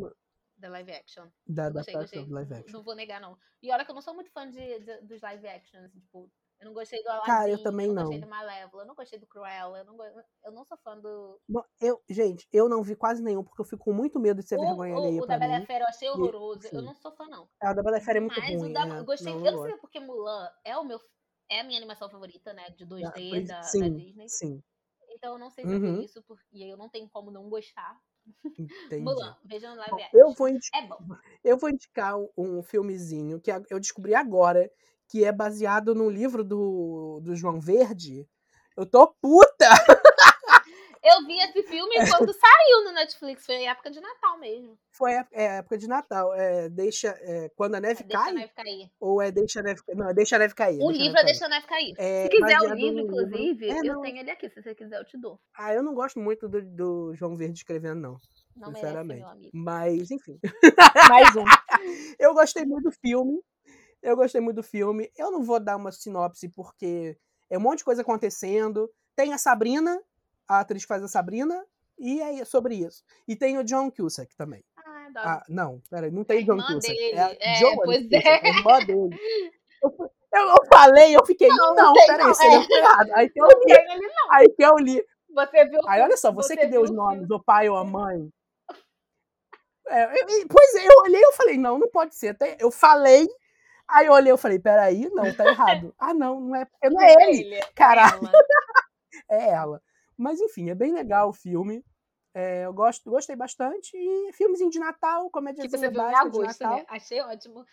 da 0.57 0.69
live 0.69 0.93
action. 0.93 1.29
Da 1.47 1.67
adaptação 1.67 2.25
do 2.27 2.35
live 2.35 2.55
action. 2.55 2.73
Não 2.73 2.83
vou 2.83 2.95
negar, 2.95 3.21
não. 3.21 3.37
E 3.63 3.71
olha 3.73 3.85
que 3.85 3.91
eu 3.91 3.95
não 3.95 4.03
sou 4.03 4.15
muito 4.15 4.31
fã 4.31 4.49
de, 4.49 4.79
de- 4.81 5.01
dos 5.03 5.21
live 5.21 5.47
actions, 5.49 5.85
assim, 5.85 6.01
tipo, 6.01 6.31
eu 6.61 6.67
não 6.67 6.73
gostei 6.75 7.03
do 7.03 7.09
Aladdin, 7.09 7.27
Cara, 7.27 7.51
eu 7.51 7.63
também 7.63 7.89
não. 7.89 7.95
não. 7.95 8.03
gostei 8.05 8.21
do 8.21 8.27
Malévola, 8.29 8.83
eu 8.83 8.87
não 8.87 8.95
gostei 8.95 9.19
do 9.19 9.27
Cruella, 9.27 9.79
eu 9.79 9.85
não, 9.85 9.97
go- 9.97 10.05
eu 10.45 10.53
não 10.53 10.65
sou 10.65 10.77
fã 10.79 10.99
do... 10.99 11.41
Bom, 11.49 11.63
eu, 11.81 12.03
gente, 12.09 12.49
eu 12.53 12.69
não 12.69 12.83
vi 12.83 12.97
quase 12.97 13.23
nenhum, 13.23 13.45
porque 13.45 13.61
eu 13.61 13.65
fico 13.67 13.85
com 13.85 13.93
muito 13.93 14.19
medo 14.19 14.41
de 14.43 14.49
ser 14.49 14.57
O, 14.59 14.61
vergonha 14.63 14.95
o, 14.95 14.99
alheia 14.99 15.23
o 15.23 15.27
da 15.27 15.39
Bela. 15.39 15.65
Fera 15.67 15.85
eu 15.85 15.89
achei 15.89 16.09
horroroso, 16.09 16.69
eu 16.73 16.83
não 16.83 16.95
sou 16.95 17.13
fã, 17.13 17.27
não. 17.29 17.49
A 17.61 17.73
da 17.75 17.83
Bela 17.83 18.01
Fera 18.01 18.19
é 18.19 18.21
muito 18.21 18.41
Mas 18.41 18.61
ruim. 18.61 18.71
o 18.71 18.73
da... 18.73 18.87
é. 18.87 18.99
eu 18.99 19.05
gostei, 19.05 19.33
Não, 19.35 19.45
eu 19.47 19.53
não 19.53 19.63
sei 19.65 19.77
porque 19.77 20.01
Mulan 20.01 20.49
é 20.65 20.77
o 20.77 20.85
meu... 20.85 20.99
É 21.49 21.61
a 21.61 21.65
minha 21.65 21.79
animação 21.79 22.09
favorita, 22.11 22.53
né? 22.53 22.71
De 22.71 22.85
2D 22.85 23.13
por 23.13 23.39
isso- 23.39 23.47
da, 23.47 23.57
da 23.59 23.63
sim, 23.63 23.97
Disney. 23.97 24.29
sim, 24.29 24.63
Então 25.11 25.35
eu 25.35 25.39
não 25.39 25.49
sei 25.51 25.65
se 25.65 25.71
é 25.73 25.77
Uhum. 25.77 25.95
por 25.95 26.03
isso, 26.05 26.23
porque 26.27 26.45
e 26.53 26.65
aí 26.65 26.71
eu 26.71 26.77
não 26.77 26.89
tenho 26.89 27.09
como 27.09 27.31
não 27.31 27.49
gostar. 27.49 27.97
entendi. 28.59 29.05
Mulan, 29.05 29.37
vejam 29.45 29.77
live 29.77 30.03
action. 30.03 30.19
eu, 30.19 30.33
vou 30.33 30.49
indi- 30.49 30.69
É 30.75 30.83
bom. 30.85 30.99
eu 31.45 31.57
vou 31.57 31.71
indicar 31.71 32.17
um, 32.37 32.61
filmezinho 32.63 33.41
que 33.41 33.53
eu 33.71 33.79
descobri 33.79 34.13
agora, 34.17 34.69
que 35.09 35.25
é 35.25 35.33
baseado 35.33 35.95
num 35.95 36.11
livro 36.11 36.43
do, 36.45 37.21
do 37.23 37.35
João 37.37 37.61
Verde. 37.61 38.27
Eu 38.77 38.85
tô 38.87 39.09
puta! 39.21 39.69
Eu 41.09 41.25
vi 41.25 41.39
esse 41.39 41.63
filme 41.63 41.95
quando 42.11 42.33
saiu 42.33 42.85
no 42.85 42.91
Netflix, 42.93 43.47
foi 43.47 43.63
época 43.63 43.93
de 43.93 44.01
Natal 44.01 44.41
mesmo. 44.41 44.77
Foi 44.91 45.13
é, 45.13 45.25
é 45.31 45.45
época 45.59 45.79
de 45.79 45.87
Natal. 45.87 46.35
É, 46.35 46.69
deixa, 46.69 47.11
é, 47.21 47.49
quando 47.51 47.77
a 47.77 47.81
neve 47.81 48.03
Deixa 48.03 48.25
cai? 48.25 48.33
a 48.33 48.35
neve 48.35 48.53
cair. 48.53 48.91
Ou 48.99 49.23
é 49.23 49.31
Deixa 49.31 49.61
a 49.61 49.63
Neve 49.63 49.83
Cair? 49.85 49.97
Não, 49.97 50.09
é 50.11 50.15
Deixa 50.15 50.35
a 50.35 50.39
Neve 50.41 50.55
Cair. 50.57 50.81
O 50.83 50.89
Deixa 50.89 51.03
livro 51.05 51.19
é. 51.21 51.25
Deixa 51.25 51.47
a 51.47 51.49
Neve 51.49 51.67
Cair. 51.69 51.95
É, 51.97 52.23
Se 52.25 52.29
quiser 52.31 52.61
o 52.61 52.75
livro, 52.75 52.95
no 52.97 53.01
inclusive, 53.03 53.71
É, 53.71 53.79
eu 53.79 53.85
não. 53.85 54.03
tenho 54.03 54.19
ele 54.19 54.31
aqui. 54.33 54.51
Se 54.51 54.61
você 54.61 54.75
quiser, 54.75 54.99
eu 54.99 55.05
te 55.05 55.17
dou. 55.17 55.39
Ah, 55.57 55.73
eu 55.73 55.81
não 55.81 55.95
gosto 55.95 56.19
muito 56.19 56.49
do, 56.49 56.61
do 56.61 57.15
João 57.15 57.37
Verde 57.37 57.59
escrevendo, 57.59 58.01
não. 58.01 58.17
Não 58.57 58.69
merece, 58.73 58.81
sinceramente. 58.81 59.23
amigo. 59.23 59.51
Mas, 59.55 60.11
enfim. 60.11 60.41
Mais 61.09 61.37
um. 61.37 61.45
Eu 62.19 62.35
gostei 62.35 62.65
muito 62.65 62.91
do 62.91 62.93
filme. 62.93 63.39
Eu 64.07 64.17
gostei 64.17 64.41
muito 64.41 64.57
do 64.57 64.63
filme. 64.63 65.11
Eu 65.17 65.31
não 65.33 65.43
vou 65.43 65.59
dar 65.59 65.77
uma 65.77 65.91
sinopse 65.91 66.49
porque 66.49 67.19
é 67.51 67.59
um 67.59 67.61
monte 67.61 67.79
de 67.79 67.85
coisa 67.85 68.03
acontecendo. 68.03 68.89
Tem 69.17 69.33
a 69.33 69.39
Sabrina, 69.39 70.01
a 70.49 70.61
atriz 70.61 70.83
que 70.85 70.89
faz 70.89 71.03
a 71.03 71.09
Sabrina, 71.09 71.65
e 71.99 72.21
é 72.21 72.45
sobre 72.45 72.77
isso. 72.77 73.03
E 73.27 73.35
tem 73.35 73.59
o 73.59 73.65
John 73.65 73.91
Cusack 73.91 74.35
também. 74.37 74.63
Ah, 74.77 75.07
adoro. 75.07 75.29
Ah, 75.29 75.43
não, 75.49 75.83
peraí, 75.91 76.11
não 76.13 76.23
tem 76.23 76.39
A 76.43 76.47
John 76.47 76.57
Cusack. 76.59 76.95
dele. 76.95 77.17
É 77.19 77.21
a 77.23 77.37
É, 77.41 77.55
Joan 77.57 77.77
pois 77.85 78.03
Cusack, 78.05 78.29
é. 78.29 78.41
a 78.45 78.49
irmã 78.49 78.79
dele. 78.85 79.51
Eu, 79.83 80.41
eu- 80.51 80.67
falei, 80.69 81.17
eu 81.17 81.25
fiquei, 81.27 81.49
Não, 81.49 81.75
não, 81.75 81.93
não 81.93 81.93
peraí, 81.95 82.27
você 82.27 82.47
é. 82.47 82.79
errado. 82.79 83.11
Aí 83.15 83.29
que 83.31 83.41
eu 83.41 83.47
li, 83.47 83.73
ele, 83.73 84.07
aí 84.31 84.49
que 84.51 84.65
eu 84.65 84.77
li. 84.79 85.05
Você 85.35 85.65
viu 85.67 85.81
Aí 85.89 86.01
olha 86.03 86.17
só, 86.17 86.31
você, 86.31 86.55
Você 86.55 86.61
que 86.61 86.67
deu 86.69 86.83
os 86.83 86.91
nomes, 86.91 87.29
o 87.31 87.43
pai 87.43 87.69
ou 87.69 87.77
a 87.77 87.85
mãe. 87.85 88.29
É, 89.89 90.05
eu- 90.21 90.49
pois 90.49 90.75
é, 90.77 90.87
eu 90.87 91.01
olhei 91.03 91.21
e 91.23 91.33
falei, 91.33 91.57
não, 91.59 91.79
não 91.79 91.89
pode 91.89 92.15
ser. 92.15 92.37
Eu 92.59 92.71
falei, 92.71 93.27
aí 93.89 94.07
eu 94.07 94.13
olhei 94.13 94.33
e 94.33 94.37
falei, 94.39 94.59
peraí, 94.59 95.09
não, 95.11 95.33
tá 95.35 95.47
errado. 95.47 95.95
Ah, 95.99 96.13
não, 96.15 96.41
não 96.41 96.57
é 96.57 96.65
porque 96.65 96.89
não 96.91 97.01
é 97.03 97.15
ele, 97.31 97.55
é 97.55 97.61
caralho, 97.75 98.21
ela. 98.27 98.33
é 99.31 99.49
ela. 99.51 99.83
Mas 100.17 100.41
enfim, 100.41 100.71
é 100.71 100.75
bem 100.75 100.93
legal 100.93 101.29
o 101.29 101.33
filme. 101.33 101.85
É, 102.35 102.67
eu 102.67 102.73
gosto, 102.75 103.09
gostei 103.11 103.35
bastante. 103.37 103.97
E 103.97 104.33
filmezinho 104.33 104.71
de 104.71 104.79
Natal, 104.79 105.31
comédia 105.31 105.63
Que 105.63 105.69
você 105.71 105.89
viu 105.89 106.01
em 106.03 106.15
agosto, 106.15 106.63
né? 106.69 106.85
Achei 106.89 107.21
ótimo. 107.23 107.65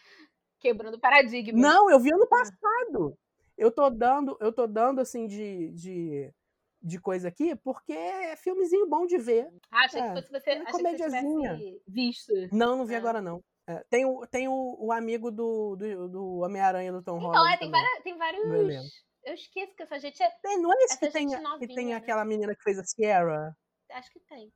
Quebrando 0.59 0.97
paradigmas. 0.99 1.61
Não, 1.61 1.89
eu 1.89 1.99
vi 1.99 2.13
ano 2.13 2.23
Ah. 2.23 2.27
passado. 2.29 3.17
Eu 3.57 3.69
tô 3.71 3.89
dando, 3.89 4.37
eu 4.39 4.51
tô 4.53 4.65
dando 4.65 4.99
assim 5.01 5.27
de, 5.27 5.69
de, 5.71 6.33
de 6.81 6.99
coisa 6.99 7.27
aqui, 7.27 7.55
porque 7.57 7.91
é 7.93 8.35
filmezinho 8.37 8.87
bom 8.87 9.05
de 9.05 9.17
ver. 9.17 9.47
Ah, 9.69 9.85
achei 9.85 10.01
É, 10.01 10.07
que 10.07 10.13
fosse 10.21 10.31
você. 10.31 10.49
é 10.51 10.53
Achei 10.61 10.83
que 10.83 10.97
você 10.97 11.03
tivesse 11.03 11.81
visto. 11.87 12.33
Não, 12.51 12.77
não 12.77 12.85
vi 12.85 12.95
Ah. 12.95 12.99
agora 12.99 13.21
não. 13.21 13.43
É, 13.67 13.83
tem 13.89 14.05
o, 14.05 14.27
tem 14.27 14.47
o, 14.47 14.75
o 14.77 14.91
amigo 14.91 15.31
do, 15.31 15.75
do, 15.75 16.09
do 16.09 16.37
Homem-Aranha 16.39 16.91
do 16.91 17.01
Tom 17.01 17.17
Então, 17.17 17.29
Holland 17.31 17.53
é, 17.53 17.57
tem, 17.57 17.71
várias, 17.71 18.03
tem 18.03 18.17
vários. 18.17 18.43
elenco. 18.43 18.87
Eu 19.23 19.33
esqueço 19.35 19.73
que 19.75 19.83
essa 19.83 19.99
gente 19.99 20.21
é. 20.21 20.29
Tem, 20.41 20.61
não 20.61 20.71
é 20.73 20.75
esse 20.83 20.99
que 20.99 21.09
tem, 21.09 21.29
gente 21.29 21.37
que 21.37 21.43
novinha, 21.43 21.75
tem 21.75 21.87
né? 21.87 21.95
aquela 21.95 22.25
menina 22.25 22.53
que 22.53 22.61
fez 22.61 22.77
a 22.77 22.83
Sierra? 22.83 23.55
Acho 23.91 24.11
que 24.11 24.19
tem. 24.19 24.51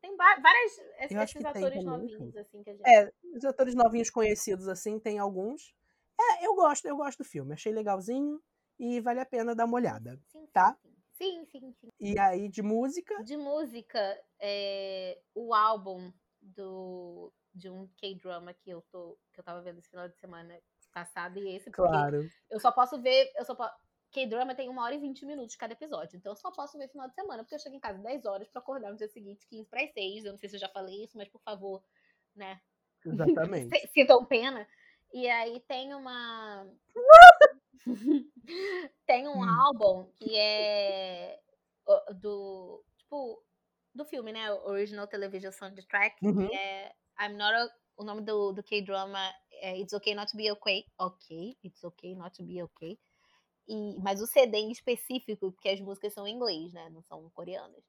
Tem 0.00 0.16
várias. 0.16 0.78
Esses, 0.98 1.10
Eu 1.12 1.20
acho 1.20 1.34
que 1.34 1.38
tem 1.40 1.48
atores 1.48 1.84
novinhos, 1.84 2.36
assim, 2.36 2.62
que 2.62 2.70
a 2.70 2.72
gente. 2.74 2.88
É, 2.88 3.12
os 3.36 3.44
atores 3.44 3.74
novinhos 3.74 4.10
conhecidos 4.10 4.66
assim, 4.66 4.98
tem 4.98 5.18
alguns. 5.18 5.72
É, 6.18 6.46
eu 6.46 6.54
gosto, 6.54 6.86
eu 6.86 6.96
gosto 6.96 7.18
do 7.18 7.24
filme. 7.24 7.52
Achei 7.52 7.72
legalzinho 7.72 8.42
e 8.78 9.00
vale 9.00 9.20
a 9.20 9.26
pena 9.26 9.54
dar 9.54 9.66
uma 9.66 9.76
olhada. 9.76 10.18
Sim, 10.26 10.40
sim, 10.40 10.46
tá? 10.52 10.76
Sim, 11.12 11.44
sim, 11.46 11.72
sim. 11.80 11.88
E 12.00 12.18
aí, 12.18 12.48
de 12.48 12.62
música, 12.62 13.22
De 13.22 13.36
música, 13.36 14.18
é, 14.40 15.20
o 15.34 15.54
álbum 15.54 16.10
do, 16.40 17.30
de 17.54 17.68
um 17.70 17.88
K-drama 17.96 18.54
que 18.54 18.70
eu 18.70 18.82
tô 18.90 19.18
que 19.32 19.40
eu 19.40 19.44
tava 19.44 19.60
vendo 19.62 19.78
esse 19.78 19.90
final 19.90 20.08
de 20.08 20.16
semana 20.18 20.58
passado 20.92 21.38
e 21.38 21.56
esse, 21.56 21.70
porque 21.70 21.82
claro. 21.82 22.28
eu 22.50 22.58
só 22.60 22.72
posso 22.72 23.00
ver, 23.00 23.30
eu 23.36 23.44
só 23.44 23.54
po- 23.54 23.70
K-drama 24.12 24.54
tem 24.56 24.68
uma 24.68 24.82
hora 24.82 24.94
e 24.94 24.98
20 24.98 25.24
minutos 25.24 25.54
cada 25.54 25.72
episódio, 25.72 26.16
então 26.16 26.32
eu 26.32 26.36
só 26.36 26.50
posso 26.50 26.76
ver 26.76 26.88
final 26.88 27.08
de 27.08 27.14
semana, 27.14 27.44
porque 27.44 27.54
eu 27.54 27.58
chego 27.60 27.76
em 27.76 27.80
casa 27.80 27.98
10 28.02 28.24
horas 28.26 28.48
pra 28.48 28.60
acordar 28.60 28.90
no 28.90 28.96
dia 28.96 29.08
seguinte, 29.08 29.46
15 29.48 29.68
para 29.68 29.86
6. 29.86 30.24
Eu 30.24 30.32
não 30.32 30.38
sei 30.38 30.48
se 30.48 30.56
eu 30.56 30.60
já 30.60 30.68
falei 30.68 31.04
isso, 31.04 31.16
mas 31.16 31.28
por 31.28 31.40
favor, 31.42 31.82
né? 32.34 32.60
Exatamente. 33.06 33.70
Sintam 33.94 34.24
pena. 34.24 34.66
E 35.12 35.28
aí 35.28 35.60
tem 35.60 35.94
uma. 35.94 36.66
tem 39.06 39.28
um 39.28 39.42
Hum. 39.42 39.48
álbum 39.48 40.10
que 40.18 40.36
é 40.36 41.40
do. 42.20 42.84
Tipo, 42.96 43.44
do 43.94 44.04
filme, 44.04 44.32
né? 44.32 44.52
Original 44.52 45.06
Television 45.06 45.52
Soundtrack, 45.52 46.16
Uhum. 46.24 46.48
que 46.48 46.54
é 46.54 46.92
I'm 47.20 47.36
Not 47.36 47.54
a- 47.54 47.80
O 47.96 48.04
nome 48.04 48.22
do, 48.22 48.52
do 48.52 48.62
K-drama 48.62 49.18
é 49.52 49.78
It's 49.78 49.92
Okay 49.92 50.14
Not 50.14 50.30
to 50.32 50.36
Be 50.36 50.50
Okay. 50.52 50.86
Ok, 50.98 51.56
It's 51.62 51.84
Okay 51.84 52.14
Not 52.14 52.34
to 52.36 52.42
Be 52.44 52.62
Okay. 52.62 52.98
E, 53.68 53.98
mas 54.00 54.20
o 54.22 54.26
CD 54.26 54.56
em 54.58 54.70
específico, 54.72 55.52
porque 55.52 55.68
as 55.68 55.80
músicas 55.80 56.14
são 56.14 56.26
em 56.26 56.34
inglês, 56.34 56.72
né? 56.72 56.88
Não 56.90 57.02
são 57.02 57.28
coreanas. 57.30 57.84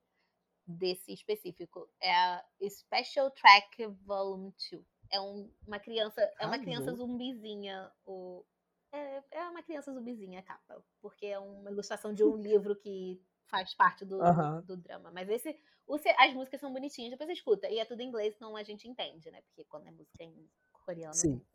Desse 0.67 1.11
específico. 1.13 1.89
É 2.01 2.11
a 2.13 2.45
Special 2.69 3.31
Track 3.31 3.85
Volume 4.05 4.53
2. 4.71 4.85
É 5.09 5.19
um- 5.19 5.51
uma 5.65 5.79
criança. 5.79 6.21
É 6.39 6.45
uma 6.45 6.59
criança 6.59 6.93
zumbizinha. 6.93 7.91
O, 8.05 8.45
é, 8.91 9.23
é 9.31 9.49
uma 9.49 9.63
criança 9.63 9.93
zumbizinha 9.93 10.39
a 10.41 10.43
capa. 10.43 10.83
Porque 11.01 11.25
é 11.25 11.39
uma 11.39 11.71
ilustração 11.71 12.13
de 12.13 12.23
um 12.23 12.35
livro 12.35 12.75
que 12.75 13.19
faz 13.51 13.75
parte 13.75 14.05
do, 14.05 14.19
Aham. 14.23 14.61
do 14.61 14.77
drama. 14.77 15.11
Mas 15.11 15.29
esse. 15.29 15.55
o 15.85 15.97
as 16.17 16.33
músicas 16.33 16.59
são 16.61 16.71
bonitinhas, 16.73 17.11
depois 17.11 17.27
você 17.27 17.33
escuta. 17.33 17.69
E 17.69 17.77
é 17.77 17.85
tudo 17.85 18.01
em 18.01 18.07
inglês, 18.07 18.33
então 18.35 18.55
a 18.55 18.63
gente 18.63 18.87
entende, 18.87 19.29
né? 19.29 19.41
Porque 19.41 19.65
quando 19.65 19.87
é 19.87 19.91
música 19.91 20.23
em 20.23 20.49
coreano. 20.85 21.13
Sim. 21.13 21.45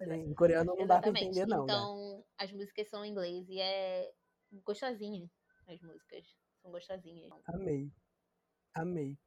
é. 0.00 0.16
Em 0.16 0.32
coreano 0.34 0.74
não 0.76 0.86
dá 0.86 1.00
pra 1.00 1.08
Exatamente. 1.10 1.24
entender, 1.38 1.46
não. 1.46 1.66
né? 1.66 1.72
Então, 1.72 2.24
as 2.38 2.52
músicas 2.52 2.88
são 2.88 3.04
em 3.04 3.10
inglês 3.10 3.46
e 3.50 3.60
é 3.60 4.10
gostosinha. 4.64 5.28
As 5.66 5.80
músicas 5.80 6.24
são 6.62 6.70
gostosinhas. 6.70 7.30
Amei. 7.48 7.90
Amei. 8.74 9.18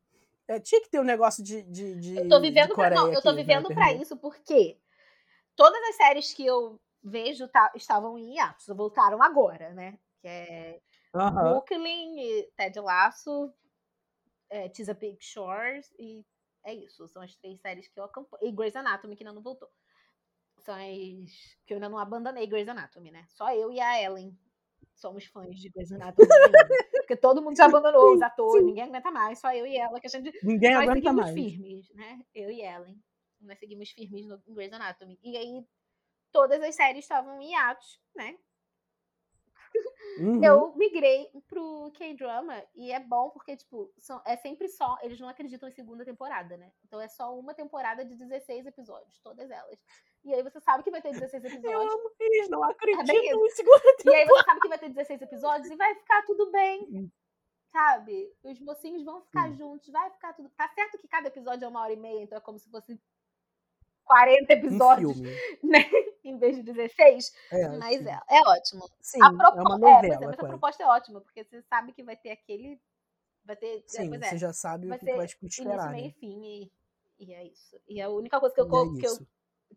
É, 0.48 0.60
tinha 0.60 0.82
que 0.82 0.90
ter 0.90 1.00
um 1.00 1.04
negócio 1.04 1.44
de, 1.44 1.64
de, 1.64 2.00
de 2.00 2.16
Eu 2.18 2.30
tô 2.30 2.40
vivendo 2.40 2.76
pra, 2.76 2.92
não, 2.92 3.12
eu 3.12 3.22
tô 3.22 3.30
aqui 3.30 3.38
na 3.38 3.42
vivendo 3.44 3.68
pra 3.74 3.92
isso 3.94 4.16
porque 4.18 4.80
todas 5.56 5.82
as 5.90 5.96
séries 5.96 6.34
que 6.34 6.46
eu 6.46 6.80
vejo 7.04 7.48
tá- 7.48 7.72
estavam 7.76 8.18
em 8.18 8.36
hiatus, 8.36 8.68
voltaram 8.68 9.22
agora, 9.24 9.74
né? 9.74 9.98
Que 10.22 10.28
é 10.28 10.82
Aham. 11.16 11.54
Brooklyn, 11.54 12.46
Ted 12.58 12.80
Lasso, 12.80 13.54
é, 14.50 14.72
Chesapeake 14.74 15.24
Shores 15.24 15.94
e 15.98 16.26
é 16.64 16.74
isso. 16.74 17.08
São 17.08 17.22
as 17.22 17.36
três 17.36 17.60
séries 17.62 17.88
que 17.88 18.00
eu 18.00 18.04
acompanho. 18.04 18.44
E 18.44 18.52
Grey's 18.52 18.76
Anatomy, 18.76 19.16
que 19.16 19.24
ainda 19.24 19.34
não 19.34 19.42
voltou. 19.42 19.70
São 20.60 20.74
as 20.76 20.82
que 21.66 21.74
eu 21.74 21.76
ainda 21.76 21.90
não 21.90 21.98
abandonei 21.98 22.48
Grey's 22.48 22.68
Anatomy, 22.68 23.12
né? 23.12 23.26
Só 23.30 23.54
eu 23.54 23.72
e 23.72 23.80
a 23.80 24.02
Ellen 24.02 24.36
somos 24.96 25.26
fãs 25.26 25.60
de 25.60 25.70
Grey's 25.70 25.92
Anatomy. 25.92 26.28
Porque 27.06 27.16
todo 27.16 27.42
mundo 27.42 27.56
já 27.56 27.66
abandonou 27.66 28.16
os 28.16 28.22
atores, 28.22 28.66
ninguém 28.66 28.86
aguenta 28.86 29.12
mais, 29.12 29.40
só 29.40 29.54
eu 29.54 29.68
e 29.68 29.78
ela, 29.78 30.00
que 30.00 30.08
a 30.08 30.10
gente 30.10 30.32
Ninguém 30.44 30.74
nós 30.74 30.84
aguenta 30.84 31.02
seguimos 31.02 31.22
mais. 31.22 31.34
firmes, 31.36 31.90
né? 31.94 32.26
Eu 32.34 32.50
e 32.50 32.62
Ellen. 32.62 33.00
Nós 33.42 33.60
seguimos 33.60 33.92
firmes 33.92 34.26
no 34.26 34.42
Grey's 34.48 34.74
Anatomy. 34.74 35.20
E 35.22 35.38
aí, 35.38 35.64
todas 36.32 36.60
as 36.64 36.76
séries 36.76 37.06
estavam 37.06 37.40
em 37.40 37.52
hiatos, 37.52 38.02
né? 38.16 38.36
Uhum. 40.20 40.44
Eu 40.44 40.74
migrei 40.76 41.30
pro 41.48 41.92
K-drama 41.94 42.64
e 42.74 42.92
é 42.92 43.00
bom 43.00 43.30
porque, 43.32 43.58
tipo, 43.58 43.92
são, 44.00 44.22
é 44.26 44.38
sempre 44.38 44.68
só. 44.70 44.98
Eles 45.02 45.20
não 45.20 45.28
acreditam 45.28 45.68
em 45.68 45.72
segunda 45.74 46.06
temporada, 46.06 46.56
né? 46.58 46.72
Então 46.86 47.02
é 47.02 47.08
só 47.08 47.38
uma 47.38 47.54
temporada 47.54 48.06
de 48.06 48.16
16 48.16 48.66
episódios, 48.66 49.20
todas 49.20 49.52
elas. 49.52 49.78
E 50.24 50.34
aí 50.34 50.42
você 50.42 50.60
sabe 50.62 50.84
que 50.84 50.92
vai 50.92 51.02
ter 51.02 51.12
16 51.12 51.44
Eu 51.44 51.50
episódios. 51.52 51.94
amo, 51.94 52.12
eles 52.20 52.50
não 52.50 52.64
acreditam 52.64 53.06
bem 53.06 53.30
isso. 53.30 53.46
em 53.46 53.50
segunda 53.50 53.82
E 54.06 54.16
aí 54.16 54.26
você 54.26 54.44
sabe 54.44 54.60
que 54.62 54.68
vai 54.70 54.80
ter 54.80 54.90
16 54.90 55.22
episódios 55.22 55.70
e 55.70 55.76
vai 55.76 55.96
ficar 55.96 56.24
tudo 56.26 56.50
bem. 56.52 56.88
Hum. 56.92 57.10
Sabe? 57.72 58.34
Os 58.44 58.60
mocinhos 58.62 59.04
vão 59.04 59.22
ficar 59.22 59.50
Hum. 59.50 59.56
juntos, 59.56 59.90
vai 59.90 60.10
ficar 60.12 60.34
tudo. 60.34 60.50
Tá 60.52 60.68
certo 60.70 60.98
que 60.98 61.08
cada 61.10 61.28
episódio 61.28 61.66
é 61.66 61.68
uma 61.68 61.82
hora 61.82 61.92
e 61.92 61.98
meia, 61.98 62.22
então 62.24 62.38
é 62.38 62.42
como 62.42 62.58
se 62.58 62.70
fosse 62.70 62.98
40 64.06 64.54
um 64.54 64.58
episódios, 64.58 65.14
filme. 65.18 65.36
né? 65.64 65.80
Em 66.24 66.38
vez 66.38 66.56
de 66.58 66.64
16. 66.64 67.34
É, 67.52 67.68
Mas 67.78 67.98
sim. 68.00 68.08
é, 68.08 68.20
é 68.30 68.40
ótimo. 68.48 68.90
Sim, 69.02 69.22
A 69.22 69.28
é 69.28 69.30
propo- 69.32 69.62
uma 69.62 69.76
é, 69.76 69.80
pois 69.80 70.04
é, 70.04 70.08
novela. 70.08 70.20
mas 70.22 70.34
a 70.34 70.38
quase. 70.38 70.48
proposta 70.54 70.84
é 70.84 70.88
ótima, 70.88 71.22
porque 71.22 71.44
você 71.44 71.62
sabe 71.64 71.94
que 71.94 72.04
vai 72.04 72.16
ter 72.16 72.32
aquele. 72.32 72.80
Vai 73.44 73.56
ter. 73.56 73.78
é, 73.78 73.82
Sim, 73.88 74.16
é, 74.16 74.20
você 74.20 74.38
já 74.38 74.54
sabe 74.54 74.88
vai 74.88 74.98
o 74.98 75.00
que, 75.00 75.06
vai 75.14 75.28
te 75.28 75.38
início, 75.62 75.90
meio 75.90 76.06
né? 76.06 76.08
e 76.08 76.20
fim. 76.20 76.44
E, 76.44 76.72
e 77.20 77.34
é 77.34 77.44
isso. 77.46 77.80
E 77.88 78.00
é 78.00 78.04
a 78.04 78.10
única 78.10 78.40
coisa 78.40 78.54
que 78.56 78.62
eu, 78.62 78.66
é 78.66 79.00
que, 79.00 79.08
eu 79.08 79.18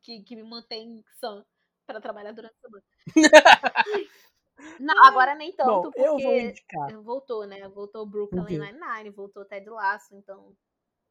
que, 0.01 0.22
que 0.22 0.37
me 0.37 0.43
mantém 0.43 1.05
sã 1.20 1.45
pra 1.87 2.01
trabalhar 2.01 2.33
durante 2.33 2.55
a 2.57 2.61
semana. 2.61 2.85
Não, 4.81 4.95
agora 5.05 5.35
nem 5.35 5.53
tanto, 5.53 5.68
Bom, 5.68 5.83
porque 5.83 6.53
voltou, 7.03 7.47
né? 7.47 7.68
Voltou 7.68 8.03
O 8.03 8.07
Brooklyn? 8.07 8.59
Nine-Nine, 8.59 9.11
voltou 9.11 9.45
Ted 9.45 9.68
Lasso, 9.68 10.14
então. 10.14 10.57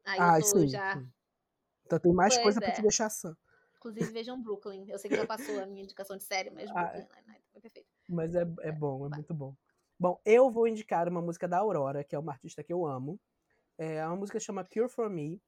Aí 0.04 0.18
Ah, 0.20 0.38
eu 0.38 0.42
tô 0.42 0.58
sim, 0.58 0.68
já. 0.68 0.96
sim. 0.96 1.08
Então 1.88 1.98
tem 1.98 2.12
mais 2.12 2.34
Pois 2.34 2.42
coisa 2.44 2.60
pra 2.60 2.68
é. 2.68 2.72
te 2.72 2.82
deixar 2.82 3.08
sã. 3.08 3.34
Inclusive, 3.78 4.12
vejam 4.12 4.40
Brooklyn. 4.42 4.86
Eu 4.90 4.98
sei 4.98 5.08
que 5.08 5.16
já 5.16 5.26
passou 5.26 5.58
a 5.58 5.64
minha 5.66 5.82
indicação 5.84 6.16
de 6.18 6.22
série, 6.24 6.50
mas 6.50 6.68
Ah, 6.70 6.84
Brooklyn 6.84 7.06
Nine-Nine 7.22 7.44
foi 7.52 7.60
perfeito. 7.62 7.88
Mas 8.06 8.34
é, 8.34 8.42
é 8.60 8.72
bom, 8.72 9.06
é 9.06 9.08
vai. 9.08 9.18
muito 9.20 9.32
bom. 9.34 9.54
Bom, 9.98 10.20
eu 10.24 10.50
vou 10.50 10.68
indicar 10.68 11.08
uma 11.08 11.22
música 11.22 11.48
da 11.48 11.58
Aurora, 11.58 12.04
que 12.04 12.14
é 12.14 12.18
uma 12.18 12.32
artista 12.32 12.62
que 12.62 12.72
eu 12.72 12.84
amo. 12.86 13.18
É 13.78 14.04
uma 14.06 14.16
música 14.16 14.38
que 14.38 14.44
chama 14.44 14.64
Cure 14.64 14.88
For 14.88 15.08
Me. 15.08 15.40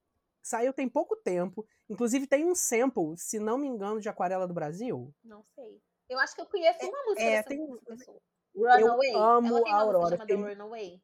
Saiu 0.42 0.72
tem 0.72 0.88
pouco 0.88 1.14
tempo. 1.16 1.66
Inclusive 1.88 2.26
tem 2.26 2.46
um 2.46 2.54
sample, 2.54 3.16
se 3.18 3.38
não 3.38 3.58
me 3.58 3.66
engano, 3.68 4.00
de 4.00 4.08
Aquarela 4.08 4.48
do 4.48 4.54
Brasil. 4.54 5.14
Não 5.22 5.44
sei. 5.54 5.82
Eu 6.08 6.18
acho 6.18 6.34
que 6.34 6.40
eu 6.40 6.46
conheço 6.46 6.78
uma 6.86 7.04
música 7.04 7.22
é, 7.22 7.30
dessa 7.36 7.48
tem- 7.50 7.76
pessoa. 7.84 8.20
Runaway. 8.56 9.12
amo 9.14 9.48
Ela 9.48 9.62
tem 9.64 9.72
a 9.72 9.76
Aurora, 9.76 10.16
Runaway. 10.16 11.02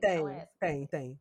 Tem, 0.00 0.14
Então 0.16 0.28
é 0.28 0.38
essa. 0.38 0.52
tem, 0.58 0.86
tem. 0.86 1.20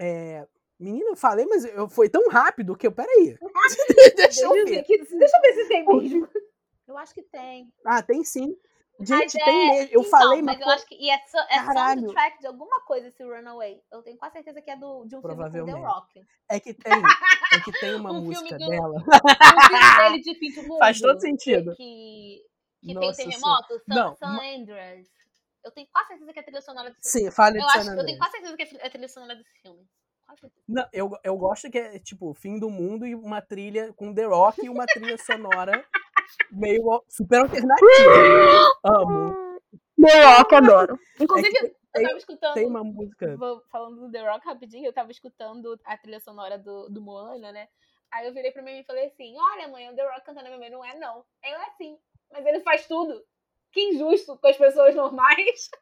É, 0.00 0.48
menina, 0.82 1.10
eu 1.10 1.16
falei, 1.16 1.46
mas 1.46 1.64
eu, 1.64 1.88
foi 1.88 2.08
tão 2.08 2.28
rápido 2.28 2.76
que 2.76 2.86
eu. 2.86 2.92
Peraí. 2.92 3.36
Deixa 4.16 4.42
eu 4.44 4.50
ver. 4.66 4.84
deixa 4.86 5.02
eu 5.04 5.18
ver 5.42 5.52
se 5.54 5.68
tem 5.68 5.86
mesmo. 5.86 6.28
Eu 6.86 6.98
acho 6.98 7.14
que 7.14 7.22
tem. 7.22 7.72
Ah, 7.86 8.02
tem 8.02 8.24
sim. 8.24 8.56
Mas 8.98 9.08
Gente, 9.08 9.40
é- 9.40 9.44
tem 9.44 9.68
mesmo. 9.70 9.88
Eu 9.94 10.00
então, 10.00 10.10
falei, 10.10 10.42
mas 10.42 10.58
mas. 10.58 10.66
eu 10.66 10.72
acho 10.72 10.86
que. 10.86 10.94
E 10.94 11.10
é, 11.10 11.18
so, 11.26 11.38
é 11.50 11.64
soundtrack 11.72 12.38
de 12.40 12.46
alguma 12.46 12.80
coisa 12.82 13.08
esse 13.08 13.22
Runaway. 13.24 13.80
Eu 13.90 14.02
tenho 14.02 14.16
quase 14.18 14.34
certeza 14.34 14.60
que 14.60 14.70
é 14.70 14.76
do, 14.76 15.04
de 15.06 15.16
um 15.16 15.20
filme 15.22 15.36
com 15.50 15.64
The. 15.64 15.72
Rock. 15.72 16.20
É 16.50 16.60
que 16.60 16.74
tem. 16.74 16.92
É 16.92 17.60
que 17.64 17.72
tem 17.80 17.94
uma 17.94 18.10
Um 18.12 18.20
filme 18.20 18.34
música 18.34 18.58
do- 18.58 18.68
dela. 18.68 18.94
Um 18.96 19.00
filme 19.00 19.96
dele 20.10 20.22
de 20.22 20.34
fim 20.38 20.52
do 20.52 20.68
mundo. 20.68 20.78
Faz 20.78 21.00
todo 21.00 21.20
sentido. 21.20 21.74
Que, 21.74 22.42
que 22.80 22.86
tem 22.86 22.94
Nossa 22.94 23.16
terremoto. 23.24 23.78
San, 23.78 23.94
Não, 23.94 24.14
San 24.16 24.38
Andreas. 24.60 25.08
Eu 25.64 25.70
tenho 25.70 25.86
quase 25.92 26.08
certeza 26.08 26.32
que 26.32 26.38
é 26.38 26.42
a 26.42 26.44
trilha 26.44 26.60
sonora 26.60 26.90
desse 26.90 27.08
Sim, 27.08 27.30
fale 27.30 27.58
Eu, 27.58 27.64
de 27.66 27.72
San 27.72 27.78
acho, 27.80 27.90
eu 27.90 28.04
tenho 28.04 28.18
quase 28.18 28.32
certeza 28.32 28.56
que 28.56 28.62
é 28.62 28.86
a 28.86 28.90
trilha 28.90 29.08
sonora 29.08 29.36
desse 29.36 29.52
filme. 29.62 29.86
Não, 30.68 30.86
eu, 30.92 31.10
eu 31.24 31.36
gosto 31.36 31.70
que 31.70 31.78
é 31.78 31.98
tipo 31.98 32.32
fim 32.34 32.58
do 32.58 32.70
mundo 32.70 33.06
e 33.06 33.14
uma 33.14 33.40
trilha 33.40 33.92
com 33.94 34.14
The 34.14 34.24
Rock 34.24 34.64
e 34.64 34.68
uma 34.68 34.86
trilha 34.86 35.16
sonora 35.18 35.84
meio 36.50 37.02
super 37.08 37.40
alternativa. 37.40 38.70
Amo. 38.84 39.34
The 40.00 40.24
Rock, 40.36 40.54
adoro. 40.54 40.98
Inclusive, 41.20 41.56
É 41.56 41.60
que 41.60 41.66
eu 41.94 42.02
tava 42.08 42.18
escutando. 42.18 42.54
Tem 42.54 42.66
uma 42.66 42.82
música. 42.84 43.36
Vou- 43.36 43.62
falando 43.70 44.00
do 44.00 44.10
The 44.10 44.28
Rock 44.30 44.46
rapidinho, 44.46 44.86
eu 44.86 44.92
tava 44.92 45.10
escutando 45.10 45.78
a 45.84 45.96
trilha 45.96 46.20
sonora 46.20 46.58
do, 46.58 46.88
do 46.88 47.00
Moana, 47.02 47.52
né? 47.52 47.68
Aí 48.10 48.26
eu 48.26 48.34
virei 48.34 48.50
pra 48.50 48.62
mim 48.62 48.78
e 48.78 48.84
falei 48.84 49.06
assim: 49.06 49.34
Olha, 49.38 49.68
mãe, 49.68 49.88
o 49.90 49.94
The 49.94 50.02
Rock 50.06 50.24
cantando 50.24 50.48
a 50.52 50.56
minha 50.58 50.70
não 50.70 50.84
é, 50.84 50.98
não. 50.98 51.24
Ele 51.42 51.54
é 51.54 51.66
assim, 51.68 51.96
mas 52.30 52.44
ele 52.46 52.60
faz 52.60 52.86
tudo. 52.86 53.22
Que 53.72 53.80
injusto 53.90 54.36
com 54.38 54.48
as 54.48 54.56
pessoas 54.56 54.94
normais. 54.94 55.70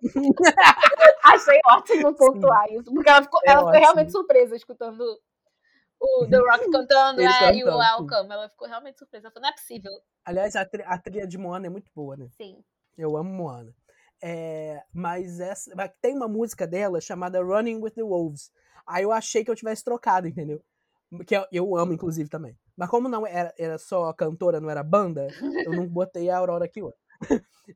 Achei 1.24 1.58
ótimo 1.70 2.14
pontuar 2.14 2.70
isso, 2.70 2.92
porque 2.92 3.08
ela 3.08 3.22
ficou, 3.22 3.40
É 3.44 3.50
ela 3.50 3.60
ficou 3.60 3.80
realmente 3.80 4.12
surpresa 4.12 4.56
escutando 4.56 5.02
o 6.00 6.26
The 6.28 6.36
Rock 6.38 6.70
cantando 6.70 7.20
é, 7.20 7.54
e 7.54 7.64
o 7.64 7.66
sim. 7.66 7.78
Welcome. 7.78 8.32
Ela 8.32 8.48
ficou 8.48 8.68
realmente 8.68 8.98
surpresa. 8.98 9.26
Ela 9.26 9.32
falou: 9.32 9.42
Não 9.42 9.50
é 9.50 9.52
possível. 9.52 9.92
Aliás, 10.24 10.56
a, 10.56 10.64
tri- 10.64 10.84
a 10.86 10.98
trilha 10.98 11.26
de 11.26 11.38
Moana 11.38 11.66
é 11.66 11.70
muito 11.70 11.90
boa, 11.94 12.16
né? 12.16 12.28
Sim. 12.36 12.62
Eu 12.96 13.16
amo 13.16 13.30
Moana. 13.30 13.72
É, 14.22 14.82
mas 14.92 15.38
essa, 15.38 15.70
tem 16.00 16.14
uma 16.14 16.26
música 16.28 16.66
dela 16.66 17.00
chamada 17.00 17.42
Running 17.42 17.80
with 17.80 17.92
the 17.92 18.02
Wolves. 18.02 18.50
Aí 18.86 19.04
eu 19.04 19.12
achei 19.12 19.44
que 19.44 19.50
eu 19.50 19.54
tivesse 19.54 19.84
trocado, 19.84 20.26
entendeu? 20.26 20.60
Que 21.26 21.36
eu, 21.36 21.46
eu 21.52 21.76
amo, 21.76 21.92
inclusive, 21.92 22.28
também. 22.28 22.56
Mas 22.76 22.90
como 22.90 23.08
não 23.08 23.26
era, 23.26 23.54
era 23.58 23.78
só 23.78 24.12
cantora, 24.12 24.60
não 24.60 24.70
era 24.70 24.82
banda, 24.82 25.28
eu 25.64 25.72
não 25.72 25.86
botei 25.86 26.28
a 26.30 26.38
Aurora 26.38 26.64
aqui 26.64 26.82
hoje. 26.82 26.96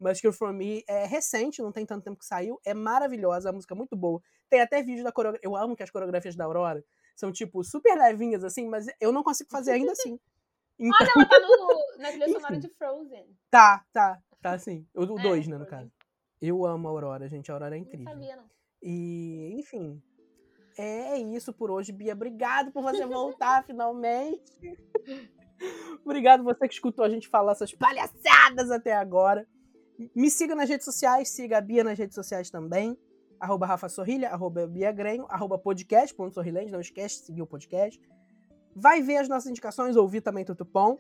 Mas 0.01 0.21
Cure 0.21 0.33
For 0.35 0.53
Me 0.53 0.83
é 0.89 1.05
recente, 1.07 1.61
não 1.63 1.73
tem 1.73 1.85
tanto 1.85 2.05
tempo 2.05 2.19
que 2.19 2.25
saiu. 2.27 2.61
É 2.65 2.73
maravilhosa, 2.75 3.51
a 3.51 3.53
música 3.53 3.75
é 3.75 3.77
muito 3.77 3.97
boa. 3.97 4.21
Tem 4.49 4.61
até 4.61 4.83
vídeo 4.83 5.05
da 5.05 5.13
coreografia. 5.13 5.47
Eu 5.47 5.57
amo 5.57 5.77
que 5.77 5.83
as 5.83 5.91
coreografias 5.91 6.35
da 6.37 6.45
Aurora 6.45 6.85
são, 7.17 7.31
tipo, 7.31 7.63
super 7.63 7.95
levinhas, 7.97 8.43
assim, 8.45 8.69
mas 8.69 8.87
eu 9.01 9.13
não 9.13 9.23
consigo 9.23 9.51
fazer 9.51 9.73
ainda 9.73 9.93
assim. 9.93 10.19
Então, 10.79 10.97
Olha, 11.01 11.11
ela 11.17 11.27
tá 11.27 11.39
no, 11.41 12.03
na 12.03 12.09
trilha 12.11 12.29
sonora 12.33 12.59
de 12.59 12.69
Frozen. 12.71 13.27
tá, 13.51 13.85
tá, 13.93 14.19
tá 14.41 14.53
assim. 14.53 14.87
O 14.95 15.05
2, 15.05 15.47
É, 15.47 15.51
né, 15.51 15.59
no 15.59 15.67
Frozen. 15.67 15.67
caso. 15.67 15.93
Eu 16.41 16.65
amo 16.65 16.89
a 16.89 16.91
Aurora, 16.91 17.29
gente. 17.29 17.51
A 17.51 17.55
Aurora 17.55 17.77
é 17.77 17.79
Não 17.79 17.87
incrível. 17.87 18.09
sabia, 18.13 18.37
não. 18.37 18.51
E, 18.83 19.55
enfim. 19.59 20.03
É 20.77 21.19
isso 21.19 21.53
por 21.53 21.71
hoje, 21.71 21.93
Bia. 21.93 22.15
Obrigado 22.15 22.73
por 22.73 22.83
você 22.83 23.05
voltar 23.07 23.63
finalmente. 23.67 24.43
Obrigado 26.05 26.43
você 26.43 26.67
que 26.67 26.75
escutou 26.75 27.05
a 27.05 27.09
gente 27.09 27.29
falar 27.29 27.53
essas 27.53 27.73
palhaçadas 27.75 28.71
até 28.71 28.93
agora. 28.93 29.47
Me 30.15 30.31
siga 30.31 30.55
nas 30.55 30.69
redes 30.69 30.85
sociais, 30.85 31.29
siga 31.29 31.59
a 31.59 31.61
Bia 31.61 31.85
nas 31.85 31.99
redes 31.99 32.15
sociais 32.15 32.51
também. 32.51 32.97
Arroba 33.39 33.67
Rafa 33.67 33.89
Sorrilha, 33.89 34.31
arroba 34.31 34.67
Bia 34.67 34.93
Grenho, 34.93 35.27
arroba 35.29 35.61
não 36.71 36.81
esquece 36.81 37.21
de 37.21 37.27
seguir 37.27 37.43
o 37.43 37.47
podcast. 37.47 38.01
Vai 38.75 39.03
ver 39.03 39.19
as 39.19 39.29
nossas 39.29 39.51
indicações, 39.51 39.97
ouvir 39.97 40.23
também 40.23 40.45
Tutupom. 40.45 40.97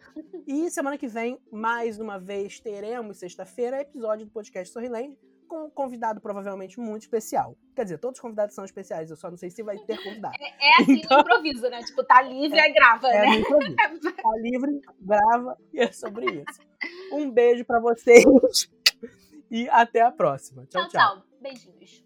E 0.47 0.71
semana 0.71 0.99
que 0.99 1.09
vem, 1.09 1.39
mais 1.51 1.99
uma 1.99 2.19
vez, 2.19 2.61
teremos, 2.61 3.19
sexta-feira, 3.19 3.81
episódio 3.81 4.27
do 4.27 4.33
podcast 4.33 4.73
Sorrilente, 4.73 5.19
com 5.53 5.67
um 5.67 5.71
convidado 5.71 6.19
provavelmente 6.19 6.81
muito 6.81 7.03
especial. 7.03 7.55
Quer 7.77 7.83
dizer, 7.85 7.99
todos 7.99 8.17
os 8.17 8.23
convidados 8.23 8.55
são 8.55 8.65
especiais, 8.65 9.11
eu 9.11 9.17
só 9.17 9.29
não 9.31 9.37
sei 9.37 9.51
se 9.51 9.63
vai 9.63 9.77
ter 9.77 10.03
convidado. 10.03 10.35
É 10.41 10.81
assim 10.83 10.95
Então- 10.95 11.19
no 11.19 11.23
improviso, 11.25 11.69
né? 11.69 11.83
Tipo, 11.83 12.03
tá 12.05 12.23
livre, 12.23 12.59
é, 12.59 12.71
grava, 12.73 13.07
É 13.09 13.21
né? 13.21 13.37
improviso. 13.41 13.77
Tá 13.77 14.31
livre, 14.39 14.81
grava 14.99 15.59
e 15.75 15.81
é 15.81 15.93
sobre 15.93 16.25
isso. 16.25 16.61
Um 17.13 17.31
beijo 17.31 17.67
pra 17.67 17.81
vocês 17.81 18.25
e 19.51 19.69
até 19.69 20.01
a 20.01 20.11
próxima. 20.11 20.65
Tchau, 20.71 20.89
tchau. 20.89 21.17
tchau. 21.17 21.23
Beijinhos. 21.39 22.02